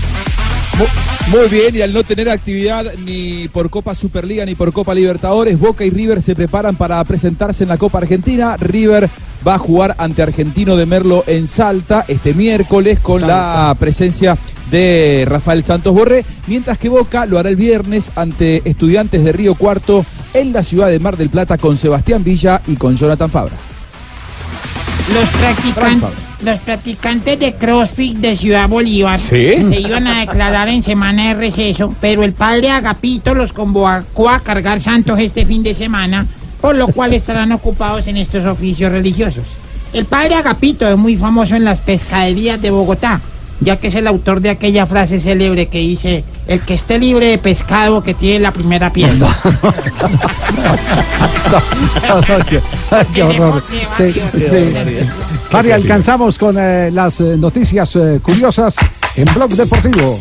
Mu- 0.78 1.38
Muy 1.38 1.48
bien, 1.50 1.76
y 1.76 1.82
al 1.82 1.94
no 1.94 2.04
tener 2.04 2.30
actividad 2.30 2.86
ni 3.06 3.48
por 3.50 3.70
Copa 3.70 3.94
Superliga 3.94 4.46
ni 4.46 4.56
por 4.56 4.74
Copa 4.74 4.94
Libertadores, 4.94 5.60
Boca 5.60 5.84
y 5.86 5.90
River 5.90 6.22
se 6.22 6.36
preparan 6.36 6.76
para 6.76 7.04
presentarse 7.04 7.64
en 7.64 7.70
la 7.70 7.78
Copa 7.78 8.00
Argentina. 8.00 8.58
River 8.58 9.08
va 9.48 9.56
a 9.56 9.60
jugar 9.60 9.96
ante 9.98 10.22
Argentino 10.24 10.76
de 10.76 10.86
Merlo 10.86 11.24
en 11.28 11.48
Salta 11.48 12.06
este 12.08 12.34
miércoles 12.34 13.00
con 13.00 13.22
la 13.28 13.76
presencia 13.80 14.38
de 14.72 15.26
Rafael 15.28 15.64
Santos 15.64 15.94
Borré, 15.94 16.26
mientras 16.48 16.78
que 16.78 16.90
Boca 16.90 17.26
lo 17.26 17.38
hará 17.38 17.50
el 17.50 17.56
viernes 17.58 18.12
ante 18.16 18.62
Estudiantes 18.66 19.24
de 19.24 19.32
Río 19.32 19.56
Cuarto 19.56 20.06
en 20.34 20.54
la 20.54 20.64
ciudad 20.64 20.88
de 20.88 21.00
Mar 21.00 21.18
del 21.18 21.30
Plata 21.30 21.58
con 21.58 21.78
Sebastián 21.78 22.24
Villa 22.24 22.62
y 22.68 22.76
con 22.78 22.96
Jonathan 22.96 23.30
Fabra. 23.30 23.54
Los, 25.14 25.28
practican- 25.30 26.02
los 26.44 26.60
practicantes 26.60 27.40
de 27.40 27.54
CrossFit 27.54 28.18
de 28.18 28.36
Ciudad 28.36 28.68
Bolívar 28.68 29.20
¿Sí? 29.20 29.52
se 29.58 29.80
iban 29.80 30.08
a 30.08 30.22
declarar 30.22 30.70
en 30.70 30.82
semana 30.82 31.30
de 31.30 31.34
receso, 31.36 31.94
pero 32.02 32.24
el 32.24 32.34
padre 32.34 32.72
Agapito 32.72 33.36
los 33.36 33.54
convocó 33.54 34.30
a 34.30 34.40
cargar 34.40 34.82
santos 34.82 35.20
este 35.20 35.46
fin 35.46 35.64
de 35.64 35.74
semana, 35.74 36.26
por 36.60 36.76
lo 36.76 36.88
cual 36.88 37.14
estarán 37.14 37.52
ocupados 37.52 38.08
en 38.08 38.18
estos 38.18 38.46
oficios 38.46 38.92
religiosos. 38.92 39.46
El 39.94 40.06
padre 40.06 40.36
Agapito 40.36 40.88
es 40.88 40.98
muy 40.98 41.18
famoso 41.18 41.56
en 41.56 41.66
las 41.66 41.80
pescaderías 41.80 42.62
de 42.62 42.72
Bogotá, 42.72 43.22
ya 43.60 43.78
que 43.78 43.88
es 43.88 43.96
el 43.96 44.08
autor 44.08 44.42
de 44.42 44.50
aquella 44.50 44.86
frase 44.86 45.20
célebre 45.20 45.68
que 45.68 45.80
dice, 45.80 46.24
el 46.48 46.62
que 46.62 46.74
esté 46.74 46.98
libre 46.98 47.28
de 47.28 47.38
pescado 47.38 48.02
que 48.02 48.14
tiene 48.14 48.40
la 48.40 48.52
primera 48.52 48.92
pierna. 48.92 49.28
qué, 52.50 52.62
qué 53.14 53.24
horror. 53.24 53.64
Sí, 53.96 54.14
sí. 54.38 54.74
Mari, 55.52 55.72
alcanzamos 55.72 56.38
con 56.38 56.58
eh, 56.58 56.90
las 56.92 57.20
eh, 57.20 57.36
noticias 57.38 57.96
eh, 57.98 58.22
curiosas 58.24 58.76
en 59.18 59.26
Blog 59.34 59.50
Deportivo. 59.52 60.18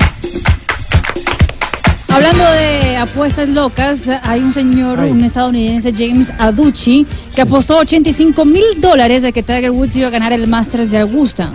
Hablando 2.12 2.45
de 2.53 2.97
apuestas 2.97 3.49
locas, 3.49 4.03
hay 4.23 4.41
un 4.41 4.53
señor, 4.53 4.99
un 4.99 5.23
estadounidense, 5.24 5.93
James 5.93 6.32
Aducci, 6.39 7.07
que 7.35 7.43
apostó 7.43 7.78
85 7.78 8.45
mil 8.45 8.65
dólares 8.78 9.23
de 9.23 9.32
que 9.32 9.43
Tiger 9.45 9.70
Woods 9.70 9.95
iba 9.97 10.09
a 10.09 10.11
ganar 10.11 10.32
el 10.32 10.49
Masters 10.49 10.91
de 10.91 10.99
Augusta. 10.99 11.53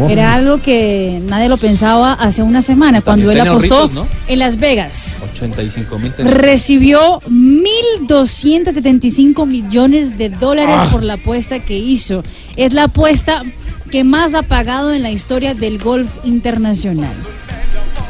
Oh. 0.00 0.08
Era 0.08 0.34
algo 0.34 0.60
que 0.60 1.20
nadie 1.28 1.48
lo 1.48 1.56
pensaba 1.56 2.14
hace 2.14 2.42
una 2.42 2.62
semana, 2.62 3.00
cuando 3.00 3.30
él 3.30 3.40
apostó 3.40 3.90
en 4.26 4.38
Las 4.38 4.58
Vegas. 4.58 5.16
85 5.34 5.98
mil. 5.98 6.12
Recibió 6.18 7.20
1.275 7.30 9.46
millones 9.46 10.18
de 10.18 10.30
dólares 10.30 10.76
Ah. 10.78 10.88
por 10.90 11.02
la 11.04 11.14
apuesta 11.14 11.60
que 11.60 11.78
hizo. 11.78 12.22
Es 12.56 12.72
la 12.72 12.84
apuesta 12.84 13.42
que 13.90 14.02
más 14.04 14.34
ha 14.34 14.42
pagado 14.42 14.92
en 14.92 15.02
la 15.02 15.10
historia 15.10 15.54
del 15.54 15.78
golf 15.78 16.10
internacional. 16.24 17.12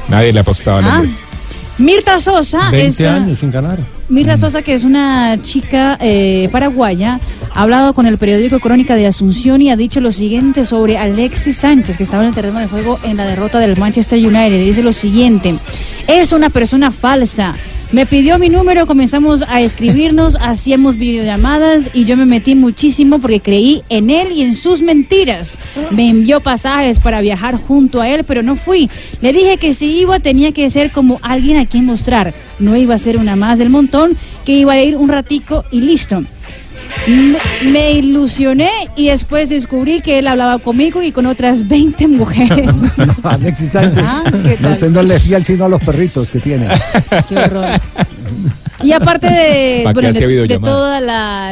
Nadie 0.08 0.32
le 0.32 0.40
apostaba 0.40 0.78
al 0.78 0.84
Ah, 0.84 0.96
hombre. 1.00 1.10
Mirta 1.82 2.20
Sosa 2.20 2.70
20 2.70 2.86
es... 2.86 3.00
años 3.10 3.38
sin 3.40 3.50
ganar. 3.50 3.80
Mirta 4.08 4.36
Sosa, 4.36 4.62
que 4.62 4.72
es 4.72 4.84
una 4.84 5.42
chica 5.42 5.98
eh, 6.00 6.48
paraguaya, 6.52 7.18
ha 7.54 7.62
hablado 7.62 7.92
con 7.92 8.06
el 8.06 8.18
periódico 8.18 8.60
Crónica 8.60 8.94
de 8.94 9.08
Asunción 9.08 9.60
y 9.62 9.70
ha 9.70 9.76
dicho 9.76 10.00
lo 10.00 10.12
siguiente 10.12 10.64
sobre 10.64 10.96
Alexis 10.96 11.56
Sánchez, 11.56 11.96
que 11.96 12.04
estaba 12.04 12.22
en 12.22 12.28
el 12.28 12.34
terreno 12.36 12.60
de 12.60 12.68
juego 12.68 13.00
en 13.02 13.16
la 13.16 13.26
derrota 13.26 13.58
del 13.58 13.76
Manchester 13.76 14.16
United. 14.16 14.64
Dice 14.64 14.82
lo 14.82 14.92
siguiente, 14.92 15.56
es 16.06 16.32
una 16.32 16.50
persona 16.50 16.92
falsa. 16.92 17.56
Me 17.92 18.06
pidió 18.06 18.38
mi 18.38 18.48
número, 18.48 18.86
comenzamos 18.86 19.44
a 19.46 19.60
escribirnos, 19.60 20.36
hacíamos 20.40 20.96
videollamadas 20.96 21.90
y 21.92 22.06
yo 22.06 22.16
me 22.16 22.24
metí 22.24 22.54
muchísimo 22.54 23.18
porque 23.18 23.40
creí 23.40 23.82
en 23.90 24.08
él 24.08 24.32
y 24.32 24.40
en 24.40 24.54
sus 24.54 24.80
mentiras. 24.80 25.58
Me 25.90 26.08
envió 26.08 26.40
pasajes 26.40 26.98
para 26.98 27.20
viajar 27.20 27.56
junto 27.56 28.00
a 28.00 28.08
él, 28.08 28.24
pero 28.24 28.42
no 28.42 28.56
fui. 28.56 28.88
Le 29.20 29.34
dije 29.34 29.58
que 29.58 29.74
si 29.74 29.98
iba 29.98 30.20
tenía 30.20 30.52
que 30.52 30.70
ser 30.70 30.90
como 30.90 31.20
alguien 31.20 31.58
a 31.58 31.66
quien 31.66 31.84
mostrar. 31.84 32.32
No 32.58 32.76
iba 32.76 32.94
a 32.94 32.98
ser 32.98 33.18
una 33.18 33.36
más 33.36 33.58
del 33.58 33.68
montón, 33.68 34.16
que 34.46 34.52
iba 34.52 34.72
a 34.72 34.82
ir 34.82 34.96
un 34.96 35.10
ratico 35.10 35.66
y 35.70 35.82
listo. 35.82 36.22
Me, 37.06 37.92
ilusioné 37.92 38.70
y 38.96 39.08
después 39.08 39.48
descubrí 39.48 40.00
que 40.00 40.18
él 40.18 40.28
hablaba 40.28 40.58
conmigo 40.58 41.02
y 41.02 41.10
con 41.10 41.26
otras 41.26 41.66
20 41.66 42.08
mujeres. 42.08 42.70
Alexis 43.22 43.72
Sánchez. 43.72 44.04
Ah, 44.06 44.24
¿qué 44.44 44.56
tal? 44.56 44.74
Ese 44.74 44.88
no 44.88 45.02
le 45.02 45.18
fiel 45.18 45.44
sino 45.44 45.64
a 45.64 45.68
los 45.68 45.82
perritos 45.82 46.30
que 46.30 46.38
tiene. 46.38 46.68
Qué 47.28 47.36
horror. 47.36 47.80
Y 48.82 48.92
aparte 48.92 49.28
de, 49.28 49.82
¿Pa' 49.84 49.94
qué 49.94 50.00
bueno, 50.00 50.12
de, 50.12 50.58
todos 50.58 51.00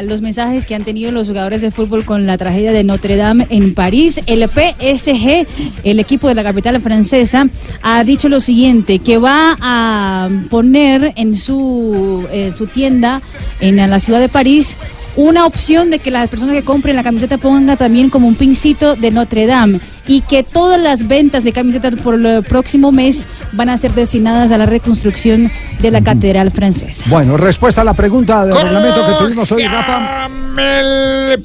los 0.03 0.21
mensajes 0.21 0.65
que 0.65 0.75
han 0.75 0.83
tenido 0.83 1.11
los 1.11 1.27
jugadores 1.27 1.61
de 1.61 1.71
fútbol 1.71 2.03
con 2.03 2.25
la 2.25 2.37
tragedia 2.37 2.73
de 2.73 2.83
Notre 2.83 3.15
Dame 3.15 3.47
en 3.49 3.73
París, 3.73 4.19
el 4.25 4.47
PSG, 4.49 5.47
el 5.83 5.99
equipo 5.99 6.27
de 6.27 6.35
la 6.35 6.43
capital 6.43 6.81
francesa, 6.81 7.47
ha 7.81 8.03
dicho 8.03 8.27
lo 8.27 8.41
siguiente, 8.41 8.99
que 8.99 9.17
va 9.17 9.57
a 9.61 10.29
poner 10.49 11.13
en 11.15 11.35
su, 11.35 12.27
eh, 12.31 12.51
su 12.53 12.67
tienda 12.67 13.21
en 13.61 13.77
la 13.77 13.99
ciudad 13.99 14.19
de 14.19 14.29
París 14.29 14.75
una 15.15 15.45
opción 15.45 15.89
de 15.89 15.99
que 15.99 16.11
las 16.11 16.29
personas 16.29 16.55
que 16.55 16.63
compren 16.63 16.95
la 16.95 17.03
camiseta 17.03 17.37
ponga 17.37 17.75
también 17.75 18.09
como 18.09 18.27
un 18.27 18.35
pincito 18.35 18.95
de 18.95 19.11
Notre 19.11 19.45
Dame 19.45 19.79
y 20.11 20.19
que 20.19 20.43
todas 20.43 20.77
las 20.77 21.07
ventas 21.07 21.45
de 21.45 21.53
camisetas 21.53 21.95
por 21.95 22.15
el 22.15 22.43
próximo 22.43 22.91
mes 22.91 23.25
van 23.53 23.69
a 23.69 23.77
ser 23.77 23.93
destinadas 23.93 24.51
a 24.51 24.57
la 24.57 24.65
reconstrucción 24.65 25.49
de 25.79 25.89
la 25.89 26.01
catedral 26.01 26.51
francesa. 26.51 27.05
Bueno, 27.07 27.37
respuesta 27.37 27.79
a 27.79 27.85
la 27.85 27.93
pregunta 27.93 28.45
del 28.45 28.53
reglamento 28.53 29.07
que 29.07 29.13
tuvimos 29.13 29.49
hoy, 29.53 29.65
Rafa. 29.65 30.27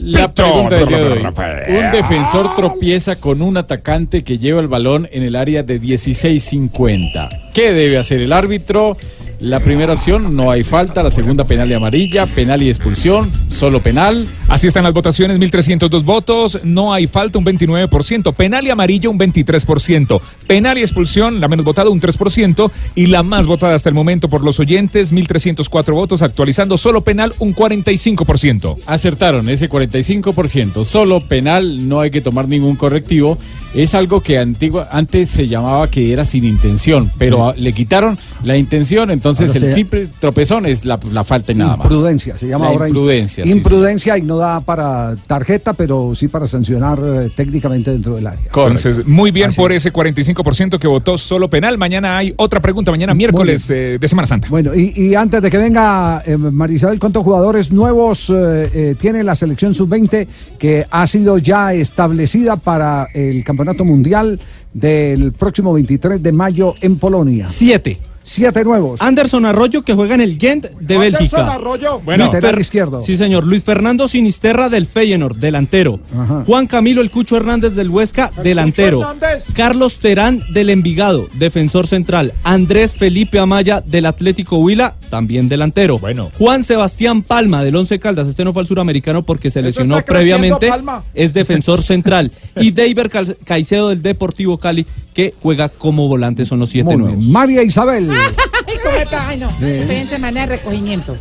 La 0.00 0.32
pregunta 0.32 0.74
del 0.74 0.88
día 0.88 0.98
de 0.98 1.12
hoy. 1.12 1.76
Un 1.76 1.92
defensor 1.92 2.56
tropieza 2.56 3.14
con 3.14 3.40
un 3.40 3.56
atacante 3.56 4.24
que 4.24 4.38
lleva 4.38 4.60
el 4.60 4.66
balón 4.66 5.08
en 5.12 5.22
el 5.22 5.36
área 5.36 5.62
de 5.62 5.80
16-50. 5.80 7.52
¿Qué 7.54 7.72
debe 7.72 7.98
hacer 7.98 8.20
el 8.20 8.32
árbitro? 8.32 8.96
La 9.40 9.60
primera 9.60 9.92
opción, 9.92 10.34
no 10.34 10.50
hay 10.50 10.64
falta. 10.64 11.02
La 11.02 11.10
segunda, 11.10 11.44
penal 11.44 11.70
y 11.70 11.74
amarilla. 11.74 12.26
Penal 12.26 12.62
y 12.62 12.68
expulsión. 12.68 13.30
Solo 13.48 13.80
penal. 13.80 14.26
Así 14.48 14.66
están 14.66 14.84
las 14.84 14.94
votaciones, 14.94 15.38
1.302 15.38 16.04
votos, 16.04 16.60
no 16.62 16.92
hay 16.92 17.08
falta 17.08 17.38
un 17.38 17.44
29%, 17.44 18.32
penal 18.32 18.55
y 18.64 18.70
amarillo 18.70 19.10
un 19.10 19.18
23%, 19.18 20.20
penal 20.46 20.78
y 20.78 20.82
expulsión, 20.82 21.40
la 21.40 21.48
menos 21.48 21.64
votada 21.66 21.90
un 21.90 22.00
3% 22.00 22.70
y 22.94 23.06
la 23.06 23.22
más 23.22 23.46
votada 23.46 23.74
hasta 23.74 23.88
el 23.88 23.94
momento 23.94 24.28
por 24.28 24.44
los 24.44 24.60
oyentes, 24.60 25.12
1.304 25.12 25.92
votos, 25.92 26.22
actualizando 26.22 26.76
solo 26.76 27.00
penal 27.00 27.34
un 27.40 27.54
45%. 27.54 28.76
Acertaron 28.86 29.48
ese 29.48 29.68
45%. 29.68 30.84
Solo 30.84 31.20
penal, 31.20 31.88
no 31.88 32.00
hay 32.00 32.10
que 32.10 32.20
tomar 32.20 32.48
ningún 32.48 32.76
correctivo. 32.76 33.38
Es 33.74 33.94
algo 33.94 34.20
que 34.22 34.38
antigua, 34.38 34.88
antes 34.90 35.28
se 35.28 35.48
llamaba 35.48 35.88
que 35.90 36.12
era 36.12 36.24
sin 36.24 36.44
intención, 36.44 37.10
pero 37.18 37.52
Sí. 37.54 37.60
le 37.60 37.72
quitaron 37.74 38.18
la 38.42 38.56
intención, 38.56 39.10
entonces 39.10 39.54
Ahora 39.54 39.66
el 39.66 39.72
simple 39.72 40.08
tropezón 40.18 40.64
es 40.66 40.84
la, 40.84 40.98
la 41.12 41.24
falta 41.24 41.52
y 41.52 41.56
nada 41.56 41.76
más. 41.76 41.84
Imprudencia, 41.86 42.36
se 42.38 42.48
llama 42.48 42.66
La 42.66 42.70
ahora. 42.72 42.88
imprudencia. 42.88 43.44
sí, 43.44 43.52
sí. 43.52 43.58
Imprudencia 43.58 44.16
y 44.16 44.22
no 44.22 44.36
da 44.38 44.60
para 44.60 45.14
tarjeta, 45.26 45.74
pero 45.74 46.14
sí 46.14 46.28
para 46.28 46.46
sancionar 46.46 46.98
eh, 47.04 47.30
técnicamente 47.34 47.90
dentro 47.90 48.14
del 48.16 48.26
área. 48.28 48.35
Entonces, 48.44 49.06
muy 49.06 49.30
bien 49.30 49.48
Así 49.48 49.56
por 49.56 49.72
ese 49.72 49.92
45% 49.92 50.78
que 50.78 50.88
votó 50.88 51.18
solo 51.18 51.48
penal. 51.48 51.76
Mañana 51.78 52.16
hay 52.16 52.34
otra 52.36 52.60
pregunta, 52.60 52.90
mañana 52.90 53.14
miércoles 53.14 53.68
eh, 53.70 53.98
de 54.00 54.08
Semana 54.08 54.26
Santa. 54.26 54.48
Bueno, 54.48 54.74
y, 54.74 54.92
y 54.94 55.14
antes 55.14 55.42
de 55.42 55.50
que 55.50 55.58
venga 55.58 56.22
eh, 56.24 56.36
Marisabel, 56.36 56.98
¿cuántos 56.98 57.22
jugadores 57.22 57.70
nuevos 57.70 58.30
eh, 58.30 58.70
eh, 58.72 58.96
tiene 58.98 59.22
la 59.22 59.34
selección 59.34 59.74
sub-20 59.74 60.26
que 60.58 60.86
ha 60.90 61.06
sido 61.06 61.38
ya 61.38 61.72
establecida 61.72 62.56
para 62.56 63.08
el 63.12 63.44
Campeonato 63.44 63.84
Mundial 63.84 64.40
del 64.72 65.32
próximo 65.32 65.72
23 65.72 66.22
de 66.22 66.32
mayo 66.32 66.74
en 66.80 66.96
Polonia? 66.96 67.46
Siete. 67.46 67.98
Siete 68.28 68.64
nuevos. 68.64 69.00
Anderson 69.00 69.46
Arroyo 69.46 69.82
que 69.82 69.94
juega 69.94 70.16
en 70.16 70.20
el 70.20 70.36
Gent 70.36 70.66
de 70.80 70.98
Bélgica. 70.98 71.46
Arroyo. 71.46 72.00
Bueno, 72.00 72.24
Lateral 72.24 72.58
izquierdo. 72.58 73.00
Sí, 73.00 73.16
señor. 73.16 73.46
Luis 73.46 73.62
Fernando 73.62 74.08
Sinisterra 74.08 74.68
del 74.68 74.88
Feyenoord, 74.88 75.36
delantero. 75.36 76.00
Juan 76.44 76.66
Camilo 76.66 77.02
El 77.02 77.12
Cucho 77.12 77.36
Hernández 77.36 77.74
del 77.74 77.88
Huesca, 77.88 78.32
delantero. 78.42 79.14
Carlos 79.54 80.00
Terán 80.00 80.42
del 80.52 80.70
Envigado, 80.70 81.28
defensor 81.34 81.86
central. 81.86 82.32
Andrés 82.42 82.94
Felipe 82.94 83.38
Amaya 83.38 83.80
del 83.80 84.06
Atlético 84.06 84.58
Huila, 84.58 84.94
también 85.08 85.48
delantero. 85.48 86.00
Bueno. 86.00 86.28
Juan 86.36 86.64
Sebastián 86.64 87.22
Palma 87.22 87.62
del 87.62 87.76
Once 87.76 87.96
Caldas, 88.00 88.26
este 88.26 88.44
no 88.44 88.52
fue 88.52 88.62
al 88.62 88.66
suramericano 88.66 89.22
porque 89.22 89.50
se 89.50 89.62
lesionó 89.62 90.04
previamente. 90.04 90.66
Palma. 90.68 91.04
Es 91.14 91.32
defensor 91.32 91.80
central. 91.80 92.32
y 92.56 92.72
David 92.72 93.06
Caicedo 93.44 93.90
del 93.90 94.02
Deportivo 94.02 94.58
Cali, 94.58 94.84
que 95.14 95.32
juega 95.40 95.68
como 95.68 96.08
volante, 96.08 96.44
son 96.44 96.58
los 96.58 96.70
siete 96.70 96.96
nuevos. 96.96 97.24
María 97.26 97.62
Isabel. 97.62 98.15
Ay, 98.66 98.74
¿cómo 98.82 98.96
está? 98.96 99.28
Ay, 99.28 99.38
no. 99.38 99.48
Sí. 99.58 99.64
Estoy 99.66 99.96
en 99.96 100.06
semana 100.08 100.40
de 100.40 100.46
recogimiento. 100.46 101.16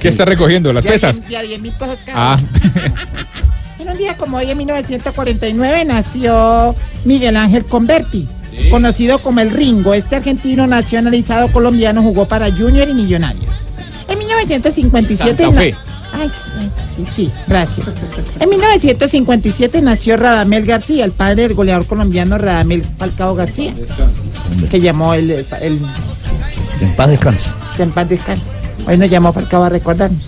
¿Qué 0.00 0.08
está 0.08 0.24
recogiendo? 0.24 0.72
¿Las 0.72 0.84
pesas? 0.84 1.20
diez- 1.20 1.28
de 1.28 1.36
a 1.36 1.42
10 1.42 1.60
mil 1.60 1.72
pesos 1.72 1.98
cada 2.06 2.34
Ah, 2.34 2.36
En 3.78 3.88
un 3.90 3.98
día 3.98 4.16
como 4.16 4.38
hoy, 4.38 4.50
en 4.50 4.56
1949, 4.58 5.84
nació 5.84 6.74
Miguel 7.04 7.36
Ángel 7.36 7.64
Converti, 7.66 8.26
conocido 8.70 9.18
como 9.18 9.40
el 9.40 9.50
Ringo. 9.50 9.92
Este 9.94 10.16
argentino 10.16 10.66
nacionalizado 10.66 11.52
colombiano 11.52 12.00
jugó 12.02 12.26
para 12.26 12.50
Junior 12.50 12.88
y 12.88 12.94
Millonarios. 12.94 13.52
En 14.08 14.18
1957... 14.18 15.36
Santa 15.44 15.60
Fe. 15.60 15.72
na- 15.72 15.78
Ay, 16.16 16.30
sí, 16.30 16.70
sí, 16.94 17.10
sí, 17.12 17.32
gracias. 17.48 17.88
En 18.38 18.48
1957 18.48 19.82
nació 19.82 20.16
Radamel 20.16 20.64
García, 20.64 21.04
el 21.04 21.10
padre 21.10 21.42
del 21.42 21.54
goleador 21.54 21.86
colombiano 21.86 22.38
Radamel 22.38 22.84
Falcao 22.96 23.34
García, 23.34 23.74
que 24.70 24.80
llamó 24.80 25.12
el, 25.14 25.28
el, 25.60 25.80
En 26.84 26.92
paz 26.92 27.08
descanse. 27.08 27.50
en 27.78 27.90
paz 27.92 28.08
descanse. 28.08 28.42
Hoy 28.86 28.98
nos 28.98 29.08
llamó 29.08 29.32
Falcao 29.32 29.64
a 29.64 29.70
recordarnos. 29.70 30.20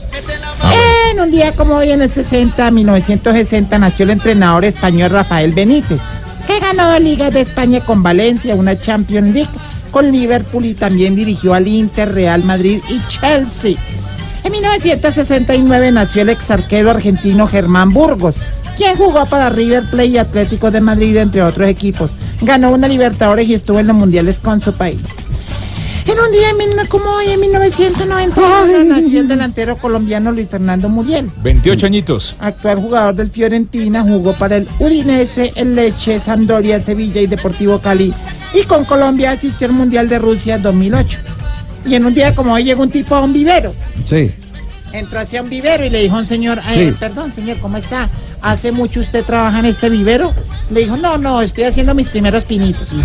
En 1.11 1.21
un 1.21 1.31
día 1.31 1.53
como 1.53 1.75
hoy, 1.75 1.91
en 1.91 2.01
el 2.01 2.11
60, 2.11 2.71
1960, 2.71 3.79
nació 3.79 4.05
el 4.05 4.11
entrenador 4.11 4.65
español 4.65 5.11
Rafael 5.11 5.53
Benítez, 5.53 6.01
que 6.47 6.59
ganó 6.59 6.91
dos 6.91 7.01
ligas 7.01 7.31
de 7.33 7.43
España 7.43 7.81
con 7.81 8.03
Valencia, 8.03 8.55
una 8.55 8.79
Champions 8.79 9.35
League 9.35 9.51
con 9.91 10.11
Liverpool 10.11 10.65
y 10.65 10.75
también 10.75 11.15
dirigió 11.15 11.53
al 11.53 11.69
Inter, 11.69 12.13
Real 12.13 12.43
Madrid 12.43 12.81
y 12.89 13.01
Chelsea. 13.07 13.77
En 14.43 14.53
1969 14.53 15.93
nació 15.93 16.23
el 16.23 16.31
ex 16.31 16.51
arquero 16.51 16.91
argentino 16.91 17.47
Germán 17.47 17.93
Burgos, 17.93 18.37
quien 18.79 18.97
jugó 18.97 19.27
para 19.27 19.51
River 19.51 19.85
Plate 19.91 20.09
y 20.09 20.19
Atlético 20.19 20.71
de 20.71 20.81
Madrid, 20.81 21.17
entre 21.19 21.43
otros 21.43 21.69
equipos. 21.69 22.11
Ganó 22.41 22.71
una 22.71 22.89
Libertadores 22.89 23.47
y 23.47 23.55
estuvo 23.55 23.79
en 23.79 23.89
los 23.89 23.97
mundiales 23.97 24.41
con 24.41 24.63
su 24.63 24.73
país. 24.73 25.01
En 26.07 26.21
un 26.21 26.31
día 26.31 26.53
como 26.89 27.11
hoy, 27.11 27.31
en 27.31 27.41
1991, 27.41 28.85
nació 28.85 29.21
el 29.21 29.29
delantero 29.29 29.77
colombiano 29.77 30.31
Luis 30.31 30.49
Fernando 30.49 30.89
Muriel. 30.89 31.31
28 31.43 31.87
añitos. 31.87 32.37
Actual 32.39 32.77
jugador 32.79 33.15
del 33.17 33.31
Fiorentina, 33.31 34.03
jugó 34.03 34.33
para 34.35 34.57
el 34.59 34.69
Udinese, 34.79 35.53
el 35.57 35.75
Leche, 35.75 36.19
Sampdoria, 36.21 36.81
Sevilla 36.81 37.21
y 37.21 37.27
Deportivo 37.27 37.81
Cali. 37.81 38.15
Y 38.55 38.63
con 38.63 38.85
Colombia 38.85 39.33
asistió 39.33 39.67
al 39.67 39.73
Mundial 39.75 40.09
de 40.09 40.19
Rusia 40.21 40.59
2008. 40.59 41.19
Y 41.87 41.95
en 41.97 42.05
un 42.07 42.15
día 42.15 42.35
como 42.35 42.53
hoy 42.55 42.63
llegó 42.65 42.83
un 42.85 42.91
tipo 42.91 43.15
a 43.17 43.21
un 43.23 43.33
vivero. 43.33 43.75
Sí. 44.07 44.33
Entró 44.93 45.19
hacia 45.21 45.43
un 45.43 45.51
vivero 45.51 45.85
y 45.85 45.91
le 45.91 46.03
dijo 46.03 46.15
a 46.17 46.21
un 46.21 46.27
señor, 46.27 46.59
"Eh, 46.59 46.63
Sí. 46.73 46.93
perdón 46.99 47.33
señor, 47.35 47.59
¿cómo 47.59 47.77
está? 47.79 48.09
¿Hace 48.43 48.71
mucho 48.71 49.01
usted 49.01 49.25
trabaja 49.25 49.59
en 49.59 49.67
este 49.67 49.89
vivero? 49.91 50.33
Le 50.71 50.81
dijo, 50.81 50.97
no, 50.97 51.19
no, 51.19 51.43
estoy 51.43 51.65
haciendo 51.65 51.95
mis 51.95 52.09
primeros 52.09 52.45
pinitos. 52.45 52.87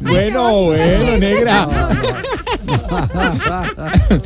Bueno, 0.00 0.64
bueno, 0.66 1.18
negra. 1.18 1.68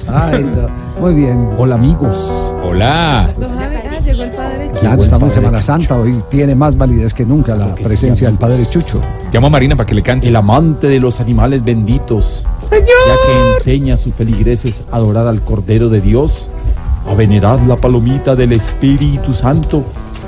Ay, 0.09 0.44
no. 0.44 0.69
Muy 1.01 1.15
bien. 1.15 1.51
Hola, 1.57 1.77
amigos. 1.77 2.53
Hola. 2.62 3.32
llegó 4.05 4.23
el 4.23 4.31
padre 4.32 4.70
Claro, 4.78 5.03
estamos 5.03 5.24
en 5.24 5.31
Semana 5.31 5.62
Santa. 5.62 5.97
Hoy 5.97 6.23
tiene 6.28 6.55
más 6.55 6.77
validez 6.77 7.15
que 7.15 7.24
nunca 7.24 7.57
la 7.57 7.74
presencia 7.74 8.28
del 8.28 8.36
Padre 8.39 8.66
Chucho. 8.69 9.01
Llamo 9.32 9.47
a 9.47 9.51
Marina 9.51 9.74
para 9.77 9.86
que 9.86 9.94
le 9.94 10.03
cante. 10.03 10.28
El 10.28 10.36
amante 10.36 10.89
de 10.89 11.01
los 11.01 11.20
animales 11.20 11.65
benditos. 11.65 12.44
Ya 12.70 12.78
que 12.78 13.57
enseña 13.57 13.94
a 13.94 13.97
sus 13.97 14.12
feligreses 14.15 14.82
a 14.93 14.97
adorar 14.97 15.27
al 15.27 15.40
Cordero 15.43 15.89
de 15.89 16.01
Dios, 16.01 16.49
a 17.09 17.15
venerar 17.15 17.61
la 17.61 17.77
palomita 17.77 18.35
del 18.35 18.53
Espíritu 18.53 19.32
Santo 19.32 19.85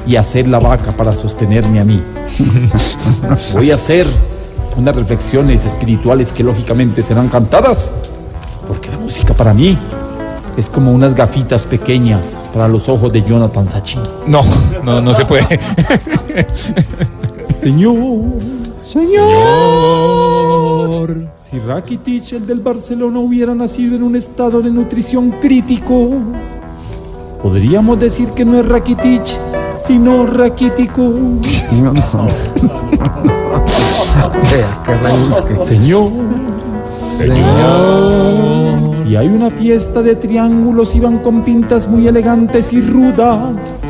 y 0.07 0.17
a 0.17 0.21
hacer 0.21 0.49
la 0.49 0.59
vaca 0.59 0.93
para 0.93 1.13
sostenerme 1.13 1.81
a 1.81 1.85
mí. 1.85 2.03
Voy 3.55 3.71
a 3.71 3.75
hacer 3.77 4.07
unas 4.77 4.97
reflexiones 4.97 5.65
espirituales 5.65 6.33
que 6.33 6.43
lógicamente 6.43 7.03
serán 7.03 7.29
cantadas, 7.29 7.93
porque 8.67 8.91
la 8.91 8.99
música 8.99 9.35
para 9.35 9.55
mí 9.55 9.79
es 10.57 10.69
como 10.69 10.93
unas 10.93 11.15
gafitas 11.15 11.67
pequeñas 11.67 12.43
para 12.53 12.69
los 12.69 12.89
ojos 12.89 13.13
de 13.13 13.23
Jonathan 13.23 13.69
Sachin. 13.69 14.03
No, 14.27 14.43
no, 14.85 15.01
no 15.01 15.15
se 15.15 15.25
puede. 15.25 15.47
Señor, 17.61 18.25
Señor, 18.83 19.21
si 21.37 21.59
Rakitic, 21.59 22.33
el 22.33 22.47
del 22.47 22.61
Barcelona, 22.61 23.19
hubiera 23.19 23.55
nacido 23.55 23.97
en 23.97 24.03
un 24.03 24.17
estado 24.17 24.61
de 24.61 24.71
nutrición 24.71 25.31
crítico, 25.41 26.11
podríamos 27.43 27.99
decir 27.99 28.29
que 28.31 28.45
no 28.45 28.61
es 28.61 28.67
Rakitic, 28.67 29.25
sino 29.79 30.27
raquítico. 30.27 31.03
Señor, 35.67 36.11
Señor, 36.85 37.45
si 39.03 39.17
hay 39.17 39.27
una 39.29 39.51
fiesta 39.51 40.03
de 40.03 40.15
triángulos 40.15 40.95
y 40.95 41.01
van 41.01 41.19
con 41.19 41.43
pintas 41.45 41.89
muy 41.89 42.07
elegantes 42.07 42.73
y 42.73 42.81
rudas, 42.81 43.81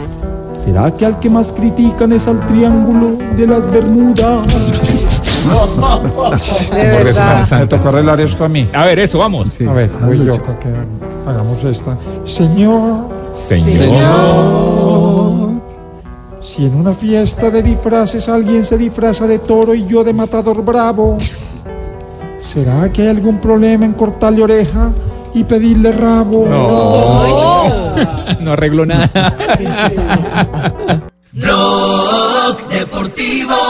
¿será 0.62 0.90
que 0.90 1.04
al 1.04 1.18
que 1.18 1.28
más 1.28 1.52
critican 1.52 2.12
es 2.12 2.26
al 2.26 2.46
triángulo 2.46 3.18
de 3.36 3.46
las 3.46 3.70
Bermudas? 3.70 4.44
Por 6.14 6.34
eso, 6.34 6.54
Semana 7.12 7.44
Santa. 7.44 7.64
Me 7.64 7.66
tocó 7.66 7.88
arreglar 7.90 8.20
esto 8.20 8.44
a 8.46 8.48
mí. 8.48 8.68
A 8.72 8.86
ver, 8.86 8.98
eso, 9.00 9.18
vamos. 9.18 9.54
A 9.60 9.72
ver, 9.72 9.90
voy 10.00 10.24
yo. 10.24 10.32
chico. 10.32 10.58
que 10.58 10.70
hagamos 11.28 11.62
esta. 11.64 11.98
Señor, 12.24 13.08
Señor. 13.34 13.84
Si 16.44 16.66
en 16.66 16.74
una 16.74 16.94
fiesta 16.94 17.50
de 17.50 17.62
disfraces 17.62 18.28
alguien 18.28 18.64
se 18.64 18.76
disfraza 18.76 19.26
de 19.26 19.38
toro 19.38 19.74
y 19.74 19.86
yo 19.86 20.04
de 20.04 20.12
matador 20.12 20.62
bravo, 20.62 21.16
¿será 22.40 22.90
que 22.90 23.02
hay 23.02 23.08
algún 23.08 23.38
problema 23.38 23.86
en 23.86 23.94
cortarle 23.94 24.42
oreja 24.42 24.92
y 25.32 25.44
pedirle 25.44 25.92
rabo? 25.92 26.46
No 28.40 28.52
arregló 28.52 28.84
nada. 28.84 29.10
Rock 31.32 32.68
Deportivo 32.68 33.63